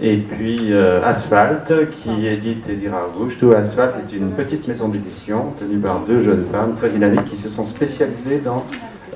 Et 0.00 0.16
puis 0.16 0.72
euh, 0.72 1.04
Asphalt, 1.04 1.72
qui 1.90 2.26
édite 2.26 2.68
et 2.68 2.74
dira 2.74 3.02
Rouge. 3.16 3.36
Tout 3.38 3.52
Asphalt 3.52 3.94
est 4.08 4.16
une 4.16 4.32
petite 4.32 4.66
maison 4.66 4.88
d'édition 4.88 5.52
tenue 5.58 5.78
par 5.78 6.00
deux 6.00 6.20
jeunes 6.20 6.46
femmes 6.50 6.74
très 6.74 6.88
dynamiques 6.88 7.26
qui 7.26 7.36
se 7.36 7.48
sont 7.48 7.64
spécialisées 7.64 8.38
dans 8.38 8.64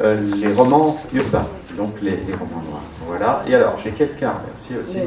euh, 0.00 0.20
les 0.40 0.52
romans 0.52 0.96
urbains, 1.12 1.46
donc 1.76 1.94
les, 2.00 2.12
romans 2.32 2.62
noirs. 2.68 2.82
Voilà. 3.08 3.42
Et 3.48 3.54
alors, 3.54 3.78
j'ai 3.82 3.90
quelqu'un, 3.90 4.34
merci 4.46 4.76
aussi. 4.80 5.00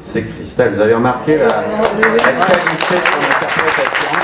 C'est 0.00 0.22
Christelle. 0.22 0.74
Vous 0.74 0.80
avez 0.80 0.94
remarqué 0.94 1.38
la, 1.38 1.46
la 1.46 1.48
qualité 1.48 2.94
de 2.94 3.00
son 3.00 3.18
interprétation. 3.18 4.18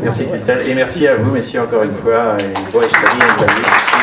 Merci 0.00 0.26
Christelle 0.26 0.60
et 0.66 0.74
merci 0.74 1.06
à 1.06 1.16
vous, 1.16 1.30
messieurs, 1.30 1.60
encore 1.62 1.82
une 1.82 1.94
fois. 1.94 2.36
Et 2.40 2.44
Merci 2.74 2.96
à 3.20 4.01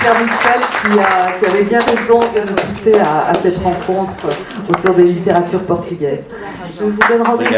Pierre 0.00 0.14
Michel 0.22 0.60
qui, 1.38 1.46
avait 1.46 1.64
bien 1.64 1.80
raison 1.80 2.18
de 2.18 2.40
nous 2.40 2.54
pousser 2.54 2.92
à, 3.00 3.34
cette 3.34 3.58
rencontre 3.58 4.28
autour 4.68 4.94
des 4.94 5.04
littératures 5.04 5.62
portugaises. 5.62 6.24
Je 6.78 6.84
vous 6.84 6.98
donne 7.08 7.22
rendez-vous. 7.26 7.54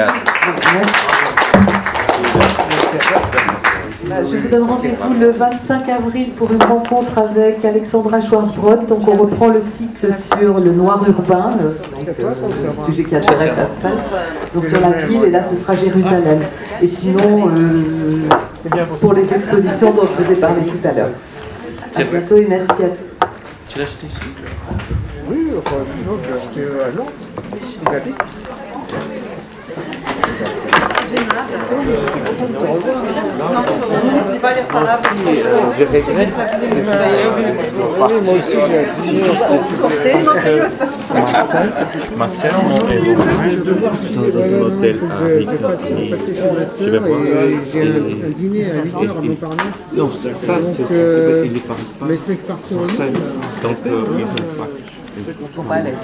Euh, 4.10 4.24
je 4.24 4.36
vous 4.36 4.48
donne 4.48 4.64
rendez-vous 4.64 5.14
le 5.20 5.30
25 5.30 5.88
avril 5.88 6.30
pour 6.32 6.50
une 6.52 6.62
rencontre 6.62 7.16
avec 7.18 7.64
Alexandra 7.64 8.20
Schwarzbrod. 8.20 8.86
Donc 8.86 9.06
on 9.06 9.12
reprend 9.12 9.48
le 9.48 9.60
cycle 9.60 10.12
sur 10.12 10.58
le 10.58 10.72
noir 10.72 11.04
urbain, 11.08 11.52
le, 11.62 11.78
sujet 12.84 13.04
qui 13.04 13.14
intéresse 13.14 13.56
Asphalt, 13.56 13.94
donc 14.52 14.64
sur 14.64 14.80
la 14.80 14.90
ville, 15.06 15.24
et 15.24 15.30
là 15.30 15.42
ce 15.42 15.54
sera 15.54 15.76
Jérusalem. 15.76 16.40
Et 16.82 16.88
sinon, 16.88 17.48
euh, 17.48 18.74
pour 19.00 19.12
les 19.12 19.32
expositions 19.32 19.92
dont 19.92 20.02
je 20.06 20.22
vous 20.22 20.32
ai 20.32 20.36
parlé 20.36 20.62
tout 20.62 20.88
à 20.88 20.92
l'heure. 20.92 21.10
À 21.94 22.04
bientôt 22.04 22.36
et 22.36 22.46
merci 22.46 22.84
à 22.84 22.88
tous. 22.88 23.26
Tu 23.68 23.78
l'as 23.78 23.84
acheté 23.84 24.06
ici? 24.06 24.20
Oui, 25.28 25.48
enfin, 25.58 25.76
non, 26.06 26.18
je 26.22 26.28
l'ai 26.28 26.34
acheté 26.34 26.60
à 26.82 26.90
Nantes. 26.96 27.12
Je 35.78 35.84
regrette. 35.84 36.32
Moi 37.98 38.08
aussi, 38.38 38.58
j'ai 38.68 38.78
accepté. 38.78 39.20
Ma 42.16 42.28
sœur 42.28 42.54
et 42.60 42.64
mon 42.64 42.76
frère 42.76 43.96
sont 44.00 44.20
dans 44.20 44.42
un 44.42 44.60
hôtel 44.62 44.96
à. 45.10 45.12
Je 46.80 46.88
vais 46.90 46.98
voir. 46.98 47.20
J'ai 47.72 47.82
un 47.82 47.84
dîner 48.30 48.64
à 48.64 48.72
8h 48.84 49.10
à 49.10 49.20
Montparnasse. 49.20 49.80
Non, 49.94 50.08
ça, 50.14 50.30
c'est. 50.34 50.54
Il 51.44 51.52
ne 51.52 51.58
parle 51.58 51.84
pas 51.98 52.06
français. 52.70 53.12
Donc, 53.62 53.76
ils 54.18 54.24
ont 54.24 54.46
pas. 54.58 54.68
Ils 55.16 55.54
sont 55.54 55.62
pas 55.62 55.74
à 55.76 55.80
l'aise. 55.82 55.98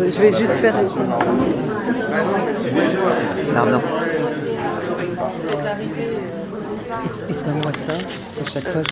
Je 0.00 0.20
vais 0.20 0.32
juste 0.32 0.52
faire 0.54 0.74
Pardon. 3.54 3.80
Éteins-moi 7.28 7.72
ça, 7.72 7.92
parce 7.92 8.48
que 8.48 8.52
chaque 8.52 8.68
fois 8.68 8.82